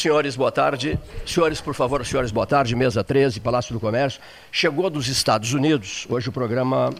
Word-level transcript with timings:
Senhores, 0.00 0.34
boa 0.34 0.50
tarde. 0.50 0.98
Senhores, 1.26 1.60
por 1.60 1.74
favor, 1.74 2.06
senhores, 2.06 2.30
boa 2.30 2.46
tarde. 2.46 2.74
Mesa 2.74 3.04
13, 3.04 3.38
Palácio 3.38 3.74
do 3.74 3.78
Comércio. 3.78 4.18
Chegou 4.50 4.88
dos 4.88 5.08
Estados 5.08 5.52
Unidos. 5.52 6.06
Hoje 6.08 6.30
o 6.30 6.32
programa 6.32 6.90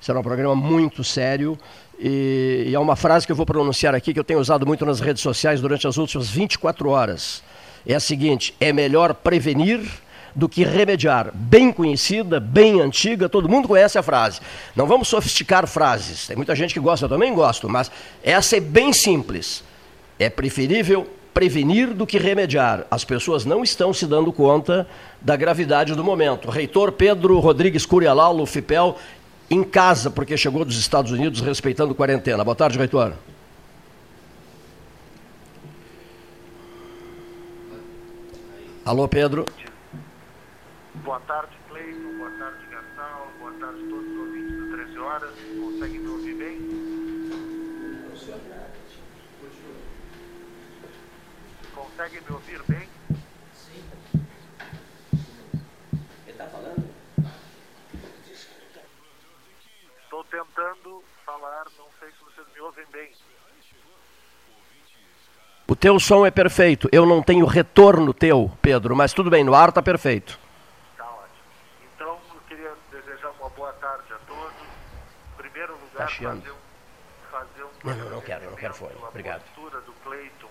será 0.00 0.18
um 0.18 0.24
programa 0.24 0.56
muito 0.56 1.04
sério. 1.04 1.56
E, 2.00 2.64
e 2.66 2.74
é 2.74 2.78
uma 2.80 2.96
frase 2.96 3.24
que 3.24 3.30
eu 3.30 3.36
vou 3.36 3.46
pronunciar 3.46 3.94
aqui 3.94 4.12
que 4.12 4.18
eu 4.18 4.24
tenho 4.24 4.40
usado 4.40 4.66
muito 4.66 4.84
nas 4.84 4.98
redes 4.98 5.22
sociais 5.22 5.60
durante 5.60 5.86
as 5.86 5.98
últimas 5.98 6.28
24 6.28 6.88
horas. 6.88 7.44
É 7.86 7.94
a 7.94 8.00
seguinte: 8.00 8.52
é 8.58 8.72
melhor 8.72 9.14
prevenir 9.14 9.80
do 10.34 10.48
que 10.48 10.64
remediar. 10.64 11.30
Bem 11.32 11.70
conhecida, 11.70 12.40
bem 12.40 12.80
antiga, 12.80 13.28
todo 13.28 13.48
mundo 13.48 13.68
conhece 13.68 13.96
a 13.98 14.02
frase. 14.02 14.40
Não 14.74 14.88
vamos 14.88 15.06
sofisticar 15.06 15.64
frases. 15.68 16.26
Tem 16.26 16.34
muita 16.34 16.56
gente 16.56 16.74
que 16.74 16.80
gosta, 16.80 17.04
eu 17.04 17.08
também 17.08 17.32
gosto, 17.32 17.68
mas 17.68 17.88
essa 18.20 18.56
é 18.56 18.60
bem 18.60 18.92
simples. 18.92 19.62
É 20.18 20.28
preferível 20.28 21.08
prevenir 21.34 21.94
do 21.94 22.06
que 22.06 22.18
remediar. 22.18 22.86
As 22.90 23.04
pessoas 23.04 23.44
não 23.44 23.62
estão 23.62 23.92
se 23.92 24.06
dando 24.06 24.32
conta 24.32 24.88
da 25.20 25.36
gravidade 25.36 25.94
do 25.94 26.02
momento. 26.04 26.50
Reitor 26.50 26.92
Pedro 26.92 27.38
Rodrigues 27.38 27.86
Curialau, 27.86 28.44
FIPEL, 28.46 28.96
em 29.50 29.62
casa, 29.62 30.10
porque 30.10 30.36
chegou 30.36 30.64
dos 30.64 30.78
Estados 30.78 31.12
Unidos 31.12 31.40
respeitando 31.40 31.94
quarentena. 31.94 32.44
Boa 32.44 32.56
tarde, 32.56 32.78
reitor. 32.78 33.14
Alô, 38.84 39.06
Pedro. 39.06 39.44
Boa 41.04 41.20
tarde, 41.20 41.52
Cleiton. 41.68 42.16
Boa 42.16 42.30
tarde, 42.30 42.58
Gastal. 42.70 43.28
Boa 43.38 43.52
tarde 43.52 43.84
a 43.84 43.88
todos 43.90 44.10
os 44.10 44.18
ouvintes 44.18 44.56
do 44.56 44.70
13 44.76 44.98
Horas. 44.98 45.34
Conseguem 45.60 46.00
me 46.00 46.08
ouvir 46.08 46.34
bem? 46.34 46.88
Conseguem 51.74 52.20
me 52.20 52.32
ouvir 52.34 52.62
bem? 52.66 52.88
Sim. 53.54 53.84
Ele 55.92 56.30
está 56.30 56.46
falando? 56.46 56.88
Estou 60.02 60.17
tentando 60.30 61.02
falar, 61.24 61.64
não 61.76 61.86
sei 61.98 62.10
se 62.10 62.16
vocês 62.24 62.46
me 62.54 62.60
ouvem 62.60 62.84
bem. 62.92 63.12
O 65.66 65.76
teu 65.76 66.00
som 66.00 66.24
é 66.24 66.30
perfeito. 66.30 66.88
Eu 66.90 67.04
não 67.04 67.22
tenho 67.22 67.44
retorno 67.44 68.14
teu, 68.14 68.50
Pedro, 68.62 68.96
mas 68.96 69.12
tudo 69.12 69.28
bem, 69.28 69.44
no 69.44 69.54
ar 69.54 69.68
está 69.68 69.82
perfeito. 69.82 70.38
Tá 70.96 71.04
ótimo. 71.04 71.28
Então, 71.94 72.18
eu 72.34 72.40
queria 72.48 72.72
desejar 72.90 73.30
uma 73.32 73.50
boa 73.50 73.72
tarde 73.74 74.12
a 74.14 74.18
todos. 74.26 74.54
Em 75.34 75.36
primeiro 75.36 75.72
lugar, 75.74 75.90
Tá 75.98 76.06
chiando. 76.08 76.40
fazer 76.40 76.52
um. 76.52 76.58
Fazer 77.30 77.64
um 77.64 77.70
Não, 77.84 77.96
não, 78.04 78.10
não 78.12 78.20
quero, 78.22 78.50
não 78.50 78.56
quero 78.56 78.72
fone. 78.74 78.94
Obrigado. 79.08 79.42
postura 79.42 79.80
do 79.82 79.92
Cleiton 80.04 80.48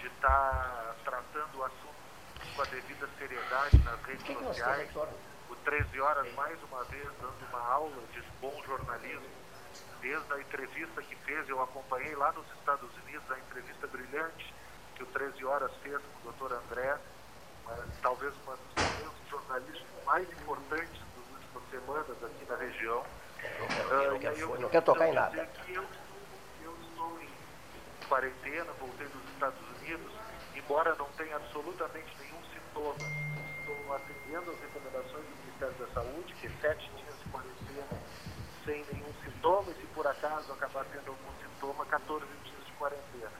de 0.00 0.06
estar 0.08 0.96
tratando 1.04 1.58
o 1.58 1.64
assunto 1.64 1.92
com 2.56 2.62
a 2.62 2.64
devida 2.64 3.08
seriedade 3.20 3.78
nas 3.84 4.02
redes 4.02 4.26
sociais. 4.26 4.90
O 5.48 5.54
13 5.64 6.00
Horas, 6.00 6.34
mais 6.34 6.58
uma 6.64 6.82
vez, 6.84 7.06
dando 7.20 7.48
uma 7.48 7.60
aula. 7.60 7.92
Desde 10.02 10.32
a 10.32 10.40
entrevista 10.40 11.00
que 11.00 11.14
fez, 11.14 11.48
eu 11.48 11.62
acompanhei 11.62 12.12
lá 12.16 12.32
nos 12.32 12.44
Estados 12.58 12.90
Unidos 13.04 13.30
a 13.30 13.38
entrevista 13.38 13.86
brilhante 13.86 14.52
que 14.96 15.04
o 15.04 15.06
13 15.06 15.44
Horas 15.44 15.70
fez 15.80 16.00
com 16.22 16.28
o 16.28 16.32
Dr. 16.32 16.54
André, 16.54 16.98
talvez 18.02 18.34
uma 18.44 18.56
dos 18.56 19.30
jornalísticos 19.30 20.04
mais 20.04 20.28
importantes 20.28 21.00
das 21.00 21.30
últimas 21.30 21.70
semanas 21.70 22.24
aqui 22.24 22.44
na 22.48 22.56
região. 22.56 23.04
Ah, 23.40 23.94
não 23.94 24.02
eu 24.02 24.18
quero 24.18 24.68
quero 24.70 24.84
tocar 24.84 25.08
em 25.08 25.12
nada. 25.12 25.48
eu, 25.68 25.84
eu 26.64 26.76
estou 26.82 27.20
em 27.22 28.06
quarentena, 28.08 28.72
voltei 28.80 29.06
dos 29.06 29.24
Estados 29.30 29.60
Unidos, 29.78 30.12
embora 30.56 30.96
não 30.96 31.06
tenha 31.12 31.36
absolutamente 31.36 32.16
nenhum 32.18 32.42
sintoma. 32.52 32.96
Estou 33.60 33.94
atendendo 33.94 34.50
as 34.50 34.60
recomendações 34.60 35.24
do 35.24 35.36
Ministério 35.44 35.74
da 35.74 35.86
Saúde, 35.94 36.34
que 36.34 36.46
é 36.48 36.50
sete 36.60 36.90
dias 36.90 37.18
de 37.22 37.30
quarentena 37.30 38.02
sem 38.64 38.84
nenhum 38.92 39.01
por 40.02 40.10
acaso 40.10 40.52
acabar 40.52 40.84
tendo 40.86 41.10
algum 41.10 41.32
sintoma, 41.40 41.86
14 41.86 42.26
dias 42.26 42.66
de 42.66 42.72
quarentena. 42.72 43.30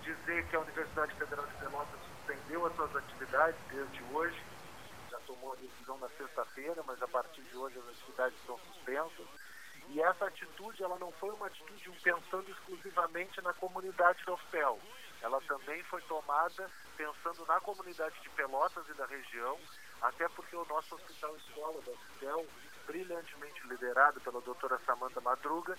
Dizer 0.00 0.46
que 0.46 0.54
a 0.54 0.60
Universidade 0.60 1.12
Federal 1.16 1.44
de 1.44 1.54
Pelotas 1.56 1.98
suspendeu 2.06 2.64
as 2.66 2.76
suas 2.76 2.94
atividades 2.94 3.58
desde 3.68 4.00
hoje, 4.14 4.40
já 5.10 5.18
tomou 5.26 5.52
a 5.52 5.56
decisão 5.56 5.98
na 5.98 6.08
sexta-feira, 6.10 6.84
mas 6.86 7.02
a 7.02 7.08
partir 7.08 7.42
de 7.42 7.56
hoje 7.56 7.76
as 7.80 7.88
atividades 7.88 8.38
estão 8.38 8.56
suspensas. 8.58 9.26
E 9.88 10.00
essa 10.00 10.26
atitude, 10.26 10.84
ela 10.84 10.96
não 11.00 11.10
foi 11.10 11.30
uma 11.30 11.48
atitude 11.48 11.90
pensando 12.00 12.48
exclusivamente 12.48 13.40
na 13.40 13.52
comunidade 13.52 14.24
da 14.24 14.34
UFPEL. 14.34 14.78
Ela 15.20 15.40
também 15.40 15.82
foi 15.84 16.00
tomada 16.02 16.70
pensando 16.96 17.44
na 17.44 17.58
comunidade 17.58 18.20
de 18.20 18.30
Pelotas 18.30 18.88
e 18.88 18.94
da 18.94 19.06
região, 19.06 19.58
até 20.00 20.28
porque 20.28 20.54
o 20.54 20.64
nosso 20.66 20.94
hospital 20.94 21.36
escola 21.38 21.82
da 21.82 21.90
UFPEL, 21.90 22.46
brilhantemente 22.86 23.66
liderado 23.66 24.20
pela 24.20 24.40
doutora 24.40 24.78
Samanta 24.86 25.20
Madruga, 25.20 25.76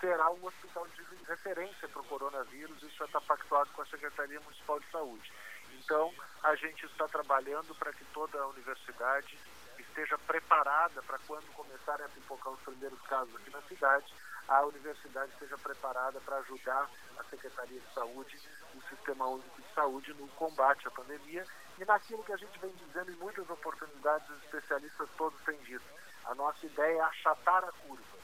será 0.00 0.30
um 0.30 0.44
hospital 0.44 0.86
de 0.88 1.02
referência 1.26 1.88
para 1.88 2.00
o 2.00 2.04
coronavírus, 2.04 2.82
isso 2.82 2.96
já 2.98 3.04
está 3.06 3.20
pactuado 3.20 3.70
com 3.70 3.82
a 3.82 3.86
Secretaria 3.86 4.40
Municipal 4.40 4.78
de 4.80 4.90
Saúde. 4.90 5.32
Então, 5.72 6.12
a 6.42 6.54
gente 6.54 6.84
está 6.86 7.06
trabalhando 7.08 7.74
para 7.76 7.92
que 7.92 8.04
toda 8.06 8.38
a 8.38 8.46
universidade 8.48 9.38
esteja 9.78 10.18
preparada 10.18 11.02
para 11.02 11.18
quando 11.26 11.46
começarem 11.54 12.04
a 12.04 12.08
pipocar 12.08 12.52
os 12.52 12.60
primeiros 12.60 13.00
casos 13.02 13.34
aqui 13.36 13.50
na 13.50 13.62
cidade, 13.62 14.12
a 14.48 14.64
universidade 14.64 15.32
esteja 15.32 15.58
preparada 15.58 16.20
para 16.20 16.36
ajudar 16.38 16.88
a 17.18 17.24
Secretaria 17.24 17.80
de 17.80 17.94
Saúde, 17.94 18.38
o 18.74 18.80
Sistema 18.88 19.26
Único 19.26 19.60
de 19.60 19.74
Saúde 19.74 20.14
no 20.14 20.28
combate 20.28 20.86
à 20.86 20.90
pandemia 20.90 21.44
e 21.78 21.84
naquilo 21.84 22.22
que 22.22 22.32
a 22.32 22.36
gente 22.36 22.58
vem 22.58 22.72
dizendo 22.72 23.10
em 23.10 23.16
muitas 23.16 23.48
oportunidades, 23.50 24.28
os 24.30 24.42
especialistas 24.44 25.08
todos 25.16 25.40
têm 25.42 25.58
dito. 25.62 25.84
A 26.26 26.34
nossa 26.34 26.66
ideia 26.66 26.98
é 26.98 27.02
achatar 27.02 27.64
a 27.64 27.72
curva, 27.72 28.18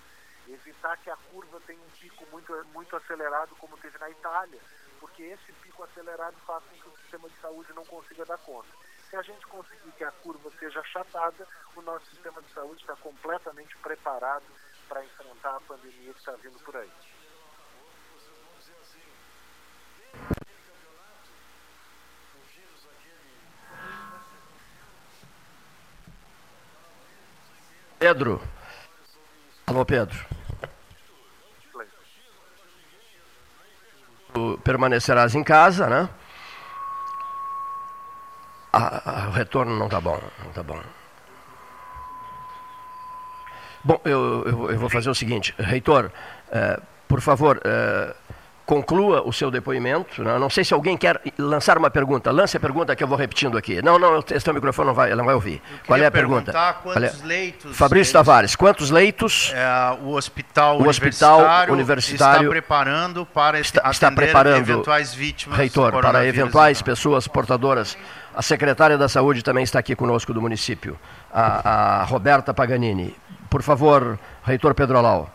evitar 0.49 0.97
que 0.99 1.11
a 1.11 1.17
curva 1.31 1.61
tenha 1.67 1.81
um 1.81 1.91
pico 2.01 2.27
muito, 2.33 2.53
muito 2.73 2.97
acelerado 2.97 3.55
como 3.57 3.77
teve 3.79 3.97
na 3.99 4.11
Itália, 4.11 4.61
porque 4.99 5.23
esse 5.23 5.53
pico 5.63 5.85
acelerado 5.85 6.37
faz 6.47 6.65
com 6.65 6.77
que 6.77 6.89
o 6.89 6.97
sistema 6.99 7.29
de 7.29 7.37
saúde 7.41 7.73
não 7.75 7.85
consiga 7.85 8.25
dar 8.25 8.39
conta. 8.39 8.69
Se 9.09 9.17
a 9.17 9.23
gente 9.23 9.47
conseguir 9.47 9.93
que 9.93 10.05
a 10.05 10.11
curva 10.11 10.51
seja 10.59 10.81
achatada, 10.81 11.47
o 11.77 11.83
nosso 11.83 12.07
sistema 12.07 12.41
de 12.43 12.53
saúde 12.53 12.81
está 12.81 12.97
completamente 12.97 13.77
preparado 13.79 14.45
para 14.89 15.05
enfrentar 15.05 15.57
a 15.57 15.61
pandemia 15.61 16.13
que 16.13 16.19
está 16.19 16.33
vindo 16.33 16.59
por 16.65 16.77
aí. 16.77 16.91
Pedro. 28.13 28.43
Alô, 29.67 29.87
Pedro. 29.87 30.19
Tu 34.35 34.61
permanecerás 34.63 35.35
em 35.35 35.43
casa, 35.43 35.87
né? 35.89 36.11
Ah, 38.71 39.03
ah, 39.05 39.29
o 39.29 39.31
retorno 39.31 39.79
não 39.79 39.87
está 39.87 39.99
bom, 39.99 40.21
não 40.41 40.49
está 40.51 40.63
bom. 40.63 40.79
Bom, 43.83 43.99
eu, 44.05 44.45
eu, 44.45 44.71
eu 44.73 44.79
vou 44.79 44.91
fazer 44.91 45.09
o 45.09 45.15
seguinte, 45.15 45.55
reitor, 45.59 46.13
eh, 46.51 46.81
por 47.09 47.23
favor, 47.23 47.63
eh, 47.65 48.15
conclua 48.65 49.23
o 49.27 49.33
seu 49.33 49.51
depoimento. 49.51 50.23
Né? 50.23 50.39
Não 50.39 50.49
sei 50.49 50.65
se 50.65 50.73
alguém 50.73 50.97
quer 50.97 51.21
lançar 51.39 51.77
uma 51.79 51.91
pergunta. 51.91 52.31
Lance 52.31 52.57
a 52.57 52.61
pergunta 52.61 52.95
que 52.95 53.03
eu 53.03 53.09
vou 53.09 53.17
repetindo 53.19 53.59
aqui. 53.59 53.83
Não, 53.83 53.99
não, 53.99 54.19
esse 54.19 54.45
teu 54.45 54.55
microfone 54.55 54.87
não 54.89 54.95
vai, 54.95 55.15
não 55.15 55.25
vai 55.25 55.35
ouvir. 55.35 55.61
Qual 55.87 55.99
é 56.01 56.07
a 56.07 56.11
pergunta? 56.11 56.53
Qual 56.53 56.95
é- 56.97 57.01
quantos 57.01 57.23
leitos 57.23 57.77
Fabrício 57.77 58.03
eles- 58.11 58.13
Tavares, 58.13 58.57
quantos 58.57 58.91
leitos 58.91 59.53
É, 59.55 59.99
o 60.03 60.11
hospital, 60.15 60.79
O 60.81 60.89
hospital 60.89 61.39
universitário, 61.39 61.73
universitário 61.75 62.37
está 62.43 62.51
preparando 62.51 63.27
para 63.27 63.61
está, 63.61 63.91
está 63.91 64.11
preparando, 64.11 64.57
eventuais 64.59 65.13
vítimas 65.15 65.59
reitor, 65.59 65.93
para 66.01 66.25
eventuais 66.27 66.79
então. 66.81 66.93
pessoas 66.95 67.27
portadoras. 67.29 67.97
A 68.35 68.41
secretária 68.41 68.97
da 68.97 69.09
Saúde 69.09 69.43
também 69.43 69.63
está 69.63 69.79
aqui 69.79 69.95
conosco 69.95 70.33
do 70.33 70.41
município, 70.41 70.99
a, 71.33 72.01
a 72.01 72.05
Roberta 72.05 72.55
Paganini. 72.55 73.15
Por 73.51 73.63
favor, 73.63 74.19
reitor 74.43 74.75
Pedro 74.75 74.97
Alau. 74.97 75.31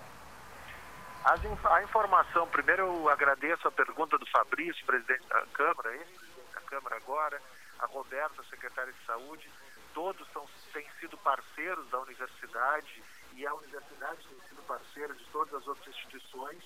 Inf- 1.36 1.66
a 1.66 1.84
informação, 1.84 2.48
primeiro 2.48 2.84
eu 2.84 3.10
agradeço 3.10 3.68
a 3.68 3.72
pergunta 3.72 4.18
do 4.18 4.26
Fabrício, 4.28 4.86
presidente 4.86 5.24
da 5.28 5.46
Câmara, 5.48 5.94
ex-presidente 5.96 6.54
da 6.54 6.62
Câmara 6.62 6.96
agora, 6.96 7.42
a 7.80 7.86
Roberta, 7.86 8.44
secretária 8.50 8.94
de 8.94 9.06
Saúde, 9.06 9.50
todos 9.94 10.26
são, 10.32 10.48
têm 10.72 10.88
sido 11.00 11.18
parceiros 11.18 11.88
da 11.90 12.00
universidade 12.00 13.04
e 13.34 13.46
a 13.46 13.54
universidade 13.54 14.26
tem 14.28 14.40
sido 14.48 14.64
parceira 14.68 15.14
de 15.14 15.26
todas 15.26 15.54
as 15.54 15.68
outras 15.68 15.88
instituições. 15.88 16.64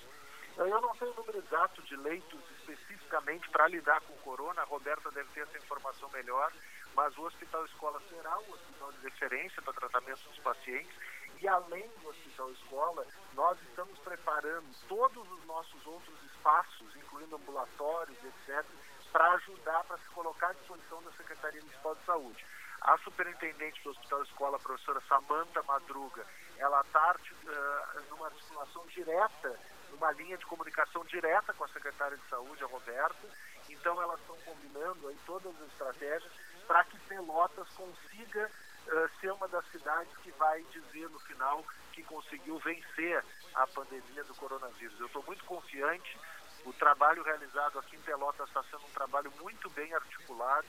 Eu 0.56 0.80
não 0.80 0.94
sei 0.96 1.08
o 1.08 1.14
número 1.14 1.38
exato 1.38 1.82
de 1.82 1.96
leitos 1.96 2.40
especificamente 2.60 3.48
para 3.50 3.66
lidar 3.68 4.00
com 4.02 4.12
o 4.12 4.18
corona, 4.18 4.62
a 4.62 4.66
Roberta 4.66 5.10
deve 5.10 5.28
ter 5.30 5.40
essa 5.40 5.58
informação 5.58 6.08
melhor, 6.10 6.52
mas 6.94 7.16
o 7.18 7.22
Hospital 7.22 7.64
Escola 7.66 8.00
será 8.08 8.38
um 8.38 8.52
hospital 8.52 8.92
de 8.92 8.98
referência 9.08 9.60
para 9.62 9.72
tratamento 9.72 10.22
dos 10.28 10.38
pacientes 10.38 10.94
E 11.42 11.48
além 11.48 11.88
do 12.00 12.08
hospital 12.08 12.52
escola, 12.52 13.04
nós 13.34 13.60
estamos 13.62 13.98
preparando 13.98 14.64
todos 14.86 15.28
os 15.28 15.44
nossos 15.44 15.84
outros 15.84 16.22
espaços, 16.22 16.94
incluindo 16.94 17.34
ambulatórios, 17.34 18.16
etc., 18.22 18.64
para 19.10 19.32
ajudar, 19.32 19.82
para 19.82 19.98
se 19.98 20.08
colocar 20.10 20.50
à 20.50 20.52
disposição 20.52 21.02
da 21.02 21.10
Secretaria 21.12 21.60
Municipal 21.60 21.96
de 21.96 22.04
Saúde. 22.04 22.46
A 22.82 22.96
superintendente 22.98 23.82
do 23.82 23.90
Hospital 23.90 24.22
Escola, 24.22 24.56
a 24.56 24.60
professora 24.60 25.02
Samanta 25.08 25.64
Madruga, 25.64 26.24
ela 26.58 26.80
está 26.82 27.16
uh, 27.16 28.02
numa 28.08 28.26
articulação 28.26 28.86
direta, 28.86 29.58
numa 29.90 30.12
linha 30.12 30.38
de 30.38 30.46
comunicação 30.46 31.04
direta 31.06 31.52
com 31.54 31.64
a 31.64 31.68
secretária 31.68 32.16
de 32.16 32.28
Saúde, 32.28 32.62
a 32.62 32.68
Roberta. 32.68 33.28
Então, 33.68 34.00
elas 34.00 34.20
estão 34.20 34.36
combinando 34.44 35.08
aí 35.08 35.18
todas 35.26 35.52
as 35.60 35.72
estratégias 35.72 36.32
para 36.68 36.84
que 36.84 36.98
Pelotas 37.00 37.68
consiga 37.70 38.48
uh, 38.86 39.20
ser 39.20 39.32
uma 39.32 39.48
das 39.48 39.64
cidades 39.70 40.16
que 40.18 40.30
vai 40.32 40.62
dizer 40.64 41.08
no 41.10 41.18
final 41.20 41.64
que 41.92 42.02
conseguiu 42.02 42.58
vencer 42.58 43.24
a 43.54 43.66
pandemia 43.66 44.24
do 44.24 44.34
coronavírus. 44.34 44.98
Eu 44.98 45.06
estou 45.06 45.22
muito 45.24 45.44
confiante. 45.44 46.18
O 46.64 46.72
trabalho 46.72 47.22
realizado 47.22 47.78
aqui 47.78 47.96
em 47.96 48.00
Pelotas 48.00 48.48
está 48.48 48.62
sendo 48.64 48.84
um 48.84 48.90
trabalho 48.90 49.32
muito 49.40 49.68
bem 49.70 49.92
articulado 49.94 50.68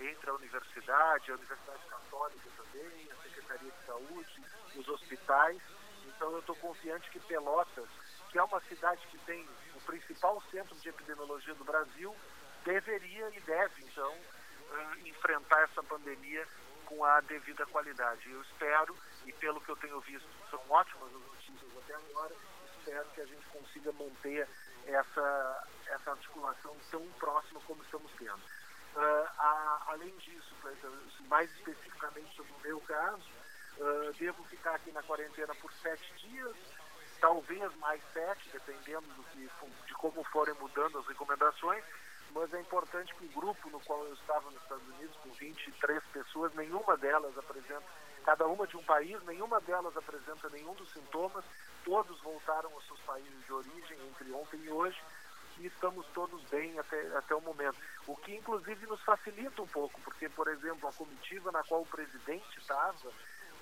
entre 0.00 0.30
a 0.30 0.34
universidade, 0.34 1.30
a 1.30 1.34
Universidade 1.34 1.86
Católica 1.86 2.48
também, 2.56 3.08
a 3.12 3.22
Secretaria 3.22 3.70
de 3.70 3.86
Saúde, 3.86 4.44
os 4.76 4.88
hospitais. 4.88 5.60
Então 6.06 6.32
eu 6.32 6.38
estou 6.38 6.56
confiante 6.56 7.10
que 7.10 7.20
Pelotas, 7.20 7.88
que 8.30 8.38
é 8.38 8.42
uma 8.42 8.60
cidade 8.62 9.06
que 9.08 9.18
tem 9.18 9.46
o 9.74 9.80
principal 9.82 10.42
centro 10.50 10.74
de 10.76 10.88
epidemiologia 10.88 11.54
do 11.54 11.64
Brasil, 11.64 12.16
deveria 12.64 13.28
e 13.30 13.40
deve, 13.40 13.82
então, 13.82 14.12
uh, 14.12 15.06
enfrentar 15.06 15.62
essa 15.62 15.82
pandemia 15.82 16.46
com 16.90 17.04
a 17.04 17.20
devida 17.20 17.64
qualidade. 17.66 18.28
Eu 18.28 18.42
espero, 18.42 18.96
e 19.24 19.32
pelo 19.34 19.60
que 19.60 19.70
eu 19.70 19.76
tenho 19.76 20.00
visto, 20.00 20.28
são 20.50 20.60
ótimas 20.68 21.14
as 21.14 21.22
notícias 21.22 21.70
até 21.78 21.94
agora, 21.94 22.34
espero 22.78 23.08
que 23.14 23.20
a 23.20 23.26
gente 23.26 23.46
consiga 23.46 23.92
manter 23.92 24.48
essa, 24.86 25.68
essa 25.86 26.10
articulação 26.10 26.76
tão 26.90 27.06
próxima 27.12 27.60
como 27.60 27.80
estamos 27.84 28.10
tendo. 28.18 28.40
Uh, 28.96 29.28
a, 29.38 29.82
além 29.86 30.14
disso, 30.16 30.52
mais 31.28 31.48
especificamente 31.58 32.34
sobre 32.34 32.52
o 32.52 32.60
meu 32.60 32.80
caso, 32.80 33.30
uh, 33.78 34.12
devo 34.18 34.42
ficar 34.44 34.74
aqui 34.74 34.90
na 34.90 35.02
quarentena 35.04 35.54
por 35.54 35.72
sete 35.74 36.12
dias, 36.26 36.56
talvez 37.20 37.72
mais 37.76 38.02
sete, 38.12 38.50
dependendo 38.50 39.06
do 39.14 39.22
que, 39.30 39.48
de 39.86 39.94
como 39.94 40.24
forem 40.24 40.54
mudando 40.54 40.98
as 40.98 41.06
recomendações, 41.06 41.84
mas 42.32 42.52
é 42.54 42.60
importante 42.60 43.14
que 43.14 43.24
o 43.24 43.40
grupo 43.40 43.70
no 43.70 43.80
qual 43.80 44.04
eu 44.04 44.14
estava 44.14 44.50
nos 44.50 44.62
Estados 44.62 44.86
Unidos, 44.88 45.16
com 45.22 45.30
23 45.30 46.02
pessoas, 46.12 46.54
nenhuma 46.54 46.96
delas 46.96 47.36
apresenta, 47.36 47.84
cada 48.24 48.46
uma 48.46 48.66
de 48.66 48.76
um 48.76 48.82
país, 48.84 49.20
nenhuma 49.24 49.60
delas 49.60 49.96
apresenta 49.96 50.48
nenhum 50.50 50.74
dos 50.74 50.92
sintomas, 50.92 51.44
todos 51.84 52.20
voltaram 52.20 52.72
aos 52.72 52.86
seus 52.86 53.00
países 53.00 53.44
de 53.44 53.52
origem 53.52 53.98
entre 54.08 54.30
ontem 54.32 54.60
e 54.64 54.70
hoje, 54.70 55.00
e 55.58 55.66
estamos 55.66 56.06
todos 56.14 56.42
bem 56.44 56.78
até, 56.78 57.00
até 57.16 57.34
o 57.34 57.40
momento. 57.40 57.76
O 58.06 58.16
que 58.16 58.34
inclusive 58.34 58.86
nos 58.86 59.00
facilita 59.02 59.62
um 59.62 59.66
pouco, 59.66 60.00
porque, 60.02 60.28
por 60.28 60.48
exemplo, 60.48 60.88
a 60.88 60.92
comitiva 60.92 61.52
na 61.52 61.62
qual 61.64 61.82
o 61.82 61.86
presidente 61.86 62.58
estava, 62.58 63.12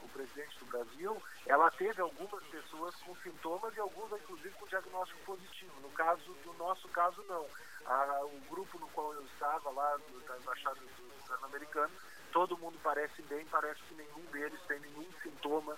o 0.03 0.09
presidente 0.09 0.59
do 0.59 0.67
Brasil, 0.67 1.23
ela 1.47 1.71
teve 1.71 2.00
algumas 2.00 2.43
pessoas 2.45 2.95
com 2.97 3.15
sintomas 3.17 3.75
e 3.77 3.81
alguns, 3.81 4.12
inclusive, 4.12 4.55
com 4.55 4.67
diagnóstico 4.67 5.21
positivo. 5.25 5.73
No 5.81 5.91
caso, 5.91 6.37
no 6.45 6.53
nosso 6.55 6.89
caso, 6.89 7.23
não. 7.29 7.47
A, 7.87 8.25
o 8.25 8.41
grupo 8.50 8.79
no 8.79 8.89
qual 8.89 9.15
eu 9.15 9.25
estava 9.25 9.71
lá, 9.71 9.97
do, 9.97 10.21
da 10.21 10.37
Embaixada 10.37 10.81
do 10.81 11.45
americano, 11.45 11.93
todo 12.33 12.59
mundo 12.59 12.79
parece 12.83 13.23
bem, 13.23 13.45
parece 13.47 13.81
que 13.83 13.95
nenhum 13.95 14.25
deles 14.33 14.61
tem 14.67 14.79
nenhum 14.81 15.06
sintoma 15.23 15.77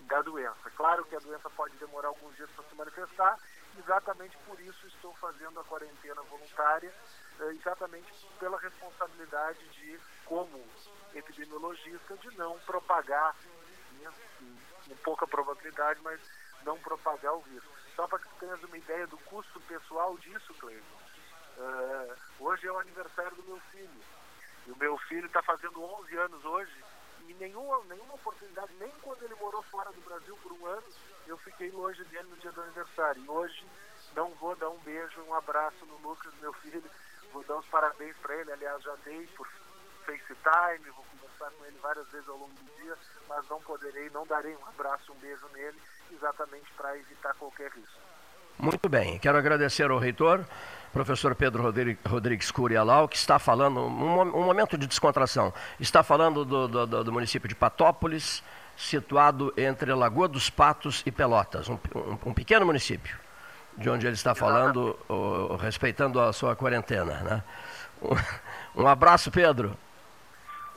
da 0.00 0.22
doença. 0.22 0.70
Claro 0.76 1.04
que 1.04 1.14
a 1.14 1.20
doença 1.20 1.48
pode 1.50 1.76
demorar 1.76 2.08
alguns 2.08 2.34
dias 2.36 2.50
para 2.50 2.64
se 2.64 2.74
manifestar, 2.74 3.38
exatamente 3.78 4.36
por 4.46 4.58
isso 4.60 4.86
estou 4.86 5.14
fazendo 5.14 5.60
a 5.60 5.64
quarentena 5.64 6.22
voluntária, 6.22 6.92
eh, 7.40 7.52
exatamente 7.52 8.10
pela 8.38 8.58
responsabilidade 8.58 9.58
de, 9.68 10.00
como 10.24 10.64
epidemiologista, 11.14 12.16
de 12.16 12.36
não 12.36 12.58
propagar 12.60 13.34
com 14.08 14.96
pouca 15.04 15.26
probabilidade, 15.26 16.00
mas 16.02 16.20
não 16.64 16.78
propagar 16.78 17.34
o 17.34 17.40
vírus. 17.40 17.68
Só 17.94 18.06
para 18.06 18.18
que 18.18 18.28
tenhas 18.38 18.62
uma 18.62 18.78
ideia 18.78 19.06
do 19.06 19.18
custo 19.18 19.60
pessoal 19.62 20.16
disso, 20.18 20.54
Cleiton. 20.54 20.84
Uh, 21.58 22.16
hoje 22.40 22.66
é 22.66 22.72
o 22.72 22.78
aniversário 22.78 23.36
do 23.36 23.42
meu 23.42 23.60
filho. 23.72 24.02
E 24.66 24.70
o 24.70 24.76
meu 24.76 24.96
filho 24.98 25.26
está 25.26 25.42
fazendo 25.42 25.82
11 25.82 26.16
anos 26.16 26.44
hoje 26.44 26.84
e 27.28 27.34
nenhuma, 27.34 27.82
nenhuma 27.84 28.14
oportunidade, 28.14 28.72
nem 28.78 28.90
quando 29.02 29.22
ele 29.22 29.34
morou 29.36 29.62
fora 29.64 29.92
do 29.92 30.00
Brasil 30.00 30.36
por 30.42 30.52
um 30.52 30.66
ano, 30.66 30.86
eu 31.26 31.36
fiquei 31.38 31.70
longe 31.70 32.02
dele 32.04 32.28
no 32.28 32.36
dia 32.36 32.50
do 32.52 32.62
aniversário. 32.62 33.22
E 33.22 33.28
hoje 33.28 33.64
não 34.14 34.30
vou 34.34 34.56
dar 34.56 34.68
um 34.70 34.78
beijo, 34.78 35.20
um 35.22 35.34
abraço 35.34 35.84
no 35.86 35.98
do 35.98 36.40
meu 36.40 36.52
filho, 36.54 36.82
vou 37.32 37.44
dar 37.44 37.58
os 37.58 37.66
parabéns 37.66 38.16
para 38.16 38.34
ele, 38.36 38.52
aliás 38.52 38.82
já 38.82 38.94
dei 39.04 39.26
por 39.36 39.46
FaceTime, 40.00 40.90
vou 40.90 41.04
conversar 41.12 41.50
com 41.56 41.64
ele 41.64 41.78
várias 41.82 42.06
vezes 42.08 42.28
ao 42.28 42.36
longo 42.36 42.52
do 42.52 42.82
dia, 42.82 42.96
mas 43.28 43.48
não 43.48 43.60
poderei, 43.60 44.10
não 44.10 44.26
darei 44.26 44.54
um 44.54 44.66
abraço, 44.66 45.12
um 45.12 45.16
beijo 45.16 45.46
nele, 45.54 45.78
exatamente 46.12 46.70
para 46.76 46.96
evitar 46.98 47.34
qualquer 47.34 47.70
risco. 47.70 48.00
Muito 48.58 48.88
bem, 48.90 49.18
quero 49.18 49.38
agradecer 49.38 49.90
ao 49.90 49.98
reitor, 49.98 50.44
professor 50.92 51.34
Pedro 51.34 51.72
Rodrigues 52.06 52.50
Curialau, 52.50 53.08
que 53.08 53.16
está 53.16 53.38
falando, 53.38 53.80
um, 53.80 54.44
momento 54.44 54.76
de 54.76 54.86
descontração, 54.86 55.52
está 55.78 56.02
falando 56.02 56.44
do, 56.44 56.68
do, 56.68 57.04
do, 57.04 57.12
município 57.12 57.48
de 57.48 57.54
Patópolis, 57.54 58.42
situado 58.76 59.52
entre 59.56 59.94
Lagoa 59.94 60.28
dos 60.28 60.50
Patos 60.50 61.02
e 61.06 61.10
Pelotas, 61.10 61.70
um, 61.70 61.78
um, 61.94 62.18
um 62.26 62.34
pequeno 62.34 62.66
município, 62.66 63.18
de 63.78 63.88
onde 63.88 64.06
ele 64.06 64.14
está 64.14 64.34
falando, 64.34 64.98
respeitando 65.58 66.20
a 66.20 66.30
sua 66.32 66.54
quarentena. 66.54 67.14
Né? 67.20 67.42
Um 68.74 68.86
abraço, 68.86 69.30
Pedro. 69.30 69.76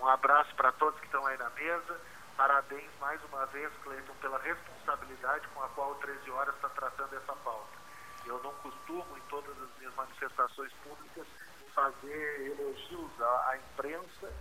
Um 0.03 0.09
abraço 0.09 0.53
para 0.55 0.69
todos 0.73 0.99
que 0.99 1.05
estão 1.05 1.25
aí 1.25 1.37
na 1.37 1.49
mesa. 1.51 1.97
Parabéns 2.35 2.91
mais 2.99 3.23
uma 3.23 3.45
vez, 3.45 3.71
Cleiton, 3.83 4.13
pela 4.15 4.37
responsabilidade 4.39 5.47
com 5.53 5.63
a 5.63 5.69
qual 5.69 5.91
o 5.91 5.95
13 5.95 6.29
Horas 6.29 6.53
está 6.55 6.67
tratando 6.67 7.15
essa 7.15 7.33
pauta. 7.37 7.71
Eu 8.25 8.37
não 8.43 8.51
costumo, 8.55 9.17
em 9.17 9.21
todas 9.29 9.57
as 9.61 9.77
minhas 9.77 9.95
manifestações 9.95 10.73
públicas, 10.83 11.25
fazer 11.73 12.51
elogios 12.51 13.21
à, 13.21 13.51
à 13.51 13.57
imprensa, 13.57 14.33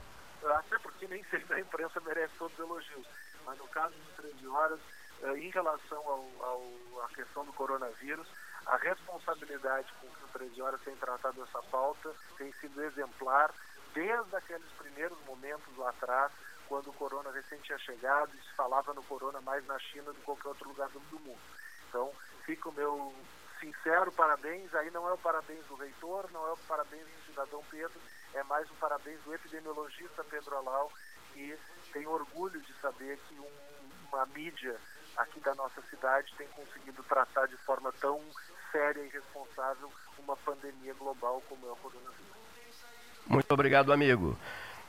até 0.45 0.81
porque 0.81 1.07
nem 1.07 1.23
sempre 1.27 1.55
a 1.55 1.61
imprensa 1.61 2.01
merece 2.01 2.35
todos 2.39 2.59
os 2.59 2.65
elogios. 2.65 3.07
Mas 3.47 3.57
no 3.57 3.69
caso 3.69 3.95
dos 3.95 4.17
13 4.17 4.49
Horas, 4.49 4.81
eh, 5.23 5.39
em 5.39 5.51
relação 5.51 5.99
ao, 5.99 6.27
ao, 6.45 7.05
à 7.05 7.09
questão 7.15 7.45
do 7.45 7.53
coronavírus, 7.53 8.27
a 8.67 8.77
responsabilidade 8.79 9.93
com 10.01 10.09
que 10.09 10.25
o 10.25 10.29
13 10.39 10.61
Horas 10.61 10.81
tem 10.81 10.97
tratado 10.97 11.41
essa 11.41 11.63
pauta 11.71 12.13
tem 12.37 12.53
sido 12.55 12.83
exemplar 12.83 13.55
desde 13.95 14.37
aqueles 14.37 14.71
primeiros 14.79 15.19
momentos 15.27 15.77
lá 15.77 15.91
atrás, 15.91 16.33
quando 16.69 16.89
o 16.89 16.93
corona 16.95 17.31
recém 17.31 17.59
tinha 17.61 17.79
chegado 17.79 18.31
e 18.35 18.43
se 18.43 18.55
falava 18.55 18.95
no 18.95 19.03
corona 19.03 19.41
mais 19.41 19.67
na 19.67 19.79
China 19.79 20.05
do 20.05 20.15
que 20.15 20.23
qualquer 20.23 20.49
outro 20.49 20.69
lugar 20.69 20.89
do 20.89 21.01
mundo. 21.01 21.39
Então, 21.89 22.11
fica 22.45 22.69
o 22.69 22.73
meu 22.73 23.15
sincero 23.61 24.11
parabéns. 24.13 24.75
Aí 24.75 24.91
não 24.91 25.09
é 25.09 25.13
o 25.13 25.19
parabéns 25.19 25.65
do 25.67 25.75
reitor, 25.77 26.29
não 26.33 26.47
é 26.49 26.53
o 26.53 26.57
parabéns 26.69 27.07
do 27.07 27.27
cidadão 27.27 27.63
Pedro, 27.71 28.01
é 28.35 28.43
mais 28.45 28.69
um 28.71 28.75
parabéns 28.75 29.21
do 29.23 29.35
epidemiologista 29.35 30.25
Pedro 30.25 30.57
Alau, 30.57 30.91
que 31.33 31.59
tem 31.93 32.07
orgulho 32.07 32.61
de 32.61 32.73
saber 32.81 33.19
que 33.29 33.39
um, 33.39 33.51
uma 34.09 34.27
mídia 34.27 34.79
aqui 35.17 35.41
da 35.41 35.55
nossa 35.55 35.81
cidade 35.83 36.35
tem 36.37 36.49
conseguido 36.49 37.03
tratar 37.05 37.47
de 37.47 37.57
forma 37.59 37.93
tão 37.93 38.21
séria 38.71 39.03
e 39.03 39.09
responsável 39.09 39.93
uma 40.19 40.37
pandemia 40.37 40.95
global 40.95 41.43
como 41.49 41.67
é 41.69 41.73
o 41.73 41.77
coronavírus. 41.77 42.42
Muito 43.27 43.51
obrigado, 43.53 43.93
amigo. 43.93 44.37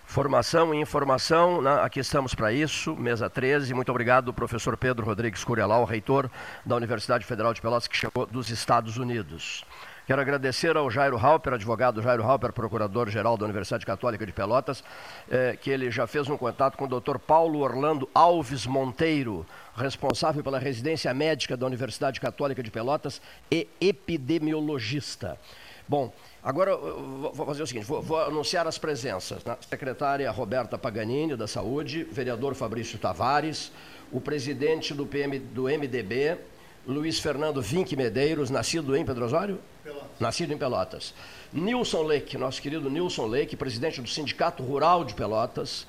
Formação 0.05 0.73
e 0.73 0.77
informação, 0.77 1.61
né? 1.61 1.81
aqui 1.81 1.99
estamos 1.99 2.35
para 2.35 2.51
isso, 2.51 2.95
mesa 2.95 3.29
13. 3.29 3.73
Muito 3.73 3.89
obrigado, 3.89 4.33
professor 4.33 4.75
Pedro 4.75 5.05
Rodrigues 5.05 5.43
Curialau, 5.43 5.85
reitor 5.85 6.29
da 6.65 6.75
Universidade 6.75 7.25
Federal 7.25 7.53
de 7.53 7.61
Pelotas, 7.61 7.87
que 7.87 7.95
chegou 7.95 8.25
dos 8.25 8.49
Estados 8.49 8.97
Unidos. 8.97 9.65
Quero 10.05 10.21
agradecer 10.21 10.75
ao 10.75 10.91
Jairo 10.91 11.17
Halper, 11.17 11.53
advogado 11.53 12.01
Jairo 12.01 12.23
Halper, 12.23 12.51
procurador-geral 12.51 13.37
da 13.37 13.45
Universidade 13.45 13.85
Católica 13.85 14.25
de 14.25 14.33
Pelotas, 14.33 14.83
eh, 15.31 15.57
que 15.59 15.69
ele 15.69 15.89
já 15.89 16.05
fez 16.05 16.27
um 16.27 16.35
contato 16.35 16.77
com 16.77 16.85
o 16.85 16.99
Dr. 16.99 17.17
Paulo 17.17 17.59
Orlando 17.59 18.09
Alves 18.13 18.67
Monteiro, 18.67 19.45
responsável 19.77 20.43
pela 20.43 20.59
residência 20.59 21.13
médica 21.13 21.55
da 21.55 21.65
Universidade 21.65 22.19
Católica 22.19 22.61
de 22.61 22.69
Pelotas 22.69 23.21
e 23.49 23.67
epidemiologista. 23.79 25.39
Bom, 25.87 26.13
agora 26.43 26.75
vou 26.75 27.45
fazer 27.45 27.63
o 27.63 27.67
seguinte: 27.67 27.85
vou, 27.85 28.01
vou 28.01 28.21
anunciar 28.21 28.67
as 28.67 28.77
presenças. 28.77 29.43
Né? 29.43 29.57
Secretária 29.69 30.29
Roberta 30.29 30.77
Paganini, 30.77 31.35
da 31.35 31.47
Saúde, 31.47 32.03
vereador 32.03 32.53
Fabrício 32.55 32.99
Tavares, 32.99 33.71
o 34.11 34.19
presidente 34.19 34.93
do, 34.93 35.05
PM, 35.05 35.39
do 35.39 35.63
MDB, 35.63 36.37
Luiz 36.85 37.19
Fernando 37.19 37.61
Vinck 37.61 37.95
Medeiros, 37.95 38.49
nascido 38.49 38.95
em 38.95 39.05
Pedro 39.05 39.25
Osório? 39.25 39.59
Pelotas. 39.83 40.19
Nascido 40.19 40.53
em 40.53 40.57
Pelotas. 40.57 41.13
Nilson 41.51 42.03
Leque, 42.03 42.37
nosso 42.37 42.61
querido 42.61 42.89
Nilson 42.89 43.25
Leque, 43.25 43.55
presidente 43.55 44.01
do 44.01 44.09
Sindicato 44.09 44.63
Rural 44.63 45.03
de 45.03 45.13
Pelotas, 45.13 45.87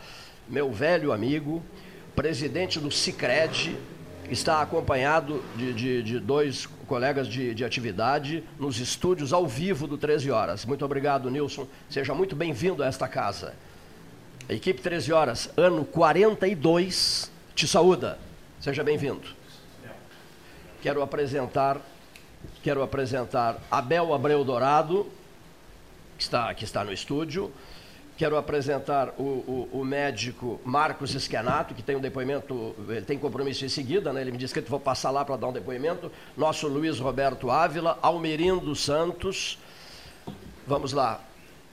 meu 0.49 0.71
velho 0.71 1.13
amigo. 1.13 1.63
presidente 2.15 2.79
do 2.79 2.91
Cicred, 2.93 3.77
está 4.31 4.63
acompanhado 4.63 5.43
de, 5.57 5.73
de, 5.73 6.03
de 6.03 6.19
dois 6.19 6.67
colegas 6.87 7.27
de, 7.29 7.55
de, 7.55 7.65
atividade 7.65 8.45
nos 8.59 8.79
estúdios 8.79 9.33
ao 9.33 9.47
vivo 9.47 9.87
do 9.87 9.99
13 9.99 10.31
Horas. 10.31 10.65
Muito 10.65 10.85
obrigado, 10.85 11.31
Nilson. 11.31 11.67
Seja 11.89 12.15
muito 12.15 12.35
bem-vindo 12.35 12.83
a 12.83 12.87
esta 12.87 13.09
casa. 13.09 13.55
A 14.49 14.53
equipe 14.53 14.81
13 14.81 15.13
Horas, 15.13 15.51
ano 15.57 15.85
42, 15.85 17.31
te 17.55 17.67
saúda. 17.67 18.19
Seja 18.61 18.83
bem-vindo. 18.83 19.27
Quero 20.83 21.03
apresentar, 21.03 21.81
quero 22.63 22.83
apresentar 22.83 23.59
Abel 23.71 24.13
Abreu 24.13 24.45
Dourado, 24.45 25.07
que 26.19 26.25
está, 26.25 26.53
que 26.55 26.65
está 26.65 26.85
no 26.85 26.93
estúdio. 26.93 27.51
Quero 28.17 28.37
apresentar 28.37 29.13
o, 29.19 29.23
o, 29.23 29.69
o, 29.73 29.85
médico 29.85 30.61
Marcos 30.65 31.17
Esquenato, 31.17 31.75
que 31.75 31.83
tem 31.83 31.97
um 31.97 32.01
depoimento, 32.01 32.75
ele 32.89 33.03
tem 33.03 33.19
compromisso 33.19 33.65
em 33.65 33.69
seguida, 33.69 34.13
né? 34.13 34.21
ele 34.21 34.31
me 34.31 34.39
disse 34.39 34.55
que 34.55 34.61
eu 34.61 34.65
vou 34.67 34.79
passar 34.79 35.11
lá 35.11 35.25
para 35.25 35.37
dar 35.37 35.49
um 35.49 35.53
depoimento. 35.53 36.13
Nosso 36.37 36.69
Luiz 36.69 37.01
Roberto 37.01 37.51
Ávila, 37.51 37.99
Almerindo 38.01 38.75
Santos. 38.77 39.59
Vamos 40.65 40.93
lá. 40.93 41.21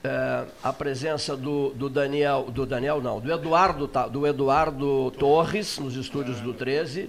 É, 0.03 0.45
a 0.63 0.73
presença 0.73 1.37
do, 1.37 1.69
do, 1.75 1.87
Daniel, 1.87 2.45
do 2.49 2.65
Daniel 2.65 2.99
não, 2.99 3.19
do 3.19 3.31
Eduardo, 3.31 3.87
do 4.09 4.25
Eduardo 4.25 5.11
Torres, 5.11 5.77
nos 5.77 5.95
estúdios 5.95 6.39
do 6.39 6.55
13. 6.55 7.07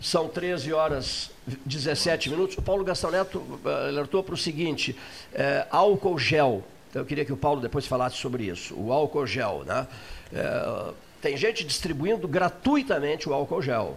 São 0.00 0.26
13 0.26 0.72
horas 0.72 1.30
17 1.66 2.30
minutos. 2.30 2.56
O 2.56 2.62
Paulo 2.62 2.82
Gastão 2.82 3.10
Neto 3.10 3.60
eh, 3.64 3.88
alertou 3.88 4.22
para 4.22 4.34
o 4.34 4.38
seguinte: 4.38 4.96
é, 5.34 5.66
álcool 5.70 6.18
gel 6.18 6.64
então 6.90 7.02
eu 7.02 7.06
queria 7.06 7.24
que 7.24 7.32
o 7.32 7.36
Paulo 7.36 7.60
depois 7.60 7.86
falasse 7.86 8.16
sobre 8.16 8.44
isso. 8.44 8.74
O 8.74 8.92
álcool 8.92 9.26
gel, 9.26 9.62
né? 9.66 9.86
É, 10.32 10.92
tem 11.20 11.36
gente 11.36 11.64
distribuindo 11.64 12.26
gratuitamente 12.28 13.28
o 13.28 13.34
álcool 13.34 13.62
gel. 13.62 13.96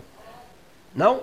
Não? 0.96 1.22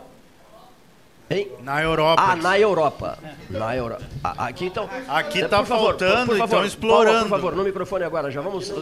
Hein? 1.28 1.48
Na 1.64 1.82
Europa. 1.82 2.22
Ah, 2.22 2.36
na 2.36 2.58
Europa. 2.58 3.18
Na 3.50 3.76
Europa. 3.76 4.04
Aqui 4.22 4.66
então. 4.66 4.88
Aqui 5.08 5.40
está 5.40 5.64
faltando, 5.64 6.26
por, 6.26 6.38
por 6.38 6.48
favor, 6.48 6.64
explorando. 6.64 7.12
Paulo, 7.12 7.28
por 7.28 7.30
favor, 7.30 7.56
no 7.56 7.64
microfone 7.64 8.04
agora, 8.04 8.30
já 8.30 8.40
vamos 8.40 8.72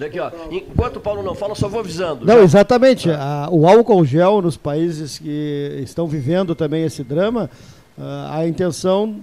daqui, 0.00 0.18
ó. 0.18 0.32
Enquanto 0.50 0.96
o 0.96 1.00
Paulo 1.00 1.22
não 1.22 1.36
fala, 1.36 1.54
só 1.54 1.68
vou 1.68 1.78
avisando. 1.78 2.26
Não, 2.26 2.38
já. 2.38 2.42
exatamente. 2.42 3.08
A, 3.08 3.48
o 3.52 3.68
álcool 3.68 4.04
gel 4.04 4.42
nos 4.42 4.56
países 4.56 5.18
que 5.20 5.80
estão 5.84 6.08
vivendo 6.08 6.56
também 6.56 6.84
esse 6.84 7.04
drama, 7.04 7.48
a 8.30 8.44
intenção 8.48 9.22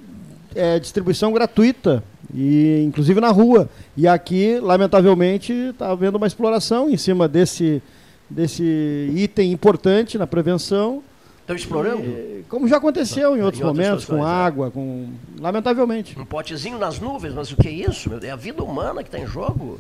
é 0.56 0.80
distribuição 0.80 1.32
gratuita 1.32 2.04
e 2.34 2.84
inclusive 2.86 3.20
na 3.20 3.30
rua. 3.30 3.70
E 3.96 4.08
aqui, 4.08 4.60
lamentavelmente, 4.60 5.52
está 5.52 5.92
havendo 5.92 6.18
uma 6.18 6.28
exploração 6.28 6.90
em 6.90 6.98
cima 6.98 7.28
desse, 7.28 7.82
desse 8.30 9.12
item 9.16 9.52
importante 9.52 10.18
na 10.18 10.28
prevenção. 10.28 11.04
Estão 11.42 11.56
explorando? 11.56 12.04
E, 12.04 12.46
como 12.48 12.68
já 12.68 12.78
aconteceu 12.78 13.36
em 13.36 13.42
outros 13.42 13.62
em 13.62 13.66
momentos, 13.66 14.06
com 14.06 14.26
é. 14.26 14.30
água, 14.30 14.70
com. 14.70 15.10
Lamentavelmente. 15.40 16.18
Um 16.20 16.26
potezinho 16.26 16.78
nas 16.78 17.00
nuvens, 17.00 17.34
mas 17.34 17.52
o 17.52 17.58
que 17.58 17.68
é 17.68 17.72
isso? 17.72 18.10
Meu? 18.10 18.20
É 18.22 18.30
a 18.30 18.36
vida 18.36 18.64
humana 18.64 19.02
que 19.02 19.10
está 19.10 19.20
em 19.20 19.26
jogo. 19.26 19.80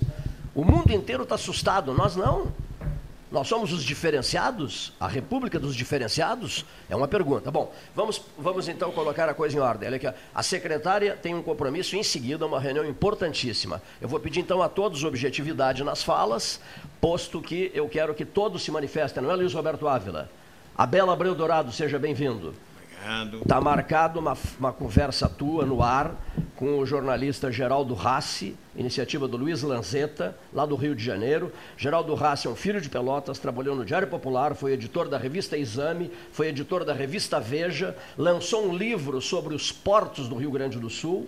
O 0.55 0.65
mundo 0.65 0.91
inteiro 0.91 1.23
está 1.23 1.35
assustado, 1.35 1.93
nós 1.93 2.15
não. 2.15 2.47
Nós 3.31 3.47
somos 3.47 3.71
os 3.71 3.83
diferenciados? 3.83 4.91
A 4.99 5.07
República 5.07 5.59
dos 5.59 5.75
Diferenciados? 5.75 6.65
É 6.89 6.95
uma 6.95 7.07
pergunta. 7.07 7.51
Bom, 7.51 7.71
vamos, 7.95 8.21
vamos 8.35 8.67
então 8.67 8.91
colocar 8.91 9.29
a 9.29 9.35
coisa 9.35 9.55
em 9.55 9.59
ordem. 9.59 9.87
Olha 9.87 9.97
aqui, 9.97 10.07
a 10.33 10.43
secretária 10.43 11.15
tem 11.15 11.35
um 11.35 11.43
compromisso 11.43 11.95
em 11.95 12.01
seguida, 12.01 12.47
uma 12.47 12.59
reunião 12.59 12.83
importantíssima. 12.83 13.83
Eu 14.01 14.09
vou 14.09 14.19
pedir 14.19 14.39
então 14.39 14.63
a 14.63 14.67
todos 14.67 15.03
objetividade 15.03 15.83
nas 15.83 16.01
falas, 16.01 16.59
posto 16.99 17.39
que 17.39 17.71
eu 17.71 17.87
quero 17.87 18.15
que 18.15 18.25
todos 18.25 18.63
se 18.63 18.71
manifestem, 18.71 19.21
não 19.21 19.29
é, 19.29 19.35
Luiz 19.35 19.53
Roberto 19.53 19.87
Ávila? 19.87 20.27
Abela 20.75 21.13
Abreu 21.13 21.35
Dourado, 21.35 21.71
seja 21.71 21.99
bem-vindo. 21.99 22.55
Obrigado. 22.99 23.37
Está 23.41 23.61
marcado 23.61 24.19
uma, 24.19 24.37
uma 24.59 24.73
conversa 24.73 25.29
tua 25.29 25.65
no 25.65 25.81
ar 25.81 26.13
com 26.55 26.79
o 26.79 26.85
jornalista 26.85 27.49
Geraldo 27.49 27.93
Rassi, 27.93 28.55
iniciativa 28.75 29.27
do 29.27 29.37
Luiz 29.37 29.63
Lanzetta, 29.63 30.37
lá 30.53 30.65
do 30.65 30.75
Rio 30.75 30.93
de 30.93 31.03
Janeiro. 31.03 31.53
Geraldo 31.77 32.13
Rassi 32.13 32.47
é 32.47 32.49
um 32.49 32.55
filho 32.55 32.81
de 32.81 32.89
Pelotas, 32.89 33.39
trabalhou 33.39 33.75
no 33.75 33.85
Diário 33.85 34.09
Popular, 34.09 34.53
foi 34.53 34.73
editor 34.73 35.07
da 35.07 35.17
revista 35.17 35.57
Exame, 35.57 36.11
foi 36.33 36.47
editor 36.47 36.83
da 36.83 36.93
revista 36.93 37.39
Veja, 37.39 37.95
lançou 38.17 38.67
um 38.67 38.75
livro 38.75 39.21
sobre 39.21 39.55
os 39.55 39.71
portos 39.71 40.27
do 40.27 40.35
Rio 40.35 40.51
Grande 40.51 40.77
do 40.77 40.89
Sul. 40.89 41.27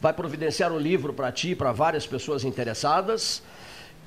Vai 0.00 0.12
providenciar 0.12 0.70
um 0.72 0.78
livro 0.78 1.12
para 1.12 1.32
ti 1.32 1.50
e 1.50 1.56
para 1.56 1.72
várias 1.72 2.06
pessoas 2.06 2.44
interessadas 2.44 3.42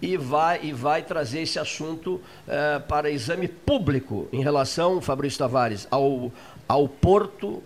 e 0.01 0.17
vai, 0.17 0.59
e 0.63 0.73
vai 0.73 1.03
trazer 1.03 1.41
esse 1.41 1.59
assunto 1.59 2.19
eh, 2.47 2.79
para 2.87 3.11
exame 3.11 3.47
público 3.47 4.27
em 4.33 4.41
relação, 4.41 4.99
Fabrício 4.99 5.37
Tavares, 5.37 5.87
ao, 5.91 6.31
ao 6.71 6.87
porto 6.87 7.61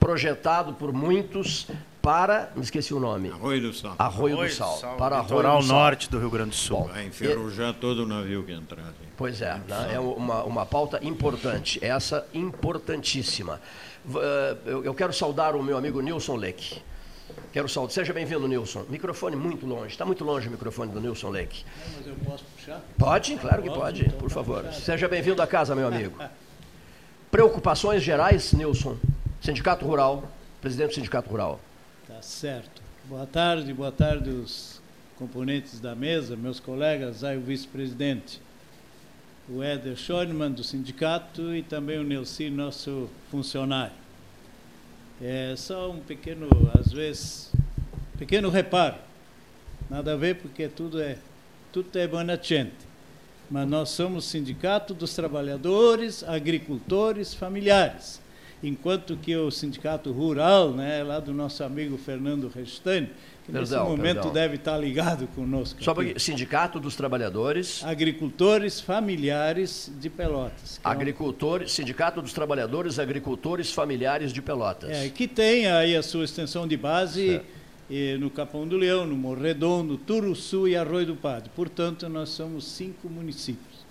projetado 0.00 0.72
por 0.72 0.90
muitos 0.90 1.68
para, 2.00 2.50
me 2.56 2.62
esqueci 2.62 2.94
o 2.94 3.00
nome. 3.00 3.30
Arroio 3.30 3.60
do 3.60 3.72
Sal. 3.74 3.94
Arroio, 3.98 4.34
Arroio 4.34 4.48
do 4.48 4.54
Sal. 4.54 4.76
Sal. 4.78 4.96
Para 4.96 5.20
Litoral 5.20 5.60
do 5.60 5.66
norte 5.66 6.08
do 6.08 6.18
Rio 6.18 6.30
Grande 6.30 6.50
do 6.50 6.56
Sul. 6.56 6.84
Vai 6.84 7.04
enferrujar 7.04 7.70
e... 7.70 7.74
todo 7.74 8.04
o 8.04 8.06
navio 8.06 8.44
que 8.44 8.52
entrar. 8.52 8.94
Pois 9.14 9.42
é, 9.42 9.60
né? 9.68 9.90
é 9.94 10.00
uma, 10.00 10.42
uma 10.44 10.64
pauta 10.64 11.04
importante, 11.04 11.84
essa 11.84 12.26
importantíssima. 12.32 13.60
Eh, 14.14 14.56
eu 14.84 14.94
quero 14.94 15.12
saudar 15.12 15.54
o 15.54 15.62
meu 15.62 15.76
amigo 15.76 16.00
Nilson 16.00 16.36
Leck. 16.36 16.80
Quero 17.52 17.68
saudar. 17.68 17.92
Seja 17.92 18.12
bem-vindo, 18.12 18.46
Nilson. 18.48 18.86
Microfone 18.88 19.36
muito 19.36 19.66
longe. 19.66 19.88
Está 19.88 20.04
muito 20.06 20.24
longe 20.24 20.48
o 20.48 20.50
microfone 20.50 20.92
do 20.92 21.00
Nilson 21.00 21.28
Leck. 21.28 21.64
Mas 21.96 22.06
eu 22.06 22.14
posso 22.24 22.44
puxar? 22.44 22.80
Pode, 22.96 23.36
claro 23.36 23.62
que 23.62 23.68
pode, 23.70 24.06
então 24.06 24.18
por 24.18 24.28
tá 24.28 24.34
favor. 24.34 24.72
Seja 24.72 25.08
bem-vindo 25.08 25.42
à 25.42 25.46
casa, 25.46 25.74
meu 25.74 25.88
amigo. 25.88 26.16
Preocupações 27.30 28.02
gerais, 28.02 28.52
Nilson. 28.52 28.96
Sindicato 29.40 29.84
Rural, 29.84 30.30
presidente 30.60 30.90
do 30.90 30.94
Sindicato 30.94 31.28
Rural. 31.28 31.60
Tá 32.06 32.22
certo. 32.22 32.80
Boa 33.04 33.26
tarde, 33.26 33.72
boa 33.72 33.92
tarde 33.92 34.30
os 34.30 34.80
componentes 35.16 35.80
da 35.80 35.94
mesa, 35.94 36.36
meus 36.36 36.60
colegas, 36.60 37.24
aí 37.24 37.36
o 37.36 37.40
vice-presidente, 37.40 38.40
o 39.48 39.62
Éder 39.62 39.96
Schoenemann 39.96 40.52
do 40.52 40.62
sindicato 40.62 41.54
e 41.54 41.62
também 41.62 41.98
o 41.98 42.04
Nelson, 42.04 42.50
nosso 42.50 43.08
funcionário. 43.30 43.94
É 45.20 45.54
só 45.56 45.90
um 45.90 46.00
pequeno, 46.00 46.48
às 46.78 46.92
vezes, 46.92 47.52
pequeno 48.18 48.50
reparo. 48.50 48.96
Nada 49.90 50.12
a 50.12 50.16
ver 50.16 50.36
porque 50.36 50.68
tudo 50.68 51.00
é 51.00 51.18
tudo 51.72 51.96
é 51.98 52.06
boa 52.06 52.24
gente 52.42 52.85
mas 53.50 53.68
nós 53.68 53.90
somos 53.90 54.24
sindicato 54.24 54.94
dos 54.94 55.14
trabalhadores, 55.14 56.24
agricultores, 56.24 57.34
familiares. 57.34 58.20
Enquanto 58.62 59.16
que 59.16 59.36
o 59.36 59.50
sindicato 59.50 60.10
rural, 60.12 60.70
né, 60.70 61.02
lá 61.02 61.20
do 61.20 61.32
nosso 61.32 61.62
amigo 61.62 61.98
Fernando 61.98 62.48
Restani, 62.48 63.10
que 63.46 63.52
perdão, 63.52 63.60
nesse 63.60 63.90
momento 63.90 64.14
perdão. 64.14 64.32
deve 64.32 64.56
estar 64.56 64.76
ligado 64.76 65.28
conosco. 65.28 65.82
Só 65.84 65.94
porque 65.94 66.18
Sindicato 66.18 66.80
dos 66.80 66.96
Trabalhadores. 66.96 67.84
Agricultores 67.84 68.80
Familiares 68.80 69.92
de 70.00 70.10
Pelotas. 70.10 70.80
Agricultores, 70.82 71.70
Sindicato 71.70 72.20
dos 72.20 72.32
Trabalhadores 72.32 72.98
Agricultores 72.98 73.70
Familiares 73.72 74.32
de 74.32 74.42
Pelotas. 74.42 74.90
É, 74.90 75.08
que 75.10 75.28
tem 75.28 75.68
aí 75.70 75.94
a 75.94 76.02
sua 76.02 76.24
extensão 76.24 76.66
de 76.66 76.76
base. 76.76 77.40
No 78.18 78.30
Capão 78.30 78.66
do 78.66 78.76
Leão, 78.76 79.06
no 79.06 79.16
Morredondo, 79.16 79.96
Turuçu 79.96 80.66
e 80.66 80.76
Arroio 80.76 81.06
do 81.06 81.16
Padre. 81.16 81.50
Portanto, 81.54 82.08
nós 82.08 82.30
somos 82.30 82.64
cinco 82.64 83.08
municípios. 83.08 83.86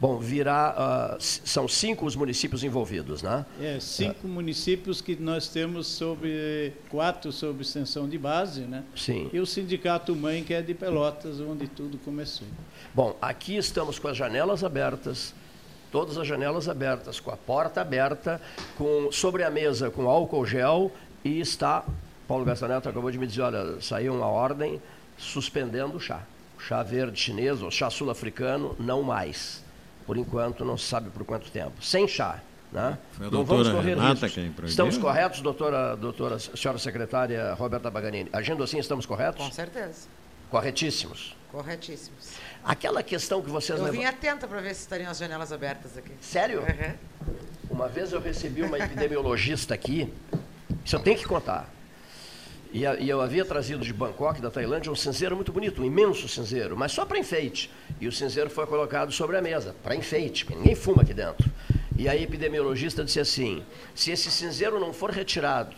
Bom, 0.00 0.18
virá, 0.18 1.14
uh, 1.14 1.16
são 1.20 1.68
cinco 1.68 2.06
os 2.06 2.16
municípios 2.16 2.64
envolvidos, 2.64 3.22
né? 3.22 3.44
É, 3.60 3.78
cinco 3.78 4.26
uh. 4.26 4.30
municípios 4.30 5.02
que 5.02 5.14
nós 5.14 5.48
temos 5.48 5.88
sobre, 5.88 6.72
quatro 6.88 7.30
sob 7.30 7.60
extensão 7.60 8.08
de 8.08 8.16
base, 8.16 8.62
né? 8.62 8.82
Sim. 8.96 9.28
E 9.30 9.38
o 9.38 9.44
sindicato 9.44 10.16
mãe, 10.16 10.42
que 10.42 10.54
é 10.54 10.62
de 10.62 10.72
Pelotas, 10.72 11.38
onde 11.38 11.68
tudo 11.68 11.98
começou. 11.98 12.48
Bom, 12.94 13.14
aqui 13.20 13.58
estamos 13.58 13.98
com 13.98 14.08
as 14.08 14.16
janelas 14.16 14.64
abertas, 14.64 15.34
todas 15.92 16.16
as 16.16 16.26
janelas 16.26 16.66
abertas, 16.66 17.20
com 17.20 17.30
a 17.30 17.36
porta 17.36 17.82
aberta, 17.82 18.40
com 18.78 19.12
sobre 19.12 19.44
a 19.44 19.50
mesa 19.50 19.90
com 19.90 20.08
álcool 20.08 20.46
gel 20.46 20.90
e 21.22 21.40
está 21.40 21.84
Paulo 22.30 22.44
Gastaneto 22.44 22.88
acabou 22.88 23.10
de 23.10 23.18
me 23.18 23.26
dizer, 23.26 23.42
olha, 23.42 23.80
saiu 23.80 24.14
uma 24.14 24.28
ordem 24.28 24.80
suspendendo 25.18 25.96
o 25.96 26.00
chá. 26.00 26.22
O 26.56 26.62
chá 26.62 26.80
verde 26.80 27.18
chinês 27.18 27.60
ou 27.60 27.72
chá 27.72 27.90
sul-africano, 27.90 28.76
não 28.78 29.02
mais. 29.02 29.64
Por 30.06 30.16
enquanto, 30.16 30.64
não 30.64 30.78
se 30.78 30.84
sabe 30.84 31.10
por 31.10 31.24
quanto 31.24 31.50
tempo. 31.50 31.82
Sem 31.82 32.06
chá. 32.06 32.40
Né? 32.70 32.96
Foi 33.14 33.26
a 33.26 33.30
não 33.32 33.44
vamos 33.44 33.68
correr 33.68 33.96
Renata 33.96 34.26
riscos. 34.26 34.32
quem 34.32 34.54
Estamos 34.64 34.96
corretos, 34.96 35.40
doutora, 35.40 35.96
doutora, 35.96 36.38
senhora 36.38 36.78
secretária 36.78 37.52
Roberta 37.54 37.90
Baganini? 37.90 38.30
Agindo 38.32 38.62
assim, 38.62 38.78
estamos 38.78 39.06
corretos? 39.06 39.44
Com 39.44 39.50
certeza. 39.50 40.06
Corretíssimos. 40.48 41.36
Corretíssimos. 41.50 42.34
Aquela 42.64 43.02
questão 43.02 43.42
que 43.42 43.50
vocês... 43.50 43.76
Eu 43.76 43.86
levam... 43.86 43.98
vim 43.98 44.06
atenta 44.06 44.46
para 44.46 44.60
ver 44.60 44.76
se 44.76 44.82
estariam 44.82 45.10
as 45.10 45.18
janelas 45.18 45.52
abertas 45.52 45.98
aqui. 45.98 46.12
Sério? 46.20 46.60
Uhum. 46.60 47.34
Uma 47.70 47.88
vez 47.88 48.12
eu 48.12 48.20
recebi 48.20 48.62
uma 48.62 48.78
epidemiologista 48.78 49.74
aqui, 49.74 50.12
isso 50.84 50.94
eu 50.94 51.00
tenho 51.00 51.18
que 51.18 51.26
contar 51.26 51.68
E, 52.72 52.84
e, 52.84 53.08
eu 53.08 53.20
havia 53.20 53.44
trazido 53.44 53.84
de 53.84 53.92
Bangkok, 53.92 54.40
da 54.40 54.50
Tailândia, 54.50 54.92
um 54.92 54.96
cinzeiro 54.96 55.34
muito 55.34 55.52
bonito, 55.52 55.82
um 55.82 55.84
imenso 55.84 56.28
cinzeiro, 56.28 56.76
mas 56.76 56.92
só 56.92 57.04
para 57.04 57.18
enfeite. 57.18 57.70
E 58.00 58.06
o 58.06 58.12
cinzeiro 58.12 58.48
foi 58.48 58.66
colocado 58.66 59.10
sobre 59.10 59.36
a 59.36 59.42
mesa, 59.42 59.74
para 59.82 59.96
enfeite, 59.96 60.44
porque 60.44 60.58
ninguém 60.58 60.76
fuma 60.76 61.02
aqui 61.02 61.12
dentro. 61.12 61.50
E 61.96 62.08
a 62.08 62.16
epidemiologista 62.16 63.04
disse 63.04 63.20
assim: 63.20 63.62
se 63.94 64.10
esse 64.12 64.30
cinzeiro 64.30 64.78
não 64.78 64.92
for 64.92 65.10
retirado 65.10 65.74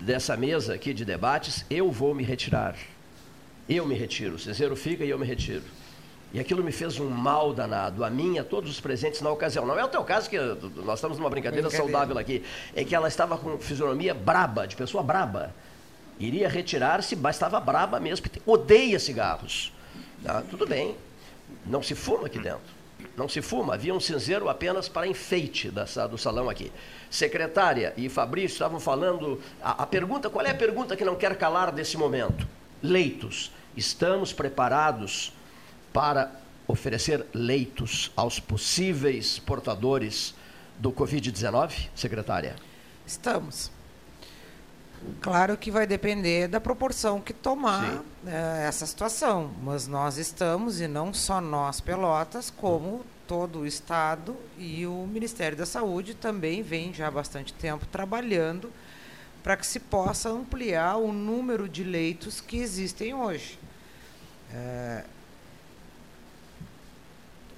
dessa 0.00 0.36
mesa 0.36 0.74
aqui 0.74 0.92
de 0.92 1.04
debates, 1.04 1.64
eu 1.70 1.90
vou 1.90 2.14
me 2.14 2.22
retirar. 2.22 2.76
Eu 3.68 3.86
me 3.86 3.94
retiro. 3.94 4.34
O 4.34 4.38
cinzeiro 4.38 4.76
fica 4.76 5.04
e 5.04 5.10
eu 5.10 5.18
me 5.18 5.26
retiro. 5.26 5.64
E 6.32 6.38
aquilo 6.38 6.62
me 6.62 6.70
fez 6.70 7.00
um 7.00 7.08
mal 7.08 7.52
danado, 7.52 8.04
a 8.04 8.10
mim 8.10 8.34
e 8.34 8.38
a 8.38 8.44
todos 8.44 8.70
os 8.70 8.80
presentes 8.80 9.20
na 9.20 9.30
ocasião. 9.30 9.66
Não 9.66 9.78
é 9.78 9.84
o 9.84 9.88
teu 9.88 10.04
caso, 10.04 10.30
que 10.30 10.38
nós 10.38 10.98
estamos 10.98 11.18
numa 11.18 11.28
brincadeira, 11.28 11.68
brincadeira. 11.68 11.92
saudável 11.92 12.18
aqui. 12.18 12.44
É 12.74 12.84
que 12.84 12.94
ela 12.94 13.08
estava 13.08 13.36
com 13.36 13.58
fisionomia 13.58 14.14
braba, 14.14 14.66
de 14.66 14.76
pessoa 14.76 15.02
braba. 15.02 15.52
Iria 16.20 16.48
retirar-se, 16.48 17.16
mas 17.16 17.36
estava 17.36 17.58
braba 17.58 17.98
mesmo, 17.98 18.28
porque 18.28 18.42
odeia 18.44 19.00
cigarros. 19.00 19.72
Ah, 20.24 20.42
tudo 20.48 20.66
bem, 20.66 20.94
não 21.64 21.82
se 21.82 21.94
fuma 21.94 22.26
aqui 22.26 22.38
dentro. 22.38 22.80
Não 23.16 23.28
se 23.28 23.40
fuma, 23.40 23.74
havia 23.74 23.94
um 23.94 24.00
cinzeiro 24.00 24.48
apenas 24.48 24.88
para 24.88 25.06
enfeite 25.06 25.70
dessa, 25.70 26.06
do 26.06 26.18
salão 26.18 26.50
aqui. 26.50 26.70
Secretária 27.10 27.94
e 27.96 28.08
Fabrício 28.08 28.54
estavam 28.54 28.78
falando. 28.78 29.40
A, 29.62 29.82
a 29.82 29.86
pergunta, 29.86 30.28
qual 30.28 30.44
é 30.44 30.50
a 30.50 30.54
pergunta 30.54 30.96
que 30.96 31.04
não 31.04 31.16
quer 31.16 31.36
calar 31.36 31.72
nesse 31.72 31.96
momento? 31.96 32.46
Leitos. 32.82 33.50
Estamos 33.74 34.32
preparados 34.32 35.32
para 35.92 36.30
oferecer 36.66 37.26
leitos 37.32 38.10
aos 38.14 38.38
possíveis 38.38 39.38
portadores 39.38 40.34
do 40.78 40.92
Covid-19, 40.92 41.88
secretária? 41.94 42.56
Estamos. 43.06 43.70
Claro 45.20 45.56
que 45.56 45.70
vai 45.70 45.86
depender 45.86 46.48
da 46.48 46.60
proporção 46.60 47.20
que 47.20 47.32
tomar 47.32 48.02
é, 48.26 48.66
essa 48.66 48.86
situação, 48.86 49.50
mas 49.62 49.86
nós 49.86 50.18
estamos, 50.18 50.80
e 50.80 50.86
não 50.86 51.12
só 51.14 51.40
nós, 51.40 51.80
Pelotas, 51.80 52.50
como 52.50 53.04
todo 53.26 53.60
o 53.60 53.66
Estado 53.66 54.36
e 54.58 54.86
o 54.86 55.06
Ministério 55.06 55.56
da 55.56 55.64
Saúde 55.64 56.14
também 56.14 56.62
vem 56.62 56.92
já 56.92 57.08
há 57.08 57.10
bastante 57.10 57.52
tempo 57.52 57.86
trabalhando 57.86 58.70
para 59.42 59.56
que 59.56 59.66
se 59.66 59.80
possa 59.80 60.28
ampliar 60.28 60.96
o 60.96 61.12
número 61.12 61.68
de 61.68 61.82
leitos 61.82 62.40
que 62.40 62.58
existem 62.58 63.14
hoje. 63.14 63.58
É, 64.52 65.04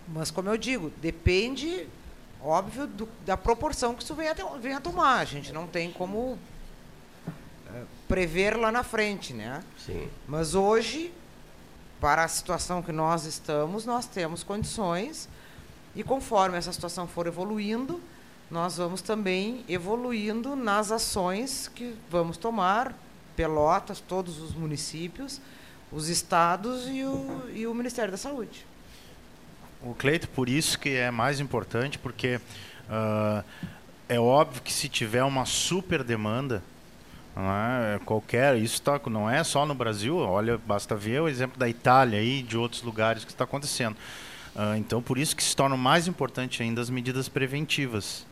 mas, 0.08 0.30
como 0.30 0.48
eu 0.48 0.56
digo, 0.56 0.92
depende, 1.00 1.86
óbvio, 2.40 2.86
do, 2.86 3.08
da 3.24 3.36
proporção 3.36 3.94
que 3.94 4.02
isso 4.02 4.14
venha 4.14 4.32
a, 4.32 4.58
venha 4.58 4.76
a 4.76 4.80
tomar. 4.80 5.20
A 5.20 5.24
gente 5.24 5.52
não 5.52 5.66
tem 5.66 5.90
como 5.90 6.38
prever 8.12 8.58
lá 8.58 8.70
na 8.70 8.82
frente, 8.82 9.32
né? 9.32 9.64
Sim. 9.86 10.06
Mas 10.28 10.54
hoje, 10.54 11.10
para 11.98 12.22
a 12.22 12.28
situação 12.28 12.82
que 12.82 12.92
nós 12.92 13.24
estamos, 13.24 13.86
nós 13.86 14.04
temos 14.04 14.42
condições 14.42 15.30
e 15.96 16.02
conforme 16.02 16.58
essa 16.58 16.70
situação 16.74 17.08
for 17.08 17.26
evoluindo, 17.26 18.02
nós 18.50 18.76
vamos 18.76 19.00
também 19.00 19.64
evoluindo 19.66 20.54
nas 20.54 20.92
ações 20.92 21.68
que 21.74 21.96
vamos 22.10 22.36
tomar, 22.36 22.94
Pelotas, 23.34 23.98
todos 23.98 24.40
os 24.40 24.52
municípios, 24.54 25.40
os 25.90 26.10
estados 26.10 26.86
e 26.88 27.02
o, 27.04 27.48
e 27.54 27.66
o 27.66 27.72
Ministério 27.72 28.10
da 28.10 28.18
Saúde. 28.18 28.66
O 29.80 29.94
Cleito, 29.94 30.28
por 30.28 30.50
isso 30.50 30.78
que 30.78 30.90
é 30.90 31.10
mais 31.10 31.40
importante, 31.40 31.98
porque 31.98 32.36
uh, 32.36 33.42
é 34.06 34.20
óbvio 34.20 34.60
que 34.60 34.70
se 34.70 34.86
tiver 34.86 35.24
uma 35.24 35.46
super 35.46 36.04
demanda, 36.04 36.62
é, 37.36 37.98
qualquer, 38.04 38.56
isso 38.56 38.82
tá, 38.82 39.00
não 39.06 39.28
é 39.28 39.42
só 39.42 39.64
no 39.64 39.74
Brasil, 39.74 40.16
olha, 40.16 40.58
basta 40.58 40.94
ver 40.94 41.20
o 41.20 41.28
exemplo 41.28 41.58
da 41.58 41.68
Itália 41.68 42.22
e 42.22 42.42
de 42.42 42.56
outros 42.56 42.82
lugares 42.82 43.24
que 43.24 43.30
está 43.30 43.44
acontecendo. 43.44 43.96
Uh, 44.54 44.76
então, 44.76 45.00
por 45.00 45.16
isso 45.16 45.34
que 45.34 45.42
se 45.42 45.56
torna 45.56 45.76
mais 45.76 46.06
importante 46.06 46.62
ainda 46.62 46.80
as 46.80 46.90
medidas 46.90 47.28
preventivas. 47.28 48.26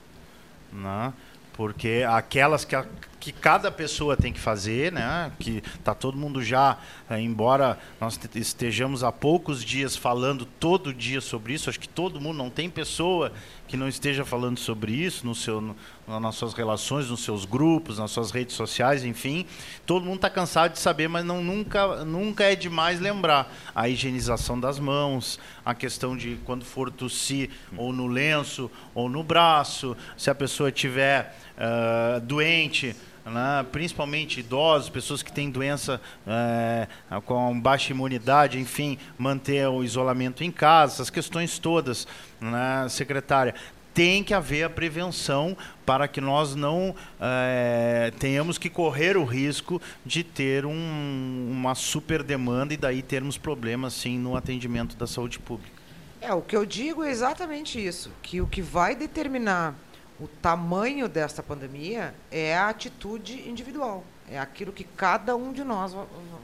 Né? 0.71 1.13
Porque 1.55 2.05
aquelas 2.07 2.65
que, 2.65 2.77
que 3.21 3.33
cada 3.33 3.71
pessoa 3.71 4.17
tem 4.17 4.33
que 4.33 4.41
fazer, 4.41 4.91
né? 4.91 5.31
Que 5.39 5.63
está 5.79 5.95
todo 5.95 6.17
mundo 6.17 6.43
já, 6.43 6.79
eh, 7.09 7.21
embora 7.21 7.79
nós 8.01 8.19
estejamos 8.35 9.05
há 9.05 9.13
poucos 9.13 9.63
dias 9.63 9.95
falando 9.95 10.47
todo 10.47 10.93
dia 10.93 11.21
sobre 11.21 11.53
isso, 11.53 11.69
acho 11.69 11.79
que 11.79 11.89
todo 11.89 12.19
mundo 12.19 12.39
não 12.39 12.49
tem 12.49 12.71
pessoa 12.71 13.31
que 13.69 13.77
não 13.77 13.87
esteja 13.87 14.25
falando 14.25 14.59
sobre 14.59 14.93
isso 14.93 15.25
no 15.25 15.35
seu, 15.35 15.61
no, 15.61 15.77
nas 16.19 16.35
suas 16.35 16.55
relações, 16.55 17.09
nos 17.09 17.23
seus 17.23 17.45
grupos, 17.45 17.99
nas 17.99 18.11
suas 18.11 18.33
redes 18.33 18.57
sociais, 18.57 19.05
enfim. 19.05 19.47
Todo 19.87 20.05
mundo 20.05 20.17
está 20.17 20.31
cansado 20.31 20.73
de 20.73 20.81
saber, 20.81 21.07
mas 21.07 21.25
não, 21.25 21.45
nunca, 21.45 22.05
nunca 22.05 22.45
é 22.45 22.57
demais 22.57 22.99
lembrar 22.99 23.55
a 23.73 23.89
higienização 23.89 24.59
das 24.59 24.81
mãos, 24.81 25.39
a 25.65 25.73
questão 25.73 26.17
de 26.17 26.37
quando 26.45 26.65
for 26.65 26.91
tossir 26.91 27.51
ou 27.77 27.93
no 27.93 28.09
lenço 28.09 28.69
ou 28.93 29.09
no 29.09 29.23
braço, 29.23 29.97
se 30.17 30.31
a 30.31 30.35
pessoa 30.35 30.71
estiver 30.71 31.37
uh, 31.57 32.21
doente, 32.23 32.97
né, 33.31 33.65
principalmente 33.71 34.41
idosos, 34.41 34.89
pessoas 34.89 35.23
que 35.23 35.33
têm 35.33 35.51
doença 35.51 36.01
é, 36.27 36.89
com 37.25 37.59
baixa 37.59 37.93
imunidade, 37.93 38.59
enfim, 38.59 38.99
manter 39.17 39.67
o 39.69 39.85
isolamento 39.85 40.43
em 40.43 40.51
casa, 40.51 40.95
essas 40.95 41.11
questões 41.11 41.59
todas, 41.59 42.07
né, 42.41 42.87
secretária. 42.89 43.55
Tem 43.93 44.23
que 44.23 44.33
haver 44.33 44.65
a 44.65 44.71
prevenção 44.71 45.57
para 45.85 46.07
que 46.07 46.21
nós 46.21 46.55
não 46.55 46.95
é, 47.21 48.13
tenhamos 48.19 48.57
que 48.57 48.71
correr 48.71 49.17
o 49.17 49.25
risco 49.25 49.81
de 50.07 50.23
ter 50.23 50.65
um, 50.65 51.49
uma 51.51 51.75
super 51.75 52.23
demanda 52.23 52.73
e 52.73 52.77
daí 52.77 53.03
termos 53.03 53.37
problemas 53.37 53.95
sim 53.95 54.19
no 54.19 54.37
atendimento 54.37 54.97
da 54.97 55.07
saúde 55.07 55.39
pública. 55.39 55.81
É, 56.21 56.33
o 56.33 56.43
que 56.43 56.57
eu 56.57 56.67
digo 56.67 57.03
é 57.03 57.11
exatamente 57.11 57.85
isso, 57.85 58.13
que 58.23 58.41
o 58.41 58.47
que 58.47 58.61
vai 58.61 58.95
determinar 58.95 59.75
o 60.21 60.29
tamanho 60.29 61.09
desta 61.09 61.43
pandemia 61.43 62.15
é 62.31 62.57
a 62.57 62.69
atitude 62.69 63.49
individual, 63.49 64.05
é 64.29 64.39
aquilo 64.39 64.71
que 64.71 64.85
cada 64.85 65.35
um 65.35 65.53
de 65.53 65.65
nós 65.65 65.93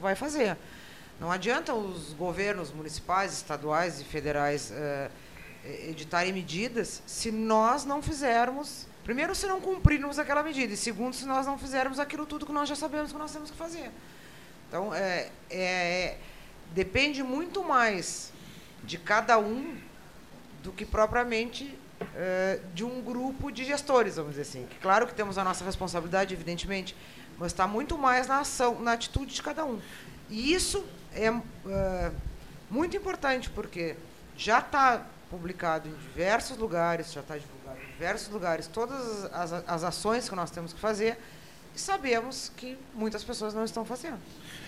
vai 0.01 0.15
fazer. 0.15 0.57
Não 1.21 1.31
adianta 1.31 1.75
os 1.75 2.13
governos 2.15 2.73
municipais, 2.73 3.33
estaduais 3.35 4.01
e 4.01 4.05
federais 4.05 4.71
eh, 4.73 5.11
editarem 5.89 6.33
medidas 6.33 7.03
se 7.07 7.31
nós 7.31 7.85
não 7.85 8.03
fizermos, 8.03 8.87
primeiro, 9.05 9.35
se 9.35 9.47
não 9.47 9.61
cumprirmos 9.61 10.19
aquela 10.19 10.43
medida, 10.43 10.73
e 10.73 10.77
segundo, 10.77 11.15
se 11.15 11.27
nós 11.27 11.47
não 11.47 11.59
fizermos 11.59 11.99
aquilo 11.99 12.27
tudo 12.27 12.47
que 12.47 12.53
nós 12.53 12.69
já 12.69 12.77
sabemos 12.77 13.13
que 13.13 13.19
nós 13.19 13.33
temos 13.33 13.51
que 13.51 13.57
fazer. 13.57 13.91
Então, 14.69 14.95
é, 14.95 15.31
é, 15.51 16.19
depende 16.73 17.23
muito 17.23 17.63
mais 17.63 18.33
de 18.83 18.99
cada 18.99 19.39
um 19.39 19.77
do 20.63 20.73
que 20.73 20.85
propriamente 20.85 21.79
uh, 22.01 22.75
de 22.75 22.85
um 22.85 23.01
grupo 23.01 23.51
de 23.51 23.65
gestores, 23.65 24.17
vamos 24.17 24.33
dizer 24.33 24.43
assim. 24.43 24.67
Claro 24.81 25.07
que 25.07 25.15
temos 25.15 25.39
a 25.39 25.45
nossa 25.45 25.65
responsabilidade, 25.65 26.35
evidentemente, 26.35 26.97
mas 27.39 27.53
está 27.53 27.67
muito 27.67 27.97
mais 27.99 28.27
na 28.27 28.41
ação, 28.41 28.81
na 28.81 28.93
atitude 28.93 29.35
de 29.35 29.43
cada 29.43 29.65
um. 29.65 29.81
E 30.29 30.53
isso 30.53 30.85
é 31.13 31.31
uh, 31.31 31.43
muito 32.71 32.97
importante, 32.97 33.51
porque 33.51 33.97
já 34.37 34.59
está 34.59 35.07
publicado 35.31 35.89
em 35.89 35.93
diversos 35.93 36.57
lugares, 36.57 37.13
já 37.13 37.21
está 37.21 37.37
divulgado 37.37 37.79
em 37.83 37.93
diversos 37.93 38.29
lugares, 38.29 38.67
todas 38.67 39.25
as, 39.33 39.53
as 39.53 39.85
ações 39.85 40.29
que 40.29 40.35
nós 40.35 40.51
temos 40.51 40.73
que 40.73 40.81
fazer, 40.81 41.19
e 41.75 41.79
sabemos 41.79 42.51
que 42.57 42.79
muitas 42.95 43.23
pessoas 43.23 43.53
não 43.53 43.65
estão 43.65 43.85
fazendo. 43.85 44.19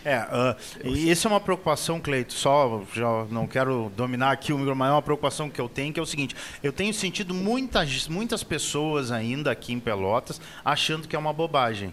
É, 0.05 0.19
uh, 0.21 0.57
e 0.85 1.11
isso 1.11 1.27
é 1.27 1.31
uma 1.31 1.41
preocupação, 1.41 2.01
Cleito, 2.01 2.33
só 2.33 2.83
já 2.95 3.25
não 3.31 3.47
quero 3.47 3.93
dominar 3.97 4.31
aqui 4.31 4.53
o 4.53 4.57
microfone, 4.57 4.79
mas 4.79 4.89
é 4.89 4.93
uma 4.93 5.03
preocupação 5.03 5.51
que 5.51 5.61
eu 5.61 5.69
tenho, 5.69 5.93
que 5.93 6.01
é 6.01 6.03
o 6.03 6.07
seguinte, 6.07 6.37
eu 6.63 6.73
tenho 6.73 6.95
sentido 6.95 7.35
muitas, 7.35 8.07
muitas 8.09 8.43
pessoas 8.43 9.11
ainda 9.11 9.51
aqui 9.51 9.73
em 9.73 9.81
Pelotas 9.81 10.41
achando 10.65 11.09
que 11.09 11.17
é 11.17 11.19
uma 11.19 11.33
bobagem 11.33 11.93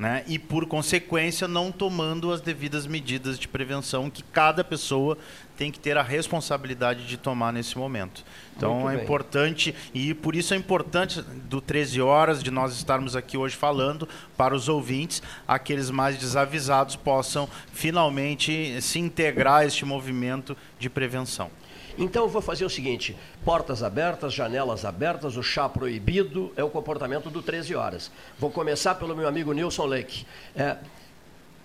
né? 0.00 0.24
e, 0.26 0.38
por 0.38 0.64
consequência, 0.64 1.46
não 1.46 1.70
tomando 1.70 2.32
as 2.32 2.40
devidas 2.40 2.86
medidas 2.86 3.38
de 3.38 3.46
prevenção 3.46 4.08
que 4.08 4.22
cada 4.22 4.64
pessoa 4.64 5.18
tem 5.58 5.70
que 5.70 5.78
ter 5.78 5.98
a 5.98 6.02
responsabilidade 6.02 7.06
de 7.06 7.18
tomar 7.18 7.52
nesse 7.52 7.76
momento. 7.76 8.24
Então 8.60 8.90
é 8.90 9.02
importante, 9.02 9.74
e 9.94 10.12
por 10.12 10.36
isso 10.36 10.52
é 10.52 10.56
importante 10.56 11.22
do 11.22 11.62
13 11.62 12.02
horas 12.02 12.42
de 12.42 12.50
nós 12.50 12.74
estarmos 12.74 13.16
aqui 13.16 13.38
hoje 13.38 13.56
falando 13.56 14.06
para 14.36 14.54
os 14.54 14.68
ouvintes, 14.68 15.22
aqueles 15.48 15.88
mais 15.90 16.18
desavisados 16.18 16.94
possam 16.94 17.48
finalmente 17.72 18.78
se 18.82 18.98
integrar 18.98 19.60
a 19.60 19.64
este 19.64 19.86
movimento 19.86 20.54
de 20.78 20.90
prevenção. 20.90 21.50
Então 21.96 22.24
eu 22.24 22.28
vou 22.28 22.42
fazer 22.42 22.66
o 22.66 22.70
seguinte: 22.70 23.16
portas 23.46 23.82
abertas, 23.82 24.34
janelas 24.34 24.84
abertas, 24.84 25.38
o 25.38 25.42
chá 25.42 25.66
proibido 25.66 26.52
é 26.54 26.62
o 26.62 26.68
comportamento 26.68 27.30
do 27.30 27.40
13 27.40 27.74
horas. 27.74 28.10
Vou 28.38 28.50
começar 28.50 28.94
pelo 28.96 29.16
meu 29.16 29.26
amigo 29.26 29.54
Nilson 29.54 29.86
Lake. 29.86 30.26
É, 30.54 30.76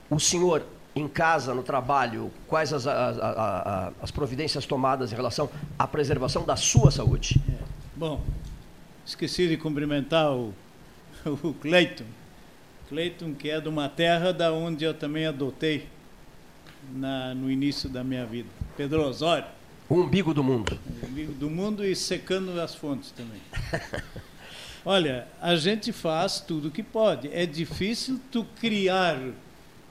o 0.09 0.17
senhor 0.17 0.63
em 0.95 1.07
casa, 1.07 1.53
no 1.53 1.61
trabalho, 1.61 2.31
quais 2.47 2.71
as, 2.71 2.87
as, 2.87 3.17
as, 3.19 3.93
as, 4.01 4.11
providências 4.11 4.65
tomadas 4.65 5.11
em 5.11 5.15
relação 5.15 5.49
à 5.77 5.85
preservação 5.85 6.45
da 6.45 6.55
sua 6.55 6.89
saúde? 6.89 7.41
É. 7.49 7.63
Bom, 7.95 8.23
esqueci 9.05 9.47
de 9.47 9.57
cumprimentar 9.57 10.31
o, 10.31 10.53
o 11.43 11.53
Cleiton. 11.53 12.05
Cleiton, 12.87 13.33
que 13.33 13.49
é 13.49 13.59
de 13.59 13.67
uma 13.67 13.89
terra 13.89 14.31
da 14.31 14.53
onde 14.53 14.85
eu 14.85 14.93
também 14.93 15.25
adotei 15.25 15.89
na, 16.93 17.35
no 17.35 17.51
início 17.51 17.89
da 17.89 18.03
minha 18.03 18.25
vida. 18.25 18.49
Pedro 18.77 19.05
Osório. 19.05 19.47
O 19.89 19.95
umbigo 19.95 20.33
do 20.33 20.43
mundo. 20.43 20.79
O 21.03 21.07
umbigo 21.07 21.33
do 21.33 21.49
mundo 21.49 21.85
e 21.85 21.95
secando 21.95 22.59
as 22.61 22.73
fontes 22.73 23.11
também. 23.11 23.41
Olha, 24.85 25.27
a 25.41 25.55
gente 25.55 25.91
faz 25.91 26.39
tudo 26.39 26.67
o 26.67 26.71
que 26.71 26.83
pode. 26.83 27.27
É 27.33 27.45
difícil 27.45 28.19
tu 28.31 28.45
criar 28.59 29.17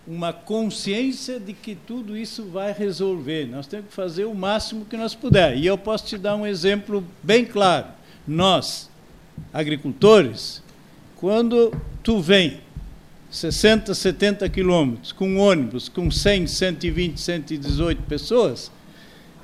uma 0.07 0.33
consciência 0.33 1.40
de 1.40 1.53
que 1.53 1.75
tudo 1.75 2.17
isso 2.17 2.45
vai 2.45 2.73
resolver. 2.73 3.47
Nós 3.47 3.67
temos 3.67 3.87
que 3.87 3.95
fazer 3.95 4.25
o 4.25 4.35
máximo 4.35 4.85
que 4.85 4.97
nós 4.97 5.14
puder. 5.14 5.57
E 5.57 5.67
eu 5.67 5.79
posso 5.79 6.07
te 6.07 6.19
dar 6.19 6.37
um 6.37 6.47
exemplo 6.47 7.03
bem 7.23 7.45
claro. 7.45 7.87
Nós, 8.27 8.90
agricultores, 9.53 10.62
quando 11.17 11.73
tu 12.03 12.21
vem 12.21 12.61
60, 13.31 13.95
70 13.95 14.49
quilômetros 14.49 15.11
com 15.11 15.38
ônibus 15.38 15.88
com 15.88 16.11
100, 16.11 16.47
120, 16.47 17.21
118 17.21 18.03
pessoas, 18.03 18.71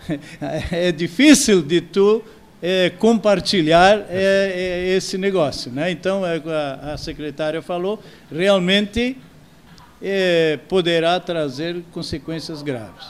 é 0.71 0.93
difícil 0.93 1.63
de 1.63 1.81
tu 1.81 2.23
é, 2.63 2.91
compartilhar 2.91 4.07
é, 4.11 4.53
é, 4.91 4.97
esse 4.97 5.17
negócio. 5.17 5.73
Né? 5.73 5.91
Então, 5.91 6.25
é, 6.27 6.37
a, 6.47 6.93
a 6.93 6.99
secretária 6.99 7.63
falou, 7.63 8.03
realmente 8.31 9.17
poderá 10.69 11.19
trazer 11.21 11.83
consequências 11.93 12.63
graves. 12.63 13.07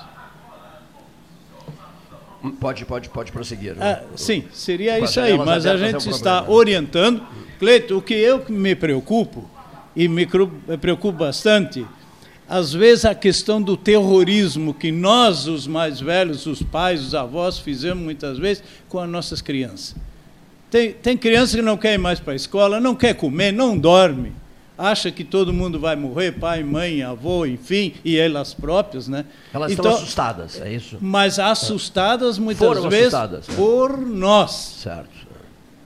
Pode, 2.59 2.87
pode, 2.87 3.09
pode 3.11 3.33
prosseguir. 3.33 3.77
Ah, 3.79 4.03
sim, 4.17 4.45
seria 4.53 4.99
isso 4.99 5.21
aí, 5.21 5.37
mas 5.37 5.67
a 5.67 5.77
gente 5.77 6.09
está 6.09 6.49
orientando. 6.49 7.23
Cleito, 7.59 7.99
o 7.99 8.03
que 8.03 8.15
eu 8.15 8.43
me 8.49 8.75
preocupo, 8.75 9.49
e 9.95 10.09
me 10.09 10.27
preocupo 10.81 11.19
bastante, 11.19 11.87
às 12.49 12.73
vezes 12.73 13.05
a 13.05 13.15
questão 13.15 13.61
do 13.61 13.77
terrorismo 13.77 14.73
que 14.73 14.91
nós, 14.91 15.47
os 15.47 15.67
mais 15.67 16.01
velhos, 16.01 16.47
os 16.47 16.63
pais, 16.63 17.05
os 17.05 17.15
avós, 17.15 17.59
fizemos 17.59 18.03
muitas 18.03 18.39
vezes 18.39 18.65
com 18.89 18.99
as 18.99 19.09
nossas 19.09 19.43
crianças. 19.43 19.95
Tem, 20.71 20.93
tem 20.93 21.17
criança 21.17 21.57
que 21.57 21.63
não 21.63 21.77
quer 21.77 21.95
ir 21.95 21.99
mais 21.99 22.19
para 22.19 22.33
a 22.33 22.37
escola, 22.37 22.81
não 22.81 22.95
quer 22.95 23.15
comer, 23.15 23.53
não 23.53 23.77
dorme, 23.77 24.33
acha 24.81 25.11
que 25.11 25.23
todo 25.23 25.53
mundo 25.53 25.79
vai 25.79 25.95
morrer, 25.95 26.33
pai, 26.33 26.65
mãe, 26.65 27.03
avô, 27.03 27.45
enfim, 27.45 27.93
e 28.03 28.17
elas 28.17 28.55
próprias, 28.55 29.07
né? 29.07 29.27
Elas 29.53 29.73
então, 29.73 29.85
estão 29.85 29.99
assustadas, 29.99 30.61
é 30.61 30.73
isso? 30.73 30.97
Mas 31.01 31.39
assustadas 31.39 32.39
muitas 32.39 32.67
Foram 32.67 32.89
vezes 32.89 33.13
assustadas, 33.13 33.49
é. 33.49 33.53
por 33.53 33.99
nós. 33.99 34.51
Certo. 34.51 35.21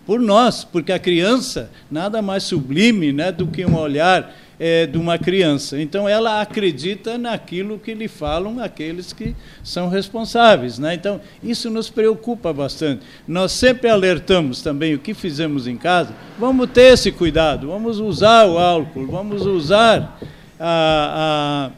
Por 0.07 0.21
nós, 0.21 0.65
porque 0.65 0.93
a 0.93 0.99
criança 0.99 1.71
nada 1.91 2.23
mais 2.23 2.45
sublime, 2.45 3.13
né, 3.13 3.33
do 3.33 3.47
que 3.47 3.65
um 3.65 3.77
olhar 3.77 4.33
é, 4.59 4.87
de 4.87 4.99
uma 4.99 5.19
criança. 5.19 5.81
Então, 5.81 6.09
ela 6.09 6.41
acredita 6.41 7.19
naquilo 7.19 7.79
que 7.79 7.95
lhe 7.95 8.09
falam 8.09 8.61
aqueles 8.61 9.13
que 9.13 9.35
são 9.63 9.89
responsáveis. 9.89 10.79
Né? 10.79 10.95
Então, 10.95 11.21
isso 11.43 11.71
nos 11.71 11.91
preocupa 11.91 12.53
bastante. 12.53 13.03
Nós 13.27 13.53
sempre 13.53 13.89
alertamos 13.89 14.63
também 14.63 14.95
o 14.95 14.99
que 14.99 15.15
fizemos 15.15 15.67
em 15.67 15.77
casa. 15.77 16.15
Vamos 16.39 16.71
ter 16.71 16.93
esse 16.93 17.11
cuidado, 17.11 17.69
vamos 17.69 17.99
usar 17.99 18.47
o 18.47 18.59
álcool, 18.59 19.07
vamos 19.07 19.47
usar 19.47 20.19
a, 20.59 21.71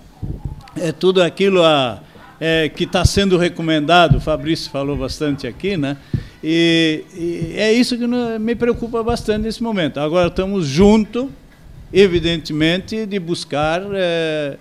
a 0.77 0.81
é, 0.81 0.93
tudo 0.93 1.23
aquilo 1.23 1.63
a, 1.63 2.01
é, 2.39 2.69
que 2.69 2.85
está 2.85 3.05
sendo 3.05 3.37
recomendado. 3.39 4.17
O 4.17 4.21
Fabrício 4.21 4.71
falou 4.71 4.97
bastante 4.97 5.47
aqui, 5.47 5.77
né? 5.77 5.97
E, 6.45 7.05
e 7.15 7.55
é 7.57 7.73
isso 7.73 7.97
que 7.97 8.07
me 8.07 8.55
preocupa 8.55 9.03
bastante 9.03 9.43
nesse 9.43 9.63
momento. 9.63 9.99
Agora 9.99 10.29
estamos 10.29 10.67
juntos 10.67 11.27
evidentemente, 11.93 13.07
de 13.07 13.19
buscar 13.19 13.83
é, 13.95 14.59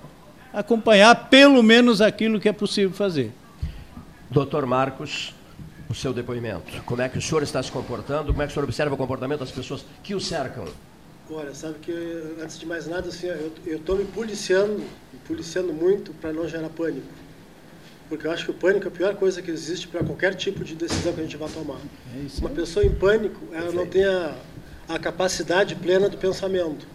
acompanhar 0.54 1.30
pelo 1.30 1.62
menos 1.62 2.02
aquilo 2.02 2.40
que 2.40 2.48
é 2.48 2.54
possível 2.54 2.92
fazer. 2.92 3.32
Doutor 4.30 4.66
Marcos, 4.66 5.34
o 5.90 5.94
seu 5.94 6.14
depoimento. 6.14 6.82
Como 6.84 7.02
é 7.02 7.10
que 7.10 7.18
o 7.18 7.22
senhor 7.22 7.44
está 7.44 7.62
se 7.62 7.72
comportando? 7.72 8.32
Como 8.32 8.42
é 8.42 8.46
que 8.46 8.52
o 8.52 8.54
senhor 8.54 8.64
observa 8.64 8.96
o 8.96 8.98
comportamento 8.98 9.40
das 9.40 9.52
pessoas 9.52 9.86
que 10.04 10.16
o 10.16 10.20
cercam? 10.20 10.66
Olha, 11.30 11.54
sabe 11.56 11.76
que 11.82 11.92
antes 12.42 12.60
de 12.60 12.66
mais 12.66 12.86
nada, 12.86 13.10
assim, 13.10 13.28
eu 13.66 13.78
estou 13.78 13.98
me 13.98 14.06
policiando, 14.06 14.78
me 14.78 15.20
policiando 15.28 15.74
muito 15.74 16.14
para 16.14 16.32
não 16.32 16.48
gerar 16.48 16.70
pânico. 16.70 17.08
Porque 18.08 18.28
eu 18.28 18.32
acho 18.32 18.46
que 18.46 18.52
o 18.52 18.54
pânico 18.54 18.86
é 18.86 18.88
a 18.88 18.92
pior 18.92 19.16
coisa 19.16 19.42
que 19.42 19.50
existe 19.50 19.88
para 19.88 20.04
qualquer 20.04 20.36
tipo 20.36 20.64
de 20.64 20.76
decisão 20.76 21.12
que 21.14 21.22
a 21.22 21.24
gente 21.24 21.38
vai 21.38 21.50
tomar. 21.50 21.80
É 22.16 22.40
Uma 22.40 22.52
pessoa 22.52 22.86
em 22.86 22.94
pânico, 22.94 23.42
ela 23.52 23.72
não 23.72 23.88
tem 23.88 24.06
a, 24.06 24.36
a 24.88 25.00
capacidade 25.00 25.74
plena 25.76 26.08
do 26.08 26.18
pensamento. 26.18 26.86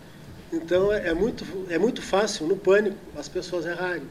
Então 0.52 0.92
é, 0.92 1.08
é, 1.08 1.14
muito, 1.14 1.44
é 1.68 1.78
muito 1.78 2.02
fácil, 2.02 2.46
no 2.46 2.56
pânico, 2.56 2.96
as 3.16 3.28
pessoas 3.28 3.64
errarem. 3.64 4.02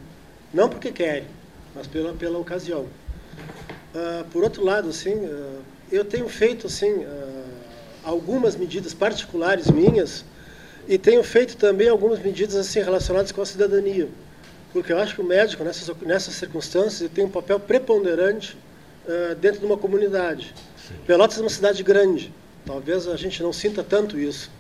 Não 0.54 0.70
porque 0.70 0.92
querem, 0.92 1.28
mas 1.76 1.86
pela, 1.86 2.14
pela 2.14 2.40
ocasião. 2.40 2.88
Uh, 3.94 4.24
por 4.32 4.44
outro 4.44 4.64
lado, 4.64 4.90
assim, 4.90 5.14
uh, 5.14 5.62
eu 5.92 6.06
tenho 6.06 6.30
feito 6.30 6.68
assim, 6.68 6.92
uh, 6.92 7.44
algumas 8.04 8.56
medidas 8.56 8.94
particulares 8.94 9.68
minhas 9.68 10.24
e 10.88 10.98
tenho 10.98 11.24
feito 11.24 11.58
também 11.58 11.90
algumas 11.90 12.20
medidas 12.20 12.56
assim, 12.56 12.80
relacionadas 12.80 13.32
com 13.32 13.42
a 13.42 13.46
cidadania. 13.46 14.08
Porque 14.72 14.94
eu 14.94 15.00
acho 15.00 15.16
que 15.16 15.22
o 15.22 15.26
médico, 15.26 15.64
nessas, 15.64 15.96
nessas 16.02 16.36
circunstâncias, 16.36 17.10
tem 17.12 17.26
um 17.26 17.30
papel 17.30 17.60
preponderante 17.60 18.56
dentro 19.42 19.62
de 19.62 19.66
uma 19.66 19.78
comunidade. 19.78 20.54
Sim. 20.88 20.94
Pelotas 21.08 21.40
é 21.40 21.42
uma 21.42 21.50
cidade 21.50 21.82
grande. 21.82 22.32
Talvez 22.64 23.08
a 23.08 23.16
gente 23.16 23.42
não 23.42 23.52
sinta 23.52 23.84
tanto 23.84 24.20
isso. 24.20 24.52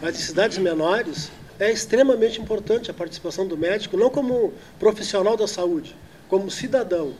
Mas 0.00 0.16
em 0.18 0.22
cidades 0.22 0.58
menores 0.58 1.30
é 1.58 1.70
extremamente 1.70 2.40
importante 2.40 2.90
a 2.90 2.94
participação 2.94 3.46
do 3.46 3.56
médico, 3.56 3.96
não 3.96 4.10
como 4.10 4.52
profissional 4.78 5.36
da 5.36 5.46
saúde, 5.46 5.96
como 6.28 6.50
cidadão. 6.50 7.14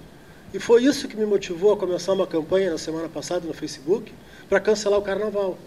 E 0.55 0.59
foi 0.59 0.85
isso 0.85 1.09
que 1.09 1.17
me 1.17 1.27
motivou 1.27 1.73
a 1.73 1.77
começar 1.77 2.13
uma 2.13 2.27
campanha 2.27 2.71
na 2.71 2.79
semana 2.79 3.09
passada 3.09 3.47
no 3.47 3.53
Facebook 3.53 4.13
para 4.49 4.61
cancelar 4.61 4.99
o 4.99 5.03
carnaval. 5.03 5.59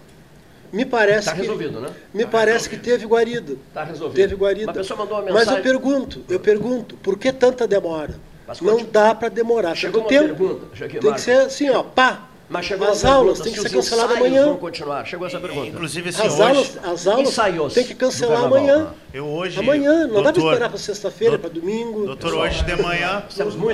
Me 0.71 0.85
parece 0.85 1.27
tá 1.27 1.33
resolvido, 1.33 1.73
que, 1.73 1.79
né? 1.81 1.89
Me 2.13 2.23
tá 2.23 2.29
parece 2.29 2.69
resolvido. 2.69 2.79
que 2.79 2.89
teve 2.89 3.05
guarida. 3.05 3.53
Está 3.67 3.83
resolvido. 3.83 4.15
Teve 4.15 4.35
guarida. 4.35 4.67
Uma 4.67 4.73
pessoa 4.73 4.97
mandou 4.97 5.17
uma 5.17 5.25
mensagem. 5.25 5.47
Mas 5.47 5.57
eu 5.57 5.63
pergunto, 5.63 6.25
eu 6.29 6.39
pergunto, 6.39 6.95
por 6.97 7.19
que 7.19 7.31
tanta 7.33 7.67
demora? 7.67 8.15
Não 8.61 8.83
dá 8.83 9.13
para 9.13 9.29
demorar. 9.29 9.75
Chegou 9.75 10.01
tanto 10.01 10.09
tempo. 10.09 10.35
Pergunta. 10.73 10.99
Tem 10.99 11.13
que 11.13 11.21
ser 11.21 11.41
assim, 11.41 11.69
ó, 11.69 11.83
pá, 11.83 12.29
mas 12.51 12.65
chegou 12.65 12.89
as 12.89 13.05
aulas 13.05 13.39
têm 13.39 13.53
que 13.53 13.61
ser 13.61 13.69
canceladas 13.69 14.17
amanhã. 14.17 14.45
vão 14.45 14.57
continuar. 14.57 15.05
Chegou 15.05 15.25
essa 15.25 15.39
pergunta. 15.39 15.67
Inclusive, 15.67 16.09
assim, 16.09 16.27
as 16.27 16.33
hoje... 16.33 16.41
aulas, 16.43 16.77
as 16.83 17.07
aulas 17.07 17.73
tem 17.73 17.85
que 17.85 17.95
cancelar 17.95 18.43
amanhã. 18.43 18.93
Eu 19.13 19.27
hoje, 19.27 19.59
amanhã, 19.59 20.07
não 20.07 20.23
doutor, 20.23 20.23
dá 20.23 20.31
para 20.31 20.43
esperar 20.43 20.69
para 20.69 20.77
sexta-feira, 20.77 21.37
para 21.37 21.49
domingo. 21.49 22.05
Doutor, 22.05 22.33
hoje 22.33 22.63
de 22.63 22.75
manhã, 22.81 23.23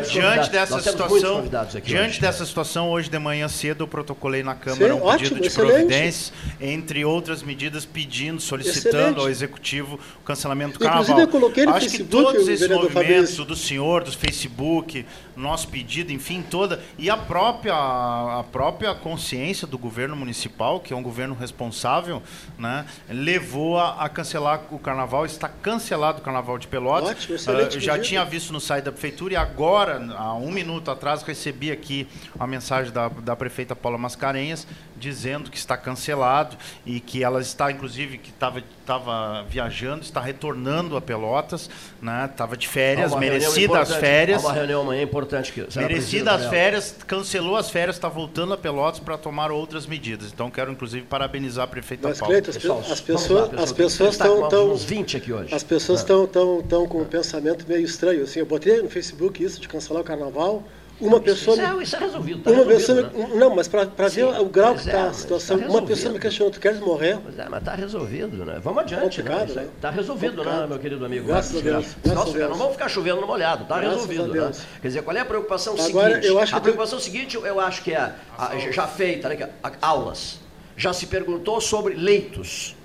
diante 0.10 0.50
dessa 0.50 0.80
situação, 0.80 1.48
diante 1.84 2.10
hoje. 2.10 2.22
dessa 2.22 2.44
situação, 2.44 2.90
hoje 2.90 3.08
de 3.08 3.20
manhã 3.20 3.48
cedo 3.48 3.84
eu 3.84 3.88
protocolei 3.88 4.42
na 4.42 4.56
Câmara 4.56 4.94
Sim, 4.94 5.00
um 5.00 5.04
ótimo, 5.04 5.30
pedido 5.30 5.42
de 5.42 5.48
excelente. 5.48 5.74
providência, 5.74 6.34
entre 6.60 7.06
outras 7.06 7.44
medidas, 7.44 7.86
pedindo, 7.86 8.42
solicitando 8.42 8.98
excelente. 8.98 9.20
ao 9.20 9.30
executivo 9.30 10.00
o 10.20 10.24
cancelamento 10.24 10.74
do 10.74 10.80
carnaval. 10.80 11.04
Inclusive 11.04 11.22
eu 11.22 11.28
coloquei 11.28 11.66
no 11.66 11.72
Acho 11.74 11.90
Facebook, 11.90 12.04
que 12.04 12.10
todos 12.10 12.48
esses 12.48 12.68
movimentos 12.68 13.36
do 13.38 13.56
senhor, 13.56 14.04
do 14.04 14.12
Facebook, 14.12 15.06
nosso 15.36 15.68
pedido, 15.68 16.12
enfim, 16.12 16.42
toda 16.42 16.82
e 16.98 17.12
a 17.12 17.18
própria 17.18 17.76
a 17.76 18.44
própria 18.52 18.96
consciência 18.96 19.68
do 19.68 19.78
governo 19.78 20.16
municipal, 20.16 20.80
que 20.80 20.94
é 20.94 20.96
um 20.96 21.04
governo 21.04 21.36
responsável, 21.36 22.24
né, 22.58 22.86
levou 23.08 23.78
a, 23.78 24.04
a 24.04 24.10
cancelar 24.10 24.64
o 24.72 24.80
carnaval, 24.80 25.27
está 25.32 25.50
cancelado 25.50 26.20
o 26.20 26.22
carnaval 26.22 26.58
de 26.58 26.68
Pelotas. 26.68 27.12
Ótimo, 27.12 27.36
uh, 27.36 27.80
já 27.80 28.00
tinha 28.00 28.24
visto 28.26 28.52
no 28.52 28.60
site 28.60 28.86
da 28.86 28.92
prefeitura 28.92 29.34
e 29.34 29.38
agora, 29.38 30.06
há 30.16 30.34
um 30.34 30.52
minuto 30.52 30.90
atrás, 30.90 31.22
recebi 31.24 31.72
aqui 31.72 32.08
a 32.40 32.48
mensagem 32.48 32.92
da, 32.92 33.10
da 33.10 33.36
prefeita 33.36 33.76
Paula 33.76 33.98
Mascarenhas 33.98 34.68
dizendo 35.00 35.50
que 35.50 35.58
está 35.58 35.78
cancelado 35.78 36.58
e 36.86 37.00
que 37.00 37.24
ela 37.24 37.42
está, 37.42 37.72
inclusive, 37.72 38.18
que 38.18 38.30
estava 38.30 38.62
estava 38.88 39.44
viajando, 39.50 40.02
está 40.02 40.22
retornando 40.22 40.96
a 40.96 41.02
Pelotas, 41.02 41.70
né? 42.02 42.28
Estava 42.32 42.56
de 42.56 42.68
férias, 42.68 43.14
merecidas 43.14 43.92
as 43.92 43.98
férias. 43.98 44.46
Há 44.46 44.48
uma 44.48 44.54
reunião 44.54 44.82
amanhã 44.82 45.02
importante 45.02 45.52
que 45.52 45.68
merecidas 45.78 46.42
as 46.42 46.50
férias, 46.50 46.96
cancelou 47.06 47.58
as 47.58 47.70
férias, 47.70 47.98
está 47.98 48.08
voltando 48.08 48.54
a 48.54 48.58
Pelotas 48.58 49.02
para 49.02 49.18
tomar 49.18 49.52
outras 49.52 49.86
medidas. 49.86 50.32
Então 50.32 50.50
quero 50.50 50.72
inclusive 50.72 51.06
parabenizar 51.06 51.66
a 51.66 51.68
prefeita 51.68 52.08
Mas, 52.08 52.20
Paulo. 52.20 52.34
Cleiton, 52.34 52.52
as, 52.52 52.58
Pessoal, 52.58 52.80
as 52.80 53.02
pessoas, 53.02 53.54
as 53.60 53.72
pessoas 53.74 54.12
estão 54.12 54.48
tão, 54.48 54.72
uns 54.72 54.86
20 54.86 55.18
aqui 55.18 55.34
hoje. 55.34 55.54
As 55.54 55.64
pessoas 55.64 56.00
estão 56.00 56.24
ah. 56.24 56.28
tão, 56.28 56.62
tão 56.62 56.88
com 56.88 57.02
um 57.02 57.06
pensamento 57.06 57.68
meio 57.68 57.84
estranho. 57.84 58.24
Assim, 58.24 58.40
eu 58.40 58.46
botei 58.46 58.82
no 58.82 58.90
Facebook 58.90 59.44
isso 59.44 59.60
de 59.60 59.68
cancelar 59.68 60.02
o 60.02 60.06
carnaval. 60.06 60.64
Uma 61.00 61.20
pessoa. 61.20 61.56
Isso 61.56 61.66
é, 61.66 61.84
isso 61.84 61.96
é 61.96 62.00
resolvido. 62.00 62.42
Tá 62.42 62.50
uma 62.50 62.64
resolvido, 62.64 63.12
pessoa, 63.12 63.28
né? 63.28 63.36
Não, 63.36 63.56
mas 63.56 63.68
para 63.68 64.08
ver 64.08 64.24
o 64.26 64.46
grau 64.46 64.74
que 64.74 64.82
está 64.82 64.98
é, 64.98 65.08
a 65.08 65.14
situação. 65.14 65.60
Tá 65.60 65.68
uma 65.68 65.82
pessoa 65.84 66.14
me 66.14 66.20
questionou: 66.20 66.52
tu 66.52 66.60
queres 66.60 66.80
morrer? 66.80 67.20
Pois 67.24 67.38
é, 67.38 67.48
mas 67.50 67.60
está 67.60 67.76
resolvido, 67.76 68.46
né? 68.46 68.60
Vamos 68.64 68.80
adiante, 68.80 69.22
né? 69.22 69.46
Está 69.76 69.90
resolvido, 69.90 70.44
né, 70.44 70.66
meu 70.68 70.80
querido 70.80 71.06
amigo? 71.06 71.28
Graças 71.28 71.58
a 71.58 71.62
Deus. 71.62 71.86
Graças 72.04 72.34
Nossa, 72.34 72.48
não 72.48 72.58
vamos 72.58 72.74
ficar 72.74 72.90
chovendo 72.90 73.22
no 73.22 73.28
molhado, 73.28 73.64
está 73.64 73.80
resolvido. 73.80 74.28
Né? 74.28 74.52
Quer 74.82 74.88
dizer, 74.88 75.02
qual 75.04 75.16
é 75.16 75.20
a 75.20 75.26
preocupação 75.26 75.76
Agora, 75.80 76.10
seguinte? 76.10 76.28
Eu 76.28 76.40
acho 76.40 76.56
a 76.56 76.62
preocupação 76.62 77.00
seguinte, 77.00 77.36
eu 77.36 77.60
acho 77.60 77.84
que 77.84 77.94
é 77.94 78.14
a, 78.38 78.58
já 78.72 78.88
feita, 78.88 79.30
né, 79.30 79.50
aulas. 79.82 80.40
Já 80.76 80.94
se 80.94 81.06
perguntou 81.08 81.60
sobre 81.62 81.94
leitos. 81.96 82.76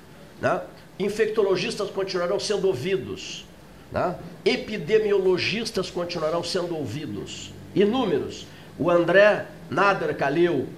Né? 0.40 0.60
infectologistas 0.98 1.90
continuarão 1.90 2.38
sendo 2.38 2.66
ouvidos, 2.66 3.44
né? 3.90 4.16
epidemiologistas 4.44 5.90
continuarão 5.90 6.42
sendo 6.42 6.76
ouvidos. 6.76 7.52
Inúmeros. 7.74 8.46
O 8.78 8.90
André 8.90 9.46
Nader 9.70 10.16
Kalil, 10.16 10.68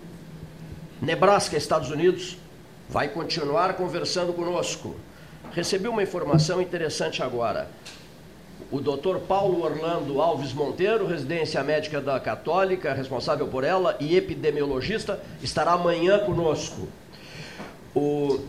Nebraska, 1.00 1.56
Estados 1.56 1.90
Unidos, 1.90 2.36
vai 2.88 3.08
continuar 3.08 3.74
conversando 3.74 4.32
conosco. 4.32 4.94
Recebi 5.52 5.88
uma 5.88 6.02
informação 6.02 6.60
interessante 6.60 7.22
agora. 7.22 7.68
O 8.70 8.80
doutor 8.80 9.20
Paulo 9.20 9.62
Orlando 9.62 10.20
Alves 10.20 10.52
Monteiro, 10.52 11.06
residência 11.06 11.62
médica 11.62 12.00
da 12.00 12.18
Católica, 12.18 12.92
responsável 12.92 13.46
por 13.46 13.62
ela 13.62 13.96
e 14.00 14.16
epidemiologista, 14.16 15.20
estará 15.42 15.72
amanhã 15.72 16.18
conosco. 16.20 16.88
O 17.94 18.40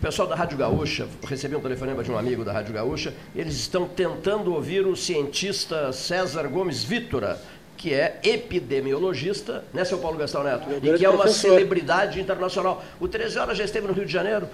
pessoal 0.00 0.28
da 0.28 0.34
Rádio 0.34 0.56
Gaúcha, 0.56 1.08
recebi 1.26 1.56
um 1.56 1.60
telefonema 1.60 2.02
de 2.04 2.10
um 2.10 2.16
amigo 2.16 2.44
da 2.44 2.52
Rádio 2.52 2.72
Gaúcha, 2.72 3.12
eles 3.34 3.54
estão 3.54 3.86
tentando 3.86 4.54
ouvir 4.54 4.86
o 4.86 4.96
cientista 4.96 5.92
César 5.92 6.46
Gomes 6.48 6.84
Vítora, 6.84 7.38
que 7.76 7.92
é 7.92 8.18
epidemiologista, 8.22 9.64
né, 9.72 9.84
seu 9.84 9.98
Paulo 9.98 10.18
Gastão 10.18 10.42
Neto? 10.42 10.68
e 10.82 10.98
que 10.98 11.04
é 11.04 11.08
uma 11.08 11.22
professor. 11.22 11.50
celebridade 11.50 12.20
internacional. 12.20 12.82
O 13.00 13.06
13 13.06 13.38
Horas 13.38 13.58
já 13.58 13.64
esteve 13.64 13.86
no 13.86 13.92
Rio 13.92 14.06
de 14.06 14.12
Janeiro, 14.12 14.48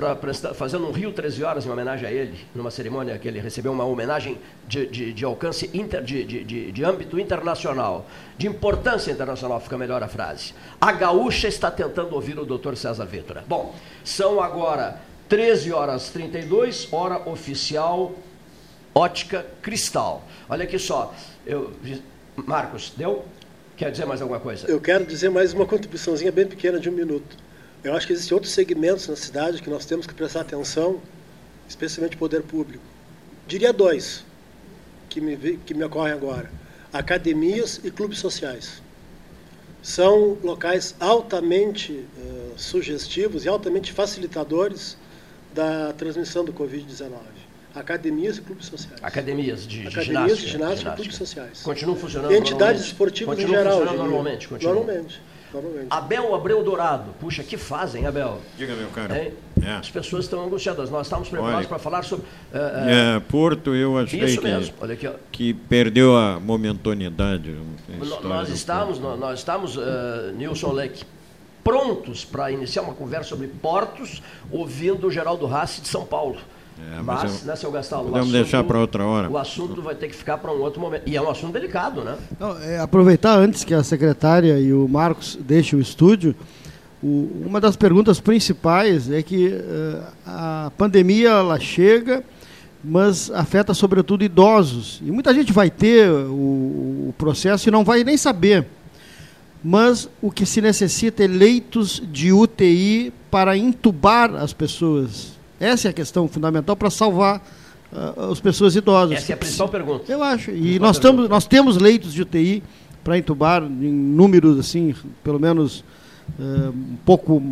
pra, 0.00 0.54
fazendo 0.54 0.86
um 0.86 0.92
Rio 0.92 1.12
13 1.12 1.44
Horas 1.44 1.66
em 1.66 1.70
homenagem 1.70 2.08
a 2.08 2.12
ele, 2.12 2.38
numa 2.54 2.70
cerimônia 2.70 3.18
que 3.18 3.28
ele 3.28 3.40
recebeu 3.40 3.72
uma 3.72 3.84
homenagem 3.84 4.38
de, 4.66 4.86
de, 4.86 5.12
de 5.12 5.24
alcance, 5.24 5.70
inter, 5.74 6.02
de, 6.02 6.24
de, 6.24 6.72
de 6.72 6.84
âmbito 6.84 7.18
internacional, 7.18 8.06
de 8.38 8.46
importância 8.46 9.10
internacional, 9.10 9.60
fica 9.60 9.76
melhor 9.76 10.02
a 10.02 10.08
frase. 10.08 10.54
A 10.80 10.92
gaúcha 10.92 11.48
está 11.48 11.70
tentando 11.70 12.14
ouvir 12.14 12.38
o 12.38 12.44
doutor 12.44 12.76
César 12.76 13.04
Ventura. 13.04 13.44
Bom, 13.46 13.74
são 14.04 14.40
agora 14.40 15.00
13 15.28 15.72
horas 15.72 16.08
32, 16.10 16.88
hora 16.92 17.28
oficial 17.28 18.14
ótica 18.94 19.46
cristal. 19.62 20.24
Olha 20.48 20.64
aqui 20.64 20.78
só, 20.78 21.14
eu 21.46 21.72
Marcos, 22.36 22.92
deu? 22.96 23.24
Quer 23.76 23.90
dizer 23.90 24.04
mais 24.04 24.20
alguma 24.20 24.40
coisa? 24.40 24.66
Eu 24.66 24.80
quero 24.80 25.04
dizer 25.04 25.30
mais 25.30 25.52
uma 25.52 25.64
contribuiçãozinha 25.64 26.30
bem 26.30 26.46
pequena 26.46 26.78
de 26.78 26.88
um 26.88 26.92
minuto. 26.92 27.36
Eu 27.82 27.94
acho 27.94 28.06
que 28.06 28.12
existem 28.12 28.34
outros 28.34 28.52
segmentos 28.52 29.08
na 29.08 29.16
cidade 29.16 29.62
que 29.62 29.70
nós 29.70 29.86
temos 29.86 30.06
que 30.06 30.12
prestar 30.12 30.42
atenção, 30.42 31.00
especialmente 31.68 32.16
o 32.16 32.18
poder 32.18 32.42
público. 32.42 32.84
Diria 33.46 33.72
dois, 33.72 34.24
que 35.08 35.20
me, 35.20 35.36
que 35.58 35.74
me 35.74 35.82
ocorrem 35.84 36.12
agora: 36.12 36.50
academias 36.92 37.80
e 37.82 37.90
clubes 37.90 38.18
sociais. 38.18 38.82
São 39.82 40.36
locais 40.42 40.94
altamente 41.00 41.92
uh, 41.92 42.52
sugestivos 42.56 43.46
e 43.46 43.48
altamente 43.48 43.92
facilitadores 43.92 44.96
da 45.54 45.92
transmissão 45.94 46.44
do 46.44 46.52
Covid-19. 46.52 47.10
Academias 47.74 48.36
e 48.36 48.42
clubes 48.42 48.66
sociais. 48.66 48.98
Academias 49.02 49.66
de, 49.66 49.86
Academias 49.86 50.04
ginástica, 50.04 50.34
de 50.34 50.52
ginástica, 50.52 50.90
e 50.90 50.94
clubes 50.96 51.16
sociais. 51.16 51.62
Continuam 51.62 51.96
funcionando 51.96 52.32
Entidades 52.32 52.82
esportivas 52.82 53.36
continuam 53.36 53.60
em 53.60 53.64
geral. 53.64 53.78
Funcionando 53.78 54.02
normalmente, 54.02 54.48
continuam. 54.48 54.74
Normalmente. 54.74 55.22
Abel 55.88 56.34
Abreu 56.34 56.62
Dourado. 56.62 57.12
Puxa, 57.20 57.42
que 57.42 57.56
fazem, 57.56 58.06
Abel? 58.06 58.40
Diga, 58.56 58.74
meu 58.74 58.88
caro. 58.88 59.12
É. 59.12 59.32
As 59.78 59.90
pessoas 59.90 60.24
estão 60.24 60.44
angustiadas. 60.44 60.90
Nós 60.90 61.06
estamos 61.06 61.28
preparados 61.28 61.66
para 61.66 61.78
falar 61.78 62.02
sobre. 62.02 62.24
Uh, 62.24 62.56
uh, 62.56 63.16
é, 63.16 63.20
Porto, 63.20 63.74
eu 63.74 63.98
achei 63.98 64.20
isso 64.24 64.40
que, 64.40 64.46
mesmo. 64.46 64.74
Olha 64.80 64.94
aqui, 64.94 65.06
ó. 65.06 65.12
que 65.30 65.52
perdeu 65.52 66.16
a 66.16 66.38
momentaneidade. 66.38 67.56
A 67.88 68.26
nós 68.26 68.48
estamos, 68.48 68.98
nós, 68.98 69.18
nós 69.18 69.38
estamos, 69.38 69.76
uh, 69.76 70.32
Nilson 70.36 70.72
Leque, 70.72 71.04
prontos 71.62 72.24
para 72.24 72.50
iniciar 72.50 72.82
uma 72.82 72.94
conversa 72.94 73.30
sobre 73.30 73.48
portos, 73.48 74.22
ouvindo 74.50 75.06
o 75.06 75.10
Geraldo 75.10 75.46
Rassi 75.46 75.80
de 75.80 75.88
São 75.88 76.04
Paulo. 76.06 76.38
É, 76.80 77.02
mas, 77.02 77.22
mas 77.22 77.40
eu, 77.40 77.46
né, 77.46 77.56
seu 77.56 77.70
Gastalo? 77.70 78.04
Podemos 78.04 78.28
assunto, 78.28 78.42
deixar 78.42 78.64
para 78.64 78.78
outra 78.78 79.04
hora. 79.04 79.30
O 79.30 79.38
assunto 79.38 79.82
vai 79.82 79.94
ter 79.94 80.08
que 80.08 80.16
ficar 80.16 80.38
para 80.38 80.52
um 80.52 80.60
outro 80.60 80.80
momento. 80.80 81.02
E 81.06 81.16
é 81.16 81.22
um 81.22 81.28
assunto 81.28 81.52
delicado, 81.52 82.02
né? 82.02 82.16
Não, 82.38 82.60
é, 82.60 82.78
aproveitar 82.78 83.36
antes 83.36 83.64
que 83.64 83.74
a 83.74 83.82
secretária 83.82 84.58
e 84.58 84.72
o 84.72 84.88
Marcos 84.88 85.38
deixem 85.40 85.78
o 85.78 85.82
estúdio, 85.82 86.34
o, 87.02 87.44
uma 87.46 87.60
das 87.60 87.76
perguntas 87.76 88.20
principais 88.20 89.10
é 89.10 89.22
que 89.22 89.48
uh, 89.48 90.02
a 90.26 90.72
pandemia 90.76 91.30
ela 91.30 91.58
chega, 91.58 92.22
mas 92.84 93.30
afeta 93.30 93.72
sobretudo 93.72 94.22
idosos. 94.22 95.00
E 95.04 95.10
muita 95.10 95.32
gente 95.32 95.52
vai 95.52 95.70
ter 95.70 96.10
o, 96.10 97.08
o 97.08 97.14
processo 97.16 97.68
e 97.68 97.72
não 97.72 97.84
vai 97.84 98.04
nem 98.04 98.16
saber. 98.16 98.66
Mas 99.62 100.08
o 100.22 100.30
que 100.30 100.46
se 100.46 100.60
necessita 100.60 101.24
é 101.24 101.26
leitos 101.26 102.02
de 102.10 102.32
UTI 102.32 103.12
para 103.30 103.56
intubar 103.56 104.34
as 104.34 104.52
pessoas 104.52 105.38
essa 105.60 105.88
é 105.88 105.90
a 105.90 105.92
questão 105.92 106.26
fundamental 106.26 106.74
para 106.74 106.90
salvar 106.90 107.42
uh, 107.92 108.32
as 108.32 108.40
pessoas 108.40 108.74
idosas. 108.74 109.18
Essa 109.18 109.32
é 109.32 109.34
a 109.34 109.36
principal 109.36 109.68
pergunta. 109.68 110.10
Eu 110.10 110.22
acho. 110.22 110.50
E 110.50 110.78
nós, 110.78 110.98
tamo, 110.98 111.28
nós 111.28 111.46
temos 111.46 111.76
leitos 111.76 112.14
de 112.14 112.22
UTI 112.22 112.62
para 113.04 113.18
entubar 113.18 113.62
em 113.62 113.92
números, 113.92 114.58
assim, 114.58 114.94
pelo 115.22 115.38
menos 115.38 115.84
uh, 116.38 116.70
um 116.70 116.96
pouco 117.04 117.42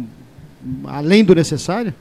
além 0.87 1.23
do 1.23 1.35
necessário? 1.35 1.95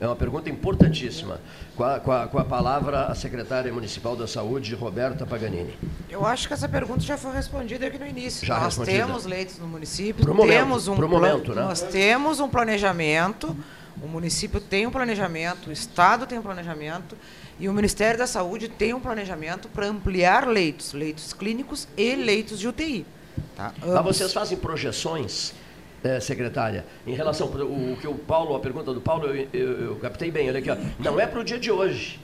É 0.00 0.06
uma 0.06 0.16
pergunta 0.16 0.48
importantíssima. 0.48 1.38
Com 1.76 1.84
a, 1.84 2.00
com, 2.00 2.12
a, 2.12 2.26
com 2.26 2.38
a, 2.38 2.44
palavra 2.44 3.04
a 3.06 3.14
secretária 3.14 3.72
municipal 3.72 4.16
da 4.16 4.26
Saúde, 4.26 4.74
Roberta 4.74 5.26
Paganini. 5.26 5.74
Eu 6.10 6.26
acho 6.26 6.48
que 6.48 6.54
essa 6.54 6.68
pergunta 6.68 7.00
já 7.00 7.16
foi 7.16 7.32
respondida 7.32 7.86
aqui 7.86 7.98
no 7.98 8.06
início. 8.06 8.46
Já 8.46 8.54
nós 8.54 8.76
respondida. 8.76 9.06
temos 9.06 9.24
leitos 9.26 9.58
no 9.58 9.66
município, 9.66 10.24
pro 10.24 10.34
temos 10.46 10.88
momento, 10.88 11.04
um 11.04 11.08
momento, 11.08 11.54
né? 11.54 11.62
nós 11.62 11.82
temos 11.82 12.40
um 12.40 12.48
planejamento 12.48 13.56
o 14.02 14.08
município 14.08 14.60
tem 14.60 14.86
um 14.86 14.90
planejamento, 14.90 15.70
o 15.70 15.72
Estado 15.72 16.26
tem 16.26 16.38
um 16.38 16.42
planejamento 16.42 17.16
e 17.58 17.68
o 17.68 17.72
Ministério 17.72 18.18
da 18.18 18.26
Saúde 18.26 18.68
tem 18.68 18.94
um 18.94 19.00
planejamento 19.00 19.68
para 19.68 19.86
ampliar 19.86 20.48
leitos, 20.48 20.92
leitos 20.92 21.32
clínicos 21.32 21.86
e 21.96 22.14
leitos 22.14 22.58
de 22.58 22.68
UTI. 22.68 23.06
Tá? 23.56 23.72
Mas 23.80 24.04
vocês 24.04 24.32
fazem 24.32 24.56
projeções, 24.56 25.52
é, 26.02 26.18
secretária, 26.18 26.86
em 27.06 27.14
relação 27.14 27.46
ao 27.46 27.52
o 27.66 27.96
que 28.00 28.08
o 28.08 28.14
Paulo, 28.14 28.56
a 28.56 28.60
pergunta 28.60 28.92
do 28.94 29.00
Paulo, 29.00 29.26
eu, 29.26 29.48
eu, 29.52 29.84
eu 29.84 29.96
captei 29.96 30.30
bem, 30.30 30.48
olha 30.48 30.58
aqui, 30.58 30.70
ó, 30.70 30.76
não 30.98 31.20
é 31.20 31.26
para 31.26 31.40
o 31.40 31.44
dia 31.44 31.58
de 31.58 31.70
hoje. 31.70 32.18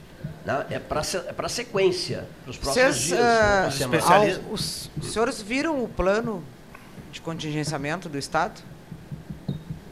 Né? 0.47 0.67
É 0.71 0.79
para 0.79 1.01
é 1.01 1.45
a 1.45 1.49
sequência, 1.49 2.27
para 2.43 2.51
os 2.51 2.57
próximos 2.57 2.97
Cês, 2.97 3.09
dias. 3.09 4.37
Uh, 4.39 4.53
os, 4.53 4.91
os 4.99 5.13
senhores 5.13 5.43
viram 5.43 5.83
o 5.83 5.89
plano 5.89 6.43
de 7.13 7.21
contingenciamento 7.21 8.09
do 8.09 8.17
Estado? 8.17 8.63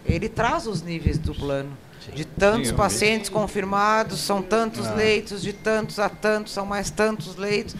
Ele 0.05 0.29
traz 0.29 0.67
os 0.67 0.83
níveis 0.83 1.19
do 1.19 1.35
plano. 1.35 1.77
De 2.13 2.25
tantos 2.25 2.69
Sim, 2.69 2.75
pacientes 2.75 3.31
confirmados, 3.31 4.21
são 4.21 4.43
tantos 4.43 4.87
ah. 4.87 4.95
leitos, 4.95 5.41
de 5.41 5.55
tantos 5.55 5.99
a 5.99 6.09
tantos, 6.11 6.53
são 6.53 6.67
mais 6.67 6.91
tantos 6.91 7.37
leitos. 7.37 7.75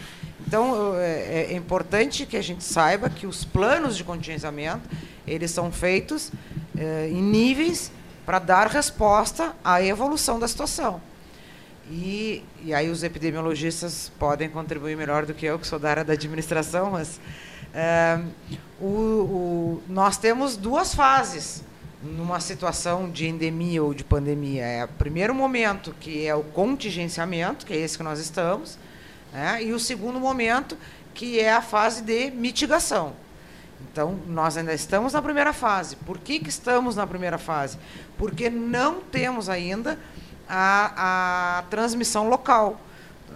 Então, 0.47 0.95
é, 0.97 1.47
é, 1.51 1.53
importante 1.55 2.25
que 2.25 2.35
a 2.35 2.41
gente 2.41 2.63
saiba 2.63 3.09
que 3.09 3.27
os 3.27 3.45
planos 3.45 3.95
de 3.95 4.03
contingenciamento, 4.03 4.89
eles 5.27 5.51
são 5.51 5.71
feitos 5.71 6.31
é, 6.77 7.07
em 7.09 7.21
níveis 7.21 7.91
para 8.25 8.39
dar 8.39 8.67
resposta 8.67 9.53
à 9.63 9.81
evolução 9.81 10.39
da 10.39 10.47
situação. 10.47 11.01
E, 11.89 12.43
e 12.63 12.73
aí 12.73 12.89
os 12.89 13.03
epidemiologistas 13.03 14.11
podem 14.17 14.49
contribuir 14.49 14.97
melhor 14.97 15.25
do 15.25 15.35
que 15.35 15.45
eu, 15.45 15.59
que 15.59 15.67
sou 15.67 15.77
da 15.77 15.89
área 15.89 16.03
da 16.03 16.13
administração, 16.13 16.91
mas 16.91 17.19
é, 17.73 18.19
o, 18.79 18.85
o, 18.85 19.83
nós 19.87 20.17
temos 20.17 20.57
duas 20.57 20.95
fases 20.95 21.63
numa 22.03 22.39
situação 22.39 23.09
de 23.09 23.27
endemia 23.27 23.83
ou 23.83 23.93
de 23.93 24.03
pandemia. 24.03 24.63
É 24.63 24.85
o 24.85 24.87
primeiro 24.87 25.33
momento, 25.33 25.95
que 25.99 26.25
é 26.25 26.35
o 26.35 26.43
contingenciamento, 26.43 27.65
que 27.65 27.73
é 27.73 27.77
esse 27.77 27.97
que 27.97 28.03
nós 28.03 28.19
estamos, 28.19 28.77
né? 29.33 29.63
e 29.63 29.73
o 29.73 29.79
segundo 29.79 30.19
momento, 30.19 30.77
que 31.13 31.39
é 31.39 31.53
a 31.53 31.61
fase 31.61 32.01
de 32.01 32.31
mitigação. 32.31 33.13
Então, 33.91 34.19
nós 34.27 34.57
ainda 34.57 34.73
estamos 34.73 35.13
na 35.13 35.21
primeira 35.21 35.53
fase. 35.53 35.95
Por 35.95 36.17
que, 36.17 36.39
que 36.39 36.49
estamos 36.49 36.95
na 36.95 37.07
primeira 37.07 37.37
fase? 37.37 37.77
Porque 38.17 38.49
não 38.49 39.01
temos 39.01 39.49
ainda 39.49 39.97
a, 40.47 41.59
a 41.59 41.61
transmissão 41.63 42.27
local. 42.29 42.79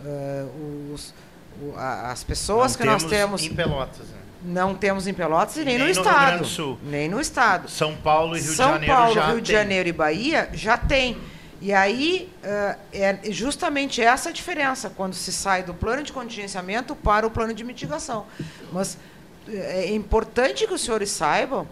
Uh, 0.03 0.93
os, 0.93 1.13
o, 1.61 1.75
a, 1.77 2.11
as 2.11 2.23
pessoas 2.23 2.73
não 2.73 2.79
que 2.79 2.85
nós 2.85 3.03
temos. 3.03 3.43
Em 3.43 3.53
Pelotas, 3.53 4.07
né? 4.09 4.18
Não 4.41 4.73
temos 4.73 5.05
em 5.05 5.13
Pelotas 5.13 5.57
e 5.57 5.65
nem, 5.65 5.77
nem 5.77 5.79
no, 5.79 5.85
no, 5.85 5.91
estado. 5.91 6.45
Sul. 6.45 6.79
Nem 6.83 7.09
no 7.09 7.19
estado. 7.19 7.69
São 7.69 7.95
Paulo 7.95 8.37
e 8.37 8.39
Rio 8.39 8.53
São 8.53 8.79
de 8.79 8.85
Janeiro 8.85 8.95
Paulo, 8.95 9.13
já 9.13 9.27
Rio 9.27 9.41
de 9.41 9.51
Janeiro 9.51 9.89
e 9.89 9.91
Bahia 9.91 10.49
já 10.53 10.77
tem. 10.77 11.17
E 11.61 11.73
aí 11.73 12.31
uh, 12.41 12.79
é 12.93 13.19
justamente 13.31 14.01
essa 14.01 14.29
a 14.29 14.31
diferença 14.31 14.89
quando 14.89 15.13
se 15.13 15.33
sai 15.33 15.61
do 15.61 15.73
plano 15.73 16.03
de 16.03 16.13
contingenciamento 16.13 16.95
para 16.95 17.27
o 17.27 17.31
plano 17.31 17.53
de 17.53 17.65
mitigação. 17.65 18.25
Mas 18.71 18.97
eh, 19.47 19.87
é 19.87 19.93
importante 19.93 20.65
que 20.65 20.73
os 20.73 20.81
senhores 20.81 21.11
saibam 21.11 21.67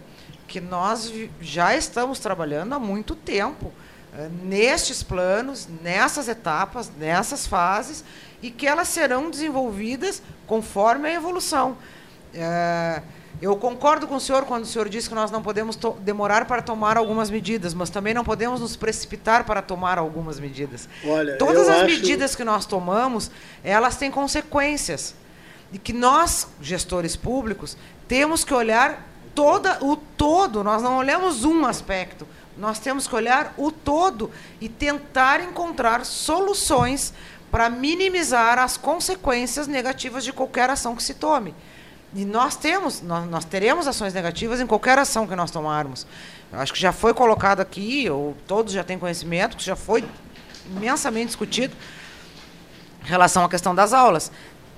que 0.46 0.60
nós 0.60 1.10
já 1.40 1.74
estamos 1.74 2.18
trabalhando 2.18 2.74
há 2.74 2.78
muito 2.78 3.14
tempo 3.14 3.66
uh, 3.66 4.30
nestes 4.44 5.02
planos, 5.02 5.66
nessas 5.82 6.28
etapas, 6.28 6.90
nessas 6.98 7.46
fases, 7.46 8.04
e 8.42 8.50
que 8.50 8.66
elas 8.66 8.88
serão 8.88 9.30
desenvolvidas 9.30 10.22
conforme 10.46 11.08
a 11.08 11.14
evolução. 11.14 11.78
É, 12.34 13.02
Eu 13.40 13.54
concordo 13.56 14.08
com 14.08 14.16
o 14.16 14.20
senhor 14.20 14.44
quando 14.46 14.64
o 14.64 14.66
senhor 14.66 14.88
diz 14.88 15.06
que 15.06 15.14
nós 15.14 15.30
não 15.30 15.40
podemos 15.40 15.78
demorar 16.00 16.44
para 16.46 16.60
tomar 16.60 16.96
algumas 16.96 17.30
medidas, 17.30 17.72
mas 17.72 17.88
também 17.88 18.12
não 18.12 18.24
podemos 18.24 18.60
nos 18.60 18.74
precipitar 18.74 19.44
para 19.44 19.62
tomar 19.62 19.96
algumas 19.96 20.40
medidas. 20.40 20.88
Olha, 21.06 21.36
Todas 21.38 21.68
as 21.68 21.76
acho- 21.76 21.84
medidas 21.86 22.34
que 22.34 22.42
nós 22.42 22.66
tomamos, 22.66 23.30
elas 23.62 23.94
têm 23.96 24.10
consequências. 24.10 25.14
E 25.72 25.78
que 25.78 25.92
nós, 25.92 26.48
gestores 26.60 27.14
públicos, 27.14 27.76
temos 28.08 28.42
que 28.42 28.52
olhar 28.52 29.06
toda, 29.36 29.78
o 29.84 29.94
todo. 29.96 30.64
Nós 30.64 30.82
não 30.82 30.96
olhamos 30.96 31.44
um 31.44 31.64
aspecto. 31.64 32.26
Nós 32.56 32.80
temos 32.80 33.06
que 33.06 33.14
olhar 33.14 33.54
o 33.56 33.70
todo 33.70 34.32
e 34.60 34.68
tentar 34.68 35.40
encontrar 35.42 36.04
soluções 36.04 37.12
para 37.52 37.70
minimizar 37.70 38.58
as 38.58 38.76
consequências 38.76 39.68
negativas 39.68 40.24
de 40.24 40.32
qualquer 40.32 40.68
ação 40.70 40.96
que 40.96 41.02
se 41.04 41.14
tome. 41.14 41.54
E 42.14 42.24
nós 42.24 42.56
temos, 42.56 43.02
nós, 43.02 43.28
nós 43.28 43.44
teremos 43.44 43.86
ações 43.86 44.14
negativas 44.14 44.60
em 44.60 44.66
qualquer 44.66 44.98
ação 44.98 45.26
que 45.26 45.36
nós 45.36 45.50
tomarmos. 45.50 46.06
Eu 46.50 46.58
acho 46.58 46.72
que 46.72 46.80
já 46.80 46.92
foi 46.92 47.12
colocado 47.12 47.60
aqui, 47.60 48.08
ou 48.08 48.34
todos 48.46 48.72
já 48.72 48.82
têm 48.82 48.98
conhecimento, 48.98 49.56
que 49.56 49.64
já 49.64 49.76
foi 49.76 50.04
imensamente 50.66 51.26
discutido 51.26 51.74
em 53.04 53.08
relação 53.08 53.44
à 53.44 53.48
questão 53.48 53.74
das 53.74 53.92
aulas. 53.92 54.32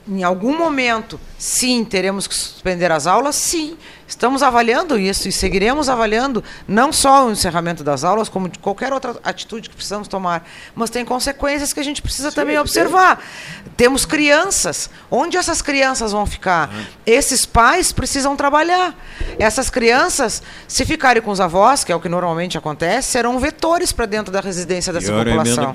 Em 0.09 0.23
algum 0.23 0.57
momento, 0.57 1.21
sim, 1.39 1.85
teremos 1.85 2.27
que 2.27 2.35
suspender 2.35 2.91
as 2.91 3.07
aulas? 3.07 3.37
Sim. 3.37 3.77
Estamos 4.09 4.43
avaliando 4.43 4.99
isso 4.99 5.29
e 5.29 5.33
seguiremos 5.33 5.89
avaliando 5.89 6.43
não 6.67 6.93
só 6.93 7.29
o 7.29 7.31
encerramento 7.31 7.85
das 7.85 8.03
aulas, 8.03 8.29
como 8.29 8.49
de 8.49 8.59
qualquer 8.59 8.93
outra 8.93 9.15
atitude 9.23 9.71
que 9.71 9.77
precisamos 9.77 10.09
tomar. 10.09 10.45
Mas 10.75 10.91
tem 10.91 11.05
consequências 11.05 11.73
que 11.73 11.79
a 11.79 11.83
gente 11.85 12.03
precisa 12.03 12.33
também 12.33 12.59
observar. 12.59 13.23
Temos 13.77 14.05
crianças. 14.05 14.91
Onde 15.09 15.37
essas 15.37 15.63
crianças 15.63 16.11
vão 16.11 16.27
ficar? 16.27 16.71
Esses 17.07 17.47
pais 17.47 17.93
precisam 17.93 18.35
trabalhar. 18.35 18.97
Essas 19.39 19.71
crianças, 19.71 20.43
se 20.67 20.85
ficarem 20.85 21.23
com 21.23 21.31
os 21.31 21.41
avós, 21.41 21.85
que 21.85 21.93
é 21.93 21.95
o 21.95 22.01
que 22.01 22.09
normalmente 22.09 22.59
acontece, 22.59 23.13
serão 23.13 23.39
vetores 23.39 23.93
para 23.93 24.07
dentro 24.07 24.33
da 24.33 24.41
residência 24.41 24.93
dessa 24.93 25.07
Pior 25.07 25.25
é 25.25 25.37
população. 25.37 25.73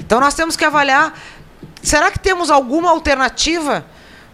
Então 0.00 0.18
nós 0.18 0.34
temos 0.34 0.56
que 0.56 0.64
avaliar, 0.64 1.14
será 1.82 2.10
que 2.10 2.18
temos 2.18 2.50
alguma 2.50 2.90
alternativa 2.90 3.84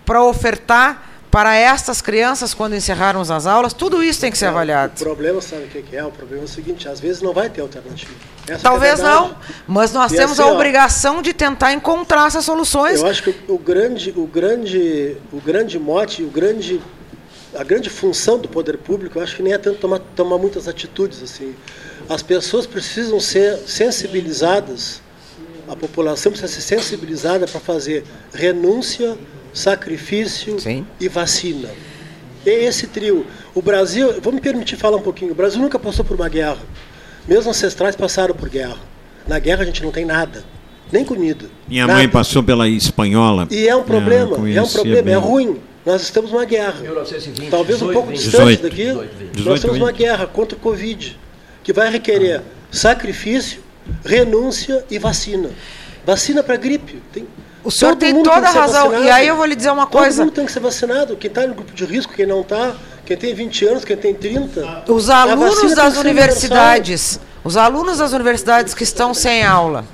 para 0.05 0.23
ofertar 0.23 1.05
para 1.31 1.55
estas 1.55 2.01
crianças 2.01 2.55
quando 2.55 2.75
encerrarmos 2.75 3.31
as 3.31 3.47
aulas? 3.47 3.73
Tudo 3.75 4.03
isso 4.03 4.21
tem 4.21 4.31
que 4.31 4.39
ser 4.39 4.47
O 4.47 4.49
avaliado. 4.51 4.93
problema, 4.99 5.41
sabe 5.43 5.65
o 5.65 5.69
que 5.69 5.95
é? 5.95 6.05
O 6.05 6.11
problema 6.11 6.43
é 6.43 6.47
o 6.47 6.49
seguinte, 6.49 6.89
às 6.89 7.01
vezes 7.01 7.21
não 7.21 7.33
vai 7.35 7.51
ter 7.51 7.61
alternativa. 7.61 8.11
Essa 8.49 8.63
Talvez 8.63 8.99
é 8.99 9.03
a 9.03 9.07
verdade. 9.07 9.29
não, 9.29 9.37
mas 9.67 9.93
nós 9.93 10.11
E 10.13 10.17
temos 10.17 10.41
assim, 10.41 10.49
a 10.49 10.53
ó, 10.53 10.55
obrigação 10.55 11.21
de 11.21 11.35
tentar 11.35 11.73
encontrar 11.75 12.27
essas 12.29 12.45
soluções. 12.47 13.01
Eu 13.01 13.07
acho 13.07 13.23
que 13.23 13.35
o 13.47 13.59
grande, 13.59 14.13
o 14.17 14.27
grande, 14.27 15.17
o 15.31 15.39
grande 15.41 15.79
mote, 15.79 16.23
o 16.23 16.31
grande, 16.31 16.81
a 17.55 17.63
grande 17.63 17.91
função 17.91 18.39
do 18.39 18.49
poder 18.49 18.79
público, 18.79 19.19
eu 19.19 19.23
acho 19.23 19.37
que 19.37 19.43
nem 19.43 19.53
é 19.53 19.59
tanto 19.59 19.79
tomar, 19.81 19.99
tomar 20.17 20.39
muitas 20.39 20.67
atitudes 20.67 21.23
assim. 21.23 21.55
As 22.09 22.23
pessoas 22.23 22.67
precisam 22.67 23.21
ser 23.21 23.59
sensibilizadas, 23.67 25.03
a 25.69 25.77
população 25.77 26.33
precisa 26.33 26.53
ser 26.53 26.63
sensibilizada 26.63 27.47
para 27.47 27.61
fazer 27.61 28.05
renúncia, 28.33 29.17
sacrifício 29.53 30.59
Sim. 30.59 30.87
e 30.99 31.09
vacina. 31.09 31.69
E 32.47 32.51
esse 32.51 32.87
trio, 32.87 33.27
o 33.55 33.61
Brasil, 33.61 34.21
vou 34.21 34.33
me 34.33 34.41
permitir 34.41 34.77
falar 34.77 34.97
um 34.97 35.03
pouquinho. 35.03 35.33
O 35.33 35.35
Brasil 35.35 35.61
nunca 35.61 35.79
passou 35.79 36.05
por 36.05 36.15
uma 36.15 36.29
guerra. 36.29 36.59
Meus 37.27 37.47
ancestrais 37.47 37.95
passaram 37.95 38.35
por 38.35 38.49
guerra. 38.49 38.79
Na 39.27 39.39
guerra 39.39 39.63
a 39.63 39.67
gente 39.67 39.83
não 39.83 39.91
tem 39.91 40.07
nada, 40.07 40.43
nem 40.91 41.05
comida. 41.05 41.47
Minha 41.69 41.87
nada. 41.87 41.99
mãe 41.99 42.09
passou 42.09 42.43
pela 42.43 42.67
espanhola. 42.67 43.47
E 43.51 43.69
é 43.69 43.77
um 43.77 43.83
problema, 43.83 44.37
eu 44.49 44.63
é 44.63 44.63
um 44.63 44.69
problema, 44.69 45.03
bem. 45.03 45.15
é 45.15 45.19
ruim. 45.19 45.59
Nós 45.85 46.03
estamos 46.03 46.33
numa 46.33 46.45
guerra. 46.45 46.81
1920, 46.81 47.51
Talvez 47.51 47.83
um 47.83 47.89
18, 47.89 47.93
pouco 47.93 48.09
20. 48.11 48.19
distante 48.19 48.57
18, 48.57 48.63
daqui, 48.63 48.85
18, 48.85 49.17
20. 49.35 49.45
nós 49.45 49.61
temos 49.61 49.77
uma 49.77 49.93
18, 49.93 49.97
guerra 49.97 50.27
contra 50.27 50.57
o 50.57 50.61
Covid, 50.61 51.19
que 51.63 51.73
vai 51.73 51.91
requerer 51.91 52.43
sacrifício, 52.71 53.61
renúncia 54.05 54.85
e 54.91 54.99
vacina. 54.99 55.51
Vacina 56.07 56.43
para 56.43 56.57
gripe. 56.57 57.03
Tem, 57.13 57.27
O 57.65 57.71
senhor 57.71 57.91
todo 57.91 58.01
tem 58.01 58.13
mundo 58.15 58.25
toda 58.31 58.41
que 58.41 58.47
a 58.47 58.53
ser 58.53 58.59
razão. 58.59 58.85
vacinado. 58.87 59.05
E 59.05 59.11
aí 59.11 59.27
eu 59.29 59.37
vou 59.37 59.45
lhe 59.45 59.55
dizer 59.57 59.71
uma 59.71 59.87
Todo 59.87 60.01
coisa. 60.01 60.25
mundo 60.25 60.35
tem 60.35 60.47
que 60.47 60.53
ser 60.53 60.61
vacinado. 60.61 61.17
Quem 61.17 61.29
está 61.29 61.47
no 61.47 61.55
grupo 61.55 61.73
de 61.73 61.85
risco, 61.85 62.13
quem 62.15 62.27
não 62.27 62.41
está, 62.41 62.75
quem 63.05 63.17
tem 63.17 63.35
20 63.35 63.67
anos, 63.67 63.85
quem 63.85 63.97
tem 63.97 64.15
30. 64.15 64.85
Os 64.89 65.11
alunos 65.11 65.61
tem 65.61 65.75
das 65.75 65.95
que 65.95 66.01
universidades, 66.01 67.21
os 67.45 67.57
alunos 67.57 67.99
das 67.99 68.13
universidades 68.13 68.75
que 68.75 68.83
estão 68.85 69.13
sem 69.15 69.45
aula, 69.45 69.85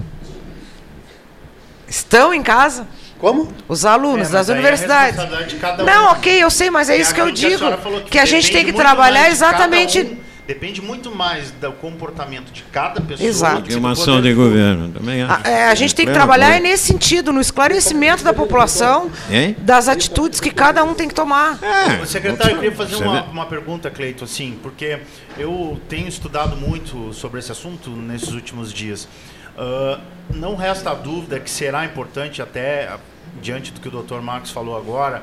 estão 1.89 2.33
em 2.35 2.43
casa? 2.43 2.87
Como? 3.19 3.49
Os 3.69 3.85
alunos 3.87 4.29
É, 4.29 4.33
das 4.33 4.49
é 4.49 4.53
universidades. 4.53 5.17
responsabilidade 5.17 5.55
de 5.55 5.61
cada 5.61 5.83
um. 5.83 5.87
Não, 5.87 6.13
ok, 6.13 6.43
eu 6.43 6.51
sei, 6.51 6.71
mas 6.71 6.91
é 6.91 6.97
isso 6.97 7.15
que 7.15 7.21
eu 7.21 7.31
digo. 7.31 7.59
senhora 7.59 7.79
falou, 7.79 8.03
Que 8.03 8.19
a 8.19 8.25
gente 8.25 8.51
tem 8.53 8.65
que 8.65 8.73
trabalhar 8.73 9.31
exatamente. 9.31 10.19
Depende 10.47 10.83
muito 10.83 11.11
mais 11.15 11.51
do 11.53 11.73
comportamento 11.73 12.53
de 12.53 12.63
cada 12.65 13.01
pessoa. 13.01 13.29
Exato. 13.29 13.57
do 13.57 13.63
que 13.63 13.69
Que 13.69 13.75
do 13.75 13.79
uma 13.81 13.91
poder 13.91 14.03
ação 14.03 14.21
de 14.23 14.33
governo. 14.35 14.91
Também 14.93 15.23
A, 15.23 15.35
acho. 15.35 15.47
é, 15.47 15.69
a 15.69 15.75
gente 15.75 15.95
tem 15.95 16.07
que 16.07 16.13
trabalhar 16.13 16.61
nesse 16.61 16.85
sentido, 16.87 17.33
no 17.33 17.41
esclarecimento 17.41 18.23
da 18.23 18.33
população 18.33 19.11
Hein? 19.31 19.57
das 19.61 19.89
atitudes 19.89 20.41
que 20.41 20.51
cada 20.51 20.85
um 20.85 20.95
tem 20.95 21.09
que 21.09 21.15
tomar. 21.15 21.59
É, 21.63 22.05
Secretário, 22.05 22.53
eu 22.53 22.61
queria 22.61 22.73
fazer 22.77 22.97
uma, 22.97 23.23
vê. 23.23 23.31
uma 23.31 23.47
pergunta, 23.47 23.91
Cleito, 23.91 24.25
assim, 24.25 24.59
porque 24.63 24.99
eu 25.39 25.81
tenho 25.89 26.09
estudado 26.09 26.57
muito 26.57 27.13
sobre 27.13 27.41
esse 27.41 27.51
assunto 27.53 27.91
nesses 27.91 28.33
últimos 28.33 28.73
dias. 28.73 29.09
Ah, 29.57 30.01
não 30.33 30.57
resta 30.57 30.95
dúvida 30.95 31.39
que 31.41 31.49
será 31.51 31.85
importante, 31.85 32.43
até 32.43 32.89
ah, 32.89 32.99
diante 33.41 33.73
do 33.73 33.81
que 33.81 33.89
o 33.89 34.03
Dr. 34.03 34.21
Marcos 34.21 34.51
falou 34.51 34.77
agora, 34.77 35.23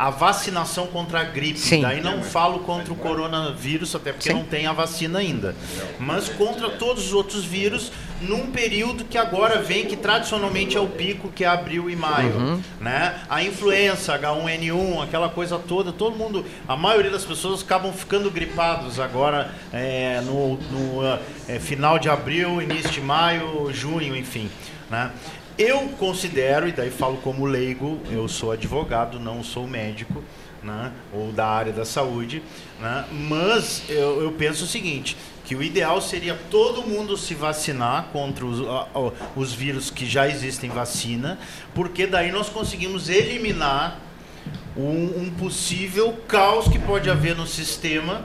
a 0.00 0.08
vacinação 0.08 0.86
contra 0.86 1.20
a 1.20 1.24
gripe. 1.24 1.58
Sim. 1.58 1.82
Daí 1.82 2.00
não 2.00 2.22
falo 2.22 2.60
contra 2.60 2.90
o 2.90 2.96
coronavírus, 2.96 3.94
até 3.94 4.14
porque 4.14 4.30
Sim. 4.30 4.34
não 4.34 4.44
tem 4.44 4.66
a 4.66 4.72
vacina 4.72 5.18
ainda. 5.18 5.54
Mas 5.98 6.26
contra 6.26 6.70
todos 6.70 7.08
os 7.08 7.12
outros 7.12 7.44
vírus, 7.44 7.92
num 8.22 8.50
período 8.50 9.04
que 9.04 9.18
agora 9.18 9.60
vem, 9.60 9.84
que 9.84 9.96
tradicionalmente 9.96 10.74
é 10.74 10.80
o 10.80 10.86
pico, 10.86 11.28
que 11.28 11.44
é 11.44 11.48
abril 11.48 11.90
e 11.90 11.96
maio. 11.96 12.34
Uhum. 12.34 12.62
Né? 12.80 13.14
A 13.28 13.42
influença, 13.42 14.18
H1N1, 14.18 15.04
aquela 15.04 15.28
coisa 15.28 15.58
toda, 15.58 15.92
todo 15.92 16.16
mundo, 16.16 16.46
a 16.66 16.74
maioria 16.74 17.10
das 17.10 17.26
pessoas 17.26 17.60
acabam 17.60 17.92
ficando 17.92 18.30
gripados 18.30 18.98
agora 18.98 19.50
é, 19.70 20.22
no, 20.22 20.56
no, 20.56 21.18
é, 21.46 21.58
final 21.58 21.98
de 21.98 22.08
abril, 22.08 22.62
início 22.62 22.90
de 22.90 23.02
maio, 23.02 23.70
junho, 23.70 24.16
enfim. 24.16 24.50
Né? 24.88 25.10
Eu 25.60 25.90
considero, 25.98 26.66
e 26.66 26.72
daí 26.72 26.90
falo 26.90 27.18
como 27.18 27.44
leigo, 27.44 28.00
eu 28.10 28.26
sou 28.26 28.50
advogado, 28.50 29.20
não 29.20 29.44
sou 29.44 29.68
médico, 29.68 30.24
né? 30.62 30.90
ou 31.12 31.32
da 31.32 31.46
área 31.46 31.70
da 31.70 31.84
saúde, 31.84 32.42
né? 32.80 33.04
mas 33.28 33.82
eu, 33.86 34.22
eu 34.22 34.32
penso 34.32 34.64
o 34.64 34.66
seguinte, 34.66 35.18
que 35.44 35.54
o 35.54 35.62
ideal 35.62 36.00
seria 36.00 36.34
todo 36.50 36.82
mundo 36.82 37.14
se 37.14 37.34
vacinar 37.34 38.04
contra 38.10 38.46
os, 38.46 38.58
os 39.36 39.52
vírus 39.52 39.90
que 39.90 40.06
já 40.06 40.26
existem 40.26 40.70
vacina, 40.70 41.38
porque 41.74 42.06
daí 42.06 42.32
nós 42.32 42.48
conseguimos 42.48 43.10
eliminar 43.10 44.00
um, 44.74 45.24
um 45.24 45.30
possível 45.38 46.18
caos 46.26 46.68
que 46.68 46.78
pode 46.78 47.10
haver 47.10 47.36
no 47.36 47.46
sistema, 47.46 48.24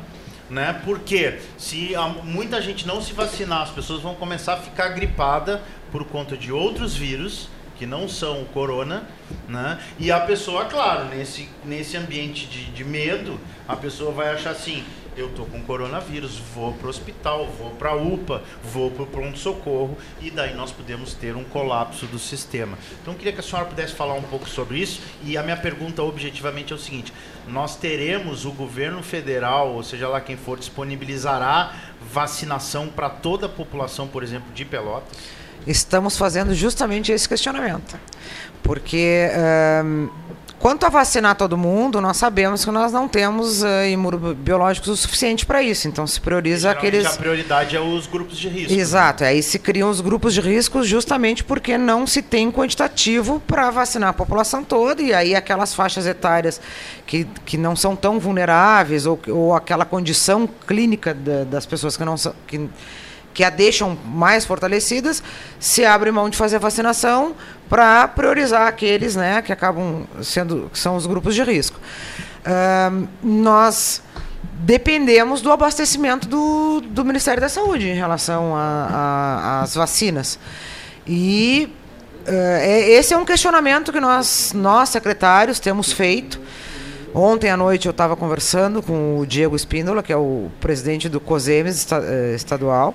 né? 0.49 0.79
Porque 0.85 1.39
se 1.57 1.93
muita 2.23 2.61
gente 2.61 2.85
não 2.85 3.01
se 3.01 3.13
vacinar, 3.13 3.63
as 3.63 3.71
pessoas 3.71 4.01
vão 4.01 4.13
começar 4.15 4.53
a 4.53 4.57
ficar 4.57 4.89
gripada 4.89 5.61
por 5.95 6.03
conta 6.03 6.35
de 6.35 6.51
outros 6.51 6.93
vírus 6.93 7.47
que 7.77 7.85
não 7.85 8.09
são 8.09 8.41
o 8.41 8.45
corona, 8.47 9.07
né? 9.47 9.79
E 9.97 10.11
a 10.11 10.19
pessoa, 10.19 10.65
claro, 10.65 11.05
nesse, 11.05 11.47
nesse 11.63 11.95
ambiente 11.95 12.47
de, 12.47 12.65
de 12.65 12.83
medo, 12.83 13.39
a 13.65 13.77
pessoa 13.77 14.11
vai 14.11 14.29
achar 14.29 14.49
assim, 14.49 14.83
eu 15.15 15.29
tô 15.29 15.45
com 15.45 15.61
coronavírus, 15.61 16.37
vou 16.53 16.73
para 16.73 16.87
o 16.87 16.89
hospital, 16.89 17.47
vou 17.47 17.71
para 17.71 17.91
a 17.91 17.95
UPA, 17.95 18.43
vou 18.61 18.91
para 18.91 19.03
o 19.03 19.07
pronto-socorro, 19.07 19.97
e 20.19 20.29
daí 20.29 20.53
nós 20.53 20.69
podemos 20.69 21.13
ter 21.13 21.33
um 21.37 21.45
colapso 21.45 22.05
do 22.07 22.19
sistema. 22.19 22.77
Então, 23.01 23.13
eu 23.13 23.17
queria 23.17 23.31
que 23.31 23.39
a 23.39 23.43
senhora 23.43 23.65
pudesse 23.65 23.93
falar 23.93 24.15
um 24.15 24.23
pouco 24.23 24.49
sobre 24.49 24.79
isso, 24.79 25.01
e 25.23 25.37
a 25.37 25.43
minha 25.43 25.55
pergunta 25.55 26.03
objetivamente 26.03 26.73
é 26.73 26.75
o 26.75 26.79
seguinte, 26.79 27.13
nós 27.47 27.77
teremos 27.77 28.43
o 28.43 28.51
governo 28.51 29.01
federal, 29.01 29.69
ou 29.69 29.81
seja 29.81 30.09
lá 30.09 30.19
quem 30.19 30.35
for, 30.35 30.59
disponibilizará 30.59 31.73
vacinação 32.11 32.89
para 32.89 33.09
toda 33.09 33.45
a 33.45 33.49
população, 33.49 34.09
por 34.09 34.23
exemplo, 34.23 34.51
de 34.53 34.65
Pelotas? 34.65 35.44
Estamos 35.67 36.17
fazendo 36.17 36.53
justamente 36.53 37.11
esse 37.11 37.27
questionamento. 37.27 37.97
Porque 38.61 39.29
ahn, 39.35 40.07
quanto 40.59 40.85
a 40.87 40.89
vacinar 40.89 41.35
todo 41.35 41.55
mundo, 41.55 42.01
nós 42.01 42.17
sabemos 42.17 42.65
que 42.65 42.71
nós 42.71 42.91
não 42.91 43.07
temos 43.07 43.63
ah, 43.63 43.87
imunobiológicos 43.87 44.89
o 44.89 44.97
suficiente 44.97 45.45
para 45.45 45.61
isso. 45.61 45.87
Então 45.87 46.07
se 46.07 46.19
prioriza 46.19 46.71
aqueles. 46.71 47.05
A 47.05 47.11
prioridade 47.11 47.75
é 47.75 47.79
os 47.79 48.07
grupos 48.07 48.37
de 48.39 48.47
risco. 48.47 48.73
Exato, 48.73 49.23
aí 49.23 49.43
se 49.43 49.59
criam 49.59 49.89
os 49.89 50.01
grupos 50.01 50.33
de 50.33 50.41
risco 50.41 50.83
justamente 50.83 51.43
porque 51.43 51.77
não 51.77 52.07
se 52.07 52.21
tem 52.23 52.51
quantitativo 52.51 53.39
para 53.45 53.69
vacinar 53.69 54.09
a 54.09 54.13
população 54.13 54.63
toda, 54.63 55.01
e 55.01 55.13
aí 55.13 55.35
aquelas 55.35 55.73
faixas 55.75 56.07
etárias 56.07 56.59
que, 57.05 57.25
que 57.45 57.57
não 57.57 57.75
são 57.75 57.95
tão 57.95 58.19
vulneráveis, 58.19 59.05
ou, 59.05 59.19
ou 59.27 59.53
aquela 59.53 59.85
condição 59.85 60.49
clínica 60.67 61.13
da- 61.13 61.43
das 61.43 61.65
pessoas 61.67 61.95
que 61.95 62.03
não 62.03 62.17
são. 62.17 62.33
Que, 62.47 62.67
que 63.35 63.43
a 63.43 63.49
deixam 63.51 63.97
mais 64.05 64.45
fortalecidas, 64.45 65.21
se 65.59 65.85
abre 65.85 66.09
mão 66.09 66.29
de 66.29 66.37
fazer 66.37 66.55
a 66.55 66.59
vacinação 66.59 67.35
para 67.69 68.07
priorizar 68.07 68.65
aqueles 68.65 69.15
né, 69.15 69.41
que 69.41 69.51
acabam 69.51 70.07
sendo 70.23 70.69
que 70.71 70.79
são 70.79 70.95
os 70.95 71.05
grupos 71.05 71.35
de 71.35 71.43
risco. 71.43 71.77
Ahn, 72.45 73.07
nós 73.21 74.01
dependemos 74.59 75.41
do 75.41 75.51
abastecimento 75.51 76.27
do, 76.27 76.81
do 76.81 77.03
Ministério 77.03 77.41
da 77.41 77.49
Saúde 77.49 77.89
em 77.89 77.95
relação 77.95 78.53
às 78.55 79.75
vacinas. 79.75 80.39
E 81.05 81.69
eh, 82.25 82.59
é- 82.63 82.89
esse 82.91 83.13
é 83.13 83.17
um 83.17 83.25
questionamento 83.25 83.91
que 83.91 83.99
nós, 83.99 84.53
nós 84.53 84.89
secretários, 84.89 85.59
temos 85.59 85.91
feito. 85.91 86.39
Ontem 87.17 87.49
à 87.49 87.55
noite 87.55 87.85
eu 87.85 87.91
estava 87.91 88.13
conversando 88.13 88.83
com 88.83 89.19
o 89.19 89.25
Diego 89.25 89.55
Espíndola, 89.55 90.03
que 90.03 90.11
é 90.11 90.17
o 90.17 90.51
presidente 90.59 91.07
do 91.07 91.21
COSEMES 91.21 91.87
eh, 91.89 92.33
estadual, 92.35 92.93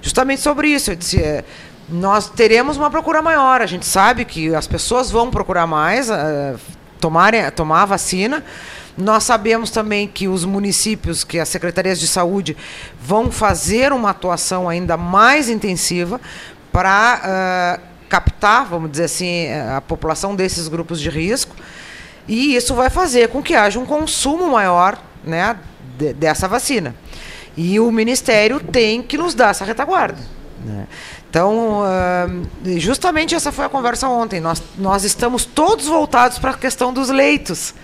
justamente 0.00 0.40
sobre 0.40 0.68
isso. 0.68 0.90
Eu 0.90 0.96
disse, 0.96 1.20
eh, 1.20 1.44
nós 1.86 2.30
teremos 2.30 2.78
uma 2.78 2.90
procura 2.90 3.20
maior. 3.20 3.60
A 3.60 3.66
gente 3.66 3.84
sabe 3.84 4.24
que 4.24 4.54
as 4.54 4.66
pessoas 4.66 5.10
vão 5.10 5.30
procurar 5.30 5.66
mais, 5.66 6.08
eh, 6.08 6.56
tomarem, 6.98 7.50
tomar 7.50 7.82
a 7.82 7.84
vacina. 7.84 8.42
Nós 8.96 9.24
sabemos 9.24 9.70
também 9.70 10.08
que 10.08 10.28
os 10.28 10.46
municípios, 10.46 11.22
que 11.22 11.38
as 11.38 11.50
secretarias 11.50 12.00
de 12.00 12.08
saúde 12.08 12.56
vão 12.98 13.30
fazer 13.30 13.92
uma 13.92 14.08
atuação 14.08 14.66
ainda 14.66 14.96
mais 14.96 15.50
intensiva 15.50 16.18
para 16.72 17.20
ah, 17.22 17.80
captar, 18.08 18.64
vamos 18.64 18.90
dizer 18.90 19.04
assim, 19.04 19.52
a 19.76 19.82
população 19.82 20.34
desses 20.34 20.68
grupos 20.68 20.98
de 20.98 21.10
risco. 21.10 21.54
E 22.28 22.54
isso 22.54 22.74
vai 22.74 22.90
fazer 22.90 23.28
com 23.28 23.42
que 23.42 23.54
haja 23.54 23.78
um 23.78 23.86
consumo 23.86 24.50
maior 24.50 24.98
né, 25.24 25.56
de- 25.98 26.12
dessa 26.12 26.46
vacina. 26.46 26.94
E 27.56 27.80
o 27.80 27.90
Ministério 27.90 28.60
tem 28.60 29.02
que 29.02 29.16
nos 29.18 29.34
dar 29.34 29.50
essa 29.50 29.64
retaguarda. 29.64 30.18
né? 30.64 30.86
Então, 31.30 31.82
ah, 31.84 32.26
justamente 32.78 33.34
essa 33.34 33.50
foi 33.52 33.64
a 33.64 33.68
conversa 33.68 34.08
ontem. 34.08 34.40
Nós, 34.40 34.62
nós 34.78 35.04
estamos 35.04 35.44
todos 35.44 35.86
voltados 35.86 36.38
para 36.38 36.50
a 36.52 36.54
questão 36.54 36.92
dos 36.92 37.08
leitos. 37.10 37.74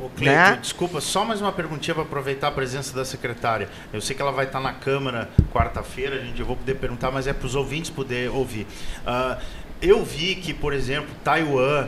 Ô, 0.00 0.08
Cleito, 0.08 0.34
Né? 0.34 0.58
desculpa, 0.60 1.00
só 1.00 1.24
mais 1.24 1.40
uma 1.40 1.52
perguntinha 1.52 1.94
para 1.94 2.02
aproveitar 2.02 2.48
a 2.48 2.50
presença 2.50 2.94
da 2.94 3.04
secretária. 3.04 3.68
Eu 3.92 4.00
sei 4.00 4.16
que 4.16 4.20
ela 4.22 4.32
vai 4.32 4.46
estar 4.46 4.60
na 4.60 4.72
Câmara 4.72 5.30
quarta-feira, 5.52 6.18
gente, 6.20 6.40
eu 6.40 6.46
vou 6.46 6.56
poder 6.56 6.74
perguntar, 6.74 7.10
mas 7.10 7.26
é 7.26 7.32
para 7.32 7.46
os 7.46 7.54
ouvintes 7.54 7.90
poder 7.90 8.28
ouvir. 8.30 8.66
Ah, 9.06 9.38
eu 9.80 10.04
vi 10.04 10.34
que, 10.34 10.52
por 10.52 10.72
exemplo, 10.72 11.10
Taiwan, 11.24 11.86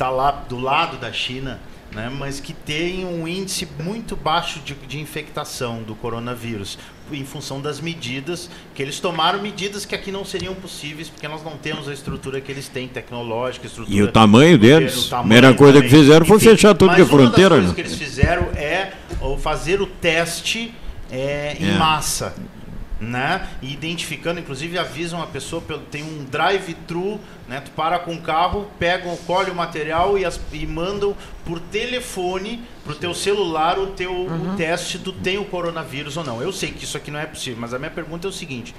está 0.00 0.08
lá 0.08 0.30
do 0.30 0.58
lado 0.58 0.96
da 0.96 1.12
China, 1.12 1.60
né, 1.94 2.10
mas 2.18 2.40
que 2.40 2.54
tem 2.54 3.04
um 3.04 3.28
índice 3.28 3.68
muito 3.82 4.16
baixo 4.16 4.58
de, 4.60 4.72
de 4.74 4.98
infectação 4.98 5.82
do 5.82 5.94
coronavírus, 5.94 6.78
em 7.12 7.22
função 7.24 7.60
das 7.60 7.80
medidas 7.80 8.48
que 8.74 8.80
eles 8.82 8.98
tomaram, 8.98 9.42
medidas 9.42 9.84
que 9.84 9.94
aqui 9.94 10.10
não 10.10 10.24
seriam 10.24 10.54
possíveis, 10.54 11.10
porque 11.10 11.28
nós 11.28 11.44
não 11.44 11.58
temos 11.58 11.86
a 11.86 11.92
estrutura 11.92 12.40
que 12.40 12.50
eles 12.50 12.66
têm, 12.66 12.88
tecnológica, 12.88 13.66
estrutura... 13.66 13.94
E 13.94 14.02
o 14.02 14.10
tamanho 14.10 14.56
governo, 14.56 14.86
deles? 14.86 15.04
o 15.06 15.10
tamanho 15.10 15.28
Primeira 15.28 15.54
coisa 15.54 15.82
que 15.82 15.88
também. 15.88 16.00
fizeram 16.02 16.24
foi 16.24 16.40
fechar 16.40 16.74
tudo 16.74 16.94
que 16.94 17.02
é 17.02 17.04
fronteira, 17.04 17.56
Uma 17.56 17.62
das 17.62 17.66
coisas 17.66 17.68
né? 17.68 17.74
que 17.74 17.80
eles 17.82 17.94
fizeram 17.98 18.42
é 18.54 18.92
fazer 19.42 19.82
o 19.82 19.86
teste 19.86 20.72
é, 21.10 21.56
em 21.60 21.74
É. 21.74 21.78
massa. 21.78 22.34
Né? 23.00 23.48
E 23.62 23.72
identificando, 23.72 24.40
inclusive 24.40 24.78
avisam 24.78 25.22
a 25.22 25.26
pessoa, 25.26 25.62
pelo, 25.62 25.80
tem 25.80 26.02
um 26.02 26.22
drive-thru, 26.24 27.18
né? 27.48 27.62
Tu 27.62 27.70
para 27.70 27.98
com 27.98 28.14
o 28.14 28.20
carro, 28.20 28.70
pegam, 28.78 29.16
colhe 29.26 29.50
o 29.50 29.54
material 29.54 30.18
e, 30.18 30.24
as, 30.26 30.38
e 30.52 30.66
mandam 30.66 31.16
por 31.42 31.58
telefone 31.58 32.62
pro 32.84 32.94
teu 32.94 33.14
celular 33.14 33.78
o 33.78 33.86
teu 33.86 34.12
o 34.12 34.54
teste 34.54 34.98
do 34.98 35.12
tem 35.14 35.38
o 35.38 35.46
coronavírus 35.46 36.18
ou 36.18 36.24
não. 36.24 36.42
Eu 36.42 36.52
sei 36.52 36.72
que 36.72 36.84
isso 36.84 36.96
aqui 36.98 37.10
não 37.10 37.18
é 37.18 37.24
possível, 37.24 37.58
mas 37.58 37.72
a 37.72 37.78
minha 37.78 37.90
pergunta 37.90 38.26
é 38.26 38.28
o 38.28 38.32
seguinte: 38.32 38.74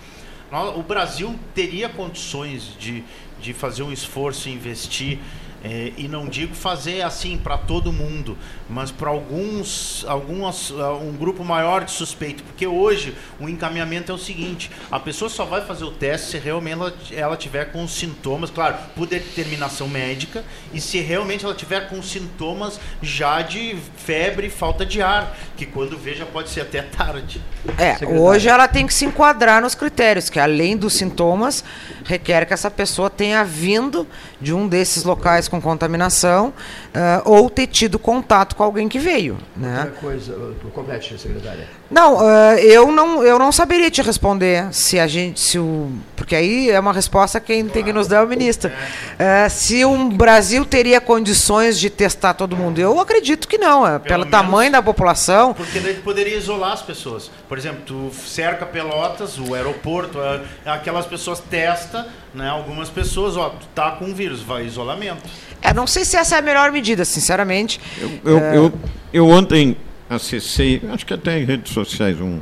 o 0.75 0.83
Brasil 0.83 1.39
teria 1.55 1.87
condições 1.87 2.75
de, 2.77 3.03
de 3.39 3.53
fazer 3.53 3.83
um 3.83 3.91
esforço 3.91 4.49
e 4.49 4.51
investir 4.51 5.19
eh, 5.63 5.93
e 5.95 6.07
não 6.07 6.27
digo 6.27 6.55
fazer 6.55 7.01
assim 7.01 7.37
para 7.37 7.57
todo 7.57 7.93
mundo, 7.93 8.37
mas 8.67 8.89
para 8.89 9.09
alguns, 9.09 10.03
algumas, 10.07 10.71
ah, 10.71 10.93
um 10.93 11.11
grupo 11.13 11.43
maior 11.43 11.83
de 11.83 11.91
suspeito, 11.91 12.41
porque 12.43 12.65
hoje 12.65 13.15
o 13.39 13.47
encaminhamento 13.47 14.11
é 14.11 14.15
o 14.15 14.17
seguinte: 14.17 14.71
a 14.89 14.99
pessoa 14.99 15.29
só 15.29 15.45
vai 15.45 15.61
fazer 15.61 15.83
o 15.83 15.91
teste 15.91 16.31
se 16.31 16.37
realmente 16.39 16.71
ela, 16.71 16.93
ela 17.11 17.37
tiver 17.37 17.65
com 17.65 17.87
sintomas, 17.87 18.49
claro, 18.49 18.75
por 18.95 19.05
determinação 19.05 19.87
médica, 19.87 20.43
e 20.73 20.81
se 20.81 20.99
realmente 20.99 21.45
ela 21.45 21.53
tiver 21.53 21.89
com 21.89 22.01
sintomas 22.01 22.79
já 23.01 23.41
de 23.41 23.77
febre, 23.97 24.47
e 24.47 24.49
falta 24.49 24.83
de 24.83 25.01
ar, 25.01 25.37
que 25.55 25.65
quando 25.65 25.97
vê 25.97 26.15
já 26.15 26.25
pode 26.25 26.49
ser 26.49 26.61
até 26.61 26.81
tarde. 26.81 27.41
É, 27.77 27.93
Secretário. 27.93 28.21
hoje 28.21 28.49
ela 28.49 28.67
tem 28.67 28.87
que 28.87 28.93
se 28.93 29.05
enquadrar 29.05 29.61
nos 29.61 29.75
critérios, 29.75 30.29
que 30.29 30.39
além 30.39 30.75
dos 30.75 30.93
sintomas, 30.93 31.63
requer 32.03 32.45
que 32.47 32.53
essa 32.53 32.71
pessoa 32.71 33.09
tenha 33.09 33.43
vindo 33.43 34.07
de 34.39 34.53
um 34.53 34.67
desses 34.67 35.03
locais 35.03 35.50
com 35.51 35.61
contaminação 35.61 36.53
ah, 36.95 37.21
ou 37.25 37.49
ter 37.49 37.67
tido 37.67 37.99
contato 37.99 38.55
com 38.55 38.63
alguém 38.63 38.87
que 38.89 38.97
veio. 38.97 39.37
Né? 39.55 39.83
Outra 39.85 39.91
coisa, 39.99 40.33
uh, 40.33 40.71
complete, 40.73 41.17
secretária. 41.19 41.67
Não, 41.91 42.19
ah, 42.19 42.55
eu 42.59 42.91
não, 42.91 43.23
eu 43.23 43.37
não 43.37 43.51
saberia 43.51 43.91
te 43.91 44.01
responder 44.01 44.73
se 44.73 44.97
a 44.97 45.05
gente, 45.05 45.39
se 45.41 45.59
o, 45.59 45.91
porque 46.15 46.35
aí 46.35 46.71
é 46.71 46.79
uma 46.79 46.93
resposta 46.93 47.39
quem 47.39 47.67
tem 47.67 47.83
que 47.83 47.91
nos 47.91 48.07
dar 48.07 48.17
é 48.17 48.23
o 48.23 48.27
ministro. 48.27 48.71
Ah, 49.19 49.49
se 49.49 49.83
o 49.83 50.09
Brasil 50.09 50.63
teria 50.65 51.01
condições 51.01 51.77
de 51.77 51.89
testar 51.89 52.33
todo 52.33 52.55
mundo, 52.55 52.79
eu 52.79 52.99
acredito 52.99 53.47
que 53.47 53.57
não. 53.57 53.85
é, 53.85 53.99
pelo 53.99 54.25
menos- 54.25 54.31
tamanho 54.31 54.71
da 54.71 54.81
população, 54.81 55.53
Porque 55.53 55.79
daí 55.79 55.95
poderia 55.95 56.37
isolar 56.37 56.71
as 56.71 56.81
pessoas. 56.81 57.29
Por 57.49 57.57
exemplo, 57.57 57.81
tu 57.85 58.11
cerca 58.25 58.65
Pelotas, 58.65 59.37
o 59.37 59.53
aeroporto, 59.53 60.17
aquelas 60.65 61.05
pessoas 61.05 61.41
testa, 61.41 62.07
né? 62.33 62.49
Algumas 62.49 62.89
pessoas, 62.89 63.35
ó, 63.37 63.49
tu 63.49 63.67
tá 63.75 63.91
com 63.91 64.13
vírus, 64.13 64.41
vai 64.41 64.65
isolamento. 64.65 65.21
é, 65.61 65.73
não 65.73 65.85
sei 65.87 66.05
se 66.05 66.15
essa 66.17 66.35
é 66.35 66.39
a 66.39 66.41
melhor 66.41 66.71
medida, 66.71 67.03
sinceramente. 67.05 67.79
Eu, 68.23 68.37
eu, 68.39 68.73
eu 69.13 69.27
ontem 69.29 69.75
acessei, 70.09 70.81
acho 70.93 71.05
que 71.05 71.13
até 71.13 71.39
em 71.39 71.45
redes 71.45 71.73
sociais, 71.73 72.19
um 72.19 72.39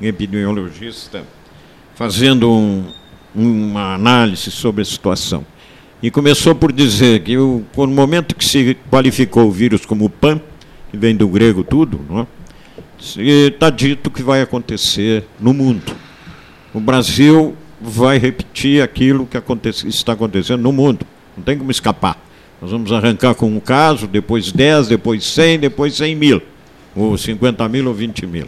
epidemiologista 0.00 1.22
fazendo 1.94 2.50
um- 2.50 2.92
uma 3.34 3.94
análise 3.94 4.50
sobre 4.50 4.82
a 4.82 4.84
situação. 4.84 5.44
E 6.02 6.10
começou 6.10 6.54
por 6.54 6.72
dizer 6.72 7.22
que 7.22 7.38
o, 7.38 7.64
no 7.76 7.86
momento 7.88 8.34
que 8.34 8.44
se 8.44 8.76
qualificou 8.90 9.46
o 9.46 9.50
vírus 9.50 9.86
como 9.86 10.10
PAN, 10.10 10.40
que 10.90 10.96
vem 10.96 11.14
do 11.16 11.26
grego 11.28 11.62
tudo, 11.64 12.26
está 13.00 13.70
dito 13.70 14.10
que 14.10 14.22
vai 14.22 14.42
acontecer 14.42 15.24
no 15.40 15.54
mundo. 15.54 15.94
O 16.74 16.80
Brasil 16.80 17.56
vai 17.82 18.18
repetir 18.18 18.82
aquilo 18.82 19.26
que 19.26 19.38
está 19.88 20.12
acontecendo 20.12 20.62
no 20.62 20.72
mundo. 20.72 21.06
Não 21.36 21.42
tem 21.42 21.58
como 21.58 21.70
escapar. 21.70 22.16
Nós 22.60 22.70
vamos 22.70 22.92
arrancar 22.92 23.34
com 23.34 23.46
um 23.46 23.58
caso, 23.58 24.06
depois 24.06 24.52
10, 24.52 24.88
depois 24.88 25.24
100, 25.24 25.58
depois 25.58 25.94
100 25.94 26.14
mil. 26.14 26.42
Ou 26.94 27.18
50 27.18 27.68
mil 27.68 27.88
ou 27.88 27.94
20 27.94 28.26
mil. 28.26 28.46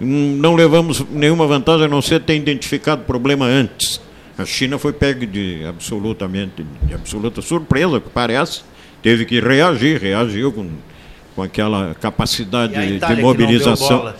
Hum, 0.00 0.36
Não 0.38 0.54
levamos 0.54 1.04
nenhuma 1.10 1.46
vantagem 1.46 1.86
a 1.86 1.88
não 1.88 2.02
ser 2.02 2.20
ter 2.20 2.36
identificado 2.36 3.02
o 3.02 3.04
problema 3.04 3.46
antes. 3.46 4.00
A 4.36 4.44
China 4.44 4.78
foi 4.78 4.92
pega 4.92 5.26
de 5.26 5.64
absolutamente 5.64 6.66
de 6.82 6.94
absoluta 6.94 7.40
surpresa, 7.40 8.00
que 8.00 8.10
parece. 8.10 8.62
Teve 9.02 9.24
que 9.24 9.40
reagir, 9.40 10.00
reagiu 10.00 10.52
com, 10.52 10.68
com 11.36 11.42
aquela 11.42 11.94
capacidade 11.94 12.74
de 12.74 13.22
mobilização. 13.22 14.12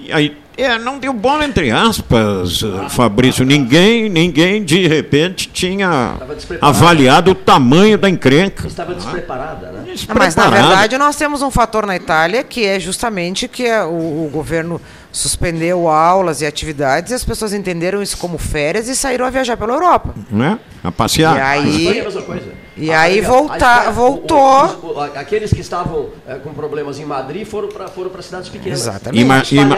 E 0.00 0.12
aí, 0.12 0.36
é, 0.62 0.78
não 0.78 0.98
deu 0.98 1.12
bola 1.12 1.44
entre 1.44 1.70
aspas, 1.70 2.62
eh, 2.62 2.88
Fabrício. 2.88 3.44
Ninguém, 3.44 4.08
ninguém 4.08 4.62
de 4.64 4.86
repente 4.86 5.48
tinha 5.52 6.14
avaliado 6.60 7.30
o 7.30 7.34
tamanho 7.34 7.96
da 7.96 8.08
encrenca. 8.08 8.66
Estava 8.66 8.94
despreparada, 8.94 9.70
né? 9.72 9.94
Ah, 10.08 10.14
Mas, 10.16 10.36
na 10.36 10.48
verdade, 10.48 10.98
nós 10.98 11.16
temos 11.16 11.42
um 11.42 11.50
fator 11.50 11.86
na 11.86 11.96
Itália 11.96 12.44
que 12.44 12.64
é 12.64 12.78
justamente 12.78 13.48
que 13.48 13.64
é 13.66 13.82
o, 13.84 14.26
o 14.26 14.30
governo 14.32 14.80
suspendeu 15.12 15.88
aulas 15.88 16.40
e 16.40 16.46
atividades 16.46 17.10
e 17.12 17.14
as 17.14 17.24
pessoas 17.24 17.52
entenderam 17.52 18.02
isso 18.02 18.16
como 18.16 18.38
férias 18.38 18.88
e 18.88 18.94
saíram 18.96 19.24
a 19.26 19.30
viajar 19.30 19.56
pela 19.56 19.72
Europa. 19.74 20.14
né? 20.30 20.58
A 20.82 20.90
passear. 20.90 21.36
E 21.36 21.40
A 21.40 21.48
aí- 21.48 21.76
Espanha 21.78 21.98
é 21.98 22.00
a 22.00 22.04
mesma 22.04 22.22
coisa. 22.22 22.60
E 22.76 22.90
A- 22.90 23.00
aí 23.02 23.20
a- 23.20 23.22
a 23.24 23.28
voltar- 23.28 23.76
Espanha- 23.78 23.90
voltou- 23.92 24.38
o- 24.38 24.94
o- 24.94 25.00
a- 25.00 25.06
aqueles 25.20 25.52
que 25.52 25.60
estavam 25.60 26.06
eh, 26.26 26.36
com 26.36 26.54
problemas 26.54 26.98
em 26.98 27.04
Madrid 27.04 27.46
foram 27.46 27.68
para 27.68 27.88
foram 27.88 28.08
para 28.08 28.22
cidades 28.22 28.48
pequenas. 28.48 28.80
Exatamente. 28.80 29.20
Ima- 29.22 29.42
ima- 29.50 29.76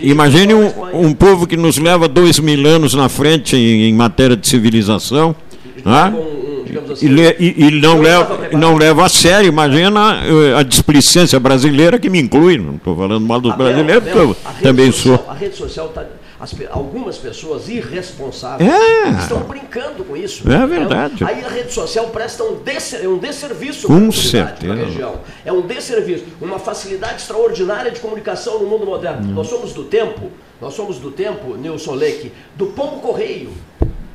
imagine 0.00 0.54
um, 0.54 0.70
um 1.08 1.12
povo 1.12 1.46
que 1.46 1.56
nos 1.56 1.78
leva 1.78 2.06
dois 2.06 2.38
mil 2.38 2.64
anos 2.68 2.94
na 2.94 3.08
frente 3.08 3.56
em, 3.56 3.88
em 3.88 3.94
matéria 3.94 4.36
de 4.36 4.48
civilização. 4.48 5.34
né? 5.84 6.12
Com 6.14 6.18
um, 6.18 6.37
digamos 6.68 6.90
assim, 6.92 7.06
E, 7.38 7.54
e- 7.68 7.70
não, 7.80 7.94
Não 7.96 8.00
leva, 8.02 8.48
não 8.52 8.76
leva 8.76 9.04
a 9.04 9.08
sério. 9.08 9.48
Imagina 9.48 10.22
eh, 10.24 10.54
a 10.56 10.62
displicência 10.62 11.40
brasileira 11.40 11.98
que 11.98 12.08
me 12.08 12.20
inclui. 12.20 12.56
Não 12.58 12.76
estou 12.76 12.96
falando 12.96 13.20
mal 13.26 13.40
dos 13.40 13.54
brasileiros, 13.56 14.04
porque 14.04 14.18
eu 14.18 14.36
também 14.62 14.92
social- 14.92 15.18
sou. 15.18 15.30
A 15.30 15.34
rede 15.34 15.56
social 15.56 15.88
tá, 15.88 16.04
as 16.40 16.54
algumas 16.70 17.16
pessoas 17.18 17.68
irresponsáveis 17.68 18.70
É. 18.70 19.08
estão 19.20 19.40
brincando 19.40 20.04
com 20.04 20.16
isso. 20.16 20.48
É 20.50 20.66
verdade. 20.66 21.24
Aí 21.24 21.44
a 21.44 21.48
rede 21.48 21.72
social 21.72 22.06
presta 22.10 22.44
um, 22.44 22.62
desser, 22.62 23.00
é 23.04 23.08
um 23.08 23.18
desserviço 23.18 23.88
Com 23.88 23.94
para 23.94 23.96
a 23.96 24.00
comunidade, 24.00 24.28
certeza. 24.30 24.72
para 24.72 24.82
a 24.82 24.86
região. 24.86 25.14
É 25.44 25.52
um 25.52 25.62
desserviço, 25.62 26.24
uma 26.40 26.58
facilidade 26.60 27.16
extraordinária 27.22 27.90
de 27.90 27.98
comunicação 28.00 28.60
no 28.60 28.66
mundo 28.68 28.86
moderno. 28.86 29.28
Hum. 29.28 29.34
Nós 29.34 29.48
somos 29.48 29.72
do 29.72 29.84
tempo, 29.84 30.30
nós 30.60 30.74
somos 30.74 30.98
do 30.98 31.10
tempo, 31.10 31.56
Nilson 31.56 31.94
Leque, 31.94 32.30
do 32.54 32.66
pombo 32.66 33.00
correio. 33.00 33.50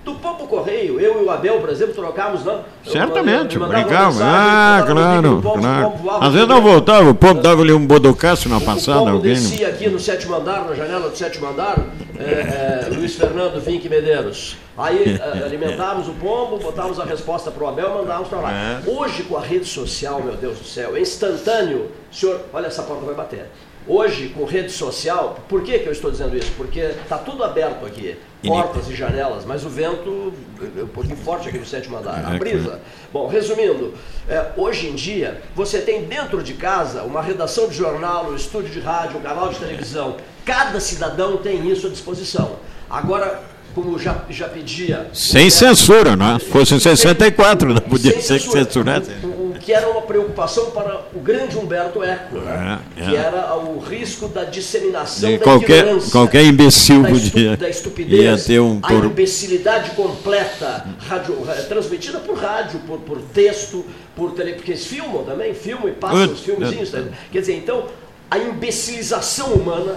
Do 0.04 0.16
Pombo 0.16 0.46
Correio, 0.48 1.00
eu 1.00 1.22
e 1.22 1.24
o 1.26 1.32
Abel, 1.32 1.62
por 1.62 1.70
exemplo, 1.70 1.94
trocávamos, 1.94 2.44
não? 2.44 2.60
Certamente, 2.86 3.56
Eu 3.56 3.66
brincava. 3.68 4.08
mensagem, 4.12 4.22
Ah, 4.22 4.84
claro, 4.86 5.42
Pombo, 5.42 5.60
claro. 5.62 5.84
Pombo 5.92 5.98
voava 6.04 6.26
Às 6.28 6.34
vezes 6.34 6.48
não 6.50 6.62
voltava, 6.62 7.10
o 7.10 7.16
povo 7.16 7.42
dava-lhe 7.42 7.72
um 7.72 7.88
bodocaço 7.88 8.50
na 8.50 8.60
passada, 8.60 8.98
o 9.00 9.04
Pombo 9.06 9.16
alguém. 9.18 9.34
descia 9.34 9.70
aqui 9.70 9.88
no 9.90 9.98
sétimo 9.98 10.36
andar, 10.36 10.66
na 10.66 10.76
janela 10.76 11.10
do 11.10 11.18
sétimo 11.18 11.48
andar, 11.48 11.78
é, 12.20 12.22
é, 12.24 12.90
Luiz 12.94 13.16
Fernando 13.16 13.62
Vinck 13.62 13.88
Medeiros. 13.88 14.58
Aí 14.78 15.18
é, 15.18 15.40
alimentávamos 15.46 16.10
o 16.10 16.14
pombo, 16.14 16.58
botávamos 16.58 17.00
a 17.00 17.06
resposta 17.06 17.50
para 17.50 17.64
o 17.64 17.68
Abel, 17.70 17.90
mandávamos 17.96 18.28
para 18.28 18.40
lá. 18.40 18.52
É. 18.52 18.82
Hoje, 18.86 19.24
com 19.24 19.38
a 19.38 19.42
rede 19.42 19.66
social, 19.66 20.22
meu 20.22 20.36
Deus 20.36 20.60
do 20.60 20.66
céu, 20.66 20.98
é 20.98 21.00
instantâneo. 21.00 21.90
Senhor, 22.12 22.42
olha, 22.52 22.68
essa 22.68 22.84
porta 22.84 23.06
vai 23.06 23.16
bater. 23.16 23.50
Hoje, 23.86 24.30
com 24.30 24.46
rede 24.46 24.72
social, 24.72 25.38
por 25.50 25.62
que, 25.62 25.78
que 25.80 25.88
eu 25.88 25.92
estou 25.92 26.10
dizendo 26.10 26.38
isso? 26.38 26.52
Porque 26.56 26.80
está 26.80 27.18
tudo 27.18 27.44
aberto 27.44 27.86
aqui, 27.86 28.16
portas 28.42 28.90
e 28.90 28.96
janelas, 28.96 29.44
mas 29.46 29.66
o 29.66 29.70
vento 29.70 30.34
é 30.80 30.84
um 30.84 30.88
pouquinho 30.88 31.18
forte 31.18 31.50
aqui 31.50 31.58
no 31.58 31.66
sétimo 31.66 31.98
andar, 31.98 32.24
a 32.26 32.36
É, 32.36 32.40
brisa. 32.40 32.80
Bom, 33.12 33.28
resumindo, 33.28 33.94
é, 34.30 34.52
hoje 34.56 34.88
em 34.88 34.96
dia 34.96 35.42
você 35.54 35.80
tem 35.82 36.06
dentro 36.06 36.42
de 36.42 36.54
casa 36.54 37.04
uma 37.04 37.22
redação 37.22 37.68
de 37.68 37.76
jornal, 37.76 38.28
um 38.32 38.36
estúdio 38.36 38.70
de 38.72 38.80
rádio, 38.80 39.18
um 39.18 39.22
canal 39.22 39.50
de 39.50 39.60
televisão. 39.60 40.16
Cada 40.46 40.80
cidadão 40.80 41.38
tem 41.38 41.70
isso 41.70 41.88
à 41.88 41.90
disposição. 41.90 42.58
Agora, 42.90 43.42
como 43.76 43.98
já, 43.98 44.24
já 44.30 44.48
pedia. 44.48 45.10
Sem 45.14 45.50
censura, 45.50 46.16
não 46.16 46.36
é? 46.36 46.40
Fosse 46.40 46.76
em 46.76 46.80
64, 46.80 47.74
não 47.74 47.82
podia 47.82 48.12
sem 48.14 48.22
ser 48.22 48.34
que 48.36 48.40
censura. 48.46 48.64
censurasse. 48.66 49.12
O- 49.24 49.28
o 49.28 49.43
que 49.64 49.72
era 49.72 49.90
uma 49.90 50.02
preocupação 50.02 50.72
para 50.72 51.06
o 51.16 51.20
grande 51.20 51.58
Humberto 51.58 52.04
Eco, 52.04 52.38
né? 52.40 52.80
É, 52.98 53.02
que 53.02 53.16
é. 53.16 53.20
era 53.20 53.56
o 53.56 53.80
risco 53.80 54.28
da 54.28 54.44
disseminação 54.44 55.30
E 55.30 55.38
da 55.38 55.44
qualquer- 55.44 55.78
ignorância, 55.80 56.12
qualquer 56.12 56.44
imbecil 56.44 57.02
da, 57.04 57.10
podia- 57.10 57.58
da 57.58 57.70
estupidez, 57.70 58.50
um 58.50 58.80
a 58.84 58.94
imbecilidade 58.94 59.92
completa, 59.92 60.86
rádio, 61.00 61.42
ra- 61.44 61.54
transmitida 61.64 62.20
por 62.20 62.38
rádio, 62.38 62.80
por, 62.86 63.00
por 63.00 63.22
texto, 63.34 63.86
por 64.16 64.32
tele, 64.34 64.54
porque 64.54 64.72
eles 64.72 64.86
filmam 64.86 65.24
também, 65.24 65.54
filmam 65.54 65.88
e 65.88 65.94
passam 65.94 66.26
Uh, 66.28 66.32
os 66.34 66.40
filmezinhos. 66.42 66.92
uh, 66.94 66.98
né? 66.98 67.12
Quer 67.32 67.40
dizer, 67.40 67.56
então, 67.56 67.86
a 68.30 68.38
imbecilização 68.38 69.54
humana 69.54 69.96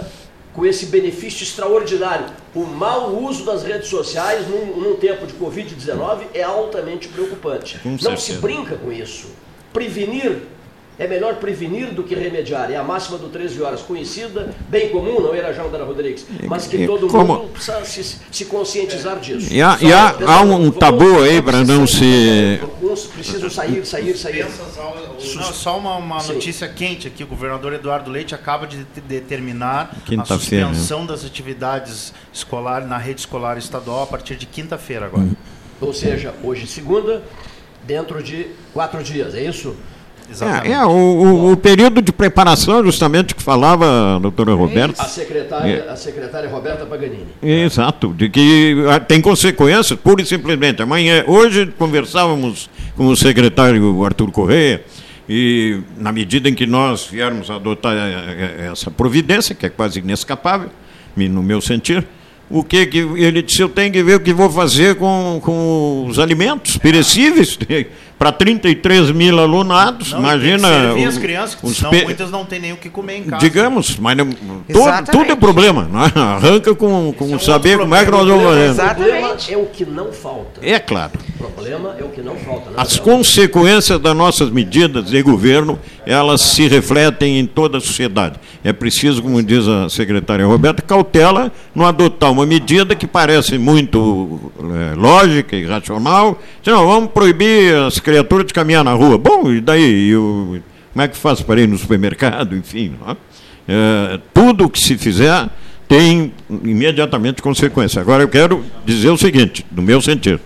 com 0.53 0.65
esse 0.65 0.87
benefício 0.87 1.43
extraordinário. 1.43 2.25
O 2.55 2.63
mau 2.63 3.15
uso 3.23 3.45
das 3.45 3.61
redes 3.63 3.89
sociais 3.89 4.47
num, 4.47 4.77
num 4.81 4.95
tempo 4.95 5.27
de 5.27 5.33
Covid-19 5.33 6.21
é 6.33 6.41
altamente 6.41 7.07
preocupante. 7.09 7.79
Não 8.01 8.17
se 8.17 8.33
brinca 8.33 8.75
com 8.75 8.91
isso. 8.91 9.27
Prevenir 9.73 10.39
é 10.99 11.07
melhor 11.07 11.35
prevenir 11.35 11.91
do 11.93 12.01
que 12.01 12.15
remediar. 12.15 12.71
É 12.71 12.75
a 12.75 12.83
máxima 12.83 13.19
do 13.19 13.29
13 13.29 13.61
horas, 13.61 13.81
conhecida, 13.83 14.55
bem 14.67 14.89
comum, 14.89 15.19
não 15.21 15.31
era 15.31 15.53
Jandara 15.53 15.83
Rodrigues, 15.83 16.25
mas 16.47 16.65
que 16.65 16.87
todo 16.87 17.05
como- 17.07 17.35
mundo 17.35 17.49
precisa 17.53 17.85
se, 17.85 18.17
se 18.31 18.45
conscientizar 18.45 19.19
disso. 19.19 19.53
E 19.53 19.61
há- 19.61 19.77
e 19.79 19.93
há- 19.93 20.15
há 20.25 20.41
um 20.41 20.71
tabu 20.71 21.21
aí 21.21 21.39
vamos 21.39 21.67
não 21.67 21.85
se- 21.85 22.57
Alguns 22.63 23.05
precisam 23.05 23.47
sair, 23.47 23.85
sair, 23.85 24.17
sair. 24.17 24.47
Não, 25.35 25.43
só 25.53 25.77
uma, 25.77 25.97
uma 25.97 26.23
notícia 26.23 26.67
quente 26.67 27.07
aqui. 27.07 27.23
O 27.23 27.27
governador 27.27 27.73
Eduardo 27.73 28.09
Leite 28.09 28.33
acaba 28.33 28.65
de 28.65 28.77
de- 28.77 29.01
determinar 29.01 29.95
a 30.07 30.15
né? 30.15 30.25
suspensão 30.25 31.05
das 31.05 31.23
atividades 31.23 32.11
escolares 32.33 32.87
na 32.89 32.97
rede 32.97 33.19
escolar 33.19 33.55
estadual 33.59 34.01
a 34.01 34.07
partir 34.07 34.35
de 34.35 34.47
quinta-feira 34.47 35.05
agora. 35.05 35.23
Hum. 35.25 35.35
Ou 35.79 35.93
seja, 35.93 36.33
hoje 36.43 36.65
segunda, 36.65 37.21
dentro 37.87 38.21
de 38.21 38.47
quatro 38.73 39.01
dias, 39.01 39.33
é 39.33 39.43
isso? 39.43 39.73
Exatamente. 40.29 40.67
É, 40.67 40.73
é, 40.75 40.85
o, 40.85 40.89
o- 40.89 41.51
o 41.53 41.57
período 41.57 42.01
de 42.01 42.11
preparação, 42.11 42.83
justamente, 42.83 43.33
que 43.33 43.41
falava 43.41 44.17
a 44.17 44.19
doutora 44.19 44.53
Roberta. 44.53 45.01
A 45.01 45.05
secretária, 45.05 45.85
É. 45.87 45.89
a 45.89 45.95
secretária 45.95 46.49
Roberta 46.49 46.85
Paganini. 46.85 47.27
Exato, 47.41 48.13
de 48.13 48.27
que 48.29 48.75
ah, 48.91 48.99
tem 48.99 49.21
consequências, 49.21 49.97
pura 49.97 50.21
e 50.21 50.25
simplesmente. 50.25 50.81
Amanhã, 50.81 51.23
hoje 51.25 51.67
conversávamos 51.77 52.69
com 52.97 53.07
o 53.07 53.15
secretário 53.15 54.03
Arthur 54.03 54.29
Correia, 54.31 54.83
e 55.29 55.79
na 55.97 56.11
medida 56.11 56.49
em 56.49 56.53
que 56.53 56.65
nós 56.65 57.05
viermos 57.05 57.49
adotar 57.49 57.93
eh, 57.95 58.55
eh, 58.65 58.69
essa 58.71 58.91
providência, 58.91 59.55
que 59.55 59.65
é 59.65 59.69
quase 59.69 59.99
inescapável, 59.99 60.69
me- 61.15 61.29
no 61.29 61.41
meu 61.41 61.61
sentir, 61.61 62.05
o 62.49 62.63
que, 62.63 62.85
que 62.85 62.97
ele 62.97 63.41
disse, 63.41 63.61
eu 63.61 63.69
tenho 63.69 63.91
que 63.91 64.01
ver 64.01 64.15
o 64.15 64.19
que 64.19 64.33
vou 64.33 64.49
fazer 64.49 64.95
com, 64.95 65.39
com 65.43 66.05
os 66.07 66.17
alimentos 66.17 66.77
perecíveis 66.77 67.57
para 68.17 68.31
33 68.31 69.11
mil 69.11 69.39
alunados, 69.39 70.11
Não, 70.11 70.19
e 70.19 70.23
imagina... 70.23 70.67
servir 70.67 71.05
o- 71.05 71.09
as 71.09 71.17
crianças, 71.17 71.55
que 71.55 71.65
os 71.65 71.77
senão 71.77 71.91
pe- 71.91 72.03
muitas 72.03 72.31
não 72.31 72.45
têm 72.45 72.59
nem 72.59 72.73
o 72.73 72.77
que 72.77 72.89
comer 72.89 73.17
em 73.17 73.23
casa. 73.23 73.39
Digamos, 73.45 73.97
mas 73.99 74.17
não, 74.17 74.27
todo, 74.71 75.11
tudo 75.11 75.31
é 75.31 75.35
problema, 75.35 75.87
não 75.91 76.03
é? 76.03 76.11
Arranca 76.15 76.73
com, 76.73 77.13
com 77.17 77.25
um 77.33 77.39
saber 77.39 77.77
como 77.77 77.93
é 77.93 78.03
que 78.03 78.09
nós 78.11 78.27
vamos 78.27 78.43
fazer. 78.43 78.69
Exato. 78.69 78.91
O 78.91 78.95
problema 78.95 79.17
Exatamente. 79.27 79.53
é 79.53 79.57
o 79.57 79.65
que 79.67 79.85
não 79.85 80.11
falta. 80.11 80.59
É 80.61 80.79
claro. 80.79 81.11
O 81.39 81.43
problema 81.43 81.95
é 81.99 82.03
o 82.03 82.09
que 82.09 82.21
não 82.21 82.35
falta. 82.35 82.71
não 82.71 82.79
As 82.81 82.97
é? 82.97 83.01
consequências 83.01 83.99
das 83.99 84.15
nossas 84.15 84.49
medidas 84.49 85.05
de 85.05 85.21
governo, 85.21 85.77
elas 86.05 86.41
se 86.41 86.67
refletem 86.67 87.37
em 87.39 87.45
toda 87.45 87.77
a 87.77 87.81
sociedade. 87.81 88.35
É 88.63 88.73
preciso, 88.73 89.21
como 89.21 89.41
diz 89.43 89.67
a 89.67 89.89
secretária 89.89 90.45
Roberta, 90.45 90.81
cautela 90.81 91.51
no 91.75 91.85
adotar 91.85 92.31
uma 92.31 92.45
medida 92.45 92.95
que 92.95 93.05
parece 93.05 93.57
muito 93.57 94.51
eh, 94.59 94.95
lógica 94.95 95.55
e 95.55 95.65
racional. 95.65 96.39
Diz, 96.63 96.73
Não, 96.73 96.85
vamos 96.87 97.11
proibir 97.11 97.75
as 97.75 97.99
criaturas 98.07 98.47
de 98.47 98.53
caminhar 98.53 98.83
na 98.85 98.93
rua. 98.93 99.17
Bom, 99.17 99.51
e 99.51 99.59
daí? 99.59 100.07
E 100.09 100.15
o- 100.15 100.61
como 100.93 101.03
é 101.03 101.07
que 101.09 101.17
faz 101.17 101.41
para 101.41 101.59
ir 101.59 101.67
no 101.67 101.77
supermercado? 101.77 102.55
Enfim, 102.55 102.93
é? 103.05 103.15
Eh, 103.67 104.19
tudo 104.33 104.69
que 104.69 104.79
se 104.79 104.97
fizer 104.97 105.49
tem 105.89 106.31
imediatamente 106.63 107.41
consequência. 107.41 108.01
Agora 108.01 108.23
eu 108.23 108.29
quero 108.29 108.63
dizer 108.85 109.09
o 109.09 109.17
seguinte, 109.17 109.65
no 109.69 109.81
meu 109.81 110.01
sentido, 110.01 110.39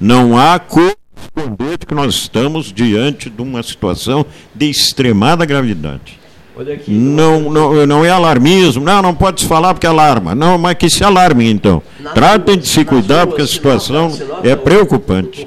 não 0.00 0.38
há 0.38 0.60
como 0.60 0.94
esconder 1.20 1.78
que 1.78 1.92
nós 1.92 2.14
estamos 2.14 2.72
diante 2.72 3.28
de 3.28 3.42
uma 3.42 3.62
situação 3.64 4.24
de 4.54 4.70
extremada 4.70 5.44
gravidade. 5.44 6.18
Olha 6.58 6.74
aqui. 6.74 6.90
Não, 6.90 7.40
não, 7.50 7.86
não 7.86 8.04
é 8.04 8.10
alarmismo, 8.10 8.82
não, 8.84 9.00
não 9.00 9.14
pode 9.14 9.40
se 9.42 9.46
falar 9.46 9.74
porque 9.74 9.86
alarma. 9.86 10.34
Não, 10.34 10.58
mas 10.58 10.74
que 10.76 10.90
se 10.90 11.04
alarmem 11.04 11.48
então. 11.50 11.80
Nas 12.00 12.12
Tratem 12.14 12.58
de 12.58 12.66
se 12.66 12.84
cuidar 12.84 13.26
porque 13.28 13.42
a 13.42 13.46
se 13.46 13.52
situação 13.52 14.04
nota- 14.08 14.16
se 14.16 14.24
nota 14.24 14.48
é 14.48 14.56
preocupante. 14.56 15.46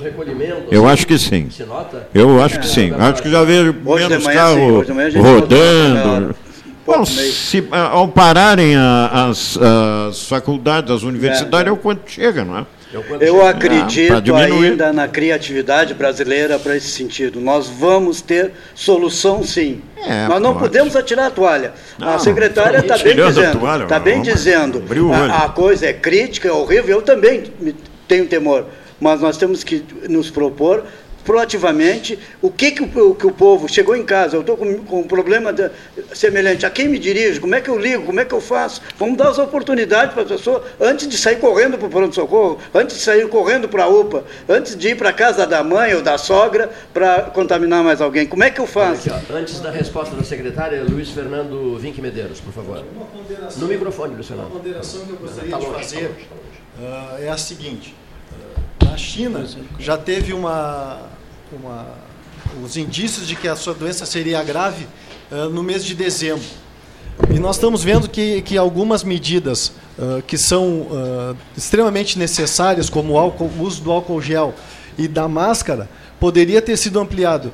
Eu 0.71 0.87
acho 0.87 1.05
que 1.05 1.17
sim. 1.19 1.49
Se 1.49 1.63
nota? 1.63 2.07
Eu 2.13 2.41
acho 2.41 2.59
que 2.61 2.67
sim. 2.67 2.93
Acho 2.97 3.21
que 3.21 3.29
já 3.29 3.43
vejo 3.43 3.73
menos 3.83 4.25
carro 4.27 4.83
rodando. 5.21 6.35
Bom, 6.85 7.05
se, 7.05 7.63
ao 7.71 8.07
pararem 8.07 8.75
a- 8.75 9.27
as, 9.29 9.57
as 10.09 10.23
faculdades, 10.27 10.91
as 10.91 11.03
universidades, 11.03 11.67
é 11.67 11.71
o 11.71 11.77
quanto 11.77 12.09
chega, 12.09 12.43
não 12.43 12.57
é? 12.59 12.65
Eu, 12.93 13.03
acredito 13.45 14.21
diminuir. 14.21 14.71
ainda 14.71 14.91
na 14.91 15.07
criatividade 15.07 15.93
brasileira 15.93 16.59
para 16.59 16.75
esse 16.75 16.89
sentido. 16.89 17.39
Nós 17.39 17.67
vamos 17.67 18.21
ter 18.21 18.51
solução 18.75 19.43
sim. 19.43 19.81
É, 19.97 20.27
Nós 20.27 20.41
não 20.41 20.53
pode. 20.53 20.65
podemos 20.65 20.95
atirar 20.95 21.27
a 21.27 21.31
toalha. 21.31 21.73
Não, 21.97 22.09
a 22.09 22.19
secretária 22.19 22.79
está 22.79 22.97
bem 22.97 23.15
dizendo. 23.15 23.59
toalha, 23.59 23.83
Está 23.83 23.99
bem 23.99 24.13
vamos 24.15 24.27
dizendo. 24.33 24.83
A, 25.13 25.45
a 25.45 25.49
coisa 25.49 25.85
é 25.85 25.93
crítica, 25.93 26.49
é 26.49 26.51
horrível. 26.51 26.97
Eu 26.97 27.01
também 27.01 27.43
tenho 28.07 28.25
temor. 28.27 28.65
Mas 28.99 29.21
nós 29.21 29.37
temos 29.37 29.63
que 29.63 29.83
nos 30.09 30.29
propor 30.29 30.83
proativamente 31.23 32.17
o 32.41 32.49
que, 32.51 32.71
que, 32.71 32.83
o, 32.83 33.15
que 33.15 33.27
o 33.27 33.31
povo 33.31 33.67
chegou 33.67 33.95
em 33.95 34.03
casa, 34.03 34.35
eu 34.35 34.41
estou 34.41 34.57
com, 34.57 34.77
com 34.79 34.99
um 35.01 35.07
problema 35.07 35.51
de- 35.53 35.69
semelhante, 36.13 36.65
a 36.65 36.69
quem 36.69 36.87
me 36.87 36.97
dirijo, 36.99 37.41
como 37.41 37.55
é 37.55 37.61
que 37.61 37.69
eu 37.69 37.77
ligo, 37.77 38.03
como 38.03 38.19
é 38.19 38.25
que 38.25 38.33
eu 38.33 38.41
faço? 38.41 38.81
Vamos 38.97 39.17
dar 39.17 39.29
as 39.29 39.37
oportunidades 39.37 40.13
para 40.13 40.23
a 40.23 40.25
pessoa, 40.25 40.63
antes 40.79 41.07
de 41.07 41.17
sair 41.17 41.37
correndo 41.39 41.77
para 41.77 41.87
o 41.87 41.89
pronto-socorro, 41.89 42.59
antes 42.73 42.97
de 42.97 43.01
sair 43.01 43.27
correndo 43.29 43.67
para 43.69 43.83
a 43.83 43.87
UPA, 43.87 44.23
antes 44.49 44.75
de 44.75 44.89
ir 44.89 44.97
para 44.97 45.09
a 45.09 45.13
casa 45.13 45.45
da 45.47 45.63
mãe 45.63 45.93
ou 45.93 46.01
da 46.01 46.17
sogra 46.17 46.69
para 46.93 47.23
contaminar 47.23 47.83
mais 47.83 48.01
alguém. 48.01 48.25
Como 48.25 48.43
é 48.43 48.49
que 48.49 48.59
eu 48.59 48.67
faço? 48.67 49.09
Aqui, 49.13 49.31
Antes 49.33 49.59
da 49.59 49.71
resposta 49.71 50.15
da 50.15 50.23
secretária, 50.23 50.83
Luiz 50.87 51.09
Fernando 51.09 51.77
Vinck 51.79 52.01
Medeiros, 52.01 52.39
por 52.39 52.51
favor. 52.53 52.83
No 53.57 53.67
microfone, 53.67 54.15
Luiz 54.15 54.29
Uma 54.29 54.37
Fernando. 54.43 54.51
ponderação 54.61 55.05
que 55.05 55.11
eu 55.11 55.17
gostaria 55.17 55.49
Tá 55.51 55.57
de 55.57 55.63
longe, 55.65 55.75
tá 55.77 55.81
fazer 55.83 56.01
longe, 56.07 56.25
tá 56.29 56.35
longe. 56.35 56.93
ah, 56.93 57.17
é 57.21 57.29
a 57.29 57.37
seguinte: 57.37 57.95
na 58.91 58.97
China 58.97 59.47
já 59.79 59.97
teve 59.97 60.33
uma, 60.33 60.99
uma, 61.53 61.85
os 62.61 62.75
indícios 62.75 63.25
de 63.25 63.37
que 63.37 63.47
a 63.47 63.55
sua 63.55 63.73
doença 63.73 64.05
seria 64.05 64.43
grave 64.43 64.85
ah, 65.31 65.45
no 65.45 65.63
mês 65.63 65.85
de 65.85 65.95
dezembro. 65.95 66.43
E 67.29 67.39
nós 67.39 67.55
estamos 67.55 67.83
vendo 67.83 68.09
que, 68.09 68.41
que 68.41 68.57
algumas 68.57 69.01
medidas 69.01 69.71
ah, 69.97 70.21
que 70.27 70.37
são 70.37 70.87
ah, 70.91 71.35
extremamente 71.55 72.19
necessárias, 72.19 72.89
como 72.89 73.13
o, 73.13 73.17
álcool- 73.17 73.49
o 73.57 73.61
uso 73.61 73.81
do 73.81 73.91
álcool 73.93 74.21
gel 74.21 74.53
e 74.97 75.07
da 75.07 75.25
máscara, 75.25 75.89
poderia 76.19 76.61
ter 76.61 76.75
sido 76.75 76.99
ampliado. 76.99 77.53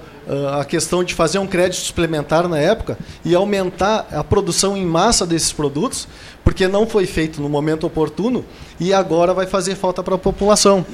A 0.60 0.66
questão 0.66 1.04
de 1.04 1.14
fazer 1.14 1.40
um 1.40 1.48
crédito 1.48 1.80
suplementar 1.80 2.48
na 2.50 2.60
época 2.60 2.98
e 3.24 3.34
aumentar 3.34 4.08
a 4.12 4.24
produção 4.24 4.76
em 4.76 4.86
massa 4.86 5.26
desses 5.26 5.54
produtos, 5.54 6.08
porque 6.44 6.68
não 6.68 6.86
foi 6.86 7.06
feito 7.06 7.42
no 7.42 7.48
momento 7.48 7.88
oportuno 7.88 8.44
e 8.80 8.94
agora 8.94 9.34
vai 9.34 9.46
fazer 9.46 9.76
falta 9.76 10.04
para 10.04 10.16
a 10.16 10.18
população. 10.18 10.86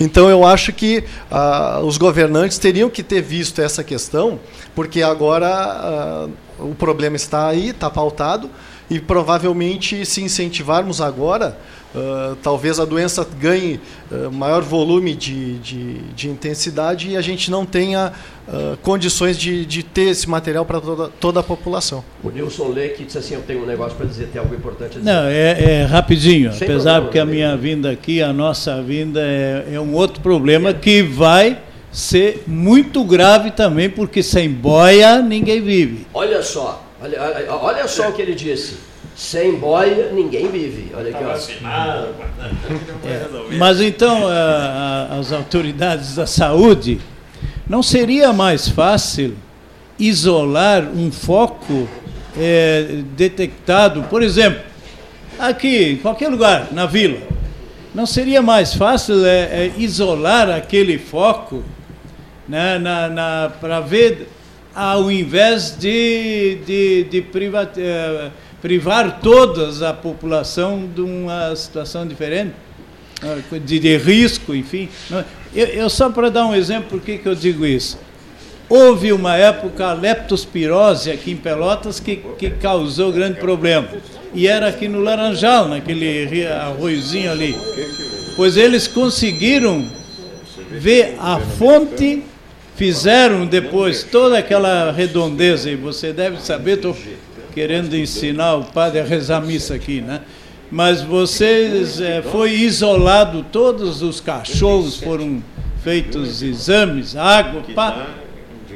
Então 0.00 0.28
eu 0.28 0.44
acho 0.44 0.72
que 0.72 1.04
ah, 1.30 1.80
os 1.82 1.96
governantes 1.96 2.58
teriam 2.58 2.90
que 2.90 3.02
ter 3.02 3.22
visto 3.22 3.62
essa 3.62 3.82
questão, 3.82 4.38
porque 4.74 5.02
agora 5.02 5.48
ah, 5.48 6.28
o 6.58 6.74
problema 6.74 7.16
está 7.16 7.48
aí, 7.48 7.70
está 7.70 7.88
pautado, 7.88 8.50
e 8.90 9.00
provavelmente 9.00 10.04
se 10.04 10.22
incentivarmos 10.22 11.00
agora, 11.00 11.56
uh, 11.94 12.36
talvez 12.42 12.78
a 12.80 12.84
doença 12.84 13.26
ganhe 13.38 13.80
uh, 14.10 14.30
maior 14.30 14.62
volume 14.62 15.14
de, 15.14 15.58
de, 15.58 15.94
de, 16.14 16.28
intensidade 16.28 17.10
e 17.10 17.16
a 17.16 17.20
gente 17.20 17.50
não 17.50 17.64
tenha 17.64 18.12
uh, 18.48 18.76
condições 18.78 19.38
de, 19.38 19.64
de 19.64 19.82
ter 19.82 20.10
esse 20.10 20.28
material 20.28 20.64
para 20.64 20.80
toda, 20.80 21.08
toda 21.20 21.40
a 21.40 21.42
população. 21.42 22.04
O 22.22 22.30
Nilson 22.30 22.68
Leque 22.68 23.04
disse 23.04 23.18
assim, 23.18 23.34
eu 23.34 23.42
tenho 23.42 23.62
um 23.62 23.66
negócio 23.66 23.96
para 23.96 24.06
dizer, 24.06 24.28
tem 24.28 24.40
algo 24.40 24.54
importante 24.54 24.96
a 24.96 25.00
dizer. 25.00 25.04
Não, 25.04 25.24
é, 25.24 25.80
é 25.80 25.84
rapidinho, 25.84 26.52
Sem 26.52 26.68
apesar 26.68 27.00
problema, 27.00 27.12
que 27.12 27.18
a 27.18 27.26
minha 27.26 27.56
vinda 27.56 27.90
aqui, 27.90 28.22
a 28.22 28.32
nossa 28.32 28.82
vinda 28.82 29.20
é, 29.20 29.74
é 29.74 29.80
um 29.80 29.94
outro 29.94 30.20
problema 30.20 30.70
é. 30.70 30.74
que 30.74 31.02
vai 31.02 31.58
ser 31.90 32.42
muito 32.46 33.04
grave 33.04 33.50
também, 33.50 33.90
porque 33.90 34.22
sem 34.22 34.48
boia 34.48 35.20
ninguém 35.20 35.60
vive. 35.60 36.06
Olha 36.14 36.42
só, 36.42 36.82
olha, 37.00 37.20
olha 37.50 37.86
só 37.86 38.08
o 38.08 38.12
que 38.14 38.22
ele 38.22 38.34
disse. 38.34 38.91
Sem 39.14 39.56
boia 39.56 40.10
ninguém 40.12 40.48
vive. 40.48 40.92
Olha 40.94 41.10
aqui, 41.10 41.24
ó. 41.24 41.32
É. 43.06 43.56
Mas 43.58 43.80
então 43.80 44.26
a, 44.26 45.08
a, 45.10 45.18
as 45.18 45.32
autoridades 45.32 46.14
da 46.14 46.26
saúde 46.26 47.00
não 47.68 47.82
seria 47.82 48.32
mais 48.32 48.68
fácil 48.68 49.36
isolar 49.98 50.84
um 50.94 51.12
foco 51.12 51.88
é, 52.36 53.02
detectado, 53.16 54.02
por 54.04 54.22
exemplo, 54.22 54.62
aqui 55.38 55.92
em 55.92 55.96
qualquer 55.96 56.28
lugar 56.28 56.68
na 56.72 56.86
vila, 56.86 57.18
não 57.94 58.06
seria 58.06 58.40
mais 58.40 58.74
fácil 58.74 59.24
é, 59.24 59.38
é, 59.66 59.72
isolar 59.76 60.50
aquele 60.50 60.98
foco 60.98 61.62
né, 62.48 62.78
na, 62.78 63.08
na 63.08 63.52
para 63.60 63.80
ver, 63.80 64.28
ao 64.74 65.10
invés 65.10 65.76
de, 65.78 66.58
de, 66.66 67.04
de 67.04 67.24
eh, 67.76 68.30
privar 68.60 69.20
toda 69.20 69.88
a 69.88 69.92
população 69.92 70.88
de 70.94 71.00
uma 71.00 71.54
situação 71.54 72.06
diferente, 72.06 72.54
né, 73.22 73.42
de, 73.64 73.78
de 73.78 73.96
risco, 73.96 74.54
enfim. 74.54 74.88
Eu, 75.54 75.66
eu 75.66 75.90
só 75.90 76.10
para 76.10 76.30
dar 76.30 76.46
um 76.46 76.54
exemplo, 76.54 76.98
por 76.98 77.00
que, 77.00 77.20
eu 77.24 77.34
digo 77.34 77.66
isso? 77.66 77.98
Houve 78.68 79.12
uma 79.12 79.36
época 79.36 79.86
a 79.86 79.92
leptospirose 79.92 81.10
aqui 81.10 81.32
em 81.32 81.36
Pelotas 81.36 82.00
que, 82.00 82.22
que 82.38 82.50
causou 82.50 83.12
grande 83.12 83.38
problema. 83.38 83.88
E 84.32 84.46
era 84.46 84.68
aqui 84.68 84.88
no 84.88 85.00
Laranjal, 85.00 85.68
naquele 85.68 86.46
arroiozinho 86.46 87.30
ali. 87.30 87.54
Pois 88.34 88.56
eles 88.56 88.88
conseguiram 88.88 89.86
ver 90.70 91.16
a 91.18 91.38
fonte 91.38 92.22
fizeram 92.74 93.46
depois 93.46 94.02
toda 94.02 94.38
aquela 94.38 94.90
redondeza, 94.92 95.70
e 95.70 95.76
você 95.76 96.12
deve 96.12 96.40
saber, 96.40 96.76
estou 96.76 96.96
querendo 97.54 97.96
ensinar 97.96 98.54
o 98.54 98.64
padre 98.64 99.00
a 99.00 99.04
rezar 99.04 99.40
missa 99.40 99.74
aqui, 99.74 100.00
né? 100.00 100.22
Mas 100.70 101.02
vocês, 101.02 102.00
é, 102.00 102.22
foi 102.22 102.52
isolado, 102.52 103.44
todos 103.52 104.00
os 104.00 104.20
cachorros 104.20 104.96
foram 104.96 105.42
feitos 105.84 106.42
exames, 106.42 107.14
água, 107.14 107.62
pá, 107.74 108.06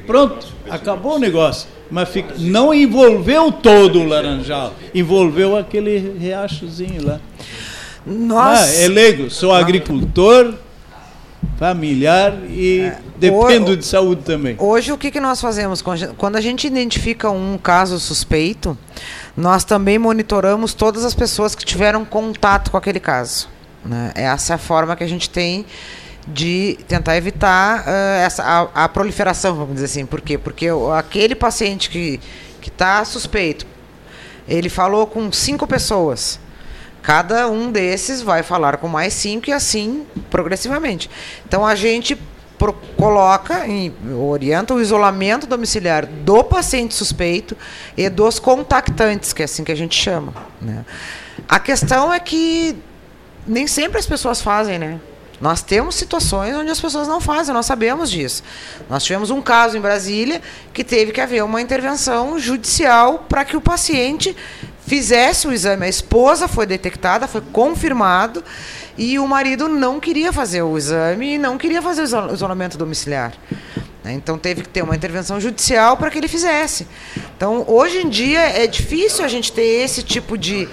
pronto, 0.06 0.46
acabou 0.68 1.16
o 1.16 1.18
negócio. 1.18 1.68
Mas 1.90 2.08
fica, 2.08 2.34
não 2.38 2.74
envolveu 2.74 3.50
todo 3.50 4.00
o 4.00 4.06
laranjal, 4.06 4.74
envolveu 4.94 5.56
aquele 5.56 5.96
riachozinho 6.18 7.06
lá. 7.06 7.20
Nossa. 8.04 8.64
Ah, 8.64 8.82
é 8.82 8.88
leigo, 8.88 9.30
sou 9.30 9.52
agricultor, 9.52 10.54
familiar 11.58 12.36
e 12.50 12.80
é, 12.80 12.98
dependo 13.18 13.72
o, 13.72 13.76
de 13.76 13.84
saúde 13.84 14.22
também. 14.22 14.56
Hoje, 14.58 14.92
o 14.92 14.98
que, 14.98 15.10
que 15.10 15.20
nós 15.20 15.40
fazemos? 15.40 15.82
Quando 16.16 16.36
a 16.36 16.40
gente 16.40 16.66
identifica 16.66 17.30
um 17.30 17.58
caso 17.58 17.98
suspeito, 17.98 18.76
nós 19.36 19.64
também 19.64 19.98
monitoramos 19.98 20.74
todas 20.74 21.04
as 21.04 21.14
pessoas 21.14 21.54
que 21.54 21.64
tiveram 21.64 22.04
contato 22.04 22.70
com 22.70 22.76
aquele 22.76 23.00
caso. 23.00 23.48
Né? 23.84 24.12
Essa 24.14 24.54
é 24.54 24.56
a 24.56 24.58
forma 24.58 24.96
que 24.96 25.04
a 25.04 25.08
gente 25.08 25.30
tem 25.30 25.64
de 26.28 26.76
tentar 26.88 27.16
evitar 27.16 27.82
uh, 27.82 28.24
essa, 28.24 28.42
a, 28.42 28.84
a, 28.84 28.88
proliferação, 28.88 29.54
vamos 29.54 29.74
dizer 29.74 29.86
assim. 29.86 30.06
Por 30.06 30.20
quê? 30.20 30.36
Porque 30.36 30.66
aquele 30.96 31.34
paciente 31.34 31.88
que 31.88 32.20
está 32.66 33.04
suspeito, 33.04 33.66
ele 34.48 34.68
falou 34.68 35.06
com 35.06 35.30
cinco 35.30 35.66
pessoas 35.66 36.40
Cada 37.06 37.48
um 37.48 37.70
desses 37.70 38.20
vai 38.20 38.42
falar 38.42 38.78
com 38.78 38.88
mais 38.88 39.14
cinco 39.14 39.48
e 39.48 39.52
assim 39.52 40.04
progressivamente. 40.28 41.08
Então 41.46 41.64
a 41.64 41.76
gente 41.76 42.18
pro, 42.58 42.72
coloca, 42.96 43.66
e 43.66 43.92
orienta 44.12 44.74
o 44.74 44.80
isolamento 44.80 45.46
domiciliar 45.46 46.06
do 46.06 46.42
paciente 46.42 46.94
suspeito 46.94 47.56
e 47.96 48.08
dos 48.08 48.38
contactantes, 48.38 49.32
que 49.32 49.42
é 49.42 49.44
assim 49.44 49.64
que 49.64 49.72
a 49.72 49.76
gente 49.76 49.94
chama. 49.94 50.32
Né? 50.60 50.84
A 51.48 51.58
questão 51.58 52.12
é 52.12 52.18
que 52.18 52.76
nem 53.46 53.66
sempre 53.66 53.98
as 53.98 54.06
pessoas 54.06 54.40
fazem, 54.40 54.78
né? 54.78 55.00
Nós 55.40 55.62
temos 55.62 55.94
situações 55.94 56.56
onde 56.56 56.70
as 56.70 56.80
pessoas 56.80 57.06
não 57.06 57.20
fazem, 57.20 57.52
nós 57.52 57.66
sabemos 57.66 58.10
disso. 58.10 58.42
Nós 58.88 59.04
tivemos 59.04 59.30
um 59.30 59.42
caso 59.42 59.76
em 59.76 59.80
Brasília 59.80 60.40
que 60.72 60.82
teve 60.82 61.12
que 61.12 61.20
haver 61.20 61.44
uma 61.44 61.60
intervenção 61.60 62.38
judicial 62.38 63.26
para 63.28 63.44
que 63.44 63.56
o 63.56 63.60
paciente 63.60 64.34
fizesse 64.86 65.46
o 65.46 65.52
exame. 65.52 65.84
A 65.84 65.88
esposa 65.88 66.48
foi 66.48 66.64
detectada, 66.64 67.28
foi 67.28 67.42
confirmado, 67.52 68.42
e 68.96 69.18
o 69.18 69.26
marido 69.26 69.68
não 69.68 70.00
queria 70.00 70.32
fazer 70.32 70.62
o 70.62 70.76
exame 70.76 71.34
e 71.34 71.38
não 71.38 71.58
queria 71.58 71.82
fazer 71.82 72.02
o 72.02 72.32
isolamento 72.32 72.78
domiciliar. 72.78 73.32
Né? 74.02 74.14
Então 74.14 74.38
teve 74.38 74.62
que 74.62 74.68
ter 74.68 74.82
uma 74.82 74.94
intervenção 74.94 75.40
judicial 75.40 75.96
para 75.96 76.10
que 76.10 76.18
ele 76.18 76.28
fizesse. 76.28 76.86
Então, 77.36 77.64
hoje 77.66 77.98
em 77.98 78.08
dia, 78.08 78.40
é 78.40 78.66
difícil 78.66 79.24
a 79.24 79.28
gente 79.28 79.52
ter 79.52 79.84
esse 79.84 80.02
tipo 80.02 80.38
de 80.38 80.68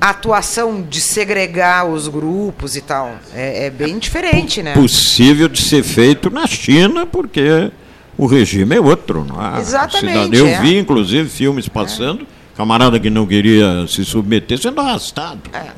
atuação 0.00 0.82
de 0.82 1.00
segregar 1.00 1.86
os 1.86 2.08
grupos 2.08 2.74
e 2.74 2.80
tal. 2.80 3.14
É, 3.34 3.66
é 3.66 3.70
bem 3.70 3.98
diferente, 3.98 4.62
né? 4.62 4.74
Possível 4.74 5.48
de 5.48 5.62
ser 5.62 5.84
feito 5.84 6.28
na 6.28 6.46
China, 6.46 7.06
porque 7.06 7.70
o 8.18 8.26
regime 8.26 8.74
é 8.74 8.80
outro. 8.80 9.24
Não 9.24 9.40
é? 9.40 9.60
Exatamente. 9.60 10.36
Eu 10.36 10.48
é. 10.48 10.60
vi, 10.60 10.78
inclusive, 10.78 11.28
filmes 11.28 11.68
passando. 11.68 12.22
É 12.22 12.42
camarada 12.56 13.00
que 13.00 13.08
não 13.08 13.26
queria 13.26 13.86
se 13.88 14.04
submeter 14.04 14.58
sendo 14.58 14.80
arrastado. 14.80 15.40
É. 15.52 15.70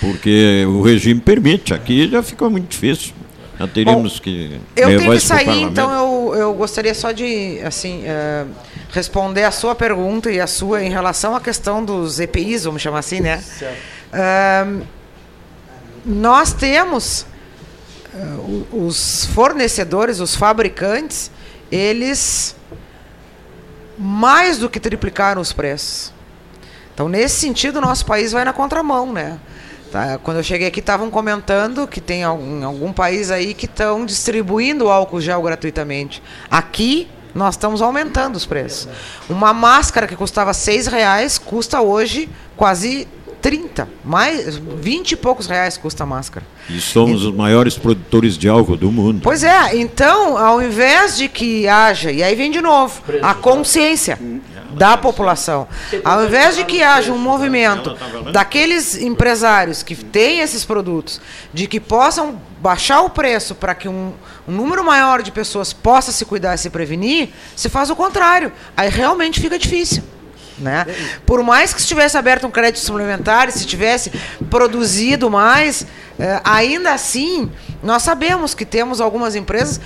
Porque 0.00 0.64
o 0.66 0.82
regime 0.82 1.20
permite, 1.20 1.74
aqui 1.74 2.08
já 2.08 2.22
ficou 2.22 2.48
muito 2.50 2.68
difícil. 2.68 3.12
Já 3.58 3.66
teríamos 3.66 4.14
Bom, 4.14 4.20
que. 4.22 4.60
Eu 4.76 4.96
tenho 4.98 5.12
que 5.12 5.20
sair, 5.20 5.62
então 5.62 5.92
eu, 5.92 6.34
eu 6.36 6.54
gostaria 6.54 6.94
só 6.94 7.10
de 7.10 7.58
assim, 7.64 8.04
uh, 8.04 8.48
responder 8.92 9.42
a 9.42 9.50
sua 9.50 9.74
pergunta 9.74 10.30
e 10.30 10.40
a 10.40 10.46
sua 10.46 10.84
em 10.84 10.90
relação 10.90 11.34
à 11.34 11.40
questão 11.40 11.84
dos 11.84 12.20
EPIs, 12.20 12.64
vamos 12.64 12.80
chamar 12.80 13.00
assim, 13.00 13.20
né? 13.20 13.42
Uh, 14.12 14.86
nós 16.04 16.52
temos 16.52 17.26
uh, 18.14 18.66
os 18.86 19.26
fornecedores, 19.26 20.20
os 20.20 20.36
fabricantes, 20.36 21.28
eles 21.70 22.54
mais 23.98 24.58
do 24.58 24.70
que 24.70 24.78
triplicaram 24.78 25.42
os 25.42 25.52
preços. 25.52 26.12
Então, 26.94 27.08
nesse 27.08 27.40
sentido, 27.40 27.78
o 27.78 27.80
nosso 27.80 28.06
país 28.06 28.30
vai 28.30 28.44
na 28.44 28.52
contramão, 28.52 29.12
né? 29.12 29.40
Tá? 29.90 30.18
Quando 30.18 30.36
eu 30.38 30.42
cheguei 30.42 30.68
aqui, 30.68 30.80
estavam 30.80 31.10
comentando 31.10 31.86
que 31.86 32.00
tem 32.00 32.22
algum, 32.22 32.64
algum 32.64 32.92
país 32.92 33.30
aí 33.30 33.54
que 33.54 33.66
estão 33.66 34.04
distribuindo 34.04 34.88
álcool 34.88 35.20
gel 35.20 35.40
gratuitamente. 35.42 36.22
Aqui, 36.50 37.08
nós 37.34 37.54
estamos 37.54 37.80
aumentando 37.80 38.36
os 38.36 38.44
preços. 38.44 38.88
Uma 39.28 39.52
máscara 39.52 40.06
que 40.06 40.16
custava 40.16 40.52
seis 40.52 40.86
reais 40.86 41.38
custa 41.38 41.80
hoje 41.80 42.28
quase 42.56 43.08
30, 43.40 43.88
mais 44.04 44.56
20 44.56 45.12
e 45.12 45.16
poucos 45.16 45.46
reais 45.46 45.76
custa 45.76 46.04
a 46.04 46.06
máscara. 46.06 46.44
E 46.68 46.80
somos 46.80 47.24
os 47.24 47.34
maiores 47.34 47.78
produtores 47.78 48.36
de 48.36 48.48
álcool 48.48 48.76
do 48.76 48.90
mundo. 48.90 49.20
Pois 49.22 49.42
é, 49.42 49.76
então, 49.76 50.36
ao 50.36 50.62
invés 50.62 51.16
de 51.16 51.28
que 51.28 51.66
haja, 51.66 52.10
e 52.10 52.22
aí 52.22 52.34
vem 52.34 52.50
de 52.50 52.60
novo, 52.60 53.02
a 53.22 53.34
consciência 53.34 54.18
da 54.70 54.96
população. 54.96 55.66
Ao 56.04 56.24
invés 56.24 56.56
de 56.56 56.64
que 56.64 56.82
haja 56.82 57.12
um 57.12 57.18
movimento 57.18 57.96
daqueles 58.32 58.96
empresários 58.96 59.82
que 59.82 59.94
têm 59.94 60.40
esses 60.40 60.64
produtos, 60.64 61.20
de 61.52 61.66
que 61.66 61.80
possam 61.80 62.40
baixar 62.60 63.02
o 63.02 63.10
preço 63.10 63.54
para 63.54 63.74
que 63.74 63.88
um, 63.88 64.12
um, 64.46 64.52
número 64.52 64.84
maior 64.84 65.22
de 65.22 65.30
pessoas 65.30 65.72
possa 65.72 66.12
se 66.12 66.24
cuidar 66.24 66.54
e 66.54 66.58
se 66.58 66.70
prevenir, 66.70 67.30
se 67.56 67.68
faz 67.68 67.88
o 67.88 67.96
contrário. 67.96 68.52
Aí 68.76 68.88
realmente 68.88 69.40
fica 69.40 69.58
difícil. 69.58 70.02
Né? 70.60 70.86
Por 71.24 71.42
mais 71.42 71.72
que 71.72 71.80
estivesse 71.80 72.16
aberto 72.16 72.46
um 72.46 72.50
crédito 72.50 72.80
suplementar, 72.80 73.50
se 73.52 73.64
tivesse 73.64 74.10
produzido 74.50 75.30
mais, 75.30 75.86
eh, 76.18 76.40
ainda 76.42 76.92
assim, 76.92 77.50
nós 77.82 78.02
sabemos 78.02 78.54
que 78.54 78.64
temos 78.64 79.00
algumas 79.00 79.36
empresas 79.36 79.80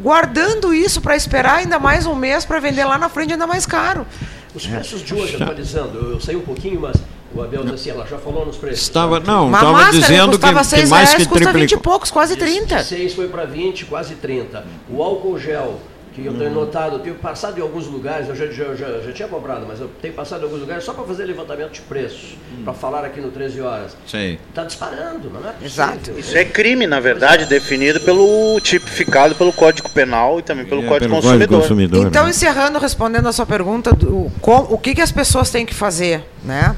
guardando 0.00 0.72
isso 0.74 1.00
para 1.00 1.16
esperar 1.16 1.56
ainda 1.56 1.78
mais 1.78 2.06
um 2.06 2.14
mês 2.14 2.44
para 2.44 2.60
vender 2.60 2.84
lá 2.84 2.98
na 2.98 3.08
frente 3.08 3.32
ainda 3.32 3.46
mais 3.46 3.66
caro. 3.66 4.06
Os 4.54 4.66
preços 4.66 5.02
de 5.02 5.14
hoje, 5.14 5.36
atualizando, 5.36 6.12
eu 6.12 6.20
saí 6.20 6.36
um 6.36 6.40
pouquinho, 6.40 6.80
mas 6.80 6.96
o 7.34 7.42
Abel 7.42 7.62
disse 7.62 7.74
assim, 7.74 7.90
ela 7.90 8.06
já 8.06 8.18
falou 8.18 8.46
nos 8.46 8.56
preços. 8.56 8.82
Estava, 8.82 9.20
não, 9.20 9.52
estava 9.52 9.90
dizendo 9.90 10.38
que, 10.38 10.46
que 10.46 10.52
mais 10.52 10.72
reais, 10.72 11.14
que 11.14 11.26
custa 11.26 11.52
20 11.52 11.72
e 11.72 11.76
poucos, 11.76 12.10
quase 12.10 12.36
30. 12.36 12.82
6 12.82 13.14
foi 13.14 13.28
para 13.28 13.44
20, 13.44 13.84
quase 13.84 14.14
30. 14.14 14.64
O 14.90 15.02
álcool 15.02 15.38
gel, 15.38 15.78
que 16.22 16.26
eu 16.26 16.34
tenho 16.38 16.50
notado, 16.50 16.96
eu 16.96 16.98
tenho 17.00 17.14
passado 17.16 17.58
em 17.58 17.62
alguns 17.62 17.86
lugares, 17.86 18.28
eu 18.28 18.34
já, 18.36 18.46
já, 18.46 18.74
já, 18.74 19.00
já 19.00 19.12
tinha 19.12 19.28
comprado, 19.28 19.64
mas 19.66 19.80
eu 19.80 19.88
tenho 20.02 20.14
passado 20.14 20.40
em 20.40 20.44
alguns 20.44 20.60
lugares 20.60 20.84
só 20.84 20.92
para 20.92 21.04
fazer 21.04 21.24
levantamento 21.24 21.72
de 21.72 21.80
preços, 21.82 22.36
para 22.64 22.72
falar 22.74 23.04
aqui 23.04 23.20
no 23.20 23.30
13 23.30 23.60
horas. 23.60 23.96
Sim. 24.06 24.38
Está 24.48 24.64
disparando, 24.64 25.30
não 25.30 25.40
é 25.40 25.52
possível. 25.52 25.66
Exato. 25.66 26.10
Isso 26.18 26.36
é 26.36 26.44
crime, 26.44 26.86
na 26.86 27.00
verdade, 27.00 27.46
definido 27.46 28.00
pelo 28.00 28.60
tipificado 28.60 29.34
pelo 29.34 29.52
Código 29.52 29.88
Penal 29.90 30.38
e 30.38 30.42
também 30.42 30.64
pelo 30.66 30.82
É, 30.84 30.86
Código 30.88 31.10
pelo 31.10 31.22
Consumidor. 31.22 31.60
consumidor, 31.60 32.06
Então, 32.06 32.24
né? 32.24 32.30
encerrando, 32.30 32.78
respondendo 32.78 33.28
a 33.28 33.32
sua 33.32 33.46
pergunta, 33.46 33.92
do, 33.92 34.30
com- 34.40 34.66
o 34.70 34.78
que, 34.78 34.94
que 34.94 35.00
as 35.00 35.12
pessoas 35.12 35.50
têm 35.50 35.64
que 35.66 35.74
fazer, 35.74 36.24
né? 36.44 36.74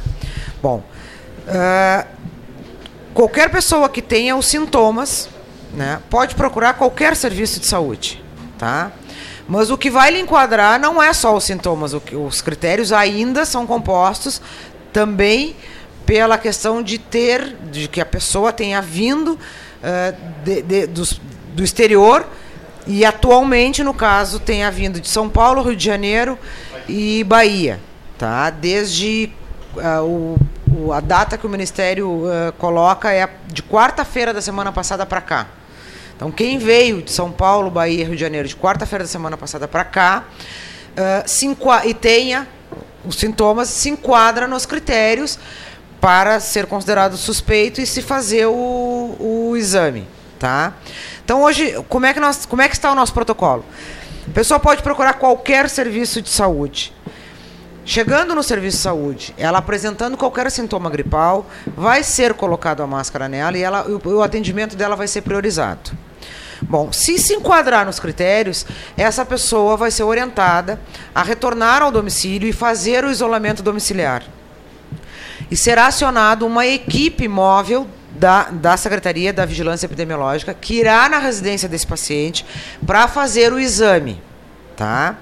Bom, 0.62 0.82
ah, 1.49 2.07
qualquer 3.14 3.51
pessoa 3.51 3.88
que 3.88 4.03
tenha 4.03 4.36
os 4.36 4.47
sintomas, 4.47 5.28
né, 5.74 6.01
pode 6.11 6.34
procurar 6.34 6.74
qualquer 6.74 7.14
serviço 7.16 7.61
de 7.61 7.66
saúde, 7.66 8.22
tá? 8.59 8.93
Mas 9.51 9.68
o 9.68 9.76
que 9.76 9.90
vai 9.90 10.12
lhe 10.12 10.20
enquadrar 10.20 10.78
não 10.78 11.03
é 11.03 11.12
só 11.12 11.36
os 11.36 11.42
sintomas, 11.42 11.92
os 11.92 12.40
critérios 12.40 12.92
ainda 12.92 13.44
são 13.44 13.66
compostos 13.66 14.40
também 14.92 15.57
pela 16.07 16.38
questão 16.38 16.80
de 16.80 16.98
ter, 16.98 17.57
de 17.70 17.88
que 17.88 18.01
a 18.01 18.07
pessoa 18.07 18.53
tenha 18.53 18.80
vindo 18.80 19.36
ah, 19.82 20.14
de- 20.44 20.62
de- 20.62 20.86
do 20.86 21.64
exterior 21.64 22.24
e 22.86 23.05
atualmente, 23.05 23.82
no 23.82 23.92
caso, 23.92 24.38
tenha 24.38 24.70
vindo 24.70 25.01
de 25.01 25.09
São 25.09 25.28
Paulo, 25.28 25.62
Rio 25.62 25.74
de 25.74 25.84
Janeiro 25.84 26.38
e 26.88 27.24
Bahia, 27.24 27.80
tá? 28.16 28.51
Desde 28.51 29.32
ah, 29.78 30.01
o, 30.03 30.38
a 30.92 31.01
data 31.01 31.36
que 31.36 31.44
o 31.46 31.51
Ministério 31.51 32.22
ah, 32.30 32.53
coloca 32.57 33.12
é 33.12 33.28
de 33.48 33.64
quarta-feira 33.64 34.32
da 34.32 34.40
semana 34.40 34.70
passada 34.70 35.05
para 35.05 35.20
cá. 35.20 35.46
Então, 36.21 36.31
quem 36.31 36.59
veio 36.59 37.01
de 37.01 37.11
São 37.11 37.33
Paulo, 37.33 37.71
Bahia, 37.71 38.05
Rio 38.05 38.14
de 38.14 38.21
Janeiro, 38.21 38.47
de 38.47 38.55
quarta-feira 38.55 39.05
da 39.05 39.09
semana 39.09 39.39
passada 39.39 39.66
para 39.66 39.83
cá, 39.85 40.25
enqua- 41.43 41.87
e 41.87 41.95
tenha 41.95 42.47
os 43.07 43.16
sintomas, 43.16 43.71
se 43.71 43.89
enquadra 43.89 44.47
nos 44.47 44.66
critérios 44.66 45.39
para 45.99 46.39
ser 46.39 46.66
considerado 46.66 47.16
suspeito 47.16 47.81
e 47.81 47.87
se 47.87 48.03
fazer 48.03 48.45
o, 48.45 49.16
o 49.18 49.57
exame, 49.57 50.07
tá? 50.39 50.75
Então, 51.25 51.43
hoje, 51.43 51.75
como 51.89 52.05
é, 52.05 52.12
que 52.12 52.21
nós, 52.21 52.45
como 52.45 52.61
é 52.61 52.68
que 52.68 52.75
está 52.75 52.93
o 52.93 52.95
nosso 52.95 53.14
protocolo? 53.14 53.64
A 54.29 54.31
pessoa 54.31 54.61
pode 54.61 54.83
procurar 54.83 55.14
qualquer 55.14 55.71
serviço 55.71 56.21
de 56.21 56.29
saúde. 56.29 56.93
Chegando 57.83 58.35
no 58.35 58.43
serviço 58.43 58.77
de 58.77 58.83
saúde, 58.83 59.35
ela 59.39 59.57
apresentando 59.57 60.18
qualquer 60.18 60.51
sintoma 60.51 60.91
gripal, 60.91 61.47
vai 61.75 62.03
ser 62.03 62.35
colocado 62.35 62.83
a 62.83 62.87
máscara 62.87 63.27
nela 63.27 63.57
e 63.57 63.62
ela, 63.62 63.87
o, 63.89 64.16
o 64.16 64.23
atendimento 64.23 64.77
dela 64.77 64.95
vai 64.95 65.09
ser 65.09 65.23
priorizado. 65.23 66.09
Bom, 66.62 66.92
se 66.92 67.18
se 67.18 67.34
enquadrar 67.34 67.86
nos 67.86 67.98
critérios, 67.98 68.66
essa 68.96 69.24
pessoa 69.24 69.76
vai 69.76 69.90
ser 69.90 70.02
orientada 70.02 70.80
a 71.14 71.22
retornar 71.22 71.82
ao 71.82 71.90
domicílio 71.90 72.48
e 72.48 72.52
fazer 72.52 73.04
o 73.04 73.11
isolamento 73.11 73.62
domiciliar. 73.62 74.22
E 75.50 75.56
será 75.56 75.86
acionado 75.86 76.46
uma 76.46 76.66
equipe 76.66 77.26
móvel 77.26 77.86
da, 78.12 78.44
da 78.50 78.76
Secretaria 78.76 79.32
da 79.32 79.46
Vigilância 79.46 79.86
Epidemiológica 79.86 80.52
que 80.52 80.74
irá 80.74 81.08
na 81.08 81.18
residência 81.18 81.68
desse 81.68 81.86
paciente 81.86 82.44
para 82.86 83.08
fazer 83.08 83.52
o 83.52 83.58
exame. 83.58 84.22
Tá? 84.76 85.16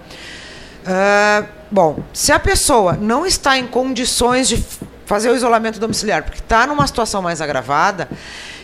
Ah, 0.86 1.44
bom, 1.70 2.02
se 2.12 2.32
a 2.32 2.38
pessoa 2.38 2.94
não 2.94 3.26
está 3.26 3.58
em 3.58 3.66
condições 3.66 4.48
de 4.48 4.62
fazer 5.06 5.30
o 5.30 5.36
isolamento 5.36 5.78
domiciliar, 5.80 6.22
porque 6.22 6.40
está 6.40 6.66
numa 6.66 6.86
situação 6.86 7.22
mais 7.22 7.40
agravada, 7.40 8.08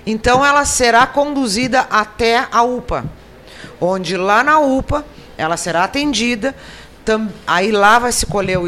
então 0.07 0.45
ela 0.45 0.65
será 0.65 1.07
conduzida 1.07 1.87
até 1.91 2.47
a 2.51 2.63
UPA, 2.63 3.05
onde 3.81 4.17
lá 4.17 4.43
na 4.43 4.59
UPA 4.59 5.05
ela 5.37 5.57
será 5.57 5.85
atendida. 5.85 6.55
tam- 7.05 7.29
Aí 7.47 7.71
lá 7.71 7.99
vai 7.99 8.13
se 8.13 8.25
colher 8.27 8.59
o, 8.59 8.65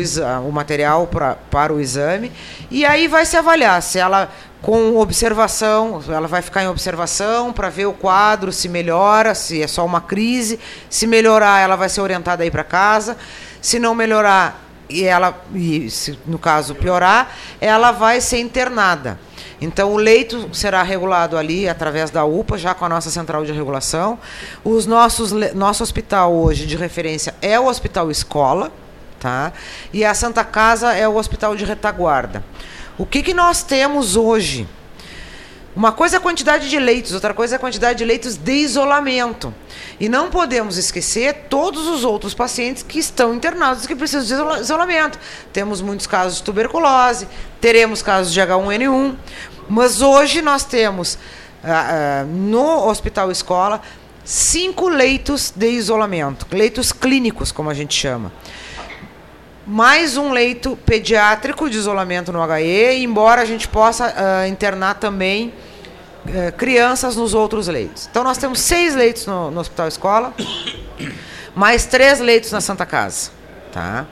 o 0.48 0.52
material 0.52 1.06
pra, 1.06 1.36
para 1.50 1.72
o 1.72 1.80
exame 1.80 2.30
e 2.70 2.84
aí 2.84 3.08
vai 3.08 3.24
se 3.24 3.36
avaliar 3.36 3.82
se 3.82 3.98
ela 3.98 4.28
com 4.62 4.96
observação, 4.96 6.02
ela 6.08 6.26
vai 6.26 6.42
ficar 6.42 6.64
em 6.64 6.68
observação 6.68 7.52
para 7.52 7.68
ver 7.68 7.86
o 7.86 7.92
quadro 7.92 8.52
se 8.52 8.68
melhora, 8.68 9.34
se 9.34 9.62
é 9.62 9.66
só 9.68 9.84
uma 9.86 10.00
crise, 10.00 10.58
se 10.90 11.06
melhorar 11.06 11.60
ela 11.60 11.76
vai 11.76 11.88
ser 11.88 12.00
orientada 12.00 12.42
a 12.42 12.46
ir 12.46 12.50
para 12.50 12.64
casa, 12.64 13.16
se 13.62 13.78
não 13.78 13.94
melhorar 13.94 14.60
e 14.88 15.04
ela 15.04 15.40
e 15.54 15.88
se 15.90 16.18
no 16.26 16.38
caso 16.38 16.74
piorar, 16.74 17.32
ela 17.60 17.92
vai 17.92 18.20
ser 18.20 18.38
internada. 18.38 19.18
Então 19.60 19.92
o 19.92 19.96
leito 19.96 20.48
será 20.52 20.82
regulado 20.82 21.36
ali 21.36 21.68
através 21.68 22.10
da 22.10 22.24
UPA, 22.24 22.58
já 22.58 22.74
com 22.74 22.84
a 22.84 22.88
nossa 22.88 23.10
central 23.10 23.44
de 23.44 23.52
regulação. 23.52 24.18
Os 24.64 24.86
nossos 24.86 25.32
nosso 25.54 25.82
hospital 25.82 26.34
hoje 26.34 26.66
de 26.66 26.76
referência 26.76 27.34
é 27.40 27.58
o 27.58 27.66
Hospital 27.66 28.10
Escola, 28.10 28.70
tá? 29.18 29.52
E 29.92 30.04
a 30.04 30.14
Santa 30.14 30.44
Casa 30.44 30.92
é 30.92 31.08
o 31.08 31.16
Hospital 31.16 31.56
de 31.56 31.64
Retaguarda. 31.64 32.44
O 32.98 33.06
que 33.06 33.22
que 33.22 33.34
nós 33.34 33.62
temos 33.62 34.16
hoje? 34.16 34.68
Uma 35.76 35.92
coisa 35.92 36.16
é 36.16 36.18
a 36.18 36.20
quantidade 36.20 36.70
de 36.70 36.78
leitos, 36.78 37.12
outra 37.12 37.34
coisa 37.34 37.54
é 37.54 37.56
a 37.56 37.58
quantidade 37.58 37.98
de 37.98 38.04
leitos 38.06 38.34
de 38.36 38.52
isolamento. 38.52 39.52
E 40.00 40.08
não 40.08 40.30
podemos 40.30 40.78
esquecer 40.78 41.34
todos 41.50 41.86
os 41.86 42.02
outros 42.02 42.32
pacientes 42.32 42.82
que 42.82 42.98
estão 42.98 43.34
internados 43.34 43.84
e 43.84 43.88
que 43.88 43.94
precisam 43.94 44.24
de 44.24 44.32
isola- 44.32 44.60
isolamento. 44.60 45.18
Temos 45.52 45.82
muitos 45.82 46.06
casos 46.06 46.38
de 46.38 46.44
tuberculose, 46.44 47.28
teremos 47.60 48.00
casos 48.00 48.32
de 48.32 48.40
H1N1, 48.40 49.16
mas 49.68 50.00
hoje 50.00 50.40
nós 50.40 50.64
temos 50.64 51.18
ah, 51.62 52.22
ah, 52.22 52.24
no 52.24 52.88
Hospital 52.88 53.30
Escola 53.30 53.82
cinco 54.24 54.88
leitos 54.88 55.52
de 55.54 55.68
isolamento, 55.68 56.46
leitos 56.52 56.90
clínicos, 56.90 57.52
como 57.52 57.68
a 57.68 57.74
gente 57.74 57.94
chama 57.94 58.32
mais 59.68 60.16
um 60.16 60.30
leito 60.30 60.78
pediátrico 60.86 61.68
de 61.68 61.76
isolamento 61.76 62.30
no 62.32 62.40
HE, 62.56 63.02
embora 63.02 63.42
a 63.42 63.44
gente 63.44 63.66
possa 63.66 64.14
ah, 64.16 64.46
internar 64.46 64.94
também 64.94 65.52
eh, 66.28 66.50
crianças 66.50 67.16
nos 67.16 67.34
outros 67.34 67.68
leitos. 67.68 68.08
Então 68.10 68.22
nós 68.24 68.38
temos 68.38 68.60
seis 68.60 68.94
leitos 68.94 69.26
no, 69.26 69.50
no 69.50 69.60
Hospital 69.60 69.88
Escola, 69.88 70.34
mais 71.54 71.86
três 71.86 72.20
leitos 72.20 72.52
na 72.52 72.60
Santa 72.60 72.86
Casa. 72.86 73.30
Tá? 73.72 74.06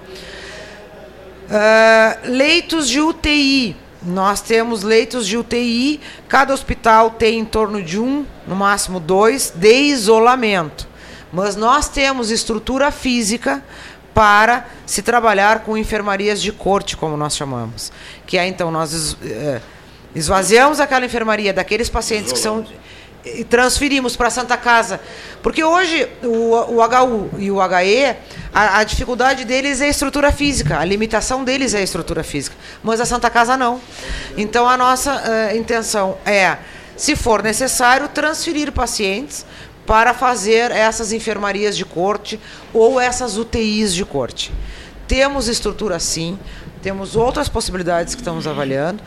Ah, 1.50 2.16
leitos 2.24 2.88
de 2.88 3.00
UTI. 3.00 3.76
Nós 4.02 4.42
temos 4.42 4.82
leitos 4.82 5.26
de 5.26 5.38
UTI, 5.38 5.98
cada 6.28 6.52
hospital 6.52 7.12
tem 7.12 7.38
em 7.38 7.44
torno 7.44 7.82
de 7.82 7.98
um, 7.98 8.26
no 8.46 8.54
máximo 8.54 9.00
dois, 9.00 9.50
de 9.54 9.72
isolamento. 9.72 10.86
Mas 11.32 11.56
nós 11.56 11.88
temos 11.88 12.30
estrutura 12.30 12.90
física 12.90 13.64
para 14.12 14.66
se 14.84 15.00
trabalhar 15.00 15.60
com 15.60 15.76
enfermarias 15.76 16.42
de 16.42 16.52
corte, 16.52 16.98
como 16.98 17.16
nós 17.16 17.34
chamamos. 17.34 17.90
Que 18.26 18.36
é 18.36 18.46
então 18.46 18.70
nós 18.70 19.16
eh, 19.24 19.62
esvaziamos 20.14 20.80
aquela 20.80 21.04
enfermaria 21.04 21.52
daqueles 21.52 21.88
pacientes 21.88 22.32
que 22.32 22.38
são 22.38 22.64
e 23.24 23.42
transferimos 23.42 24.16
para 24.16 24.28
a 24.28 24.30
Santa 24.30 24.56
Casa. 24.56 25.00
Porque 25.42 25.64
hoje 25.64 26.06
o, 26.22 26.54
o 26.74 26.84
HU 26.84 27.30
e 27.38 27.50
o 27.50 27.56
HE, 27.58 28.16
a, 28.52 28.78
a 28.78 28.84
dificuldade 28.84 29.44
deles 29.44 29.80
é 29.80 29.86
a 29.86 29.88
estrutura 29.88 30.30
física, 30.30 30.78
a 30.78 30.84
limitação 30.84 31.42
deles 31.42 31.72
é 31.72 31.78
a 31.78 31.82
estrutura 31.82 32.22
física. 32.22 32.56
Mas 32.82 33.00
a 33.00 33.06
Santa 33.06 33.30
Casa 33.30 33.56
não. 33.56 33.80
Então 34.36 34.68
a 34.68 34.76
nossa 34.76 35.22
eh, 35.26 35.56
intenção 35.56 36.18
é, 36.26 36.58
se 36.96 37.16
for 37.16 37.42
necessário, 37.42 38.08
transferir 38.08 38.70
pacientes 38.72 39.46
para 39.86 40.14
fazer 40.14 40.70
essas 40.70 41.12
enfermarias 41.12 41.76
de 41.76 41.84
corte 41.84 42.40
ou 42.72 43.00
essas 43.00 43.36
UTIs 43.36 43.94
de 43.94 44.04
corte. 44.04 44.52
Temos 45.06 45.48
estrutura 45.48 45.98
sim, 45.98 46.38
temos 46.82 47.16
outras 47.16 47.48
possibilidades 47.48 48.14
que 48.14 48.20
estamos 48.20 48.46
avaliando. 48.46 49.02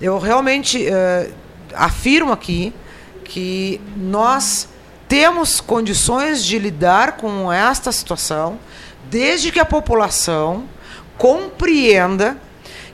Eu 0.00 0.18
realmente 0.18 0.86
eh, 0.86 1.30
afirmo 1.74 2.32
aqui 2.32 2.72
que 3.24 3.80
nós 3.96 4.68
temos 5.08 5.60
condições 5.60 6.44
de 6.44 6.58
lidar 6.58 7.12
com 7.12 7.52
esta 7.52 7.90
situação, 7.90 8.58
desde 9.10 9.50
que 9.50 9.58
a 9.58 9.64
população 9.64 10.64
compreenda 11.16 12.36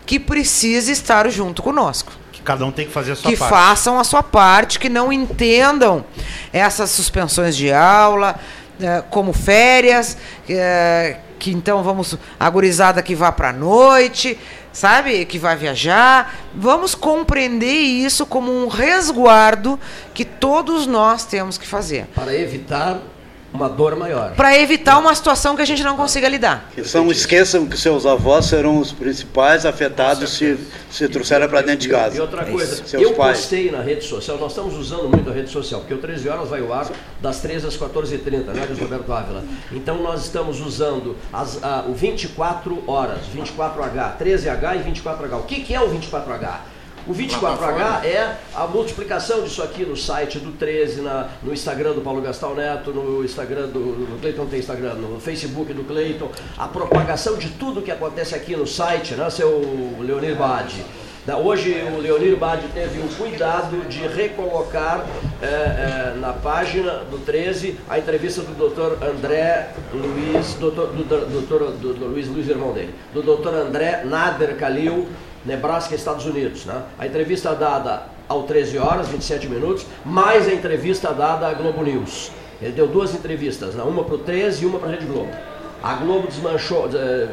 que 0.07 0.19
precisa 0.19 0.93
estar 0.93 1.29
junto 1.31 1.63
conosco 1.63 2.13
Que 2.31 2.41
cada 2.43 2.65
um 2.65 2.71
tem 2.71 2.87
que 2.87 2.93
fazer 2.93 3.13
a 3.13 3.17
sua 3.17 3.31
que 3.31 3.37
parte. 3.37 3.51
façam 3.51 3.99
a 3.99 4.05
sua 4.05 4.23
parte, 4.23 4.79
que 4.79 4.89
não 4.89 5.13
entendam 5.13 6.05
essas 6.53 6.91
suspensões 6.91 7.57
de 7.57 7.73
aula 7.73 8.39
eh, 8.81 9.03
como 9.11 9.33
férias, 9.33 10.17
eh, 10.49 11.17
que 11.39 11.51
então 11.51 11.83
vamos 11.83 12.17
a 12.39 12.51
gurizada 12.51 13.03
que 13.03 13.15
vá 13.15 13.31
para 13.33 13.51
a 13.51 13.53
noite, 13.53 14.39
sabe, 14.75 15.25
que 15.25 15.39
vai 15.39 15.57
viajar. 15.57 16.35
Vamos 16.55 16.95
compreender 16.95 17.73
isso 17.73 18.27
como 18.27 18.53
um 18.53 18.69
resguardo 18.69 19.81
que 20.13 20.25
todos 20.25 20.87
nós 20.87 21.25
temos 21.25 21.57
que 21.57 21.67
fazer. 21.67 22.07
Para 22.15 22.35
evitar 22.35 23.01
uma 23.55 23.69
dor 23.69 23.95
maior. 23.95 24.33
Para 24.35 24.59
evitar 24.59 24.99
uma 24.99 25.15
situação 25.15 25.55
que 25.55 25.63
a 25.63 25.65
gente 25.65 25.85
não 25.85 25.97
consiga 25.97 26.29
lidar. 26.29 26.69
E 26.77 26.83
não 26.97 27.11
esqueçam 27.13 27.67
que 27.67 27.79
seus 27.79 28.05
avós 28.05 28.47
serão 28.47 28.79
os 28.79 28.91
principais 28.91 29.65
afetados 29.65 30.31
se, 30.37 30.59
se 30.91 31.09
trouxeram 31.09 31.49
para 31.49 31.63
dentro 31.63 31.83
de 31.83 31.89
casa. 31.89 32.17
E 32.17 32.21
outra 32.21 32.45
coisa, 32.45 32.85
Seus 32.85 33.01
eu 33.01 33.13
pais. 33.13 33.39
postei 33.39 33.71
na 33.71 33.81
rede 33.81 34.05
social, 34.05 34.37
nós 34.39 34.51
estamos 34.51 34.75
usando 34.75 35.09
muito 35.09 35.31
a 35.31 35.33
rede 35.33 35.51
social, 35.51 35.81
porque 35.81 35.95
o 35.95 35.99
13 35.99 36.29
horas 36.29 36.49
vai 36.49 36.61
ao 36.63 36.73
ar 36.73 36.91
das 37.21 37.41
13 37.41 37.69
às 37.69 37.77
14h30, 37.79 38.47
né, 38.47 38.65
Luiz 38.69 38.79
Roberto 38.81 39.13
Ávila? 39.13 39.45
Então 39.71 40.03
nós 40.03 40.25
estamos 40.25 40.61
usando 40.61 41.17
as, 41.33 41.63
a, 41.63 41.85
o 41.87 41.95
24 41.95 42.83
horas, 42.89 43.21
24H, 43.33 44.19
13H 44.19 44.81
e 44.81 44.91
24H. 44.91 45.39
O 45.39 45.43
que, 45.45 45.61
que 45.61 45.73
é 45.73 45.81
o 45.81 45.89
24H? 45.89 46.74
O 47.07 47.13
24H 47.13 48.07
é 48.07 48.37
a 48.55 48.67
multiplicação 48.67 49.43
disso 49.43 49.63
aqui 49.63 49.85
no 49.85 49.95
site 49.95 50.39
do 50.39 50.53
13, 50.53 51.03
na, 51.03 51.29
no 51.43 51.53
Instagram 51.53 51.93
do 51.93 52.01
Paulo 52.01 52.23
Gastal 52.23 52.55
Neto, 52.55 52.93
no 52.93 53.23
Instagram 53.23 53.67
do, 53.67 54.07
do 54.07 54.21
Cleiton 54.23 54.47
tem 54.47 54.59
Instagram, 54.59 54.95
no 54.95 55.21
Facebook 55.21 55.71
do 55.75 55.85
Cleiton, 55.85 56.31
a 56.57 56.67
propagação 56.67 57.37
de 57.37 57.51
tudo 57.51 57.83
que 57.83 57.91
acontece 57.91 58.35
aqui 58.35 58.57
no 58.57 58.67
site, 58.67 59.15
né, 59.15 59.29
seu 59.29 59.61
Leonir 60.01 60.35
Bade? 60.35 60.83
Hoje 61.43 61.75
o 61.95 62.01
Leonir 62.01 62.37
Bade 62.37 62.69
teve 62.69 63.01
o 63.01 63.09
cuidado 63.17 63.87
de 63.89 64.07
recolocar 64.07 65.07
eh, 65.43 65.47
eh, 65.47 66.15
na 66.19 66.35
página 66.35 66.99
do 67.11 67.19
13 67.19 67.81
a 67.89 67.99
entrevista 67.99 68.43
do 68.43 68.53
Dr. 68.53 69.03
André 69.03 69.71
Luiz, 69.93 70.55
doutor, 70.55 70.89
do, 70.89 71.05
doutor, 71.05 71.73
do, 71.73 71.95
do 71.95 72.07
Luiz, 72.09 72.29
Luiz 72.29 72.47
irmão 72.47 72.73
dele, 72.73 72.95
do 73.15 73.23
Dr. 73.23 73.55
André 73.55 74.05
Nader 74.05 74.55
Khalil, 74.57 75.09
Nebraska, 75.45 75.95
Estados 75.95 76.27
Unidos. 76.27 76.65
Né? 76.65 76.83
A 76.99 77.07
entrevista 77.07 77.55
dada 77.55 78.05
ao 78.29 78.45
13 78.45 78.79
horas, 78.79 79.09
27 79.09 79.49
minutos, 79.49 79.87
mais 80.05 80.49
a 80.49 80.53
entrevista 80.53 81.13
dada 81.13 81.47
à 81.47 81.55
Globo 81.55 81.83
News. 81.83 82.31
Ele 82.61 82.73
deu 82.73 82.87
duas 82.87 83.15
entrevistas, 83.15 83.75
né? 83.75 83.83
uma 83.83 84.05
para 84.05 84.15
o 84.15 84.19
13 84.19 84.65
e 84.65 84.67
uma 84.67 84.79
para 84.79 84.89
a 84.89 84.93
Rede 84.93 85.07
Globo. 85.07 85.31
A 85.85 85.97
Globo 85.97 86.27
desmanchou, 86.29 86.89
eh, 86.95 87.29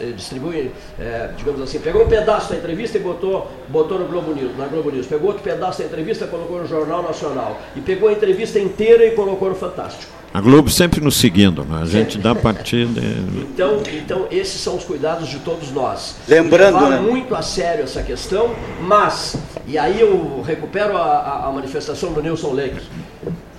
eh, 0.00 0.12
distribui, 0.14 0.70
eh, 0.98 1.30
digamos 1.34 1.62
assim, 1.62 1.78
pegou 1.78 2.02
um 2.02 2.08
pedaço 2.08 2.50
da 2.50 2.56
entrevista 2.58 2.98
e 2.98 3.00
botou, 3.00 3.50
botou 3.68 3.98
no 3.98 4.04
Globo 4.04 4.34
News, 4.34 4.54
na 4.58 4.66
Globo 4.66 4.90
News. 4.90 5.06
Pegou 5.06 5.28
outro 5.28 5.42
pedaço 5.42 5.78
da 5.78 5.86
entrevista 5.86 6.26
e 6.26 6.28
colocou 6.28 6.58
no 6.58 6.68
Jornal 6.68 7.02
Nacional. 7.02 7.58
E 7.74 7.80
pegou 7.80 8.10
a 8.10 8.12
entrevista 8.12 8.58
inteira 8.58 9.06
e 9.06 9.12
colocou 9.12 9.48
no 9.48 9.54
Fantástico. 9.54 10.12
A 10.32 10.40
Globo 10.40 10.70
sempre 10.70 11.00
nos 11.00 11.16
seguindo, 11.16 11.64
né? 11.64 11.80
a 11.82 11.86
gente 11.86 12.16
dá 12.16 12.34
partida. 12.36 13.00
Então, 13.00 13.82
então 13.92 14.26
esses 14.30 14.60
são 14.60 14.76
os 14.76 14.84
cuidados 14.84 15.28
de 15.28 15.40
todos 15.40 15.72
nós. 15.72 16.16
Lembrando, 16.28 16.74
Levar 16.76 16.90
né? 16.90 17.00
muito 17.00 17.34
a 17.34 17.42
sério 17.42 17.82
essa 17.82 18.00
questão, 18.02 18.54
mas, 18.80 19.34
e 19.66 19.76
aí 19.76 20.00
eu 20.00 20.40
recupero 20.46 20.96
a, 20.96 21.02
a- 21.02 21.46
a 21.48 21.52
manifestação 21.52 22.12
do 22.12 22.22
Nilson 22.22 22.52
Leque, 22.52 22.80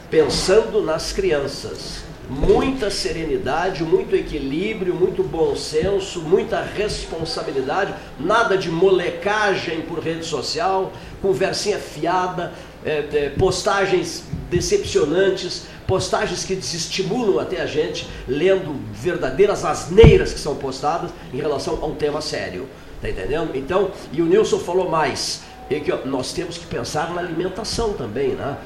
pensando 0.10 0.82
nas 0.82 1.12
crianças. 1.12 2.10
Muita 2.30 2.90
serenidade, 2.90 3.84
muito 3.84 4.16
equilíbrio, 4.16 4.96
muito 4.96 5.22
bom 5.22 5.54
senso, 5.58 6.22
muita 6.22 6.62
responsabilidade, 6.62 7.94
nada 8.18 8.58
de 8.58 8.70
molecagem 8.72 9.82
por 9.82 10.00
rede 10.00 10.24
social, 10.26 10.94
conversinha 11.22 11.78
fiada, 11.78 12.54
eh, 12.86 13.04
eh, 13.12 13.32
postagens 13.38 14.24
decepcionantes, 14.52 15.64
postagens 15.88 16.44
que 16.44 16.54
desestimulam 16.54 17.40
até 17.40 17.62
a 17.62 17.66
gente, 17.66 18.08
lendo 18.28 18.76
verdadeiras 18.94 19.66
asneiras 19.66 20.34
que 20.34 20.40
são 20.40 20.56
postadas 20.56 21.10
em 21.34 21.38
relação 21.38 21.80
a 21.82 21.86
um 21.88 21.96
tema 21.96 22.22
sério. 22.22 22.68
Tá 23.02 23.10
entendendo? 23.10 23.56
Então, 23.56 23.90
e 24.12 24.22
o 24.22 24.26
Nilson 24.26 24.60
falou 24.60 24.88
mais, 24.88 25.42
é 25.70 25.80
que 25.80 25.92
nós 26.06 26.34
temos 26.34 26.58
que 26.58 26.68
pensar 26.68 27.14
na 27.14 27.22
alimentação 27.22 27.94
também, 27.94 28.30
né? 28.30 28.58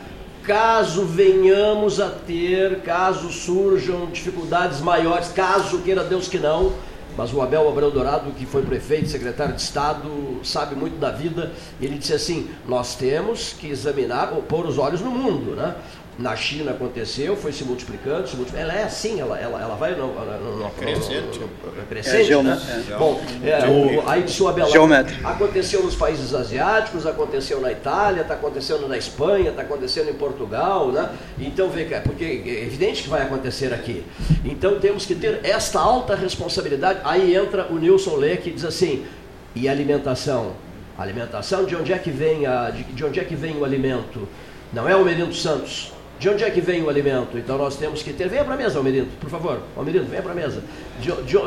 Caso 0.44 1.06
venhamos 1.06 2.00
a 2.00 2.10
ter, 2.10 2.82
caso 2.82 3.32
surjam 3.32 4.08
dificuldades 4.08 4.82
maiores, 4.82 5.30
caso 5.30 5.80
queira 5.80 6.04
Deus 6.04 6.28
que 6.28 6.38
não, 6.38 6.74
mas 7.18 7.34
o 7.34 7.42
Abel 7.42 7.68
Abreu 7.68 7.92
Dourado, 7.92 8.32
que 8.32 8.46
foi 8.46 8.64
prefeito, 8.64 9.10
secretário 9.10 9.56
de 9.56 9.62
Estado, 9.62 10.40
sabe 10.44 10.76
muito 10.76 10.98
da 10.98 11.12
vida, 11.12 11.52
ele 11.82 11.98
disse 11.98 12.14
assim: 12.14 12.50
nós 12.68 12.96
temos 12.96 13.54
que 13.54 13.68
examinar, 13.68 14.28
pôr 14.48 14.66
os 14.66 14.78
olhos 14.78 15.02
no 15.02 15.12
mundo, 15.12 15.56
né? 15.56 15.76
Na 16.18 16.34
China 16.34 16.72
aconteceu, 16.72 17.36
foi 17.36 17.52
se 17.52 17.66
multiplicando, 17.66 18.26
se 18.26 18.38
multiplicando. 18.38 18.72
Ela 18.72 18.80
é 18.80 18.84
assim, 18.84 19.20
ela, 19.20 19.38
ela, 19.38 19.62
ela 19.62 19.76
vai 19.76 19.96
no, 19.96 20.14
no, 20.14 20.58
no, 20.60 20.70
Crescente. 20.72 21.42
É, 21.78 21.82
crescente, 21.90 22.24
geome- 22.24 22.50
né? 22.52 22.86
é. 22.90 22.96
Bom, 22.96 23.22
é, 23.44 23.68
o, 23.68 24.10
aí 24.10 24.26
o 24.40 24.48
Abel, 24.48 24.70
Geométrico. 24.70 25.28
aconteceu 25.28 25.84
nos 25.84 25.94
países 25.94 26.34
asiáticos, 26.34 27.06
aconteceu 27.06 27.60
na 27.60 27.70
Itália, 27.70 28.22
está 28.22 28.34
acontecendo 28.34 28.88
na 28.88 28.98
Espanha, 28.98 29.50
está 29.50 29.64
acontecendo 29.64 30.10
em 30.10 30.14
Portugal, 30.14 30.90
né? 30.90 31.10
Então 31.38 31.70
vê 31.70 31.84
cá, 31.84 32.00
porque 32.00 32.24
é 32.24 32.64
evidente 32.64 33.04
que 33.04 33.10
vai 33.10 33.22
acontecer 33.22 33.74
aqui. 33.74 34.02
Então 34.46 34.80
temos 34.80 35.06
que 35.06 35.16
ter 35.16 35.42
esta 35.44 35.82
alta 35.82 36.16
responsabilidade. 36.16 37.02
Aí 37.04 37.36
entra 37.36 37.68
o 37.70 37.78
Nilson 37.78 38.16
Lê 38.16 38.38
que 38.38 38.52
diz 38.52 38.64
assim: 38.64 39.06
e 39.54 39.68
alimentação? 39.68 40.54
Alimentação, 40.98 41.66
de 41.66 41.76
onde 41.76 41.92
é 41.92 41.98
que 41.98 42.10
vem 42.10 42.46
a, 42.46 42.70
de, 42.70 42.84
de 42.84 43.04
onde 43.04 43.20
é 43.20 43.24
que 43.26 43.36
vem 43.36 43.58
o 43.58 43.66
alimento? 43.66 44.26
Não 44.72 44.88
é 44.88 44.96
o 44.96 45.00
Almerindo 45.00 45.34
Santos. 45.34 45.92
De 46.20 46.30
onde 46.30 46.44
é 46.44 46.50
que 46.50 46.62
vem 46.62 46.82
o 46.82 46.90
alimento? 46.90 47.38
Então 47.38 47.58
nós 47.58 47.76
temos 47.76 48.02
que 48.02 48.14
ter. 48.14 48.30
Venha 48.30 48.44
para 48.44 48.54
a 48.54 48.58
mesa, 48.58 48.78
Almerindo, 48.78 49.08
por 49.20 49.30
favor. 49.30 49.60
Almerindo, 49.76 50.06
venha 50.06 50.22
para 50.22 50.32
a 50.32 50.36
mesa. 50.36 50.64
De, 51.02 51.12
de, 51.24 51.38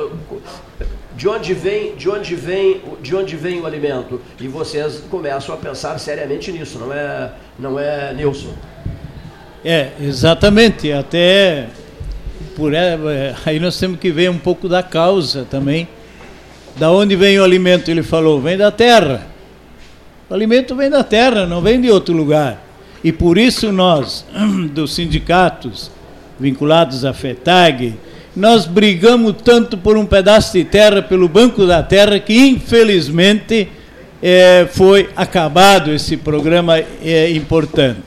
de 1.17 1.29
onde 1.29 1.55
vem, 1.55 1.97
de 1.97 2.09
onde 2.09 2.35
vem, 2.35 2.81
de 3.01 3.17
onde 3.17 3.37
vem 3.37 3.61
o 3.61 3.67
alimento? 3.67 4.21
E 4.39 4.47
vocês 4.47 5.03
começam 5.11 5.55
a 5.55 5.59
pensar 5.59 5.99
seriamente 5.99 6.53
nisso, 6.53 6.79
não 6.79 6.93
é, 6.93 7.33
não 7.59 7.79
é 7.79 8.13
Nilson? 8.13 8.53
É, 9.65 9.93
exatamente. 10.01 10.93
Até 10.93 11.69
por 12.55 12.75
é, 12.75 13.35
aí 13.47 13.59
nós 13.59 13.79
temos 13.79 13.99
que 13.99 14.11
ver 14.11 14.31
um 14.31 14.39
pouco 14.39 14.69
da 14.69 14.83
causa 14.83 15.47
também. 15.51 15.89
Da 16.77 16.91
onde 16.93 17.17
vem 17.17 17.39
o 17.39 17.45
alimento? 17.45 17.91
Ele 17.91 18.03
falou, 18.03 18.41
vem 18.41 18.57
da 18.57 18.71
terra. 18.71 19.27
O 20.29 20.35
alimento 20.35 20.77
vem 20.77 20.91
da 20.91 21.03
terra, 21.03 21.47
não 21.47 21.63
vem 21.63 21.81
de 21.81 21.91
outro 21.91 22.15
lugar. 22.15 22.68
E 23.03 23.13
por 23.13 23.39
isso 23.39 23.71
nós, 23.73 24.25
dos 24.73 24.95
sindicatos 24.95 25.91
vinculados 26.39 27.05
à 27.05 27.13
FETAG, 27.13 27.95
nós 28.35 28.67
brigamos 28.67 29.35
tanto 29.43 29.77
por 29.77 29.97
um 29.97 30.07
pedaço 30.07 30.53
de 30.53 30.65
terra, 30.65 31.03
pelo 31.03 31.29
Banco 31.29 31.67
da 31.67 31.83
Terra, 31.83 32.21
que 32.21 32.35
infelizmente 32.35 33.69
eh, 34.23 34.69
foi 34.71 35.09
acabado 35.17 35.93
esse 35.93 36.17
programa 36.17 36.79
eh, 36.79 37.31
importante. 37.33 38.01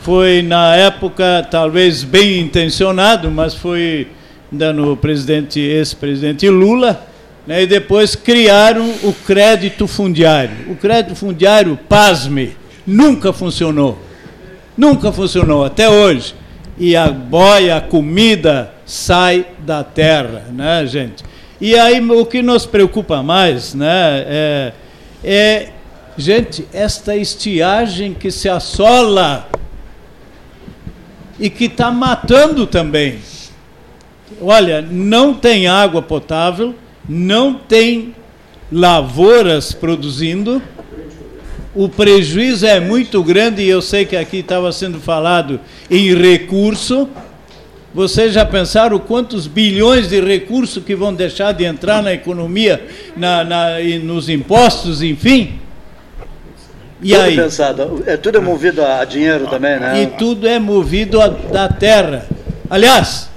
Foi 0.00 0.42
na 0.42 0.74
época 0.74 1.46
talvez 1.50 2.02
bem 2.02 2.40
intencionado, 2.40 3.30
mas 3.30 3.54
foi 3.54 4.08
ainda 4.50 4.72
no 4.72 4.96
presidente, 4.96 5.60
ex-presidente 5.60 6.48
Lula, 6.48 7.06
né, 7.46 7.62
e 7.62 7.66
depois 7.66 8.16
criaram 8.16 8.90
o 9.02 9.12
crédito 9.12 9.86
fundiário. 9.86 10.56
O 10.68 10.74
crédito 10.74 11.14
fundiário, 11.14 11.78
pasme, 11.88 12.56
nunca 12.86 13.32
funcionou. 13.32 14.09
Nunca 14.76 15.12
funcionou 15.12 15.64
até 15.64 15.88
hoje. 15.88 16.34
E 16.78 16.96
a 16.96 17.08
boia, 17.08 17.76
a 17.76 17.80
comida 17.80 18.72
sai 18.86 19.46
da 19.58 19.84
terra, 19.84 20.46
né, 20.50 20.86
gente? 20.86 21.22
E 21.60 21.78
aí 21.78 22.00
o 22.00 22.24
que 22.24 22.40
nos 22.40 22.64
preocupa 22.64 23.22
mais, 23.22 23.74
né, 23.74 24.24
é, 24.26 24.72
é 25.22 25.68
gente, 26.16 26.66
esta 26.72 27.14
estiagem 27.14 28.14
que 28.14 28.30
se 28.30 28.48
assola 28.48 29.46
e 31.38 31.50
que 31.50 31.64
está 31.64 31.90
matando 31.90 32.66
também. 32.66 33.18
Olha, 34.40 34.80
não 34.80 35.34
tem 35.34 35.66
água 35.66 36.00
potável, 36.00 36.74
não 37.08 37.54
tem 37.54 38.14
lavouras 38.70 39.72
produzindo, 39.72 40.62
o 41.74 41.88
prejuízo 41.88 42.66
é 42.66 42.80
muito 42.80 43.22
grande 43.22 43.62
e 43.62 43.68
eu 43.68 43.80
sei 43.80 44.04
que 44.04 44.16
aqui 44.16 44.38
estava 44.38 44.72
sendo 44.72 44.98
falado 45.00 45.60
em 45.90 46.14
recurso. 46.14 47.08
Vocês 47.94 48.32
já 48.32 48.44
pensaram 48.44 48.98
quantos 48.98 49.46
bilhões 49.46 50.08
de 50.08 50.20
recursos 50.20 50.82
que 50.82 50.94
vão 50.94 51.12
deixar 51.12 51.52
de 51.52 51.64
entrar 51.64 52.02
na 52.02 52.12
economia, 52.12 52.86
na, 53.16 53.44
na, 53.44 53.80
e 53.80 53.98
nos 53.98 54.28
impostos, 54.28 55.02
enfim? 55.02 55.58
E 57.02 57.10
tudo 57.10 57.22
aí? 57.22 57.36
pensado. 57.36 58.02
É, 58.06 58.16
tudo 58.16 58.38
é 58.38 58.40
movido 58.40 58.84
a 58.84 59.04
dinheiro 59.04 59.46
também, 59.48 59.78
né? 59.80 60.02
E 60.02 60.06
tudo 60.06 60.46
é 60.46 60.58
movido 60.58 61.20
a, 61.20 61.28
da 61.28 61.68
terra. 61.68 62.26
Aliás, 62.68 63.28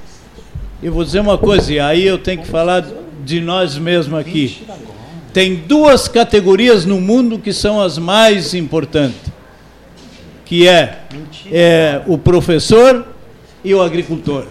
eu 0.82 0.92
vou 0.92 1.04
dizer 1.04 1.20
uma 1.20 1.38
coisa, 1.38 1.72
e 1.72 1.80
aí 1.80 2.06
eu 2.06 2.18
tenho 2.18 2.42
que 2.42 2.48
falar 2.48 2.86
de 3.24 3.40
nós 3.40 3.78
mesmos 3.78 4.20
aqui. 4.20 4.64
Tem 5.34 5.56
duas 5.56 6.08
categorias 6.08 6.86
no 6.86 7.02
mundo 7.02 7.40
que 7.40 7.52
são 7.52 7.82
as 7.82 7.98
mais 7.98 8.54
importantes, 8.54 9.32
que 10.46 10.68
é, 10.68 11.00
é 11.52 12.02
o 12.06 12.20
professor 12.20 13.04
e 13.64 13.74
o 13.74 13.82
agricultor. 13.82 14.46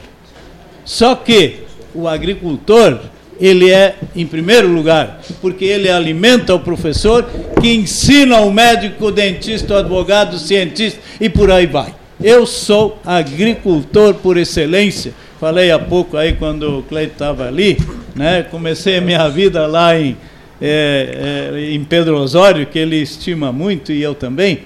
Só 0.85 1.14
que 1.14 1.61
o 1.95 2.09
agricultor, 2.09 2.99
ele 3.41 3.70
é 3.70 3.95
em 4.16 4.26
primeiro 4.26 4.66
lugar, 4.66 5.20
porque 5.41 5.64
ele 5.64 5.89
alimenta 5.89 6.53
o 6.53 6.61
professor, 6.61 7.26
que 7.61 7.72
ensina 7.72 8.41
o 8.41 8.53
médico, 8.53 9.07
o 9.07 9.12
dentista, 9.12 9.74
o 9.74 9.76
advogado, 9.78 10.35
o 10.35 10.39
cientista 10.39 10.99
e 11.20 11.28
por 11.28 11.51
aí 11.51 11.66
vai. 11.66 11.95
Eu 12.20 12.45
sou 12.45 12.99
agricultor 13.05 14.14
por 14.14 14.37
excelência. 14.37 15.14
Falei 15.39 15.70
há 15.70 15.78
pouco 15.78 16.16
aí 16.16 16.35
quando 16.35 16.78
o 16.78 16.83
Cleito 16.83 17.14
estava 17.14 17.47
ali, 17.47 17.78
né? 18.14 18.43
Comecei 18.45 18.99
a 18.99 19.01
minha 19.01 19.28
vida 19.28 19.66
lá 19.66 19.99
em, 19.99 20.16
é, 20.64 21.50
é, 21.52 21.74
em 21.74 21.82
Pedro 21.82 22.16
Osório, 22.16 22.64
que 22.64 22.78
ele 22.78 22.94
estima 22.94 23.50
muito 23.50 23.90
e 23.90 24.00
eu 24.00 24.14
também. 24.14 24.60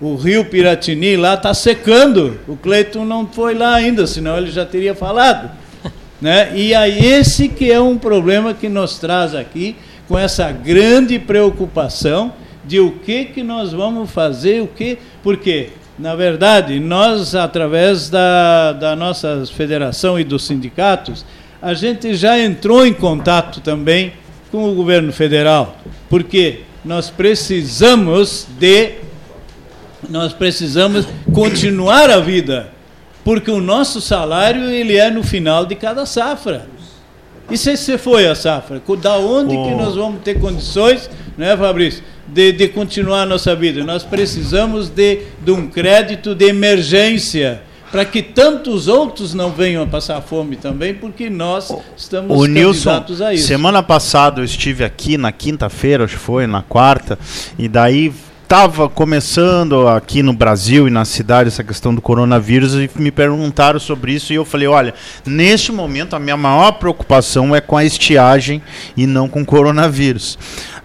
O 0.00 0.14
rio 0.14 0.44
Piratini 0.44 1.16
lá 1.16 1.34
está 1.34 1.52
secando. 1.52 2.38
O 2.46 2.56
Cleiton 2.56 3.04
não 3.04 3.26
foi 3.26 3.54
lá 3.54 3.74
ainda, 3.74 4.06
senão 4.06 4.38
ele 4.38 4.52
já 4.52 4.64
teria 4.64 4.94
falado. 4.94 5.50
Né? 6.20 6.52
E 6.54 6.74
aí 6.74 7.02
esse 7.02 7.48
que 7.48 7.72
é 7.72 7.80
um 7.80 7.96
problema 7.96 8.52
que 8.52 8.68
nos 8.68 8.98
traz 8.98 9.34
aqui, 9.34 9.74
com 10.06 10.18
essa 10.18 10.52
grande 10.52 11.18
preocupação 11.18 12.34
de 12.62 12.78
o 12.78 12.90
que, 12.92 13.24
que 13.24 13.42
nós 13.42 13.72
vamos 13.72 14.10
fazer, 14.10 14.60
o 14.60 14.66
que. 14.66 14.98
Porque, 15.22 15.70
na 15.98 16.14
verdade, 16.14 16.78
nós, 16.78 17.34
através 17.34 18.10
da, 18.10 18.72
da 18.74 18.94
nossa 18.94 19.44
federação 19.46 20.20
e 20.20 20.22
dos 20.22 20.46
sindicatos, 20.46 21.24
a 21.62 21.72
gente 21.72 22.12
já 22.12 22.38
entrou 22.38 22.86
em 22.86 22.92
contato 22.92 23.62
também 23.62 24.12
com 24.50 24.70
o 24.70 24.74
governo 24.74 25.12
federal. 25.12 25.76
Porque 26.08 26.60
nós 26.84 27.10
precisamos 27.10 28.46
de. 28.58 28.94
Nós 30.08 30.32
precisamos 30.32 31.06
continuar 31.32 32.10
a 32.10 32.20
vida 32.20 32.72
porque 33.24 33.50
o 33.50 33.60
nosso 33.60 34.00
salário 34.00 34.64
ele 34.64 34.96
é 34.96 35.10
no 35.10 35.22
final 35.22 35.66
de 35.66 35.74
cada 35.74 36.06
safra. 36.06 36.66
E 37.50 37.56
se 37.56 37.76
você 37.76 37.98
foi 37.98 38.26
a 38.26 38.34
safra, 38.34 38.80
da 39.00 39.18
onde 39.18 39.54
que 39.56 39.74
nós 39.74 39.96
vamos 39.96 40.22
ter 40.22 40.38
condições, 40.38 41.10
né, 41.36 41.56
Fabrício, 41.56 42.02
de, 42.26 42.52
de 42.52 42.68
continuar 42.68 43.22
a 43.22 43.26
nossa 43.26 43.56
vida? 43.56 43.82
Nós 43.84 44.04
precisamos 44.04 44.88
de, 44.88 45.22
de 45.44 45.50
um 45.50 45.68
crédito 45.68 46.34
de 46.34 46.46
emergência 46.46 47.62
para 47.90 48.04
que 48.04 48.22
tantos 48.22 48.88
outros 48.88 49.34
não 49.34 49.50
venham 49.50 49.82
a 49.82 49.86
passar 49.86 50.20
fome 50.20 50.56
também, 50.56 50.94
porque 50.94 51.28
nós 51.28 51.74
estamos 51.96 52.38
o 52.38 52.46
Nilson, 52.46 53.04
a 53.24 53.34
isso. 53.34 53.46
Semana 53.46 53.82
passada 53.82 54.40
eu 54.40 54.44
estive 54.44 54.84
aqui 54.84 55.16
na 55.16 55.32
quinta-feira, 55.32 56.04
acho 56.04 56.16
que 56.16 56.22
foi, 56.22 56.46
na 56.46 56.62
quarta, 56.62 57.18
e 57.58 57.68
daí 57.68 58.12
estava 58.50 58.88
começando 58.88 59.86
aqui 59.86 60.24
no 60.24 60.32
Brasil 60.32 60.88
e 60.88 60.90
na 60.90 61.04
cidade 61.04 61.46
essa 61.46 61.62
questão 61.62 61.94
do 61.94 62.02
coronavírus 62.02 62.74
e 62.74 62.90
me 62.96 63.12
perguntaram 63.12 63.78
sobre 63.78 64.12
isso 64.12 64.32
e 64.32 64.36
eu 64.36 64.44
falei, 64.44 64.66
olha, 64.66 64.92
neste 65.24 65.70
momento 65.70 66.16
a 66.16 66.18
minha 66.18 66.36
maior 66.36 66.72
preocupação 66.72 67.54
é 67.54 67.60
com 67.60 67.76
a 67.76 67.84
estiagem 67.84 68.60
e 68.96 69.06
não 69.06 69.28
com 69.28 69.42
o 69.42 69.46
coronavírus. 69.46 70.36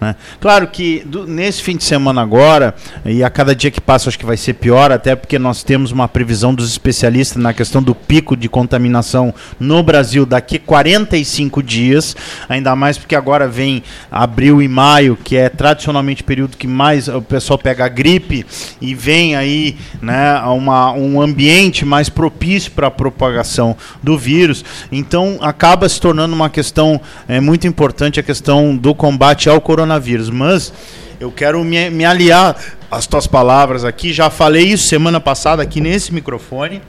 Né? 0.05 0.15
Claro 0.39 0.67
que 0.67 1.01
do, 1.05 1.25
nesse 1.25 1.63
fim 1.63 1.75
de 1.75 1.83
semana 1.83 2.21
agora, 2.21 2.75
e 3.03 3.23
a 3.23 3.29
cada 3.29 3.55
dia 3.55 3.71
que 3.71 3.81
passa 3.81 4.07
acho 4.07 4.19
que 4.19 4.25
vai 4.25 4.37
ser 4.37 4.53
pior, 4.53 4.91
até 4.91 5.15
porque 5.15 5.39
nós 5.39 5.63
temos 5.63 5.91
uma 5.91 6.07
previsão 6.07 6.53
dos 6.53 6.69
especialistas 6.69 7.41
na 7.41 7.53
questão 7.53 7.81
do 7.81 7.95
pico 7.95 8.37
de 8.37 8.47
contaminação 8.47 9.33
no 9.59 9.81
Brasil 9.81 10.23
daqui 10.23 10.59
45 10.59 11.63
dias, 11.63 12.15
ainda 12.47 12.75
mais 12.75 12.99
porque 12.99 13.15
agora 13.15 13.47
vem 13.47 13.81
abril 14.11 14.61
e 14.61 14.67
maio, 14.67 15.17
que 15.23 15.35
é 15.35 15.49
tradicionalmente 15.49 16.21
o 16.21 16.25
período 16.25 16.55
que 16.55 16.67
mais 16.67 17.07
o 17.07 17.21
pessoal 17.21 17.57
pega 17.57 17.85
a 17.85 17.89
gripe, 17.89 18.45
e 18.79 18.93
vem 18.93 19.35
aí 19.35 19.75
né, 20.01 20.39
uma, 20.41 20.91
um 20.91 21.19
ambiente 21.19 21.83
mais 21.83 22.09
propício 22.09 22.71
para 22.73 22.87
a 22.87 22.91
propagação 22.91 23.75
do 24.03 24.17
vírus. 24.17 24.63
Então 24.91 25.39
acaba 25.41 25.89
se 25.89 25.99
tornando 25.99 26.35
uma 26.35 26.49
questão 26.49 27.01
é, 27.27 27.39
muito 27.39 27.65
importante 27.65 28.19
a 28.19 28.23
questão 28.23 28.75
do 28.77 28.93
combate 28.93 29.49
ao 29.49 29.59
coronavírus 29.59 29.94
coronavírus. 29.95 30.29
Mas 30.29 30.73
eu 31.19 31.31
quero 31.31 31.63
me, 31.63 31.89
me 31.89 32.05
aliar 32.05 32.55
às 32.89 33.07
tuas 33.07 33.27
palavras 33.27 33.83
aqui. 33.83 34.13
Já 34.13 34.29
falei 34.29 34.63
isso 34.65 34.87
semana 34.87 35.19
passada 35.19 35.61
aqui 35.61 35.81
nesse 35.81 36.13
microfone 36.13 36.81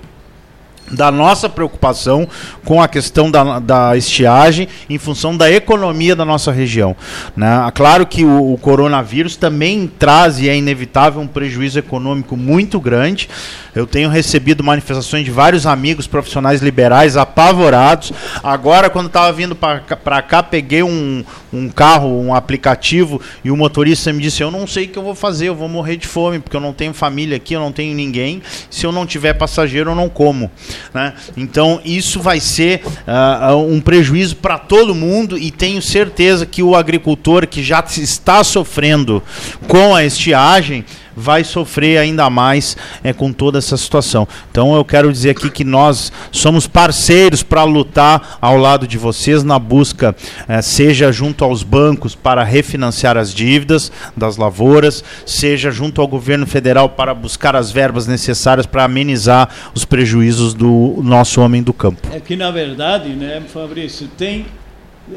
da 0.90 1.10
nossa 1.10 1.48
preocupação 1.48 2.28
com 2.64 2.80
a 2.80 2.88
questão 2.88 3.30
da, 3.30 3.58
da, 3.58 3.96
estiagem 3.96 4.68
em 4.88 4.98
função 4.98 5.36
da 5.36 5.50
economia 5.50 6.14
da 6.14 6.24
nossa 6.24 6.52
região. 6.52 6.96
Né? 7.36 7.48
Claro 7.74 8.06
que 8.06 8.24
o, 8.24 8.52
o, 8.52 8.58
coronavírus 8.58 9.36
também 9.36 9.86
traz 9.86 10.38
e 10.38 10.48
é 10.48 10.56
inevitável 10.56 11.20
um 11.20 11.26
prejuízo 11.26 11.78
econômico 11.78 12.36
muito 12.36 12.80
grande. 12.80 13.28
Eu 13.74 13.86
tenho 13.86 14.08
recebido 14.08 14.64
manifestações 14.64 15.24
de 15.24 15.30
vários 15.30 15.66
amigos 15.66 16.06
profissionais 16.06 16.62
liberais 16.62 17.16
apavorados. 17.16 18.12
Agora, 18.42 18.88
quando 18.88 19.08
estava 19.08 19.30
vindo 19.32 19.54
para 19.54 20.22
cá, 20.22 20.42
peguei 20.42 20.82
um, 20.82 21.22
um 21.52 21.68
carro, 21.68 22.08
um 22.08 22.34
aplicativo, 22.34 23.20
e 23.44 23.50
o 23.50 23.56
motorista 23.56 24.12
me 24.14 24.22
disse: 24.22 24.42
Eu 24.42 24.50
não 24.50 24.66
sei 24.66 24.86
o 24.86 24.88
que 24.88 24.98
eu 24.98 25.02
vou 25.02 25.14
fazer, 25.14 25.48
eu 25.48 25.54
vou 25.54 25.68
morrer 25.68 25.96
de 25.96 26.06
fome, 26.06 26.38
porque 26.38 26.56
eu 26.56 26.60
não 26.60 26.72
tenho 26.72 26.94
família 26.94 27.36
aqui, 27.36 27.52
eu 27.52 27.60
não 27.60 27.70
tenho 27.70 27.94
ninguém. 27.94 28.42
Se 28.70 28.86
eu 28.86 28.92
não 28.92 29.04
tiver 29.04 29.34
passageiro, 29.34 29.90
eu 29.90 29.94
não 29.94 30.08
como. 30.08 30.50
Né? 30.92 31.12
Então, 31.36 31.80
isso 31.84 32.20
vai 32.20 32.40
ser 32.40 32.82
uh, 32.84 33.56
um 33.56 33.80
prejuízo 33.80 34.36
para 34.36 34.58
todo 34.58 34.94
mundo, 34.94 35.38
e 35.38 35.50
tenho 35.50 35.80
certeza 35.82 36.46
que 36.46 36.62
o 36.62 36.74
agricultor 36.74 37.46
que 37.46 37.62
já 37.62 37.84
está 37.86 38.42
sofrendo 38.42 39.22
com 39.66 39.94
a 39.94 40.04
estiagem 40.04 40.84
vai 41.16 41.42
sofrer 41.42 41.98
ainda 41.98 42.28
mais 42.28 42.76
é, 43.02 43.12
com 43.12 43.32
toda 43.32 43.58
essa 43.58 43.76
situação. 43.76 44.28
Então 44.50 44.74
eu 44.74 44.84
quero 44.84 45.10
dizer 45.10 45.30
aqui 45.30 45.48
que 45.50 45.64
nós 45.64 46.12
somos 46.30 46.66
parceiros 46.66 47.42
para 47.42 47.64
lutar 47.64 48.38
ao 48.40 48.58
lado 48.58 48.86
de 48.86 48.98
vocês 48.98 49.42
na 49.42 49.58
busca, 49.58 50.14
é, 50.46 50.60
seja 50.60 51.10
junto 51.10 51.42
aos 51.42 51.62
bancos 51.62 52.14
para 52.14 52.44
refinanciar 52.44 53.16
as 53.16 53.32
dívidas 53.32 53.90
das 54.16 54.36
lavouras, 54.36 55.02
seja 55.24 55.70
junto 55.70 56.00
ao 56.00 56.06
governo 56.06 56.46
federal 56.46 56.90
para 56.90 57.14
buscar 57.14 57.56
as 57.56 57.70
verbas 57.70 58.06
necessárias 58.06 58.66
para 58.66 58.84
amenizar 58.84 59.48
os 59.74 59.84
prejuízos 59.84 60.52
do 60.52 61.00
nosso 61.02 61.40
homem 61.40 61.62
do 61.62 61.72
campo. 61.72 62.08
É 62.12 62.20
que 62.20 62.36
na 62.36 62.50
verdade, 62.50 63.10
né, 63.10 63.42
Fabrício, 63.52 64.08
tem 64.18 64.46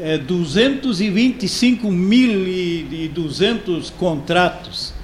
é, 0.00 0.16
225 0.16 1.90
mil 1.90 2.46
e 2.46 3.10
200 3.12 3.90
contratos 3.90 4.99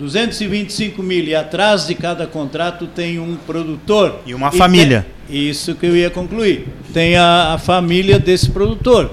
225 0.00 1.02
mil 1.02 1.24
e 1.24 1.34
atrás 1.34 1.86
de 1.86 1.94
cada 1.94 2.26
contrato 2.26 2.86
tem 2.86 3.18
um 3.18 3.36
produtor. 3.36 4.20
E 4.24 4.32
uma 4.32 4.48
e 4.48 4.56
família. 4.56 5.06
Tem, 5.28 5.48
isso 5.50 5.74
que 5.74 5.84
eu 5.84 5.94
ia 5.94 6.08
concluir. 6.08 6.66
Tem 6.94 7.16
a, 7.16 7.52
a 7.52 7.58
família 7.58 8.18
desse 8.18 8.48
produtor. 8.48 9.10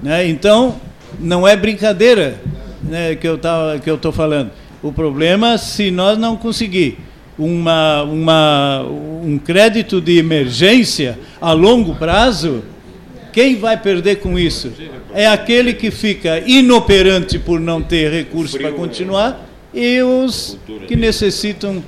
Né? 0.00 0.28
Então, 0.28 0.76
não 1.18 1.46
é 1.46 1.56
brincadeira 1.56 2.40
né, 2.80 3.16
que 3.16 3.26
eu 3.26 3.40
que 3.82 3.90
eu 3.90 3.96
estou 3.96 4.12
falando. 4.12 4.52
O 4.80 4.92
problema, 4.92 5.58
se 5.58 5.90
nós 5.90 6.16
não 6.16 6.36
conseguir 6.36 6.98
uma, 7.36 8.04
uma, 8.04 8.86
um 9.24 9.36
crédito 9.36 10.00
de 10.00 10.16
emergência 10.16 11.18
a 11.40 11.52
longo 11.52 11.96
prazo, 11.96 12.62
quem 13.32 13.56
vai 13.56 13.76
perder 13.76 14.20
com 14.20 14.38
isso? 14.38 14.72
É 15.12 15.26
aquele 15.26 15.74
que 15.74 15.90
fica 15.90 16.38
inoperante 16.46 17.36
por 17.36 17.58
não 17.58 17.82
ter 17.82 18.12
recurso 18.12 18.56
para 18.56 18.70
continuar 18.70 19.49
e 19.72 20.02
os 20.02 20.58
que 20.88 20.96
necessitam 20.96 21.82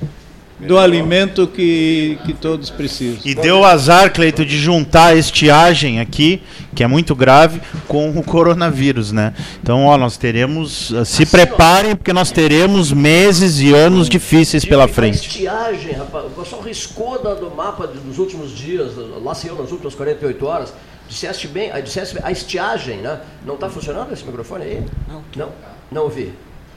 do 0.59 0.77
alimento 0.77 1.47
que, 1.47 2.17
que 2.25 2.33
todos 2.33 2.69
precisam. 2.69 3.19
E 3.25 3.35
deu 3.35 3.63
azar, 3.65 4.11
Cleito, 4.13 4.45
de 4.45 4.57
juntar 4.57 5.07
a 5.07 5.15
estiagem 5.15 5.99
aqui, 5.99 6.41
que 6.75 6.83
é 6.83 6.87
muito 6.87 7.15
grave, 7.15 7.61
com 7.87 8.09
o 8.11 8.23
coronavírus, 8.23 9.11
né? 9.11 9.33
Então, 9.61 9.85
ó, 9.85 9.97
nós 9.97 10.17
teremos. 10.17 10.93
Eh, 10.93 11.05
se 11.05 11.25
preparem, 11.25 11.95
porque 11.95 12.13
nós 12.13 12.31
teremos 12.31 12.91
meses 12.91 13.59
e 13.59 13.73
anos 13.73 14.07
difíceis 14.09 14.63
pela 14.65 14.87
frente. 14.87 15.19
A 15.19 15.21
estiagem, 15.21 15.91
rapaz, 15.93 16.25
o 16.25 16.29
pessoal 16.29 16.61
riscou 16.61 17.21
do 17.21 17.51
mapa 17.51 17.87
dos 17.87 18.17
últimos 18.17 18.55
dias, 18.55 18.93
lá 19.21 19.33
saiu 19.35 19.55
nas 19.55 19.71
últimas 19.71 19.95
48 19.95 20.45
horas. 20.45 20.73
Disseste 21.09 21.47
bem, 21.47 21.69
disseste 21.83 22.17
a 22.23 22.31
estiagem, 22.31 22.97
né? 22.97 23.19
Não 23.45 23.55
está 23.55 23.69
funcionando 23.69 24.13
esse 24.13 24.23
microfone 24.23 24.63
aí? 24.63 24.83
Não. 25.07 25.23
Não, 25.35 25.49
não 25.91 26.03
ouvi. 26.03 26.31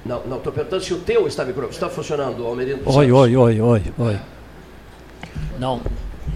Não, 0.06 0.22
não, 0.24 0.36
estou 0.36 0.52
perguntando 0.52 0.84
se 0.84 0.94
o 0.94 0.98
teu 0.98 1.26
está, 1.26 1.44
micro, 1.44 1.68
está 1.68 1.88
funcionando, 1.88 2.46
Almerino. 2.46 2.80
Oi, 2.84 3.10
oi, 3.10 3.36
oi, 3.36 3.60
oi, 3.60 3.82
oi. 3.98 4.16
Não, 5.58 5.80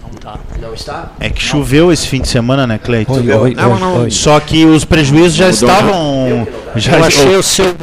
não 0.01 0.09
está. 0.09 0.39
Não 0.59 0.73
está? 0.73 1.11
É 1.19 1.29
que 1.29 1.41
choveu 1.41 1.91
esse 1.91 2.05
fim 2.05 2.21
de 2.21 2.27
semana, 2.27 2.67
né, 2.67 2.77
Cleiton? 2.77 3.13
Oi, 3.13 3.31
oi, 3.31 3.53
não, 3.55 3.79
não, 3.79 4.01
oi. 4.01 4.11
Só 4.11 4.37
que 4.41 4.65
os 4.65 4.83
prejuízos 4.83 5.35
já 5.35 5.49
estavam. 5.49 6.45
Já 6.75 6.97
eu 6.97 7.03
achei 7.05 7.35
o 7.35 7.43
seu. 7.43 7.73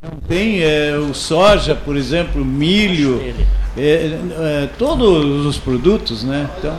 Não 0.00 0.20
tem 0.28 0.62
é, 0.62 0.96
o 0.96 1.12
soja, 1.12 1.74
por 1.74 1.96
exemplo, 1.96 2.44
milho, 2.44 3.20
é, 3.76 3.80
é, 3.82 4.68
todos 4.78 5.44
os 5.44 5.58
produtos, 5.58 6.22
né? 6.22 6.48
Então 6.58 6.78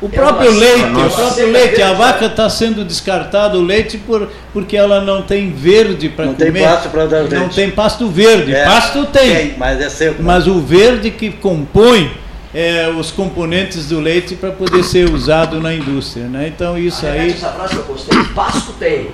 o 0.00 0.10
próprio 0.10 0.50
leite, 0.50 0.84
o 0.84 1.10
próprio 1.10 1.50
leite, 1.50 1.80
a 1.80 1.94
vaca 1.94 2.26
está 2.26 2.50
sendo 2.50 2.84
descartada 2.84 3.56
o 3.56 3.62
leite 3.62 3.96
por, 3.96 4.28
porque 4.52 4.76
ela 4.76 5.00
não 5.00 5.22
tem 5.22 5.50
verde 5.50 6.10
para 6.10 6.26
comer. 6.26 6.38
Não 6.38 6.52
tem 6.52 6.62
pasto 6.62 6.88
para 6.90 7.06
dar 7.06 7.18
leite. 7.20 7.34
Não 7.34 7.48
tem 7.48 7.70
pasto 7.70 8.08
verde. 8.08 8.54
É, 8.54 8.64
pasto 8.64 9.06
tem, 9.06 9.34
tem, 9.34 9.54
mas 9.56 9.80
é 9.80 9.88
seco. 9.88 10.22
Mas 10.22 10.46
o 10.46 10.60
verde 10.60 11.10
que 11.10 11.30
compõe 11.30 12.10
é, 12.54 12.88
os 12.88 13.10
componentes 13.10 13.88
do 13.88 13.98
leite 13.98 14.34
para 14.34 14.50
poder 14.50 14.82
ser 14.82 15.08
usado 15.08 15.60
na 15.62 15.72
indústria, 15.74 16.26
né? 16.26 16.48
Então 16.54 16.76
isso 16.76 17.06
aí. 17.06 17.30
Essa 17.30 17.48
frase 17.48 17.74
que 17.74 17.80
eu 17.80 17.84
gostei. 17.84 18.24
Pasto 18.34 18.72
tem. 18.78 19.10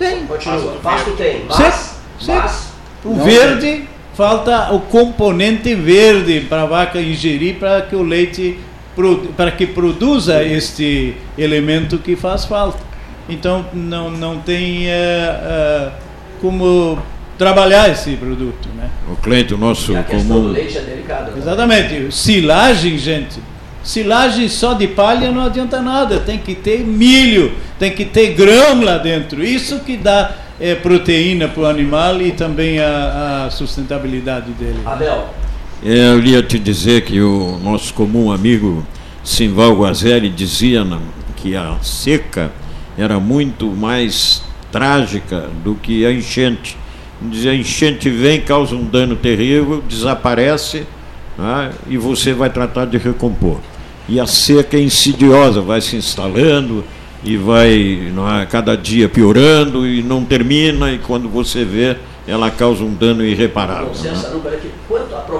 Tem. 0.00 0.26
Continua. 0.26 0.72
Pasto 0.82 1.12
tem. 1.12 1.44
Mas, 1.48 1.58
mas, 1.58 2.26
mas 2.26 2.68
o 3.04 3.14
verde 3.14 3.88
falta 4.14 4.72
o 4.72 4.80
componente 4.80 5.76
verde 5.76 6.40
para 6.40 6.62
a 6.62 6.66
vaca 6.66 7.00
ingerir 7.00 7.54
para 7.54 7.82
que 7.82 7.94
o 7.94 8.02
leite 8.02 8.58
para 9.36 9.50
que 9.50 9.66
produza 9.66 10.42
este 10.42 11.14
elemento 11.36 11.98
que 11.98 12.16
faz 12.16 12.44
falta. 12.44 12.78
Então 13.28 13.66
não 13.72 14.10
não 14.10 14.38
tem 14.38 14.88
eh, 14.88 15.40
eh, 15.42 15.88
como 16.40 16.98
trabalhar 17.36 17.90
esse 17.90 18.16
produto, 18.16 18.68
né? 18.76 18.88
O 19.12 19.16
Cleito, 19.16 19.56
nosso 19.56 19.92
E 19.92 19.96
a 19.96 20.02
questão 20.02 20.36
do 20.36 20.42
comum. 20.42 20.52
leite 20.52 20.78
é 20.78 20.80
delicada. 20.80 21.30
né? 21.30 21.38
Exatamente. 21.38 22.14
Silagem, 22.14 22.96
gente. 22.98 23.38
Silagem 23.84 24.48
só 24.48 24.72
de 24.74 24.86
palha 24.88 25.30
não 25.30 25.42
adianta 25.44 25.80
nada. 25.80 26.20
Tem 26.20 26.38
que 26.38 26.54
ter 26.54 26.80
milho, 26.80 27.52
tem 27.78 27.92
que 27.92 28.04
ter 28.04 28.34
grão 28.34 28.82
lá 28.82 28.98
dentro. 28.98 29.44
Isso 29.44 29.80
que 29.80 29.96
dá 29.96 30.32
eh, 30.60 30.74
proteína 30.74 31.48
para 31.48 31.62
o 31.62 31.66
animal 31.66 32.20
e 32.20 32.32
também 32.32 32.80
a, 32.80 33.44
a 33.46 33.50
sustentabilidade 33.50 34.50
dele. 34.52 34.80
Abel, 34.84 35.28
É, 35.32 35.47
Eu 35.82 36.20
ia 36.20 36.42
te 36.42 36.58
dizer 36.58 37.02
que 37.02 37.20
o 37.20 37.56
nosso 37.62 37.94
comum 37.94 38.32
amigo 38.32 38.84
Simval 39.22 39.76
Guazelli 39.76 40.28
dizia 40.28 40.84
que 41.36 41.54
a 41.54 41.76
seca 41.82 42.50
era 42.96 43.20
muito 43.20 43.66
mais 43.66 44.42
trágica 44.72 45.48
do 45.62 45.76
que 45.76 46.04
a 46.04 46.12
enchente. 46.12 46.76
Dizia, 47.22 47.52
a 47.52 47.54
enchente 47.54 48.10
vem, 48.10 48.40
causa 48.40 48.74
um 48.74 48.84
dano 48.84 49.14
terrível, 49.14 49.82
desaparece 49.88 50.84
né, 51.36 51.70
e 51.88 51.96
você 51.96 52.32
vai 52.32 52.50
tratar 52.50 52.86
de 52.86 52.98
recompor. 52.98 53.58
E 54.08 54.18
a 54.18 54.26
seca 54.26 54.76
é 54.76 54.80
insidiosa, 54.80 55.60
vai 55.60 55.80
se 55.80 55.94
instalando 55.94 56.84
e 57.22 57.36
vai 57.36 58.10
não 58.12 58.28
é, 58.28 58.46
cada 58.46 58.76
dia 58.76 59.08
piorando 59.08 59.86
e 59.86 60.02
não 60.02 60.24
termina, 60.24 60.92
e 60.92 60.98
quando 60.98 61.28
você 61.28 61.64
vê, 61.64 61.96
ela 62.26 62.50
causa 62.50 62.82
um 62.82 62.92
dano 62.92 63.24
irreparável. 63.24 63.88
não 63.88 63.94
sei 63.94 64.10
né? 64.10 64.18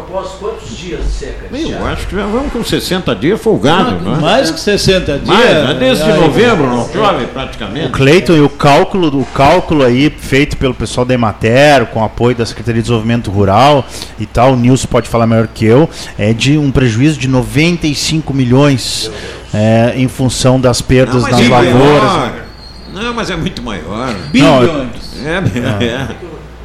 Essa 0.09 0.25
número 0.25 0.29
aqui. 0.29 0.29
Quanto, 0.29 0.29
a 0.29 0.29
propósito, 0.29 0.39
quantos 0.39 0.77
dias 0.77 1.01
de 1.05 1.11
seca? 1.11 1.47
esse 1.53 1.71
Eu 1.71 1.79
ano? 1.79 1.87
acho 1.87 2.07
que 2.07 2.17
já 2.17 2.27
vamos 2.27 2.53
com 2.53 2.65
60 2.65 3.15
dias 3.15 3.41
folgado, 3.41 4.01
não 4.01 4.17
é? 4.17 4.21
Mais 4.21 4.51
que 4.51 4.61
60 4.61 5.13
dias. 5.19 5.27
Mais, 5.27 5.51
né? 5.51 5.77
desde 5.79 6.05
aí- 6.05 6.21
novembro 6.21 6.67
não 6.67 6.89
chove 6.89 7.27
praticamente. 7.27 7.87
O 7.87 7.91
Cleiton 7.91 8.33
e 8.35 8.41
o 8.41 8.49
cálculo, 8.49 9.21
o 9.21 9.25
cálculo 9.27 9.85
aí 9.85 10.11
feito 10.11 10.57
pelo 10.57 10.75
pessoal 10.75 11.05
da 11.05 11.15
Emater, 11.15 11.87
com 11.87 12.03
apoio 12.03 12.35
da 12.37 12.47
Secretaria 12.47 12.81
de 12.81 12.87
Desenvolvimento 12.87 13.31
Rural 13.31 13.87
e 14.19 14.27
tal, 14.27 14.53
o 14.53 14.57
Nilson 14.57 14.89
pode 14.89 15.09
falar 15.09 15.27
melhor 15.27 15.49
que 15.49 15.65
eu, 15.65 15.89
é 16.19 16.33
de 16.33 16.57
um 16.59 16.71
prejuízo 16.71 17.19
de 17.19 17.29
95 17.29 18.33
milhões 18.35 19.11
é, 19.53 19.93
em 19.97 20.09
função 20.09 20.61
das 20.61 20.81
perdas 20.81 21.23
Não, 21.23 21.31
nas 21.31 21.41
é 21.41 21.49
lavouras. 21.49 22.03
maior. 22.03 22.33
Não, 22.93 23.15
mas 23.15 23.31
é 23.31 23.37
muito 23.37 23.63
maior. 23.63 24.13
Bilhões. 24.33 24.89
É, 25.25 25.85
é. 25.85 26.09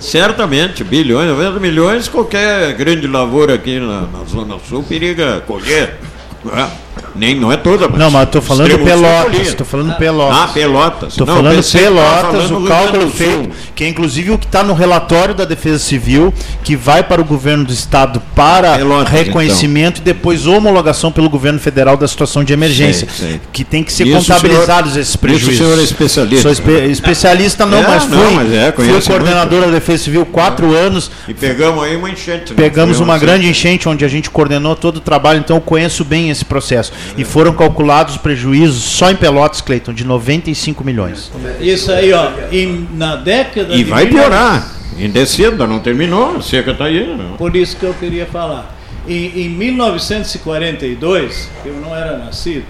Certamente, 0.04 0.84
bilhões, 0.84 1.30
90 1.30 1.60
milhões, 1.62 2.10
qualquer 2.10 2.74
grande 2.74 3.08
lavoura 3.08 3.54
aqui 3.54 3.80
na, 3.80 4.02
na 4.02 4.26
Zona 4.26 4.60
Sul 4.60 4.84
periga 4.84 5.42
colher. 5.48 5.98
Não 6.44 6.52
é, 6.54 6.70
Nem, 7.16 7.36
não 7.36 7.52
é 7.52 7.58
toda, 7.58 7.88
Não, 7.88 8.10
mas 8.10 8.22
eu 8.22 8.28
tô 8.28 8.42
falando 8.42 8.78
Pelotas, 8.80 9.54
tô 9.54 9.64
falando 9.66 9.96
Pelotas. 9.98 10.38
Ah, 10.38 10.48
Pelotas. 10.48 11.18
Não, 11.18 11.26
falando 11.28 11.64
Pelotas, 11.72 12.22
falando 12.22 12.48
do 12.50 12.66
o 12.66 12.68
cálculo 12.68 13.10
feito, 13.10 13.50
que 13.76 13.84
é 13.84 13.88
inclusive 13.88 14.32
o 14.32 14.38
que 14.38 14.46
está 14.48 14.64
no 14.64 14.74
relatório 14.74 15.36
da 15.36 15.46
Defesa 15.46 15.78
Civil, 15.80 16.34
que 16.64 16.76
vai 16.76 17.04
para 17.04 17.22
o 17.22 17.26
governo 17.26 17.66
do 17.66 17.74
estado 17.74 18.20
para 18.36 18.78
Pelotas, 18.78 19.12
reconhecimento 19.14 20.00
e 20.00 20.02
depois 20.02 20.48
homologação 20.48 21.12
pelo 21.12 21.30
governo 21.30 21.60
federal 21.60 21.96
da 21.98 22.08
situação 22.08 22.44
de 22.44 22.52
emergência, 22.54 23.08
Sei, 23.16 23.30
sei. 23.30 23.42
que 23.52 23.64
tem 23.64 23.84
que 23.84 23.94
ser 23.94 24.08
Isso, 24.08 24.18
contabilizados 24.18 24.92
senhor- 24.94 25.02
esses 25.02 25.16
prejuízos. 25.16 25.54
isso 25.54 25.64
o 25.64 25.66
senhor 25.68 25.80
é 25.80 25.84
especialista. 25.84 26.42
Sou 26.42 26.52
espe- 26.52 26.86
especialista 26.92 27.66
não, 27.66 27.78
É, 27.80 27.88
mas 27.88 28.08
não, 28.10 28.20
fui, 28.20 28.34
mas 28.36 28.54
é, 28.54 28.72
fui 28.72 29.02
coordenador 29.02 29.62
da 29.62 29.68
Defesa 29.68 30.04
Civil 30.06 30.26
quatro 30.26 30.74
anos, 30.76 31.12
E 31.28 31.34
pegamos 31.34 31.84
aí 31.84 31.96
uma 31.96 32.10
enchente. 32.10 32.52
né? 32.52 32.56
Pegamos 32.56 33.00
uma 33.00 33.18
grande 33.20 33.48
enchente 33.48 33.88
onde 33.88 34.04
a 34.04 34.08
gente 34.08 34.30
coordenou 34.32 34.76
todo 34.76 34.98
o 34.98 35.02
trabalho, 35.02 35.40
então 35.40 35.58
eu 35.58 35.62
conheço 35.62 36.04
bem 36.04 36.30
esse 36.30 36.44
processo. 36.44 36.83
E 37.18 37.24
foram 37.24 37.54
calculados 37.54 38.16
os 38.16 38.22
prejuízos 38.22 38.84
só 38.84 39.10
em 39.12 39.16
Pelotas, 39.16 39.62
Cleiton, 39.62 39.94
de 39.94 40.04
95 40.04 40.84
milhões. 40.84 41.32
Isso 41.60 41.92
aí, 41.92 42.12
ó, 42.14 42.30
em- 42.52 42.88
na 42.94 43.16
década 43.16 43.74
E 43.74 43.78
de 43.78 43.84
vai 43.86 44.06
1900 44.06 44.30
piorar. 44.30 44.72
Em 44.98 45.10
descida, 45.10 45.66
não 45.66 45.80
terminou, 45.80 46.38
a 46.38 46.42
seca 46.42 46.72
está 46.72 46.86
aí. 46.86 47.16
Não. 47.18 47.36
Por 47.38 47.56
isso 47.56 47.76
que 47.78 47.84
eu 47.84 47.94
queria 47.96 48.26
falar. 48.28 48.76
Em, 49.08 49.42
em 49.46 49.50
1942, 49.50 51.50
eu 51.66 51.74
não 51.82 51.96
era 51.96 52.18
nascido, 52.18 52.64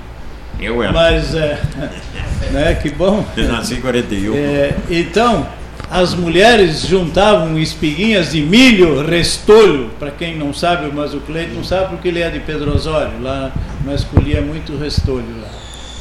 Eu 0.59 0.81
era. 0.81 0.91
mas 0.91 1.35
é, 1.35 1.59
né, 2.51 2.73
que 2.81 2.89
bom. 2.89 3.25
Eu 3.35 3.47
nasci 3.49 3.75
em 3.75 3.81
41. 3.81 4.35
É, 4.35 4.73
então, 4.89 5.45
as 5.93 6.15
mulheres 6.15 6.87
juntavam 6.87 7.55
espiguinhas 7.59 8.31
de 8.31 8.41
milho, 8.41 9.05
restolho, 9.05 9.91
para 9.99 10.09
quem 10.09 10.35
não 10.35 10.51
sabe, 10.51 10.89
mas 10.91 11.13
o 11.13 11.19
Cleiton 11.19 11.63
sabe 11.63 11.89
porque 11.89 12.07
ele 12.07 12.19
é 12.19 12.31
de 12.31 12.39
Pedro 12.39 12.73
Osório, 12.73 13.21
lá 13.21 13.51
nós 13.85 14.03
colhia 14.03 14.41
muito 14.41 14.75
restolho 14.75 15.39
lá. 15.39 15.49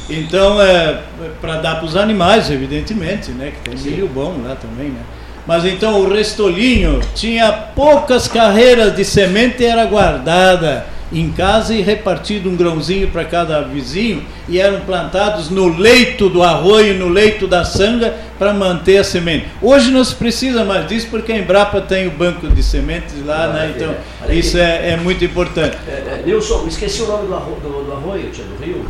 Então, 0.09 0.59
é, 0.59 0.99
para 1.39 1.57
dar 1.57 1.75
para 1.75 1.85
os 1.85 1.95
animais, 1.95 2.49
evidentemente, 2.49 3.29
né, 3.33 3.51
que 3.51 3.69
tem 3.69 3.91
milho 3.91 4.07
bom 4.07 4.35
lá 4.43 4.55
também, 4.55 4.87
né. 4.87 5.01
Mas 5.45 5.65
então 5.65 5.99
o 5.99 6.09
restolhinho 6.11 7.01
tinha 7.13 7.51
poucas 7.51 8.27
carreiras 8.27 8.95
de 8.95 9.03
semente 9.03 9.63
e 9.63 9.65
era 9.65 9.85
guardada 9.85 10.85
em 11.13 11.31
casa 11.31 11.75
e 11.75 11.81
repartido 11.81 12.49
um 12.49 12.55
grãozinho 12.55 13.07
para 13.09 13.23
cada 13.23 13.61
vizinho 13.61 14.23
e 14.49 14.59
eram 14.59 14.81
plantados 14.81 15.49
no 15.49 15.67
leito 15.67 16.27
do 16.27 16.41
arroio, 16.41 16.95
no 16.95 17.07
leito 17.07 17.47
da 17.47 17.63
sanga 17.63 18.13
para 18.39 18.51
manter 18.53 18.97
a 18.97 19.03
semente. 19.03 19.45
Hoje 19.61 19.91
não 19.91 20.03
se 20.03 20.15
precisa 20.15 20.65
mais 20.65 20.87
disso 20.87 21.07
porque 21.11 21.31
a 21.31 21.37
Embrapa 21.37 21.79
tem 21.81 22.07
o 22.07 22.11
banco 22.11 22.47
de 22.47 22.63
sementes 22.63 23.23
lá, 23.25 23.47
né? 23.47 23.73
Então 23.75 23.93
isso 24.29 24.57
é, 24.57 24.91
é 24.91 24.97
muito 24.97 25.23
importante. 25.23 25.77
É, 25.87 25.91
é, 25.91 26.23
Nilson, 26.25 26.65
esqueci 26.67 27.03
o 27.03 27.07
nome 27.07 27.27
do, 27.27 27.35
arro, 27.35 27.57
do, 27.61 27.85
do 27.85 27.91
arroio, 27.93 28.31
tia, 28.31 28.43
do 28.43 28.63
rio. 28.63 28.83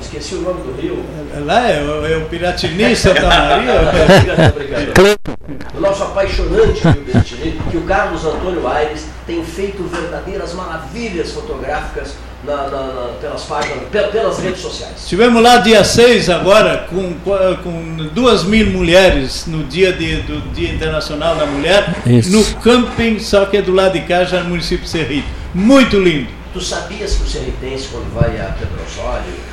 Esqueci 0.00 0.34
o 0.36 0.42
nome 0.42 0.62
do 0.62 0.80
rio. 0.80 1.04
Lá 1.44 1.68
é, 1.68 1.82
o- 1.82 2.06
é 2.06 2.16
o 2.16 2.26
Piratini, 2.26 2.94
Santa 2.96 3.22
Maria. 3.26 3.72
Obrigado, 4.52 4.52
obrigado. 4.54 5.28
O 5.76 5.80
nosso 5.80 6.02
apaixonante 6.04 6.80
Rio 6.82 6.94
Piratini, 7.04 7.60
que 7.70 7.76
o 7.76 7.82
Carlos 7.82 8.24
Antônio 8.24 8.66
Aires 8.66 9.06
tem 9.26 9.44
feito 9.44 9.82
verdadeiras 9.84 10.54
maravilhas 10.54 11.32
fotográficas 11.32 12.14
na- 12.44 12.68
na- 12.68 12.86
na- 12.86 13.12
pelas 13.20 13.42
páginas, 13.44 13.78
pe- 13.90 14.04
pelas 14.04 14.38
redes 14.38 14.60
sociais. 14.60 14.92
Estivemos 14.98 15.42
lá 15.42 15.58
dia 15.58 15.82
6 15.84 16.30
agora 16.30 16.86
com, 16.88 17.14
com 17.62 17.96
duas 18.14 18.44
mil 18.44 18.66
mulheres 18.68 19.46
no 19.46 19.64
dia 19.64 19.92
de- 19.92 20.22
do 20.22 20.40
Dia 20.52 20.70
Internacional 20.70 21.34
da 21.36 21.46
Mulher, 21.46 21.94
Isso. 22.06 22.30
no 22.30 22.44
camping, 22.62 23.18
só 23.18 23.44
que 23.46 23.56
é 23.56 23.62
do 23.62 23.72
lado 23.72 23.92
de 23.94 24.00
cá, 24.06 24.24
já 24.24 24.40
no 24.42 24.50
município 24.50 24.84
de 24.84 24.90
Serrito. 24.90 25.26
Muito 25.52 25.98
lindo. 25.98 26.28
Tu 26.52 26.60
sabias 26.60 27.14
que 27.16 27.24
o 27.24 27.26
serritense, 27.26 27.88
quando 27.88 28.12
vai 28.14 28.40
a 28.40 28.44
Pedro 28.58 28.78
Osório, 28.86 29.24
o 29.32 29.47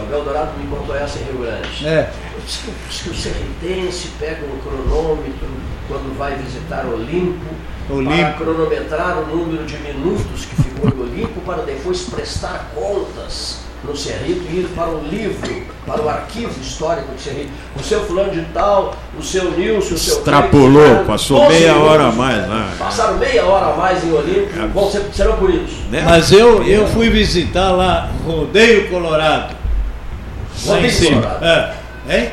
Abel 0.00 0.22
Dourado 0.22 0.50
me 0.58 0.66
contou 0.66 0.96
essa 0.96 1.18
em 1.18 1.24
Rio 1.24 1.38
Grande. 1.42 1.86
É. 1.86 2.10
Diz 2.44 2.56
que, 2.56 2.72
diz 2.88 3.02
que 3.02 3.10
o 3.10 3.14
serritense 3.14 4.08
pega 4.18 4.46
um 4.46 4.58
cronômetro 4.58 5.48
quando 5.88 6.16
vai 6.18 6.36
visitar 6.36 6.84
Olimpo, 6.86 7.46
para 7.86 7.96
Olimpo. 7.96 8.38
cronometrar 8.38 9.18
o 9.18 9.26
número 9.26 9.64
de 9.64 9.76
minutos 9.78 10.44
que 10.44 10.62
ficou 10.62 10.90
em 10.90 11.00
Olimpo, 11.00 11.40
para 11.40 11.62
depois 11.62 12.02
prestar 12.02 12.70
contas 12.74 13.60
no 13.84 13.96
Cerrito 13.96 14.44
e 14.50 14.60
ir 14.60 14.68
para 14.74 14.88
o 14.88 15.04
livro, 15.08 15.62
para 15.86 16.02
o 16.02 16.08
arquivo 16.08 16.60
histórico 16.60 17.12
do 17.12 17.20
Cerrito. 17.20 17.50
O 17.76 17.82
seu 17.82 18.04
fulano 18.04 18.32
de 18.32 18.42
tal, 18.52 18.94
o 19.18 19.22
seu 19.22 19.52
Nilson, 19.52 19.94
o 19.94 19.98
seu 19.98 20.18
Extrapolou, 20.18 20.82
Cleiton, 20.82 21.04
passou 21.04 21.38
12 21.46 21.52
meia 21.58 21.76
hora 21.76 22.02
a 22.02 22.12
minutos. 22.12 22.16
mais. 22.16 22.48
Né? 22.48 22.74
Passaram 22.78 23.18
meia 23.18 23.44
hora 23.44 23.66
a 23.72 23.76
mais 23.76 24.04
em 24.04 24.12
Olimpo, 24.12 24.68
vão 24.74 24.90
ser, 24.90 25.04
serão 25.12 25.36
punidos. 25.36 25.72
Né? 25.90 26.02
Mas 26.04 26.32
eu, 26.32 26.62
eu 26.64 26.86
fui 26.88 27.08
visitar 27.08 27.70
lá 27.70 28.10
Rodeio 28.26 28.88
Colorado. 28.90 29.56
Lá 30.66 30.80
em 30.80 30.90
cima. 30.90 31.38
É. 31.42 31.74
Hein? 32.08 32.30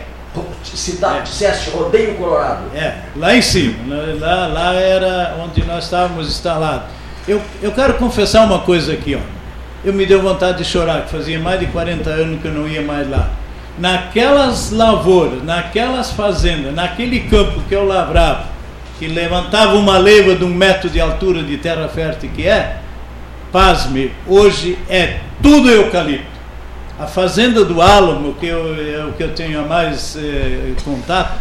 Cidade, 0.63 1.29
disseste 1.29 1.69
Rodeio 1.69 2.15
Colorado. 2.15 2.75
É, 2.75 2.95
lá 3.15 3.35
em 3.35 3.41
cima. 3.41 3.75
Lá, 4.19 4.47
lá 4.47 4.73
era 4.73 5.37
onde 5.41 5.63
nós 5.63 5.85
estávamos 5.85 6.27
instalados. 6.27 6.87
Eu, 7.27 7.41
eu 7.61 7.71
quero 7.71 7.95
confessar 7.95 8.45
uma 8.45 8.59
coisa 8.59 8.93
aqui, 8.93 9.15
ó. 9.15 9.19
Eu 9.83 9.93
me 9.93 10.05
deu 10.05 10.21
vontade 10.21 10.57
de 10.57 10.65
chorar, 10.65 11.03
que 11.03 11.11
fazia 11.11 11.39
mais 11.39 11.59
de 11.59 11.67
40 11.67 12.09
anos 12.09 12.41
que 12.41 12.47
eu 12.47 12.53
não 12.53 12.67
ia 12.67 12.81
mais 12.81 13.09
lá. 13.09 13.29
Naquelas 13.77 14.71
lavouras, 14.71 15.43
naquelas 15.43 16.11
fazendas, 16.11 16.73
naquele 16.73 17.21
campo 17.21 17.61
que 17.69 17.75
eu 17.75 17.85
lavrava, 17.85 18.45
que 18.97 19.07
levantava 19.07 19.75
uma 19.75 19.97
leiva 19.97 20.35
de 20.35 20.43
um 20.43 20.53
metro 20.53 20.89
de 20.89 20.99
altura 20.99 21.43
de 21.43 21.57
terra 21.57 21.87
fértil 21.87 22.29
que 22.35 22.47
é, 22.47 22.77
pasme, 23.51 24.11
hoje 24.27 24.77
é 24.89 25.19
tudo 25.41 25.69
eucalipto. 25.69 26.34
A 26.97 27.05
fazenda 27.05 27.65
do 27.65 27.81
Álamo, 27.81 28.35
que 28.35 28.47
eu, 28.47 28.73
é 28.73 29.05
o 29.05 29.11
que 29.11 29.21
eu 29.21 29.33
tenho 29.33 29.59
a 29.59 29.63
mais 29.63 30.15
eh, 30.17 30.71
contato, 30.85 31.37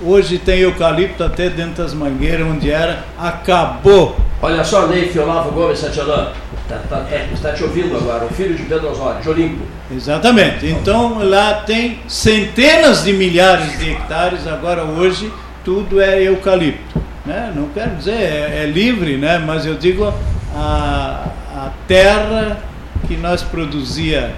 hoje 0.00 0.38
tem 0.38 0.60
eucalipto 0.60 1.24
até 1.24 1.50
dentro 1.50 1.82
das 1.82 1.92
mangueiras, 1.92 2.46
onde 2.46 2.70
era, 2.70 3.04
acabou. 3.18 4.16
Olha 4.40 4.62
só, 4.62 4.86
Neif 4.86 5.18
Olavo 5.18 5.50
Gomes 5.50 5.80
Santillan, 5.80 6.30
está 6.62 6.76
tá, 6.88 6.98
tá, 6.98 7.06
tá 7.42 7.52
te 7.52 7.64
ouvindo 7.64 7.96
agora, 7.96 8.26
o 8.26 8.28
filho 8.28 8.54
de 8.54 8.62
Pedro 8.62 8.92
Osório, 8.92 9.20
de 9.20 9.28
Olimpo. 9.28 9.64
Exatamente. 9.90 10.66
Então 10.66 11.18
lá 11.28 11.54
tem 11.66 11.98
centenas 12.06 13.02
de 13.02 13.12
milhares 13.12 13.76
de 13.80 13.90
hectares, 13.90 14.46
agora 14.46 14.84
hoje 14.84 15.32
tudo 15.64 16.00
é 16.00 16.22
eucalipto. 16.22 17.02
né? 17.24 17.52
não 17.56 17.68
quero 17.70 17.96
dizer, 17.96 18.12
é, 18.12 18.62
é 18.62 18.66
livre, 18.66 19.16
né? 19.16 19.42
mas 19.44 19.66
eu 19.66 19.74
digo 19.74 20.14
a, 20.54 21.26
a 21.52 21.70
terra 21.88 22.58
que 23.08 23.16
nós 23.16 23.42
produzia 23.42 24.32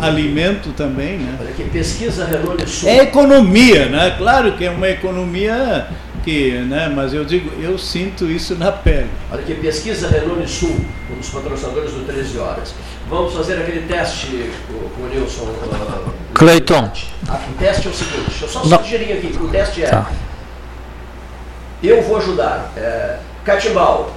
alimento 0.00 0.72
também, 0.72 1.18
né? 1.18 1.36
Olha 1.40 1.50
aqui, 1.50 1.64
pesquisa 1.64 2.28
Sul. 2.66 2.88
É 2.88 2.98
economia, 2.98 3.86
né? 3.86 4.14
Claro 4.16 4.52
que 4.52 4.64
é 4.64 4.70
uma 4.70 4.88
economia 4.88 5.86
que, 6.24 6.52
né? 6.52 6.92
Mas 6.94 7.14
eu 7.14 7.24
digo, 7.24 7.50
eu 7.60 7.78
sinto 7.78 8.26
isso 8.26 8.54
na 8.54 8.70
pele. 8.70 9.08
Olha 9.30 9.40
aqui, 9.40 9.54
pesquisa 9.54 10.08
Renault 10.08 10.48
Sul, 10.48 10.76
um 11.10 11.16
dos 11.18 11.30
patrocinadores 11.30 11.92
do 11.92 12.04
13 12.04 12.38
Horas. 12.38 12.74
Vamos 13.08 13.32
fazer 13.32 13.54
aquele 13.54 13.86
teste 13.86 14.50
com 14.68 15.02
o 15.02 15.08
Nilson. 15.08 15.44
Uh, 15.44 16.12
Cleiton. 16.34 16.90
Ah, 17.28 17.40
o 17.48 17.58
teste 17.58 17.88
é 17.88 17.90
o 17.90 17.94
seguinte, 17.94 18.24
deixa 18.28 18.44
eu 18.44 18.48
só 18.48 18.66
Não. 18.66 18.78
sugerir 18.78 19.12
aqui, 19.12 19.28
que 19.28 19.42
o 19.42 19.48
teste 19.48 19.82
é. 19.82 19.88
Tá. 19.88 20.10
Eu 21.82 22.02
vou 22.02 22.18
ajudar. 22.18 22.72
É, 22.76 23.18
Catimbau. 23.44 24.12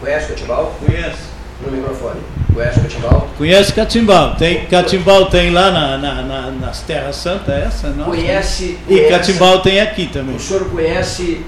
Conhece 0.00 0.28
Catimbau? 0.28 0.74
Conheço. 0.84 1.33
No 1.62 1.70
microfone. 1.72 2.20
Conhece 2.54 2.80
Catimbau? 2.80 3.28
Conhece 3.36 3.72
Catimbau? 3.72 4.34
Tem, 4.36 4.66
Catimbau 4.66 5.26
tem 5.26 5.50
lá 5.50 5.70
na, 5.70 5.98
na- 5.98 6.22
na- 6.22 6.50
nas 6.52 6.80
Terras 6.82 7.16
Santas, 7.16 7.54
essa 7.66 7.88
não? 7.88 8.04
Conhece- 8.06 8.78
E 8.88 8.94
conhece- 8.94 9.08
Catimbau 9.10 9.60
tem 9.60 9.80
aqui 9.80 10.06
também. 10.06 10.36
O 10.36 10.40
senhor 10.40 10.68
conhece 10.70 11.44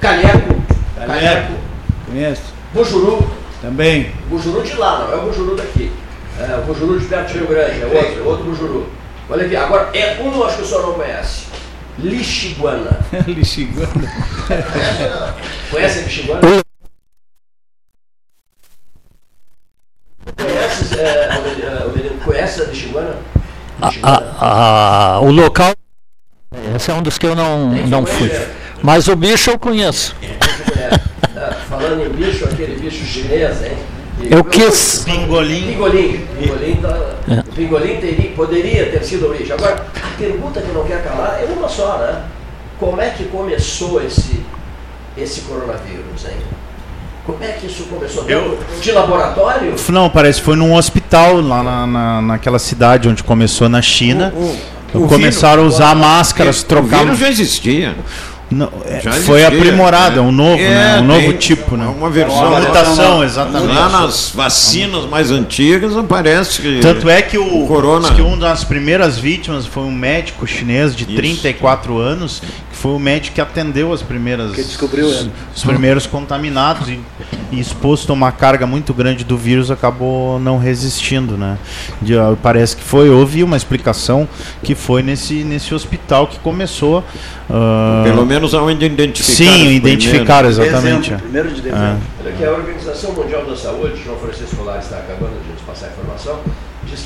Calheco? 0.00 0.54
Calheco. 0.96 1.52
Conhece? 2.06 2.42
Bujuru? 2.74 3.30
Também. 3.62 4.12
Bujuru 4.28 4.62
de 4.62 4.74
lá, 4.76 4.98
não 5.00 5.12
é 5.12 5.16
o 5.16 5.22
Bujuru 5.26 5.56
daqui. 5.56 5.90
É 6.38 6.56
o 6.56 6.62
Bujuru 6.62 6.98
de 7.00 7.06
perto 7.06 7.32
de 7.32 7.38
Rio 7.38 7.48
Grande, 7.48 7.82
é 7.82 7.86
outro, 7.86 8.28
outro 8.28 8.44
Bujuru. 8.44 8.88
Olha 9.30 9.44
aqui, 9.46 9.56
agora 9.56 9.88
é 9.96 10.20
um, 10.22 10.44
acho 10.44 10.56
que 10.56 10.62
o 10.62 10.66
senhor 10.66 10.82
não 10.86 10.92
conhece. 10.94 11.42
Lixiguana. 11.98 12.98
Lixiguana. 13.26 14.12
Conhece 15.70 15.98
a 15.98 16.02
Lixiguana? 16.02 16.40
Conhece, 22.24 22.60
é, 22.60 22.64
a 22.64 22.68
Lixiguana? 22.68 23.16
A- 23.80 23.90
a- 24.02 25.14
a- 25.16 25.20
o 25.20 25.30
local. 25.30 25.72
Esse 26.74 26.90
é 26.90 26.94
um 26.94 27.02
dos 27.02 27.18
que 27.18 27.26
eu 27.26 27.34
não, 27.36 27.70
não 27.70 28.04
fui. 28.06 28.30
Mas 28.82 29.06
o 29.08 29.16
bicho 29.16 29.50
eu 29.50 29.58
conheço. 29.58 30.14
Ah, 31.36 31.52
Falando 31.68 32.04
em 32.04 32.08
bicho, 32.10 32.44
aquele 32.44 32.76
bicho 32.80 33.04
chinês, 33.04 33.62
hein? 33.62 33.72
E- 34.22 34.32
Eu 34.34 34.42
quis. 34.42 35.04
Pingolim. 35.04 35.66
Pingolim. 35.72 36.26
Pingolim, 36.38 36.74
tá, 36.82 36.98
É. 37.28 37.40
o 37.40 37.52
Pingolim 37.52 38.00
teria, 38.00 38.30
poderia 38.32 38.90
ter 38.90 39.04
sido 39.04 39.26
a 39.26 39.28
origem. 39.28 39.52
Agora, 39.52 39.86
a 40.02 40.16
pergunta 40.18 40.60
que 40.60 40.72
não 40.72 40.84
quer 40.84 41.04
calar 41.04 41.38
é 41.40 41.44
uma 41.44 41.68
só, 41.68 41.98
né? 41.98 42.22
Como 42.80 43.00
é 43.00 43.10
que 43.10 43.24
começou 43.26 44.02
esse, 44.02 44.40
esse 45.16 45.42
coronavírus, 45.42 46.24
hein? 46.26 46.36
Como 47.28 47.44
é 47.44 47.48
que 47.48 47.66
isso 47.66 47.84
começou? 47.84 48.24
Eu- 48.28 48.58
De 48.80 48.90
laboratório? 48.92 49.74
Não, 49.90 50.08
parece 50.08 50.38
que 50.40 50.46
foi 50.46 50.56
num 50.56 50.74
hospital 50.74 51.40
lá 51.42 51.62
na, 51.62 51.86
na- 51.86 52.22
naquela 52.22 52.58
cidade 52.58 53.08
onde 53.08 53.22
começou 53.22 53.68
na 53.68 53.82
China. 53.82 54.32
o 54.94 55.06
começaram 55.06 55.64
vírus- 55.64 55.74
a 55.80 55.84
usar 55.84 55.94
máscaras, 55.94 56.62
O 56.62 56.66
trocar. 56.66 57.04
vírus 57.04 57.18
já 57.18 57.28
existia. 57.28 57.94
Não, 58.50 58.70
é, 58.86 59.00
Já 59.02 59.12
foi 59.12 59.42
existia, 59.42 59.48
aprimorado, 59.48 60.20
é 60.20 60.22
um 60.22 60.32
novo, 60.32 60.58
É, 60.58 60.70
né? 60.70 61.00
um 61.00 61.04
novo 61.04 61.20
tem 61.20 61.36
tipo, 61.36 61.76
né? 61.76 61.84
Uma 61.86 62.08
versão. 62.08 62.48
Uma 62.48 62.60
mutação, 62.60 63.22
exatamente. 63.22 63.74
Lá 63.74 63.90
nas 63.90 64.32
vacinas 64.34 65.04
mais 65.04 65.30
antigas 65.30 65.94
aparece 65.94 66.62
que. 66.62 66.80
Tanto 66.80 67.10
é 67.10 67.20
que 67.20 67.36
o, 67.36 67.66
corona. 67.66 68.08
diz 68.08 68.16
que 68.16 68.22
uma 68.22 68.38
das 68.38 68.64
primeiras 68.64 69.18
vítimas 69.18 69.66
foi 69.66 69.82
um 69.82 69.92
médico 69.92 70.46
chinês 70.46 70.96
de 70.96 71.04
34 71.04 71.98
anos, 71.98 72.42
foi 72.78 72.92
o 72.92 72.98
médico 72.98 73.34
que 73.34 73.40
atendeu 73.40 73.92
as 73.92 74.02
primeiras 74.02 74.52
Que 74.52 74.62
descobriu, 74.62 75.06
os, 75.06 75.26
é. 75.26 75.28
os 75.54 75.64
primeiros 75.64 76.06
contaminados 76.06 76.88
e, 76.88 77.00
e 77.50 77.58
exposto 77.58 78.10
a 78.10 78.12
uma 78.14 78.30
carga 78.32 78.66
muito 78.66 78.94
grande 78.94 79.24
do 79.24 79.36
vírus 79.36 79.70
acabou 79.70 80.38
não 80.38 80.58
resistindo, 80.58 81.36
né? 81.36 81.58
De- 82.00 82.14
parece 82.42 82.76
que 82.76 82.82
foi, 82.82 83.10
houve 83.10 83.42
uma 83.42 83.56
explicação 83.56 84.28
que 84.62 84.74
foi 84.74 85.02
nesse 85.02 85.44
nesse 85.44 85.74
hospital 85.74 86.26
que 86.28 86.38
começou 86.38 87.02
ah, 87.50 88.02
Pelo 88.04 88.24
menos 88.26 88.54
aonde 88.54 88.84
identificaram. 88.84 89.52
Sim, 89.58 89.80
primeiros. 89.80 90.58
exatamente. 90.58 91.10
Dezembro, 91.10 91.18
primeiro 91.22 91.48
de 91.50 91.60
dezembro. 91.62 91.82
É. 91.84 91.96
Olha 92.20 92.30
aqui, 92.34 92.44
a 92.44 92.50
Organização 92.52 93.12
Mundial 93.12 93.44
da 93.46 93.56
Saúde, 93.56 94.02
João 94.04 94.18
Francisco 94.18 94.56
Colares 94.56 94.84
está 94.84 94.98
acabando 94.98 95.32
de 95.42 95.52
nos 95.52 95.62
passar 95.62 95.86
a 95.86 95.88
informação, 95.90 96.40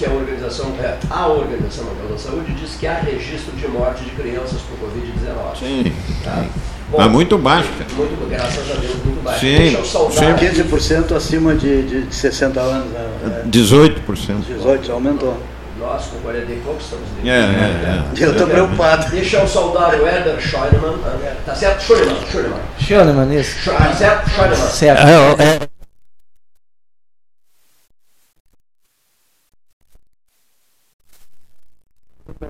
que 0.03 0.07
a 0.07 0.11
Organização, 0.11 0.75
é, 0.81 0.97
a 1.09 1.29
Organização 1.29 1.85
Mundial 1.85 2.09
da 2.09 2.19
Saúde 2.19 2.53
diz 2.55 2.75
que 2.75 2.87
há 2.87 2.95
registro 2.95 3.53
de 3.57 3.69
morte 3.69 4.03
de 4.03 4.11
crianças 4.11 4.61
por 4.63 4.89
Covid-19. 4.89 5.59
Sim. 5.59 5.93
Tá? 6.25 6.45
Mas 6.91 7.11
muito 7.11 7.39
baixo, 7.39 7.69
cara. 7.79 7.91
Muito, 7.97 8.29
graças 8.29 8.71
a 8.71 8.75
Deus, 8.75 8.97
muito 9.05 9.23
baixo. 9.23 9.41
Sim, 9.41 9.57
Deixa 9.57 9.79
eu 9.79 9.85
saudar. 9.85 10.39
15% 10.39 11.17
acima 11.17 11.55
de, 11.55 11.83
de, 11.83 12.03
de 12.03 12.15
60 12.15 12.61
anos. 12.61 12.93
Né? 12.93 13.45
18%. 13.47 14.45
18, 14.47 14.93
aumentou. 14.93 15.37
Nós, 15.79 16.05
com 16.07 16.19
40 16.19 16.53
e 16.53 16.57
poucos, 16.57 16.85
estamos 16.85 17.07
É, 17.25 17.29
é, 17.29 18.21
é. 18.21 18.25
Eu 18.25 18.37
tô 18.37 18.47
preocupado. 18.47 19.11
Deixa 19.11 19.39
eu 19.39 19.49
saudar 19.49 19.95
o 19.95 20.07
Éder 20.07 20.41
Scheunemann. 20.41 20.99
Tá 21.47 21.55
certo? 21.55 21.83
Scheunemann, 21.83 22.17
Scheunemann. 22.31 22.61
Scheunemann, 22.79 23.41
isso. 23.41 23.71
Tá 23.71 23.93
certo? 23.93 24.31
Scheunemann. 24.31 24.71
Certo. 24.71 25.01
É, 25.01 25.45
é, 25.45 25.72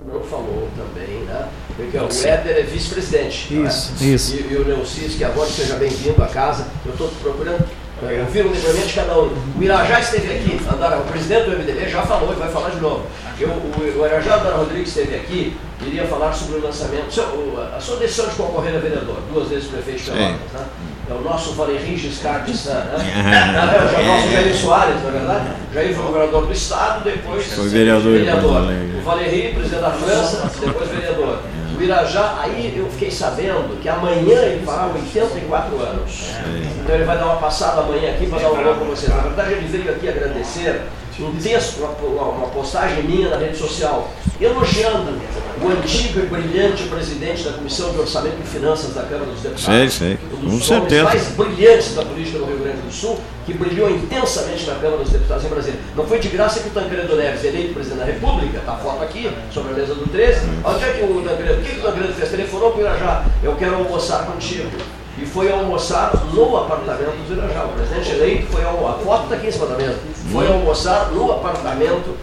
não 0.01 0.21
falou 0.21 0.67
também, 0.75 1.19
né? 1.21 1.47
Porque 1.75 1.97
o 1.97 2.27
Éder 2.27 2.57
é 2.57 2.61
vice-presidente. 2.63 3.53
não 3.53 3.65
é? 3.65 3.67
Isso, 3.69 3.93
isso. 4.03 4.35
E, 4.35 4.53
e 4.53 4.57
o 4.57 4.65
Neucis, 4.65 5.15
que 5.15 5.23
agora 5.23 5.49
seja 5.49 5.75
bem-vindo 5.75 6.21
à 6.23 6.27
casa. 6.27 6.67
Eu 6.85 6.91
estou 6.93 7.09
procurando 7.21 7.63
é, 8.03 8.19
ouvir 8.21 8.45
um 8.45 8.51
depoimento 8.51 8.87
de 8.87 8.93
cada 8.93 9.19
um. 9.19 9.31
O 9.57 9.63
Irajá 9.63 9.99
esteve 9.99 10.33
aqui, 10.33 10.59
Andara, 10.73 10.97
o 10.99 11.03
presidente 11.05 11.49
do 11.49 11.57
MDB 11.57 11.87
já 11.89 12.01
falou 12.01 12.33
e 12.33 12.35
vai 12.35 12.49
falar 12.49 12.69
de 12.71 12.79
novo. 12.79 13.05
Eu, 13.39 13.49
o, 13.49 13.99
o 14.01 14.05
Irajá 14.05 14.35
Andara 14.35 14.55
Rodrigues 14.57 14.89
esteve 14.89 15.15
aqui, 15.15 15.55
iria 15.81 16.05
falar 16.07 16.33
sobre 16.33 16.57
o 16.57 16.63
lançamento. 16.63 17.11
Seu- 17.13 17.23
o- 17.25 17.69
a 17.75 17.79
sua 17.79 17.97
decisão 17.97 18.27
de 18.27 18.35
concorrer 18.35 18.75
a 18.75 18.79
vereador, 18.79 19.17
duas 19.31 19.47
vezes 19.49 19.69
prefeito 19.69 19.99
de 20.03 20.11
Pelotas, 20.11 20.51
né? 20.53 20.65
É 21.13 21.15
o 21.15 21.21
nosso 21.21 21.53
Valéry 21.53 21.95
Giscard 21.95 22.51
d'Estaing, 22.51 22.85
né? 22.85 23.53
Não, 23.53 23.99
é 23.99 24.03
o 24.03 24.07
nosso 24.07 24.31
Jair 24.31 24.55
Soares, 24.55 25.03
na 25.03 25.11
verdade. 25.11 25.45
Jair 25.71 25.95
foi 25.95 26.05
governador 26.05 26.47
do 26.47 26.53
Estado, 26.53 27.03
depois 27.03 27.45
Foi 27.53 27.69
vereador 27.69 28.57
Alegre. 28.57 29.51
O 29.51 29.55
presidente 29.55 29.81
da 29.81 29.91
França, 29.91 30.51
depois 30.59 30.89
vereador. 30.89 31.39
O 31.77 31.81
Irajá, 31.81 32.39
aí 32.39 32.73
eu 32.75 32.89
fiquei 32.89 33.11
sabendo 33.11 33.79
que 33.79 33.87
amanhã 33.89 34.41
ele 34.41 34.65
fará 34.65 34.87
84 34.87 35.81
anos. 35.81 36.29
Então 36.81 36.95
ele 36.95 37.03
vai 37.03 37.17
dar 37.17 37.25
uma 37.25 37.37
passada 37.37 37.81
amanhã 37.81 38.11
aqui 38.11 38.25
para 38.27 38.39
dar 38.39 38.51
um 38.51 38.55
alô 38.57 38.75
para 38.75 38.85
vocês. 38.85 39.09
Na 39.09 39.21
verdade, 39.21 39.53
ele 39.53 39.67
veio 39.67 39.91
aqui 39.91 40.09
agradecer 40.09 40.81
um 41.19 41.35
texto, 41.35 41.79
uma, 41.79 42.23
uma- 42.23 42.47
postagem 42.47 43.03
minha 43.03 43.29
na 43.29 43.37
rede 43.37 43.57
social, 43.57 44.09
elogiando 44.39 45.11
o 45.61 45.67
antigo 45.69 46.19
e 46.19 46.23
brilhante 46.23 46.83
presidente 46.83 47.43
da 47.43 47.53
Comissão 47.53 47.91
de 47.91 47.99
Orçamento 47.99 48.35
e 48.43 48.47
Finanças 48.47 48.93
da 48.93 49.03
Câmara 49.03 49.25
dos 49.31 49.41
Deputados. 49.41 49.63
Sei, 49.63 49.89
sei. 49.89 50.17
Um 50.33 50.37
Com 50.37 50.57
dos 50.57 50.69
homens 50.71 51.03
mais 51.03 51.27
brilhantes 51.29 51.95
da 51.95 52.03
política 52.05 52.37
do 52.39 52.45
Rio 52.45 52.57
Grande 52.59 52.81
do 52.81 52.91
Sul, 52.91 53.19
que 53.45 53.53
brilhou 53.53 53.89
intensamente 53.89 54.65
na 54.65 54.75
Câmara 54.75 54.97
dos 55.03 55.09
Deputados 55.11 55.45
em 55.45 55.49
Brasília. 55.49 55.79
Não 55.95 56.05
foi 56.05 56.19
de 56.19 56.27
graça 56.29 56.59
que 56.59 56.67
o 56.67 56.71
Tancredo 56.71 57.15
Neves, 57.15 57.43
eleito 57.43 57.73
presidente 57.73 57.99
da 57.99 58.05
República, 58.05 58.57
está 58.59 58.73
a 58.73 58.77
foto 58.77 59.03
aqui, 59.03 59.31
sobre 59.51 59.73
a 59.73 59.75
mesa 59.75 59.95
do 59.95 60.07
13, 60.09 60.41
onde 60.63 60.83
é 60.83 60.93
que 60.93 61.03
o 61.03 61.21
Tancredo, 61.21 61.53
o 61.59 61.63
que, 61.63 61.71
que 61.71 61.79
o 61.79 61.83
Tancredo 61.83 62.13
fez? 62.13 62.29
Telefonou 62.29 62.71
para 62.71 62.79
o 62.79 62.81
Irajá, 62.81 63.25
eu 63.43 63.55
quero 63.55 63.75
almoçar 63.75 64.25
contigo. 64.25 64.69
E 65.23 65.25
foi 65.25 65.49
almoçar 65.49 66.11
no 66.33 66.57
apartamento 66.57 67.15
do 67.27 67.33
Irajá. 67.35 67.63
O 67.63 67.69
presidente 67.69 68.09
eleito 68.11 68.47
foi 68.51 68.63
almoçar, 68.65 68.95
a 68.95 68.99
foto 68.99 69.23
está 69.23 69.35
aqui 69.35 69.47
em 69.47 69.51
cima 69.51 69.67
da 69.67 69.75
mesa, 69.75 69.95
foi 70.31 70.47
almoçar 70.51 71.11
no 71.11 71.31
apartamento, 71.31 72.17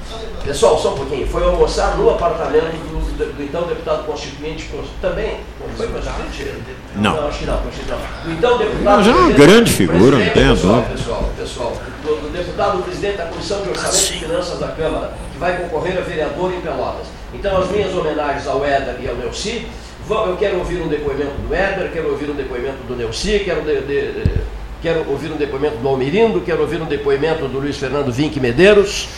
pessoal, 0.44 0.78
só 0.78 0.92
um 0.92 0.96
pouquinho, 0.98 1.26
foi 1.26 1.42
almoçar 1.42 1.96
no 1.96 2.10
apartamento 2.10 2.72
do, 2.90 3.00
do- 3.16 3.32
do 3.36 3.42
então 3.42 3.62
deputado 3.62 4.04
constituinte, 4.04 4.68
também, 5.00 5.38
não 5.60 5.74
foi 5.76 5.86
constituinte? 5.88 6.76
Não. 6.96 7.26
acho 7.28 7.38
que 7.38 7.46
não, 7.46 7.54
acho 7.54 7.80
que 7.80 7.90
não. 7.90 7.96
O 7.96 8.36
então 8.36 8.58
deputado. 8.58 8.82
Mas 8.98 9.06
é 9.06 9.10
uma 9.12 9.30
grande 9.30 9.72
figura, 9.72 10.18
não 10.18 10.30
tenha 10.30 10.50
pessoal. 10.54 10.82
Pessoal, 10.82 11.30
pessoal, 11.38 11.72
do, 12.04 12.08
do 12.20 12.32
deputado 12.36 12.82
presidente 12.82 13.16
da 13.16 13.24
Comissão 13.26 13.62
de 13.62 13.68
Orçamento 13.70 13.96
e 13.96 14.18
Finanças 14.18 14.58
da 14.58 14.68
Câmara, 14.68 15.12
que 15.32 15.38
vai 15.38 15.56
concorrer 15.56 15.96
a 15.96 16.02
vereador 16.02 16.52
em 16.52 16.60
Pelotas. 16.60 17.06
Então, 17.32 17.56
as 17.62 17.70
minhas 17.70 17.94
homenagens 17.94 18.46
ao 18.46 18.62
Éder 18.64 18.96
e 19.00 19.08
ao 19.08 19.14
Neuci. 19.14 19.66
Eu 20.10 20.36
quero 20.36 20.58
ouvir 20.58 20.80
um 20.82 20.88
depoimento 20.88 21.32
do 21.46 21.54
Éder, 21.54 21.90
quero 21.92 22.10
ouvir 22.10 22.28
um 22.30 22.34
depoimento 22.34 22.78
do 22.88 22.96
Neuci, 22.96 23.40
quero, 23.44 23.62
de- 23.62 23.80
de- 23.82 24.40
quero 24.82 25.08
ouvir 25.08 25.30
um 25.30 25.36
depoimento 25.36 25.76
do 25.76 25.88
Almirindo, 25.88 26.40
quero 26.40 26.62
ouvir 26.62 26.82
um 26.82 26.86
depoimento 26.86 27.46
do 27.46 27.58
Luiz 27.60 27.76
Fernando 27.76 28.10
Vinck 28.10 28.40
Medeiros, 28.40 29.08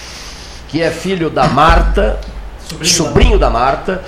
que 0.69 0.83
é 0.83 0.91
filho 0.91 1.31
da 1.31 1.49
Marta, 1.49 2.21
sobrinho, 2.83 3.39
da 3.39 3.49
Marta, 3.49 4.03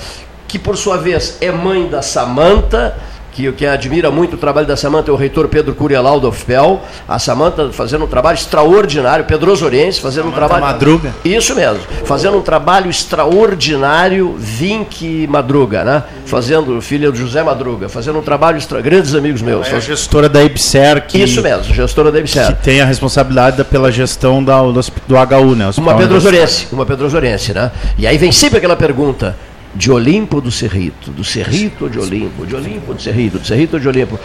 que 0.46 0.58
por 0.58 0.76
sua 0.76 0.98
vez 0.98 1.38
é 1.40 1.50
mãe 1.50 1.88
da 1.88 2.02
Samanta, 2.02 2.96
que 3.34 3.50
quem 3.52 3.66
admira 3.66 4.10
muito 4.10 4.34
o 4.34 4.36
trabalho 4.38 4.66
da 4.66 4.76
Samanta 4.76 5.10
é 5.10 5.12
o 5.12 5.16
reitor 5.16 5.48
Pedro 5.48 5.74
Curialau 5.74 6.20
do 6.20 6.28
UFPEL. 6.28 6.80
A 7.08 7.18
Samanta 7.18 7.70
fazendo 7.72 8.04
um 8.04 8.08
trabalho 8.08 8.36
extraordinário, 8.36 9.24
Pedro 9.24 9.52
Oriense 9.64 10.00
fazendo 10.00 10.28
um 10.28 10.32
trabalho. 10.32 10.62
Madruga. 10.64 11.12
Isso 11.24 11.54
mesmo, 11.54 11.80
fazendo 12.04 12.38
um 12.38 12.42
trabalho 12.42 12.88
extraordinário, 12.88 14.34
Vink 14.38 15.26
Madruga, 15.26 15.84
né? 15.84 16.02
Fazendo, 16.26 16.80
filha 16.80 17.10
do 17.10 17.16
José 17.16 17.42
Madruga, 17.42 17.88
fazendo 17.88 18.18
um 18.18 18.22
trabalho 18.22 18.56
extra... 18.56 18.80
grandes 18.80 19.14
amigos 19.14 19.42
meus. 19.42 19.66
É 19.66 19.76
a 19.76 19.80
gestora 19.80 20.28
da 20.28 20.42
IBSER 20.42 21.06
que, 21.06 21.18
Isso 21.18 21.42
mesmo, 21.42 21.74
gestora 21.74 22.10
da 22.12 22.20
IBSER. 22.20 22.46
que 22.56 22.62
tem 22.62 22.80
a 22.80 22.84
responsabilidade 22.84 23.56
da- 23.56 23.64
pela 23.64 23.90
gestão 23.90 24.42
da, 24.42 24.60
do, 24.62 24.72
do 24.72 25.14
HU, 25.16 25.54
né? 25.56 25.64
Uma 25.64 25.68
Hospital 25.68 25.96
pedrosorense, 25.98 26.68
uma 26.72 26.86
pedrosorense, 26.86 27.52
né? 27.52 27.70
E 27.98 28.06
aí 28.06 28.16
vem 28.16 28.30
sempre 28.32 28.58
aquela 28.58 28.76
pergunta, 28.76 29.36
de 29.74 29.90
Olimpo 29.90 30.36
ou 30.36 30.40
do 30.42 30.50
Cerrito? 30.50 31.10
Do 31.10 31.24
Cerrito 31.24 31.84
ou 31.84 31.90
de 31.90 31.98
Olimpo? 31.98 32.46
De 32.46 32.54
Olimpo 32.54 32.88
ou 32.88 32.94
do 32.94 33.02
Cerrito? 33.02 33.38
Do 33.38 33.46
Cerrito 33.46 33.74
ou 33.74 33.80
de 33.80 33.88
Olimpo? 33.88 34.18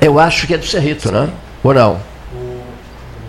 Eu 0.00 0.18
acho 0.20 0.46
que 0.46 0.54
é 0.54 0.58
do 0.58 0.66
Cerrito, 0.66 1.10
né? 1.10 1.28
Ou 1.62 1.72
não? 1.74 2.00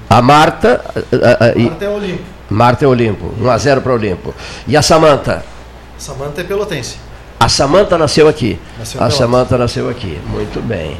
A 0.10 0.22
Marta... 0.22 0.82
a- 0.96 1.46
a- 1.46 1.50
a- 1.50 1.54
e- 1.58 1.68
Até 1.68 1.90
Olimpo. 1.90 2.24
Marta 2.50 2.86
é 2.86 2.88
Olimpo, 2.88 3.34
1 3.42 3.50
a 3.50 3.58
0 3.58 3.82
para 3.82 3.94
Olimpo. 3.94 4.34
E 4.68 4.78
a 4.78 4.82
Samanta? 4.82 5.44
Samanta 5.98 6.42
é 6.42 6.44
pelotense. 6.44 6.96
A 7.40 7.50
Samanta 7.50 7.98
nasceu 7.98 8.28
aqui. 8.28 8.58
Nasceu 8.80 9.04
a. 9.04 9.10
Samanta 9.10 9.58
nasceu 9.58 9.90
aqui. 9.90 10.18
Muito 10.28 10.62
bem. 10.66 10.98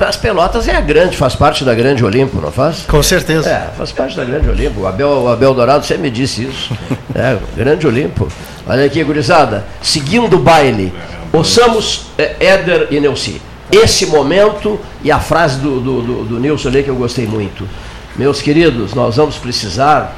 As 0.00 0.16
Pelotas 0.16 0.66
é 0.68 0.76
a 0.76 0.80
grande, 0.80 1.16
faz 1.16 1.34
parte 1.34 1.64
da 1.64 1.74
grande 1.74 2.04
Olimpo, 2.04 2.40
não 2.40 2.50
faz? 2.50 2.82
Com 2.82 3.02
certeza. 3.02 3.48
É, 3.48 3.70
faz 3.76 3.92
parte 3.92 4.16
da 4.16 4.24
grande 4.24 4.48
Olimpo. 4.48 4.80
O 4.80 4.86
Abel, 4.86 5.08
o 5.08 5.28
Abel 5.28 5.54
Dourado 5.54 5.84
sempre 5.84 6.04
me 6.04 6.10
disse 6.10 6.44
isso. 6.44 6.74
É, 7.16 7.38
grande 7.56 7.86
Olimpo. 7.86 8.26
Olha 8.66 8.84
aqui, 8.84 9.04
gurizada. 9.04 9.64
Seguindo 9.80 10.34
o 10.34 10.38
baile, 10.40 10.92
ouçamos 11.32 12.06
é, 12.18 12.34
Éder 12.40 12.88
e 12.90 12.98
Neuci. 12.98 13.40
Esse 13.70 14.06
momento 14.06 14.80
e 15.00 15.12
a 15.12 15.20
frase 15.20 15.60
do, 15.60 15.78
do, 15.78 16.02
do, 16.02 16.24
do 16.24 16.40
Nilson 16.40 16.70
ali 16.70 16.82
que 16.82 16.90
eu 16.90 16.96
gostei 16.96 17.24
muito. 17.24 17.68
Meus 18.16 18.42
queridos, 18.42 18.94
nós 18.94 19.14
vamos 19.14 19.36
precisar 19.36 20.16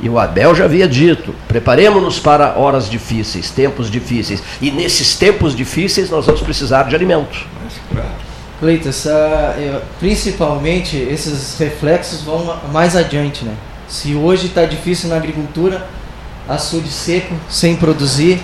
e 0.00 0.08
o 0.08 0.18
Abel 0.18 0.54
já 0.54 0.64
havia 0.64 0.86
dito: 0.86 1.34
preparemos-nos 1.48 2.18
para 2.18 2.54
horas 2.58 2.88
difíceis, 2.88 3.50
tempos 3.50 3.90
difíceis. 3.90 4.42
E 4.60 4.70
nesses 4.70 5.16
tempos 5.16 5.54
difíceis 5.54 6.10
nós 6.10 6.26
vamos 6.26 6.40
precisar 6.40 6.84
de 6.84 6.94
alimento. 6.94 7.46
Cleiton, 7.90 8.25
essa, 8.86 9.10
é, 9.58 9.80
principalmente 10.00 10.96
esses 10.96 11.58
reflexos 11.58 12.22
vão 12.22 12.56
mais 12.72 12.96
adiante, 12.96 13.44
né? 13.44 13.54
Se 13.88 14.14
hoje 14.14 14.46
está 14.46 14.64
difícil 14.64 15.08
na 15.08 15.16
agricultura, 15.16 15.86
açude 16.48 16.88
seco, 16.88 17.34
sem 17.48 17.76
produzir, 17.76 18.40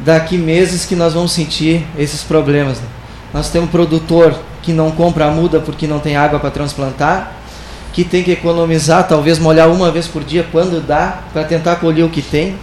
daqui 0.00 0.36
meses 0.36 0.84
que 0.84 0.96
nós 0.96 1.14
vamos 1.14 1.32
sentir 1.32 1.86
esses 1.98 2.22
problemas. 2.22 2.78
né? 2.78 2.86
Nós 3.32 3.50
temos 3.50 3.68
um 3.68 3.70
produtor 3.70 4.34
que 4.62 4.72
não 4.72 4.90
compra 4.90 5.26
a 5.26 5.30
muda 5.30 5.60
porque 5.60 5.86
não 5.86 5.98
tem 5.98 6.16
água 6.16 6.38
para 6.38 6.50
transplantar, 6.50 7.32
que 7.92 8.04
tem 8.04 8.22
que 8.22 8.30
economizar, 8.30 9.06
talvez 9.06 9.38
molhar 9.38 9.68
uma 9.70 9.90
vez 9.90 10.06
por 10.06 10.22
dia 10.24 10.46
quando 10.50 10.84
dá, 10.84 11.20
para 11.32 11.44
tentar 11.44 11.76
colher 11.76 12.04
o 12.04 12.08
que 12.08 12.22
tem. 12.22 12.56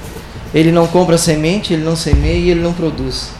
Ele 0.53 0.71
não 0.71 0.87
compra 0.87 1.17
semente, 1.17 1.73
ele 1.73 1.83
não 1.83 1.95
semeia 1.95 2.37
e 2.37 2.49
ele 2.49 2.61
não 2.61 2.73
produz. 2.73 3.31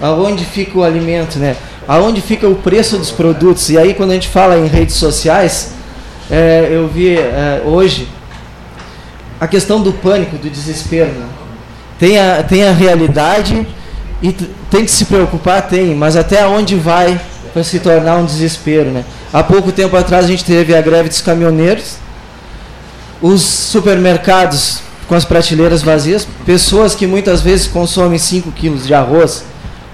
Aonde 0.00 0.44
fica 0.44 0.78
o 0.78 0.82
alimento, 0.82 1.38
né? 1.38 1.56
Aonde 1.86 2.20
fica 2.20 2.48
o 2.48 2.54
preço 2.54 2.96
dos 2.96 3.10
produtos? 3.10 3.68
E 3.70 3.78
aí 3.78 3.94
quando 3.94 4.10
a 4.10 4.14
gente 4.14 4.28
fala 4.28 4.58
em 4.58 4.66
redes 4.66 4.96
sociais, 4.96 5.72
é, 6.30 6.68
eu 6.70 6.88
vi 6.88 7.16
é, 7.16 7.62
hoje 7.64 8.08
a 9.40 9.46
questão 9.46 9.82
do 9.82 9.92
pânico, 9.92 10.36
do 10.36 10.48
desespero. 10.48 11.10
Né? 11.10 11.26
Tem, 11.98 12.18
a, 12.18 12.42
tem 12.42 12.64
a 12.64 12.72
realidade 12.72 13.66
e 14.22 14.32
tem 14.70 14.84
que 14.84 14.90
se 14.90 15.04
preocupar, 15.06 15.68
tem, 15.68 15.94
mas 15.94 16.16
até 16.16 16.46
onde 16.46 16.76
vai 16.76 17.20
para 17.52 17.64
se 17.64 17.80
tornar 17.80 18.16
um 18.16 18.24
desespero, 18.24 18.90
né? 18.90 19.04
Há 19.32 19.42
pouco 19.42 19.72
tempo 19.72 19.96
atrás 19.96 20.24
a 20.24 20.28
gente 20.28 20.44
teve 20.44 20.74
a 20.74 20.80
greve 20.80 21.08
dos 21.08 21.20
caminhoneiros, 21.20 21.96
os 23.20 23.42
supermercados 23.42 24.80
com 25.08 25.14
as 25.14 25.24
prateleiras 25.24 25.82
vazias, 25.82 26.26
pessoas 26.46 26.94
que 26.94 27.06
muitas 27.06 27.42
vezes 27.42 27.66
consomem 27.66 28.18
5 28.18 28.50
quilos 28.52 28.86
de 28.86 28.94
arroz, 28.94 29.44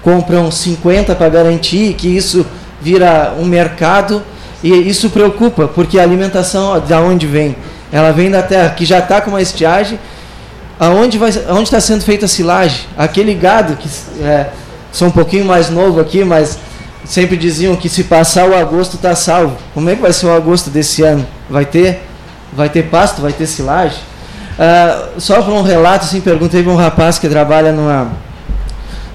compram 0.03 0.49
50 0.51 1.15
para 1.15 1.29
garantir 1.29 1.93
que 1.93 2.07
isso 2.07 2.45
vira 2.81 3.33
um 3.37 3.45
mercado 3.45 4.21
e 4.63 4.69
isso 4.69 5.09
preocupa, 5.09 5.67
porque 5.67 5.99
a 5.99 6.03
alimentação 6.03 6.73
ó, 6.73 6.79
da 6.79 6.99
onde 6.99 7.25
vem? 7.25 7.55
Ela 7.91 8.11
vem 8.11 8.29
da 8.29 8.41
terra 8.41 8.69
que 8.71 8.85
já 8.85 8.99
está 8.99 9.21
com 9.21 9.31
uma 9.31 9.41
estiagem, 9.41 9.99
aonde 10.79 11.17
está 11.63 11.79
sendo 11.79 12.03
feita 12.03 12.25
a 12.25 12.27
silagem? 12.27 12.81
Aquele 12.97 13.33
gado 13.33 13.75
que 13.75 13.89
é, 14.21 14.49
sou 14.91 15.07
um 15.07 15.11
pouquinho 15.11 15.45
mais 15.45 15.69
novo 15.69 15.99
aqui, 15.99 16.23
mas 16.23 16.59
sempre 17.05 17.35
diziam 17.37 17.75
que 17.75 17.89
se 17.89 18.03
passar 18.03 18.47
o 18.47 18.55
agosto 18.55 18.95
está 18.95 19.15
salvo. 19.15 19.57
Como 19.73 19.89
é 19.89 19.95
que 19.95 20.01
vai 20.01 20.13
ser 20.13 20.27
o 20.27 20.33
agosto 20.33 20.69
desse 20.69 21.01
ano? 21.01 21.25
Vai 21.49 21.65
ter, 21.65 22.01
vai 22.53 22.69
ter 22.69 22.83
pasto, 22.83 23.21
vai 23.21 23.31
ter 23.31 23.47
silagem? 23.47 23.97
Ah, 24.57 25.07
só 25.17 25.41
para 25.41 25.53
um 25.53 25.61
relato, 25.61 26.05
assim, 26.05 26.19
perguntei 26.19 26.61
para 26.61 26.71
um 26.71 26.75
rapaz 26.75 27.17
que 27.17 27.29
trabalha 27.29 27.71
numa 27.71 28.11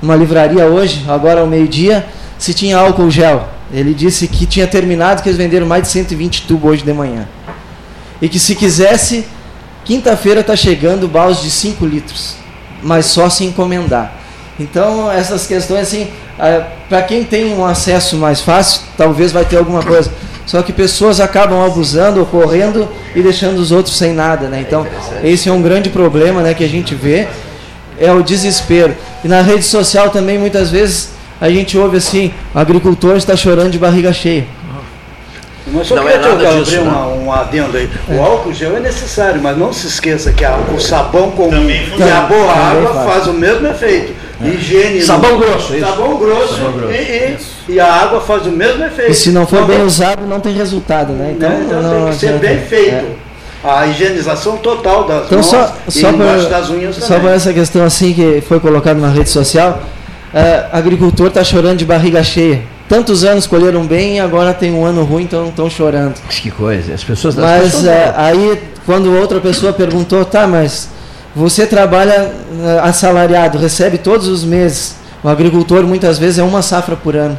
numa 0.05 0.15
livraria 0.15 0.67
hoje, 0.67 1.03
agora 1.09 1.41
ao 1.41 1.47
meio-dia, 1.47 2.05
se 2.39 2.53
tinha 2.53 2.77
álcool 2.77 3.11
gel. 3.11 3.49
Ele 3.73 3.95
disse 3.95 4.29
que 4.29 4.45
tinha 4.45 4.67
terminado, 4.67 5.23
que 5.23 5.29
eles 5.31 5.39
venderam 5.39 5.67
mais 5.67 5.85
de 5.85 5.89
120 5.89 6.43
tubos 6.43 6.73
hoje 6.73 6.85
de 6.85 6.93
manhã. 6.93 7.27
E 8.21 8.29
que 8.29 8.39
se 8.39 8.55
quisesse, 8.55 9.25
quinta-feira 9.83 10.41
está 10.41 10.55
chegando 10.55 11.09
balde 11.09 11.41
de 11.41 11.51
5 11.51 11.87
litros, 11.87 12.37
mas 12.83 13.07
só 13.07 13.31
se 13.31 13.45
encomendar. 13.45 14.13
Então, 14.61 15.11
essas 15.11 15.47
questões, 15.47 15.81
assim, 15.81 16.09
para 16.89 17.03
quem 17.03 17.25
tem 17.25 17.55
um 17.55 17.65
acesso 17.65 18.17
mais 18.17 18.43
fácil, 18.43 18.83
talvez 18.99 19.33
vai 19.33 19.45
ter 19.47 19.57
alguma 19.57 19.83
coisa. 19.83 20.13
Só 20.45 20.63
que 20.63 20.73
pessoas 20.73 21.19
acabam 21.19 21.65
abusando, 21.65 22.21
ocorrendo 22.21 22.87
e 23.17 23.23
deixando 23.23 23.59
os 23.59 23.73
outros 23.73 23.97
sem 23.97 24.13
nada, 24.13 24.49
né? 24.49 24.61
Então, 24.61 24.87
esse 25.25 25.49
é 25.49 25.53
um 25.53 25.63
grande 25.63 25.89
problema, 25.89 26.43
né, 26.43 26.53
que 26.53 26.63
a 26.63 26.69
gente 26.69 26.95
vê 26.95 27.27
é 27.99 28.13
o 28.13 28.23
desespero. 28.23 28.95
E 29.25 29.29
na 29.29 29.41
rede 29.41 29.63
social 29.65 30.11
também, 30.11 30.39
muitas 30.39 30.71
vezes, 30.71 31.11
a 31.41 31.49
gente 31.51 31.77
ouve 31.79 31.97
assim, 31.99 32.33
o 32.55 32.59
agricultor 32.59 33.17
está 33.17 33.37
chorando 33.37 33.71
de 33.71 33.79
barriga 33.79 34.13
cheia. 34.13 34.45
Mas 35.67 35.87
só 35.87 35.95
Não 35.97 36.03
queria 36.03 36.19
é 36.19 36.21
nada 36.21 36.49
abrir 36.51 36.63
disso, 36.63 36.81
uma- 36.83 37.07
um 37.07 37.33
adendo 37.33 37.75
aí. 37.79 37.89
O 38.09 38.21
álcool 38.23 38.53
gel 38.53 38.77
é 38.77 38.81
necessário, 38.81 39.41
mas 39.43 39.57
não 39.57 39.73
se 39.73 39.87
esqueça 39.87 40.31
que 40.31 40.45
a- 40.45 40.59
o 40.75 40.79
sabão 40.79 41.31
comum 41.31 41.67
e 41.71 42.03
a 42.03 42.21
boa 42.21 42.53
água 42.53 42.93
faz. 42.93 43.07
faz 43.07 43.27
o 43.29 43.33
mesmo 43.33 43.67
efeito. 43.67 44.13
Higiene. 44.45 45.01
Sabão 45.01 45.39
grosso, 45.39 45.75
isso. 45.75 45.87
Sabão 45.87 46.19
grosso. 46.19 46.57
Sabão 46.57 46.73
grosso. 46.73 46.93
E, 46.93 46.97
e- 47.69 47.75
e 47.77 47.81
a 47.81 47.87
água 47.91 48.21
faz 48.21 48.47
o 48.47 48.51
mesmo 48.51 48.85
efeito. 48.85 49.11
E 49.11 49.15
se 49.15 49.31
não 49.31 49.47
for 49.47 49.63
Então, 49.63 49.69
bem 49.69 49.83
usado, 49.83 50.27
não 50.27 50.39
tem 50.39 50.53
resultado, 50.53 51.15
né? 51.15 51.33
Então, 51.35 51.49
né? 51.49 51.63
Então 51.65 51.83
não 51.83 52.03
tem 52.05 52.13
que 52.13 52.19
ser 52.19 52.33
bem 52.39 52.59
feito. 52.61 53.07
É. 53.65 53.69
A 53.69 53.87
higienização 53.87 54.57
total 54.59 55.05
das 55.07 55.27
Então 55.27 55.39
mãos 55.39 55.47
só, 55.47 55.77
e 55.89 55.91
só, 55.93 56.11
embaixo 56.11 56.43
por, 56.43 56.51
das 56.51 56.71
unhas 56.71 56.97
só 56.97 57.07
também. 57.07 57.23
por 57.23 57.31
essa 57.31 57.53
questão 57.53 57.85
assim 57.85 58.13
que 58.13 58.43
foi 58.47 58.61
colocado 58.61 58.99
na 58.99 59.09
rede 59.09 59.31
social, 59.31 59.83
é, 60.33 60.67
agricultor 60.73 61.29
está 61.29 61.43
chorando 61.43 61.79
de 61.79 61.85
barriga 61.85 62.23
cheia. 62.23 62.63
Tantos 62.89 63.25
anos 63.25 63.47
colheram 63.47 63.87
bem 63.87 64.17
e 64.17 64.21
agora 64.21 64.53
tem 64.53 64.71
um 64.73 64.85
ano 64.85 65.03
ruim, 65.05 65.23
então 65.23 65.49
estão 65.49 65.71
chorando. 65.71 66.15
Que 66.29 66.51
coisa, 66.51 66.93
as 66.93 67.03
pessoas... 67.03 67.39
as 67.39 67.43
Mas 67.45 67.63
pessoas- 67.65 67.87
é, 67.87 68.13
aí, 68.17 68.61
quando 68.85 69.11
outra 69.15 69.41
pessoa 69.41 69.73
perguntou, 69.73 70.23
tá, 70.25 70.47
mas 70.47 70.91
você 71.35 71.67
trabalha 71.67 72.31
é, 72.63 72.81
assalariado, 72.83 73.57
recebe 73.59 73.97
todos 73.97 74.29
os 74.29 74.45
meses. 74.45 74.97
O 75.23 75.29
agricultor 75.29 75.83
muitas 75.85 76.19
vezes 76.19 76.39
é 76.39 76.43
uma 76.43 76.61
safra 76.61 76.95
por 76.95 77.17
ano. 77.17 77.39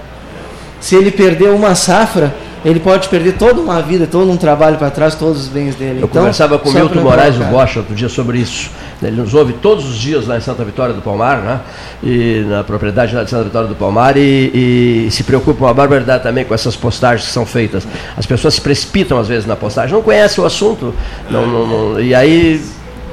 Se 0.81 0.95
ele 0.95 1.11
perder 1.11 1.49
uma 1.49 1.76
safra, 1.76 2.34
ele 2.66 2.80
pode 2.80 3.08
perder 3.08 3.34
toda 3.38 3.62
uma 3.62 3.82
vida, 3.82 4.08
todo 4.08 4.30
um 4.32 4.36
trabalho 4.38 4.78
para 4.78 4.90
trás, 4.90 5.16
todos 5.16 5.44
os 5.44 5.48
bens 5.48 5.76
dele. 5.76 6.00
Eu 6.02 6.06
Então, 6.06 6.22
conversava 6.22 6.58
com 6.60 6.70
o 6.70 6.74
Milton 6.74 7.02
Moraes, 7.02 7.38
o. 7.38 7.44
Bosch, 7.46 7.78
outro 7.78 7.94
dia 7.96 8.10
sobre 8.10 8.40
isso. 8.40 8.70
Ele 9.04 9.16
nos 9.22 9.34
ouve 9.34 9.54
todos 9.54 9.86
os 9.86 9.96
dias 9.98 10.26
lá 10.26 10.36
em 10.38 10.42
Santa 10.42 10.64
Vitória 10.66 10.94
do 10.94 11.02
Palmar, 11.02 11.38
né? 11.42 11.60
E 12.04 12.44
na 12.48 12.64
propriedade 12.64 13.14
lá 13.16 13.24
de 13.24 13.30
Santa 13.30 13.44
Vitória 13.44 13.68
do 13.68 13.76
Palmar, 13.76 14.18
e, 14.18 15.06
e 15.06 15.12
se 15.12 15.24
preocupa 15.24 15.64
uma 15.66 15.74
barbaridade 15.74 16.24
também 16.24 16.44
com 16.44 16.54
essas 16.56 16.76
postagens 16.76 17.28
que 17.28 17.34
são 17.34 17.46
feitas. 17.46 17.88
As 18.18 18.26
pessoas 18.26 18.56
se 18.56 18.62
precipitam 18.62 19.18
às 19.20 19.28
vezes 19.28 19.46
na 19.46 19.56
postagem, 19.56 19.94
não 19.94 20.02
conhecem 20.02 20.44
o 20.44 20.48
assunto, 20.48 20.94
não, 21.30 21.46
não- 21.46 21.68
não- 21.94 22.00
e 22.02 22.16
aí. 22.16 22.62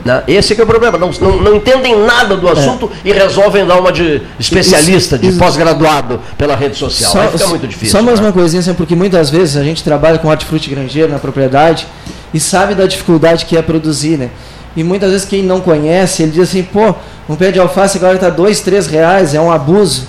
Né? 0.04 0.22
Esse 0.26 0.54
que 0.54 0.60
é 0.60 0.64
o 0.64 0.66
problema, 0.66 0.98
não, 0.98 1.10
não, 1.20 1.36
não 1.40 1.56
entendem 1.56 1.98
nada 2.04 2.36
do 2.36 2.48
assunto 2.48 2.90
e 3.04 3.12
resolvem 3.12 3.64
dar 3.66 3.78
uma 3.78 3.92
de 3.92 4.22
especialista, 4.38 5.18
de 5.18 5.32
pós-graduado 5.32 6.20
pela 6.36 6.56
rede 6.56 6.76
social. 6.76 7.12
Aí 7.22 7.28
fica 7.28 7.46
muito 7.46 7.66
difícil. 7.66 7.98
Só 7.98 8.02
mais 8.02 8.18
né? 8.18 8.26
uma 8.26 8.32
coisinha, 8.32 8.60
assim, 8.60 8.74
porque 8.74 8.94
muitas 8.94 9.30
vezes 9.30 9.56
a 9.56 9.62
gente 9.62 9.82
trabalha 9.82 10.18
com 10.18 10.28
hortifruti 10.28 10.70
granjeiro 10.70 11.10
na 11.10 11.18
propriedade 11.18 11.86
e 12.34 12.40
sabe 12.40 12.74
da 12.74 12.86
dificuldade 12.86 13.44
que 13.46 13.56
é 13.56 13.62
produzir, 13.62 14.18
né? 14.18 14.30
E 14.74 14.82
muitas 14.82 15.10
vezes 15.10 15.26
quem 15.26 15.42
não 15.42 15.60
conhece, 15.60 16.22
ele 16.22 16.32
diz 16.32 16.48
assim, 16.48 16.62
pô, 16.62 16.94
um 17.28 17.36
pé 17.36 17.52
de 17.52 17.60
alface 17.60 17.98
agora 17.98 18.14
está 18.14 18.30
dois, 18.30 18.60
três 18.60 18.86
reais, 18.86 19.34
é 19.34 19.40
um 19.40 19.50
abuso. 19.50 20.06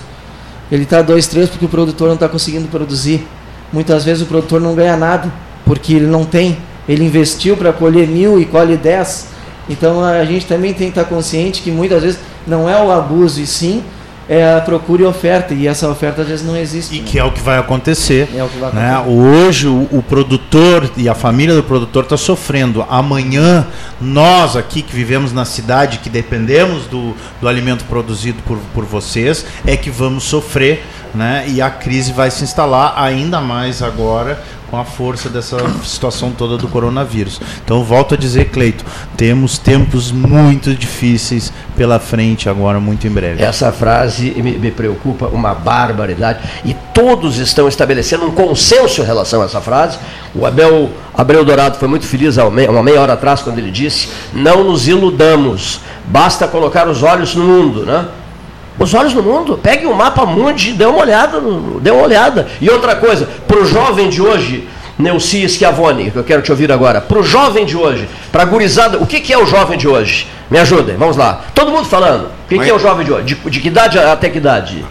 Ele 0.72 0.84
está 0.84 1.02
dois, 1.02 1.26
três 1.26 1.48
porque 1.50 1.66
o 1.66 1.68
produtor 1.68 2.08
não 2.08 2.14
está 2.14 2.28
conseguindo 2.28 2.66
produzir. 2.68 3.26
Muitas 3.72 4.04
vezes 4.04 4.22
o 4.22 4.26
produtor 4.26 4.60
não 4.60 4.74
ganha 4.74 4.96
nada, 4.96 5.30
porque 5.66 5.94
ele 5.94 6.06
não 6.06 6.24
tem. 6.24 6.56
Ele 6.88 7.04
investiu 7.04 7.56
para 7.56 7.72
colher 7.72 8.08
mil 8.08 8.40
e 8.40 8.44
colhe 8.46 8.76
dez. 8.76 9.33
Então 9.68 10.04
a 10.04 10.24
gente 10.24 10.46
também 10.46 10.72
tem 10.74 10.90
que 10.90 10.98
estar 10.98 11.08
consciente 11.08 11.62
que 11.62 11.70
muitas 11.70 12.02
vezes 12.02 12.20
não 12.46 12.68
é 12.68 12.80
o 12.82 12.90
abuso, 12.90 13.40
e 13.40 13.46
sim 13.46 13.82
é 14.28 14.54
a 14.54 14.60
procura 14.60 15.02
e 15.02 15.04
oferta, 15.04 15.52
e 15.52 15.66
essa 15.66 15.88
oferta 15.88 16.22
às 16.22 16.28
vezes 16.28 16.46
não 16.46 16.56
existe. 16.56 16.96
E 16.96 17.00
né? 17.00 17.06
que 17.06 17.18
é 17.18 17.24
o 17.24 17.30
que 17.30 17.40
vai 17.40 17.58
acontecer. 17.58 18.28
É 18.34 18.42
o 18.42 18.48
que 18.48 18.58
vai 18.58 18.72
né? 18.72 18.94
acontecer. 18.94 19.18
Hoje 19.18 19.68
o, 19.68 19.88
o 19.92 20.02
produtor 20.02 20.90
e 20.96 21.08
a 21.08 21.14
família 21.14 21.54
do 21.54 21.62
produtor 21.62 22.04
está 22.04 22.16
sofrendo. 22.16 22.84
Amanhã, 22.88 23.66
nós 24.00 24.56
aqui 24.56 24.82
que 24.82 24.94
vivemos 24.94 25.32
na 25.32 25.44
cidade, 25.44 25.98
que 25.98 26.08
dependemos 26.08 26.86
do, 26.86 27.14
do 27.40 27.48
alimento 27.48 27.84
produzido 27.84 28.42
por, 28.44 28.58
por 28.72 28.84
vocês, 28.84 29.44
é 29.66 29.76
que 29.76 29.90
vamos 29.90 30.24
sofrer. 30.24 30.84
Né? 31.14 31.44
E 31.48 31.62
a 31.62 31.70
crise 31.70 32.12
vai 32.12 32.28
se 32.28 32.42
instalar 32.42 32.94
ainda 32.96 33.40
mais 33.40 33.82
agora 33.82 34.42
com 34.74 34.80
a 34.80 34.84
força 34.84 35.28
dessa 35.28 35.56
situação 35.84 36.32
toda 36.32 36.56
do 36.56 36.66
coronavírus. 36.66 37.40
Então, 37.64 37.84
volto 37.84 38.14
a 38.14 38.16
dizer, 38.16 38.46
Cleito, 38.46 38.84
temos 39.16 39.56
tempos 39.56 40.10
muito 40.10 40.74
difíceis 40.74 41.52
pela 41.76 42.00
frente 42.00 42.48
agora, 42.48 42.80
muito 42.80 43.06
em 43.06 43.10
breve. 43.10 43.40
Essa 43.40 43.70
frase 43.70 44.32
me, 44.32 44.58
me 44.58 44.72
preocupa 44.72 45.26
uma 45.26 45.54
barbaridade 45.54 46.40
e 46.64 46.74
todos 46.92 47.38
estão 47.38 47.68
estabelecendo 47.68 48.26
um 48.26 48.32
consenso 48.32 49.00
em 49.00 49.04
relação 49.04 49.42
a 49.42 49.44
essa 49.44 49.60
frase. 49.60 49.96
O 50.34 50.44
Abel 50.44 50.90
Abreu 51.16 51.44
Dourado 51.44 51.78
foi 51.78 51.86
muito 51.86 52.04
feliz 52.04 52.36
há 52.36 52.44
uma 52.44 52.82
meia 52.82 53.00
hora 53.00 53.12
atrás 53.12 53.42
quando 53.42 53.58
ele 53.58 53.70
disse: 53.70 54.08
Não 54.32 54.64
nos 54.64 54.88
iludamos, 54.88 55.78
basta 56.06 56.48
colocar 56.48 56.88
os 56.88 57.04
olhos 57.04 57.36
no 57.36 57.44
mundo, 57.44 57.86
né? 57.86 58.08
Os 58.78 58.92
olhos 58.92 59.14
no 59.14 59.22
mundo, 59.22 59.58
pegue 59.62 59.86
o 59.86 59.94
mapa 59.94 60.26
mundi, 60.26 60.72
dê 60.72 60.84
uma 60.84 60.98
olhada, 60.98 61.40
dê 61.80 61.90
uma 61.90 62.02
olhada. 62.02 62.46
E 62.60 62.68
outra 62.68 62.96
coisa, 62.96 63.28
para 63.46 63.58
o 63.58 63.64
jovem 63.64 64.08
de 64.08 64.20
hoje, 64.20 64.68
Neuci 64.98 65.48
Schiavone, 65.48 66.10
que 66.10 66.16
eu 66.16 66.24
quero 66.24 66.42
te 66.42 66.50
ouvir 66.50 66.70
agora, 66.72 67.00
para 67.00 67.18
o 67.18 67.22
jovem 67.22 67.64
de 67.64 67.76
hoje, 67.76 68.08
para 68.32 68.42
a 68.42 68.46
gurizada, 68.46 68.98
o 68.98 69.06
que, 69.06 69.20
que 69.20 69.32
é 69.32 69.38
o 69.38 69.46
jovem 69.46 69.78
de 69.78 69.88
hoje? 69.88 70.26
Me 70.50 70.58
ajudem, 70.58 70.96
vamos 70.96 71.16
lá. 71.16 71.44
Todo 71.54 71.70
mundo 71.70 71.84
falando, 71.86 72.26
o 72.26 72.48
que, 72.48 72.58
que 72.58 72.68
é 72.68 72.74
o 72.74 72.78
jovem 72.78 73.04
de 73.04 73.12
hoje? 73.12 73.24
De, 73.24 73.50
de 73.50 73.60
que 73.60 73.68
idade 73.68 73.98
até 73.98 74.28
que 74.28 74.38
idade? 74.38 74.78
Hein? 74.78 74.86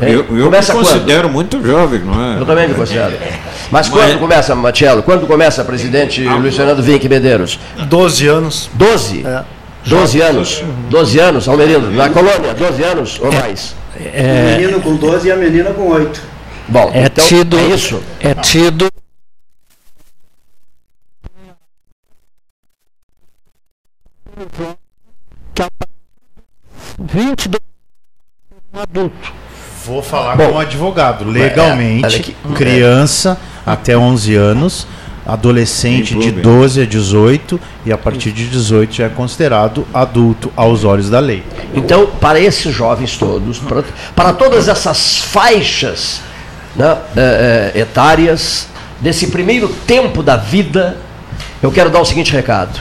Eu, 0.00 0.26
eu 0.28 0.32
me 0.32 0.42
Começa 0.42 0.72
quando? 0.72 0.86
considero 0.86 1.28
muito 1.28 1.64
jovem, 1.64 2.00
não 2.00 2.32
é? 2.32 2.40
Eu 2.40 2.46
também 2.46 2.68
me 2.68 2.74
considero. 2.74 3.16
Mas 3.70 3.88
quando 3.88 4.18
começa, 4.18 4.54
Matiello? 4.54 5.02
Quando 5.02 5.26
começa, 5.26 5.64
presidente 5.64 6.22
Luiz 6.24 6.56
Fernando 6.56 6.82
Vinck 6.82 7.08
Medeiros? 7.08 7.58
12 7.86 8.26
anos. 8.26 8.70
12? 8.74 9.24
12 9.88 10.20
anos? 10.20 10.62
12 10.90 11.18
anos, 11.18 11.48
Almerindo, 11.48 11.90
na 11.90 12.10
colônia, 12.10 12.54
12 12.54 12.82
anos 12.84 13.18
ou 13.20 13.32
mais? 13.32 13.74
O 13.96 14.58
menino 14.58 14.80
com 14.80 14.96
12 14.96 15.28
e 15.28 15.32
a 15.32 15.36
menina 15.36 15.70
com 15.72 15.88
8. 15.88 16.22
Bom, 16.68 16.90
É 16.94 17.06
então, 17.06 17.24
tido, 17.24 17.58
é 17.58 17.62
isso. 17.66 18.02
é 18.20 18.34
tido 18.34 18.88
22 26.98 27.60
um 28.74 28.80
adulto. 28.80 29.32
Vou 29.84 30.02
falar 30.02 30.36
Bom, 30.36 30.48
como 30.48 30.58
advogado. 30.58 31.24
é, 31.24 31.32
Legalmente, 31.32 32.16
aqui. 32.16 32.36
criança 32.54 33.38
até 33.64 33.96
11 33.96 34.34
anos, 34.34 34.86
adolescente 35.28 36.14
de 36.14 36.32
clube. 36.32 36.40
12 36.40 36.80
a 36.80 36.86
18 36.86 37.60
e 37.84 37.92
a 37.92 37.98
partir 37.98 38.32
de 38.32 38.48
18 38.48 38.94
já 38.94 39.04
é 39.04 39.08
considerado 39.10 39.86
adulto 39.92 40.50
aos 40.56 40.84
olhos 40.84 41.10
da 41.10 41.20
lei. 41.20 41.44
Então, 41.74 42.06
para 42.18 42.40
esses 42.40 42.74
jovens 42.74 43.18
todos, 43.18 43.58
para, 43.58 43.84
para 44.16 44.32
todas 44.32 44.68
essas 44.68 45.18
faixas 45.18 46.22
né, 46.74 46.96
eh, 47.14 47.72
eh, 47.74 47.80
etárias, 47.80 48.68
desse 49.00 49.28
primeiro 49.28 49.68
tempo 49.86 50.22
da 50.22 50.36
vida, 50.36 50.96
eu 51.62 51.70
quero 51.70 51.90
dar 51.90 52.00
o 52.00 52.04
seguinte 52.04 52.32
recado. 52.32 52.80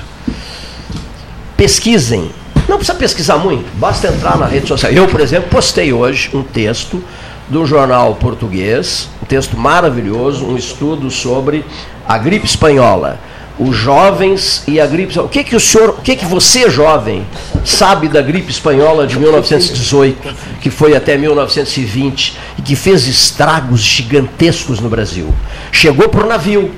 Pesquisem. 1.55 2.31
Não 2.67 2.77
precisa 2.77 2.97
pesquisar 2.97 3.37
muito, 3.37 3.65
basta 3.77 4.07
entrar 4.07 4.37
na 4.37 4.45
rede 4.45 4.67
social. 4.67 4.91
Eu, 4.91 5.07
por 5.07 5.21
exemplo, 5.21 5.49
postei 5.49 5.93
hoje 5.93 6.29
um 6.33 6.43
texto 6.43 7.01
de 7.49 7.57
um 7.57 7.65
jornal 7.65 8.15
português, 8.15 9.07
um 9.23 9.25
texto 9.25 9.57
maravilhoso, 9.57 10.45
um 10.45 10.57
estudo 10.57 11.09
sobre 11.09 11.63
a 12.07 12.17
gripe 12.17 12.45
espanhola. 12.45 13.19
Os 13.59 13.75
jovens 13.75 14.61
e 14.67 14.79
a 14.79 14.85
gripe. 14.85 15.17
O 15.19 15.27
que, 15.27 15.43
que 15.43 15.55
o 15.55 15.59
senhor, 15.59 15.89
o 15.89 15.93
que, 16.03 16.15
que 16.15 16.25
você, 16.27 16.69
jovem, 16.69 17.25
sabe 17.65 18.07
da 18.07 18.21
gripe 18.21 18.51
espanhola 18.51 19.07
de 19.07 19.17
1918, 19.17 20.35
que 20.61 20.69
foi 20.69 20.95
até 20.95 21.17
1920 21.17 22.37
e 22.59 22.61
que 22.61 22.75
fez 22.75 23.07
estragos 23.07 23.79
gigantescos 23.81 24.79
no 24.79 24.87
Brasil? 24.89 25.33
Chegou 25.71 26.07
por 26.07 26.27
navio. 26.27 26.71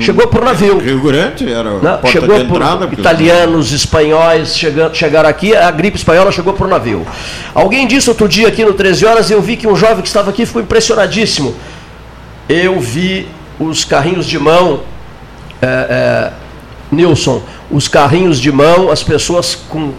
Chegou 0.00 0.26
por 0.28 0.42
navio. 0.42 0.78
Rio 0.78 1.02
Grande 1.02 1.52
era 1.52 1.72
Não, 1.72 1.80
porta 1.98 2.08
chegou 2.08 2.38
de 2.38 2.44
por 2.46 2.56
entrada. 2.56 2.86
porque- 2.86 3.02
italianos, 3.02 3.70
espanhóis, 3.72 4.56
chegando, 4.56 4.94
chegaram 4.96 5.28
aqui, 5.28 5.54
a 5.54 5.70
gripe 5.70 5.98
espanhola 5.98 6.32
chegou 6.32 6.54
por 6.54 6.66
navio. 6.66 7.06
Alguém 7.54 7.86
disse 7.86 8.08
outro 8.08 8.26
dia 8.26 8.48
aqui 8.48 8.64
no 8.64 8.72
13 8.72 9.04
horas, 9.04 9.30
eu 9.30 9.42
vi 9.42 9.58
que 9.58 9.68
um 9.68 9.76
jovem 9.76 10.00
que 10.00 10.08
estava 10.08 10.30
aqui 10.30 10.46
ficou 10.46 10.62
impressionadíssimo. 10.62 11.54
Eu 12.48 12.80
vi 12.80 13.28
os 13.58 13.84
carrinhos 13.84 14.26
de 14.26 14.38
mão, 14.38 14.80
é, 15.60 15.66
é, 15.66 16.32
Nilson, 16.90 17.42
os 17.70 17.88
carrinhos 17.88 18.40
de 18.40 18.52
mão, 18.52 18.90
as 18.90 19.02
pessoas 19.02 19.54
com 19.54 19.92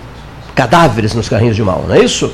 cadáveres 0.54 1.14
nos 1.14 1.28
carrinhos 1.28 1.56
de 1.56 1.64
mão, 1.64 1.86
não 1.88 1.96
é 1.96 2.00
isso? 2.00 2.34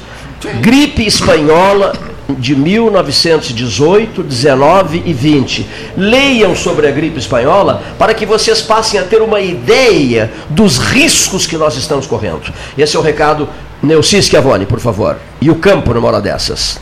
Gripe 0.62 1.06
espanhola 1.06 1.94
de 2.38 2.56
1918, 2.56 4.24
19 4.24 5.04
e 5.06 5.14
20. 5.14 5.68
Leiam 5.98 6.56
sobre 6.56 6.88
a 6.88 6.92
gripe 6.92 7.20
espanhola 7.20 7.82
para 7.98 8.14
que 8.14 8.26
vocês 8.26 8.62
passem 8.62 9.00
a 9.00 9.04
ter 9.04 9.22
uma 9.22 9.40
ideia 9.40 10.32
dos 10.50 10.78
riscos 10.78 11.46
que 11.46 11.58
nós 11.58 11.76
estamos 11.76 12.08
correndo. 12.08 12.52
Esse 12.78 12.96
é 12.96 13.00
o 13.00 13.04
recado. 13.04 13.48
Neuci 13.84 14.22
Schiavone, 14.22 14.66
por 14.66 14.80
favor. 14.80 15.18
E 15.40 15.50
o 15.50 15.56
campo 15.56 15.94
numa 15.94 16.08
hora 16.08 16.22
dessas. 16.22 16.80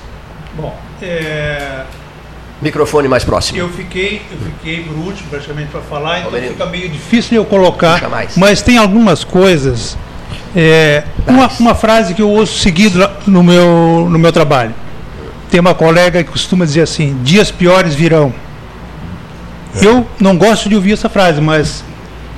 Bom, 0.55 0.75
é, 1.01 1.83
Microfone 2.61 3.07
mais 3.07 3.23
próximo. 3.23 3.57
eu 3.57 3.69
fiquei, 3.69 4.21
eu 4.31 4.37
fiquei 4.37 4.83
por 4.83 4.95
último 4.95 5.29
praticamente 5.29 5.69
para 5.69 5.81
falar, 5.81 6.19
então 6.19 6.31
fica 6.31 6.65
meio 6.65 6.89
difícil 6.89 7.37
eu 7.37 7.45
colocar, 7.45 8.01
mas 8.35 8.61
tem 8.61 8.77
algumas 8.77 9.23
coisas. 9.23 9.97
é, 10.55 11.03
uma, 11.25 11.47
uma 11.59 11.75
frase 11.75 12.13
que 12.13 12.21
eu 12.21 12.29
ouço 12.29 12.59
seguido 12.59 13.09
no 13.25 13.41
meu, 13.43 14.07
no 14.09 14.19
meu 14.19 14.31
trabalho. 14.33 14.73
Tem 15.49 15.59
uma 15.59 15.73
colega 15.73 16.23
que 16.23 16.31
costuma 16.31 16.65
dizer 16.65 16.81
assim: 16.81 17.17
dias 17.23 17.49
piores 17.49 17.95
virão. 17.95 18.33
Eu 19.81 20.05
não 20.19 20.37
gosto 20.37 20.67
de 20.67 20.75
ouvir 20.75 20.93
essa 20.93 21.07
frase, 21.07 21.39
mas 21.39 21.83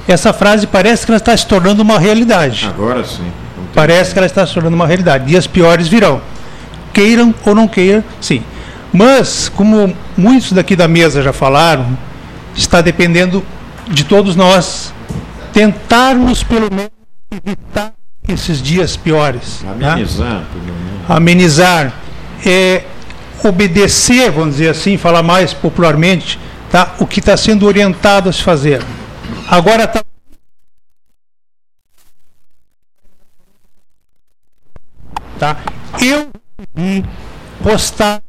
essa 0.07 0.31
frase 0.33 0.67
parece 0.67 1.05
que 1.05 1.11
ela 1.11 1.17
está 1.17 1.35
se 1.35 1.47
tornando 1.47 1.81
uma 1.81 1.97
realidade. 1.97 2.67
Agora 2.67 3.03
sim. 3.03 3.25
Parece 3.73 4.11
que 4.13 4.19
ela 4.19 4.27
está 4.27 4.45
se 4.45 4.53
tornando 4.53 4.75
uma 4.75 4.85
realidade. 4.85 5.25
Dias 5.25 5.47
piores 5.47 5.87
virão. 5.87 6.21
Queiram 6.93 7.33
ou 7.45 7.55
não 7.55 7.67
queiram, 7.67 8.03
sim. 8.19 8.43
Mas, 8.93 9.49
como 9.49 9.95
muitos 10.17 10.51
daqui 10.51 10.75
da 10.75 10.87
mesa 10.87 11.21
já 11.21 11.31
falaram, 11.31 11.97
está 12.55 12.81
dependendo 12.81 13.43
de 13.87 14.03
todos 14.03 14.35
nós 14.35 14.93
tentarmos, 15.53 16.43
pelo 16.43 16.69
menos, 16.73 16.91
evitar 17.31 17.93
esses 18.27 18.61
dias 18.61 18.95
piores. 18.97 19.61
né? 19.77 19.91
Amenizar, 19.91 20.43
pelo 20.51 20.65
menos. 20.65 21.09
Amenizar. 21.09 21.93
É, 22.45 22.83
obedecer, 23.43 24.31
vamos 24.31 24.55
dizer 24.55 24.69
assim, 24.69 24.97
falar 24.97 25.23
mais 25.23 25.53
popularmente, 25.53 26.39
tá? 26.71 26.95
o 26.99 27.07
que 27.07 27.19
está 27.19 27.35
sendo 27.37 27.65
orientado 27.65 28.29
a 28.29 28.33
se 28.33 28.41
fazer. 28.41 28.83
Agora 29.47 29.83
está 29.83 30.03
tá? 35.39 35.57
Eu 35.99 36.29
postar 37.63 38.21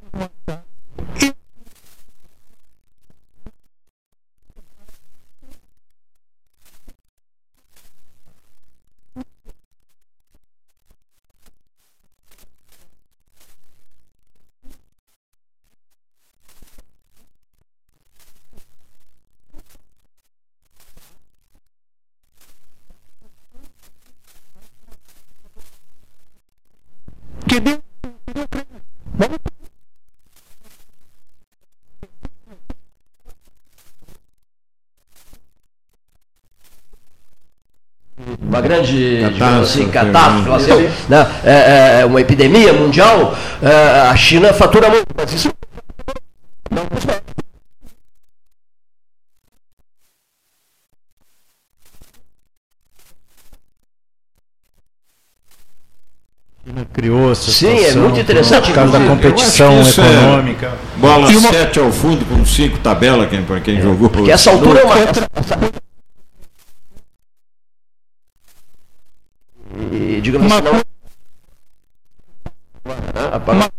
Catástrofe, 39.39 39.81
assim, 39.81 39.89
catástrofe, 39.91 40.71
né? 40.71 40.77
temos, 40.77 41.09
né, 41.09 41.27
é, 41.45 42.01
é, 42.01 42.05
uma 42.05 42.21
epidemia 42.21 42.73
mundial, 42.73 43.37
é, 43.63 44.01
a 44.09 44.17
China 44.17 44.53
fatura 44.53 44.89
muito, 44.89 45.07
mas 45.17 45.33
isso 45.33 45.51
não 46.71 46.87
Criou 56.93 57.33
essa 57.33 57.51
Sim, 57.51 57.73
é 57.73 57.77
situação, 57.79 58.03
muito 58.03 58.21
interessante, 58.21 58.67
Por 58.69 58.75
causa 58.77 58.97
da 58.97 59.05
competição 59.05 59.73
é 59.73 59.81
econômica. 59.83 60.73
bola 60.97 61.33
E 61.33 61.37
uma- 61.37 61.51
7 61.51 61.81
ao 61.81 61.91
fundo 61.91 62.25
com 62.25 62.47
5 62.47 62.79
tabela, 62.79 63.27
quem, 63.27 63.43
para 63.43 63.59
quem 63.61 63.81
jogou. 63.81 64.09
Porque 64.09 64.31
essa 64.31 64.51
altura 64.51 64.81
é 64.81 64.85
uma. 64.85 64.95
E, 64.97 65.92
digamos 70.23 70.51
assim, 70.51 70.63
não. 70.63 70.81
Uma- 73.53 73.71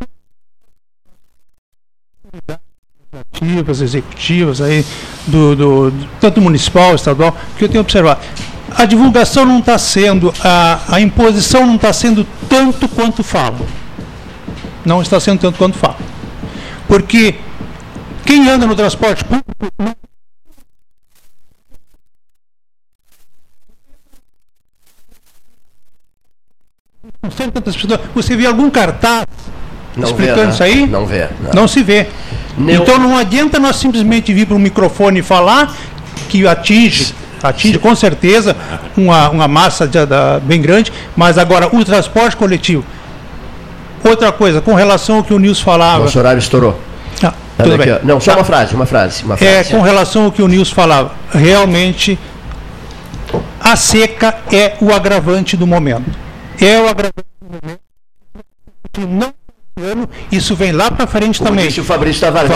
executivas, 3.14 3.82
executivas 3.82 4.62
aí 4.62 4.86
do, 5.28 5.56
do- 5.56 5.92
do- 5.92 6.08
tanto 6.20 6.42
municipal, 6.42 6.96
estadual, 6.96 7.36
que 7.58 7.64
eu 7.64 7.70
tenho 7.70 7.82
observado. 7.82 8.22
A 8.76 8.86
divulgação 8.86 9.46
não 9.46 9.60
está 9.60 9.78
sendo, 9.78 10.34
a, 10.44 10.96
a 10.96 11.00
imposição 11.02 11.66
não 11.66 11.76
está 11.76 11.94
sendo 11.94 12.26
tanto 12.50 12.88
quanto 12.90 13.24
falam. 13.24 13.66
Não 14.84 15.02
está 15.02 15.20
sendo 15.20 15.40
tanto 15.40 15.58
quanto 15.58 15.78
falam. 15.78 15.98
Porque 16.88 17.36
quem 18.26 18.50
anda 18.50 18.66
no 18.66 18.76
transporte 18.76 19.24
público 19.24 19.46
não 19.78 19.94
não 27.24 27.32
sei 27.32 27.48
tantas 27.50 27.76
pessoas. 27.76 28.00
Você 28.14 28.36
vê 28.36 28.46
algum 28.46 28.70
cartaz 28.70 29.26
Não 29.96 30.04
explicando 30.04 30.40
vê, 30.42 30.46
né? 30.48 30.52
isso 30.54 30.64
aí? 30.64 30.86
Não 30.88 31.06
vê. 31.06 31.28
Não 31.54 31.68
se 31.70 31.82
vê. 31.82 32.08
Então 32.68 33.00
não 33.00 33.18
adianta 33.18 33.60
nós 33.60 33.78
simplesmente 33.78 34.34
vir 34.34 34.46
para 34.46 34.56
o 34.56 34.60
microfone 34.60 35.20
e 35.22 35.24
falar 35.24 35.74
que 36.28 36.46
atinge, 36.46 37.14
atinge 37.42 37.80
com 37.80 37.96
certeza 37.96 38.56
uma, 38.98 39.30
uma 39.30 39.48
massa 39.48 39.88
de- 39.88 40.06
da- 40.06 40.40
bem 40.42 40.62
grande, 40.62 40.92
mas 41.16 41.38
agora 41.38 41.74
o 41.74 41.84
transporte 41.86 42.36
coletivo. 42.36 42.84
Outra 44.04 44.32
coisa, 44.34 44.60
com 44.60 44.74
relação 44.74 45.16
ao 45.18 45.24
que 45.24 45.34
o 45.34 45.40
Nilson 45.40 45.64
falava. 45.64 46.04
Nosso 46.04 46.20
horário 46.20 46.40
estourou. 46.40 46.78
Ah, 47.24 47.32
Olha 47.58 47.70
tudo 47.72 47.78
bem. 47.78 48.00
Não, 48.04 48.20
só 48.20 48.34
uma 48.34 48.44
frase, 48.44 48.76
uma 48.76 48.86
frase. 48.86 49.24
Uma 49.24 49.36
É, 49.36 49.38
frase. 49.38 49.70
com 49.72 49.80
relação 49.82 50.26
ao 50.26 50.32
que 50.32 50.42
o 50.42 50.48
Nilson 50.48 50.76
falava, 50.76 51.14
realmente 51.34 52.20
a 53.62 53.78
seca 53.78 54.36
é 54.52 54.74
o 54.82 54.92
agravante 54.94 55.56
do 55.56 55.66
momento. 55.66 56.22
É 56.60 56.80
o 56.80 56.88
agravante 56.88 57.28
do 57.42 57.48
momento. 57.48 57.82
E 58.98 59.06
não 59.06 59.34
ano, 59.82 60.10
isso 60.32 60.56
vem 60.56 60.72
lá 60.72 60.92
para 60.92 61.08
frente 61.08 61.42
também. 61.42 61.68
o 61.68 61.84
Fabrício 61.84 62.22
Tavares. 62.22 62.52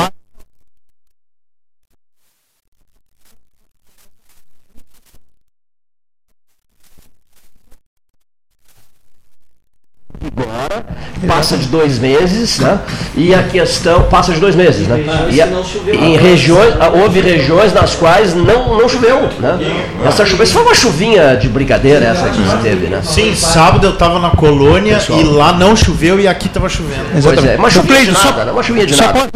Agora, 10.41 10.85
passa 11.27 11.57
de 11.57 11.65
dois 11.67 11.97
meses, 11.99 12.59
né? 12.59 12.79
E 13.15 13.33
a 13.33 13.43
questão 13.43 14.03
passa 14.03 14.31
de 14.33 14.39
dois 14.39 14.55
meses, 14.55 14.87
né? 14.87 15.03
Mas 15.05 15.35
E 15.35 15.41
a- 15.41 15.45
não 15.47 15.63
choveu. 15.63 15.95
em 15.95 16.15
regiões, 16.17 16.73
ah, 16.79 16.89
houve 16.89 17.19
regiões 17.21 17.73
nas 17.73 17.95
quais 17.95 18.33
não, 18.35 18.77
não 18.77 18.87
choveu, 18.87 19.29
né? 19.39 19.57
Essa 20.05 20.25
chuva, 20.25 20.43
isso 20.43 20.53
foi 20.53 20.61
uma 20.63 20.75
chuvinha 20.75 21.35
de 21.35 21.49
brincadeira 21.49 22.05
essa 22.05 22.29
que 22.29 22.63
teve, 22.63 22.87
né? 22.87 23.01
Sim, 23.03 23.35
sábado 23.35 23.85
eu 23.87 23.95
tava 23.95 24.19
na 24.19 24.29
colônia 24.31 24.95
Pessoal. 24.97 25.19
e 25.19 25.23
lá 25.23 25.53
não 25.53 25.75
choveu 25.75 26.19
e 26.19 26.27
aqui 26.27 26.49
tava 26.49 26.69
chovendo. 26.69 27.05
Pois 27.21 27.43
é, 27.45 27.55
uma 27.57 27.69
chuvinha 27.69 28.05
de 28.05 28.11
nada, 28.11 28.45
né? 28.45 28.51
Uma 28.51 28.63
chuvinha 28.63 28.85
de 28.85 28.95
nada. 28.95 29.29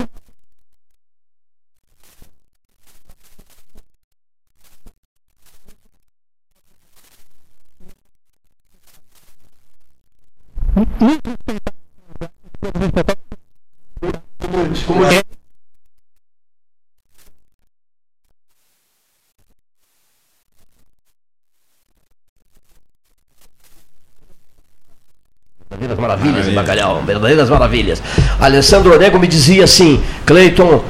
Como? 11.02 11.18
Verdadeiras 25.72 25.98
maravilhas 25.98 26.48
em 26.48 26.53
Bacalhau, 26.53 27.02
verdadeiras 27.02 27.49
maravilhas. 27.49 28.03
Alessandro 28.40 28.94
Orengo 28.94 29.18
me 29.18 29.28
dizia 29.28 29.64
assim, 29.64 30.03
Cleiton, 30.23 30.84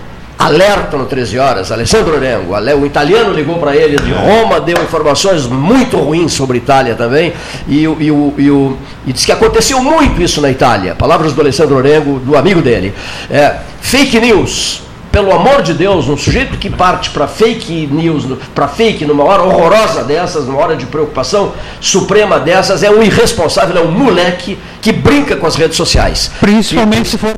alerta 0.45 0.97
no 0.97 1.05
13 1.05 1.37
horas, 1.37 1.71
Alessandro 1.71 2.15
Orengo, 2.15 2.53
o 2.81 2.85
italiano 2.85 3.31
ligou 3.33 3.57
para 3.59 3.75
ele 3.75 3.97
de 3.97 4.11
Roma, 4.11 4.59
deu 4.59 4.81
informações 4.81 5.45
muito 5.45 5.97
ruins 5.97 6.33
sobre 6.33 6.57
Itália 6.57 6.95
também, 6.95 7.33
e, 7.67 7.87
o- 7.87 7.97
e, 7.99 8.11
o- 8.11 8.33
e, 8.37 8.49
o- 8.49 8.77
e 9.05 9.13
disse 9.13 9.25
que 9.25 9.31
aconteceu 9.31 9.81
muito 9.83 10.21
isso 10.21 10.41
na 10.41 10.49
Itália. 10.49 10.95
Palavras 10.95 11.33
do 11.33 11.41
Alessandro 11.41 11.75
Orengo, 11.75 12.19
do 12.19 12.35
amigo 12.35 12.61
dele. 12.61 12.93
É, 13.29 13.55
fake 13.81 14.19
news. 14.19 14.81
Pelo 15.11 15.33
amor 15.33 15.61
de 15.61 15.73
Deus, 15.73 16.07
um 16.07 16.15
sujeito 16.15 16.57
que 16.57 16.69
parte 16.69 17.09
para 17.09 17.27
fake 17.27 17.85
news, 17.91 18.25
para 18.55 18.65
fake 18.69 19.03
numa 19.03 19.25
hora 19.25 19.43
horrorosa 19.43 20.05
dessas, 20.05 20.45
numa 20.45 20.57
hora 20.61 20.73
de 20.77 20.85
preocupação 20.85 21.51
suprema 21.81 22.39
dessas, 22.39 22.81
é 22.81 22.89
um 22.89 23.03
irresponsável, 23.03 23.75
é 23.75 23.85
um 23.85 23.91
moleque 23.91 24.57
que 24.81 24.93
brinca 24.93 25.35
com 25.35 25.45
as 25.45 25.55
redes 25.55 25.75
sociais. 25.75 26.31
Principalmente 26.39 27.09
se 27.09 27.17
for. 27.17 27.35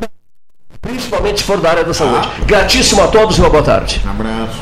Principalmente 0.84 1.40
se 1.40 1.46
for 1.46 1.62
da 1.62 1.70
área 1.70 1.84
da 1.84 1.94
saúde. 1.94 2.28
Gratíssimo 2.46 3.02
a 3.02 3.08
todos 3.08 3.38
e 3.38 3.40
uma 3.40 3.50
boa 3.50 3.64
tarde. 3.64 4.02
Um 4.06 4.10
abraço. 4.12 4.60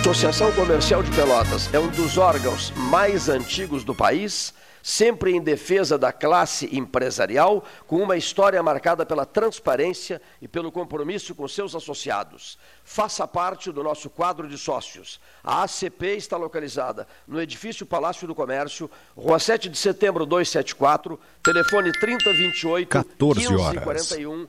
Associação 0.00 0.50
Comercial 0.52 1.02
de 1.02 1.10
Pelotas 1.10 1.72
é 1.74 1.78
um 1.78 1.88
dos 1.88 2.16
órgãos 2.16 2.72
mais 2.72 3.28
antigos 3.28 3.84
do 3.84 3.94
país, 3.94 4.52
sempre 4.82 5.32
em 5.32 5.40
defesa 5.40 5.98
da 5.98 6.12
classe 6.12 6.68
empresarial, 6.76 7.64
com 7.86 7.96
uma 8.02 8.16
história 8.16 8.62
marcada 8.62 9.04
pela 9.04 9.26
transparência 9.26 10.20
e 10.40 10.48
pelo 10.48 10.72
compromisso 10.72 11.34
com 11.34 11.46
seus 11.46 11.74
associados. 11.74 12.56
Faça 12.88 13.26
parte 13.26 13.72
do 13.72 13.82
nosso 13.82 14.08
quadro 14.08 14.48
de 14.48 14.56
sócios. 14.56 15.20
A 15.42 15.64
ACP 15.64 16.16
está 16.16 16.36
localizada 16.36 17.04
no 17.26 17.42
edifício 17.42 17.84
Palácio 17.84 18.28
do 18.28 18.34
Comércio, 18.34 18.88
Rua 19.16 19.40
7 19.40 19.68
de 19.68 19.76
Setembro 19.76 20.24
274, 20.24 21.18
telefone 21.42 21.90
3028 21.90 22.88
14 22.88 23.46
horas 23.48 23.72
1541. 23.72 24.48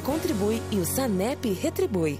contribui 0.01 0.61
e 0.71 0.79
o 0.79 0.85
Sanep 0.85 1.51
retribui. 1.53 2.19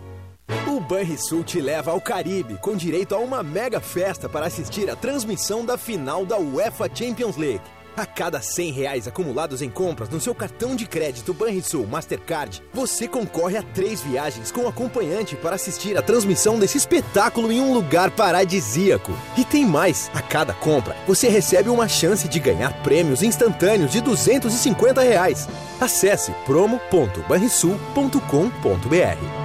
O 0.68 0.80
Banrisul 0.80 1.44
te 1.44 1.60
leva 1.60 1.92
ao 1.92 2.02
Caribe 2.02 2.58
com 2.62 2.76
direito 2.76 3.16
a 3.16 3.18
uma 3.20 3.42
mega 3.42 3.80
festa 3.80 4.28
para 4.28 4.46
assistir 4.46 4.90
a 4.90 4.96
transmissão 4.96 5.66
da 5.66 5.78
final 5.78 6.26
da 6.26 6.38
UEFA 6.38 6.90
Champions 6.94 7.38
League. 7.38 7.62
A 7.96 8.06
cada 8.06 8.42
100 8.42 8.72
reais 8.72 9.08
acumulados 9.08 9.62
em 9.62 9.70
compras 9.70 10.10
no 10.10 10.20
seu 10.20 10.34
cartão 10.34 10.76
de 10.76 10.86
crédito 10.86 11.34
Banrisul 11.34 11.86
Mastercard, 11.86 12.64
você 12.74 13.08
concorre 13.08 13.58
a 13.58 13.64
três 13.64 14.02
viagens 14.02 14.52
com 14.52 14.68
acompanhante 14.68 15.36
para 15.36 15.56
assistir 15.56 15.98
a 15.98 16.02
transmissão 16.02 16.58
desse 16.58 16.78
espetáculo 16.78 17.52
em 17.52 17.60
um 17.60 17.74
lugar 17.74 18.12
paradisíaco. 18.12 19.12
E 19.38 19.44
tem 19.44 19.66
mais! 19.66 20.10
A 20.14 20.22
cada 20.22 20.54
compra, 20.54 20.96
você 21.08 21.28
recebe 21.28 21.70
uma 21.70 21.88
chance 21.88 22.28
de 22.28 22.40
ganhar 22.40 22.82
prêmios 22.82 23.24
instantâneos 23.24 23.92
de 23.92 24.02
250 24.02 25.02
reais. 25.02 25.48
Acesse 25.80 26.32
promo.banrisul.com.br. 26.46 29.41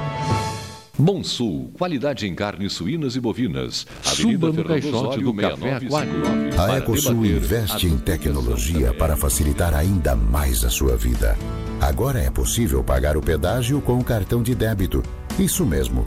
Monsul, 0.99 1.71
qualidade 1.75 2.27
em 2.27 2.35
carnes 2.35 2.73
suínas 2.73 3.17
e 3.17 3.21
bovinas. 3.21 3.87
Suba 4.03 4.51
no 4.51 4.65
caixote 4.65 5.21
do 5.21 5.35
Café 5.35 5.79
6959, 5.79 5.87
Aquário. 5.87 6.61
A 6.61 6.79
Ecosul 6.79 7.27
investe 7.27 7.87
em 7.87 7.99
tecnologia 7.99 8.95
para 8.95 9.15
facilitar 9.15 9.75
ainda 9.75 10.17
mais 10.17 10.65
a 10.65 10.71
sua 10.71 10.97
vida. 10.97 11.37
Agora 11.83 12.19
é 12.21 12.31
possível 12.31 12.83
pagar 12.83 13.15
o 13.17 13.21
pedágio 13.21 13.81
com 13.83 13.99
o 13.99 14.05
cartão 14.05 14.43
de 14.43 14.55
débito. 14.55 15.03
Isso 15.39 15.67
mesmo. 15.67 16.07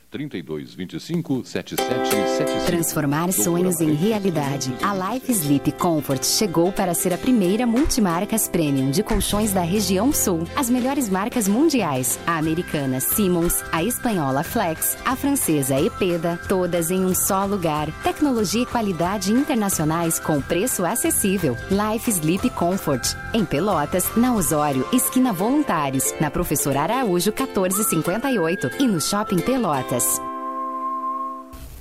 3225 0.11 1.45
7775. 1.45 2.65
Transformar 2.65 3.31
sonhos 3.31 3.79
em 3.79 3.93
realidade. 3.93 4.73
A 4.83 5.13
Life 5.13 5.31
Sleep 5.31 5.71
Comfort 5.71 6.23
chegou 6.25 6.71
para 6.71 6.93
ser 6.93 7.13
a 7.13 7.17
primeira 7.17 7.65
multimarcas 7.65 8.47
premium 8.49 8.91
de 8.91 9.01
colchões 9.01 9.53
da 9.53 9.61
região 9.61 10.11
sul. 10.11 10.43
As 10.53 10.69
melhores 10.69 11.07
marcas 11.07 11.47
mundiais: 11.47 12.19
a 12.27 12.37
americana 12.37 12.99
Simmons, 12.99 13.63
a 13.71 13.83
espanhola 13.83 14.43
Flex, 14.43 14.97
a 15.05 15.15
francesa 15.15 15.79
Epeda, 15.79 16.37
todas 16.49 16.91
em 16.91 17.05
um 17.05 17.15
só 17.15 17.45
lugar. 17.45 17.89
Tecnologia 18.03 18.63
e 18.63 18.65
qualidade 18.65 19.31
internacionais 19.31 20.19
com 20.19 20.41
preço 20.41 20.83
acessível. 20.83 21.55
Life 21.71 22.11
Sleep 22.11 22.49
Comfort. 22.49 23.15
Em 23.33 23.45
Pelotas, 23.45 24.13
na 24.17 24.35
Osório, 24.35 24.85
esquina 24.91 25.31
Voluntários, 25.31 26.13
na 26.19 26.29
Professor 26.29 26.75
Araújo 26.75 27.31
1458 27.31 28.71
e 28.77 28.87
no 28.87 28.99
Shopping 28.99 29.39
Pelotas. 29.39 30.00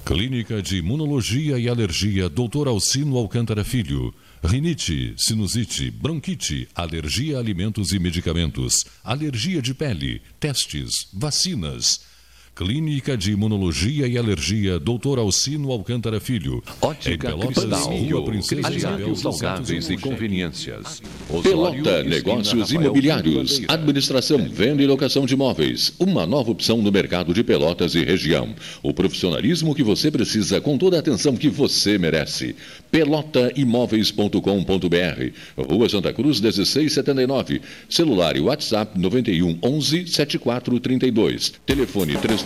Clínica 0.04 0.60
de 0.60 0.78
Imunologia 0.78 1.56
e 1.56 1.68
Alergia 1.68 2.28
Dr. 2.28 2.66
Alcino 2.66 3.16
Alcântara 3.16 3.62
Filho. 3.62 4.12
Rinite, 4.42 5.14
sinusite, 5.16 5.90
bronquite, 5.90 6.68
alergia 6.74 7.36
a 7.36 7.40
alimentos 7.40 7.92
e 7.92 7.98
medicamentos, 8.00 8.84
alergia 9.04 9.62
de 9.62 9.72
pele, 9.72 10.20
testes, 10.40 11.08
vacinas. 11.12 12.09
Clínica 12.60 13.16
de 13.16 13.32
Imunologia 13.32 14.06
e 14.06 14.18
Alergia 14.18 14.78
Dr. 14.78 15.18
Alcino 15.18 15.72
Alcântara 15.72 16.20
Filho. 16.20 16.62
Ótica 16.82 17.14
em 17.14 17.16
Pelotas, 17.16 17.64
Cristal, 17.64 17.96
Rua 17.96 18.24
Princesa 18.26 18.70
Isabel, 18.70 18.96
alimentos 18.96 19.22
201. 19.22 19.32
saudáveis 19.32 19.88
e 19.88 19.96
conveniências. 19.96 21.00
Pelota 21.42 21.78
Osório, 21.78 22.10
Negócios 22.10 22.46
esquina 22.46 22.64
Rafael 22.64 22.82
Imobiliários, 22.82 23.52
Bandeira. 23.52 23.72
administração, 23.72 24.46
venda 24.46 24.82
e 24.82 24.86
locação 24.86 25.24
de 25.24 25.32
imóveis. 25.32 25.94
Uma 25.98 26.26
nova 26.26 26.50
opção 26.50 26.82
no 26.82 26.92
mercado 26.92 27.32
de 27.32 27.42
Pelotas 27.42 27.94
e 27.94 28.04
região. 28.04 28.54
O 28.82 28.92
profissionalismo 28.92 29.74
que 29.74 29.82
você 29.82 30.10
precisa 30.10 30.60
com 30.60 30.76
toda 30.76 30.98
a 30.98 31.00
atenção 31.00 31.36
que 31.36 31.48
você 31.48 31.96
merece. 31.96 32.54
Pelotaimóveis.com.br 32.90 35.30
Rua 35.56 35.88
Santa 35.88 36.12
Cruz 36.12 36.42
1679. 36.42 37.62
Celular 37.88 38.36
e 38.36 38.40
WhatsApp 38.40 39.00
91 39.00 39.58
11 39.62 40.08
7432. 40.08 41.54
Telefone 41.64 42.18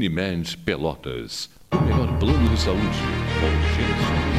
Unimed 0.00 0.56
Pelotas. 0.64 1.50
O 1.72 1.76
melhor 1.82 2.18
plano 2.18 2.48
de 2.48 2.58
saúde. 2.58 2.80
Com 3.38 3.46
Emergência. 3.46 4.29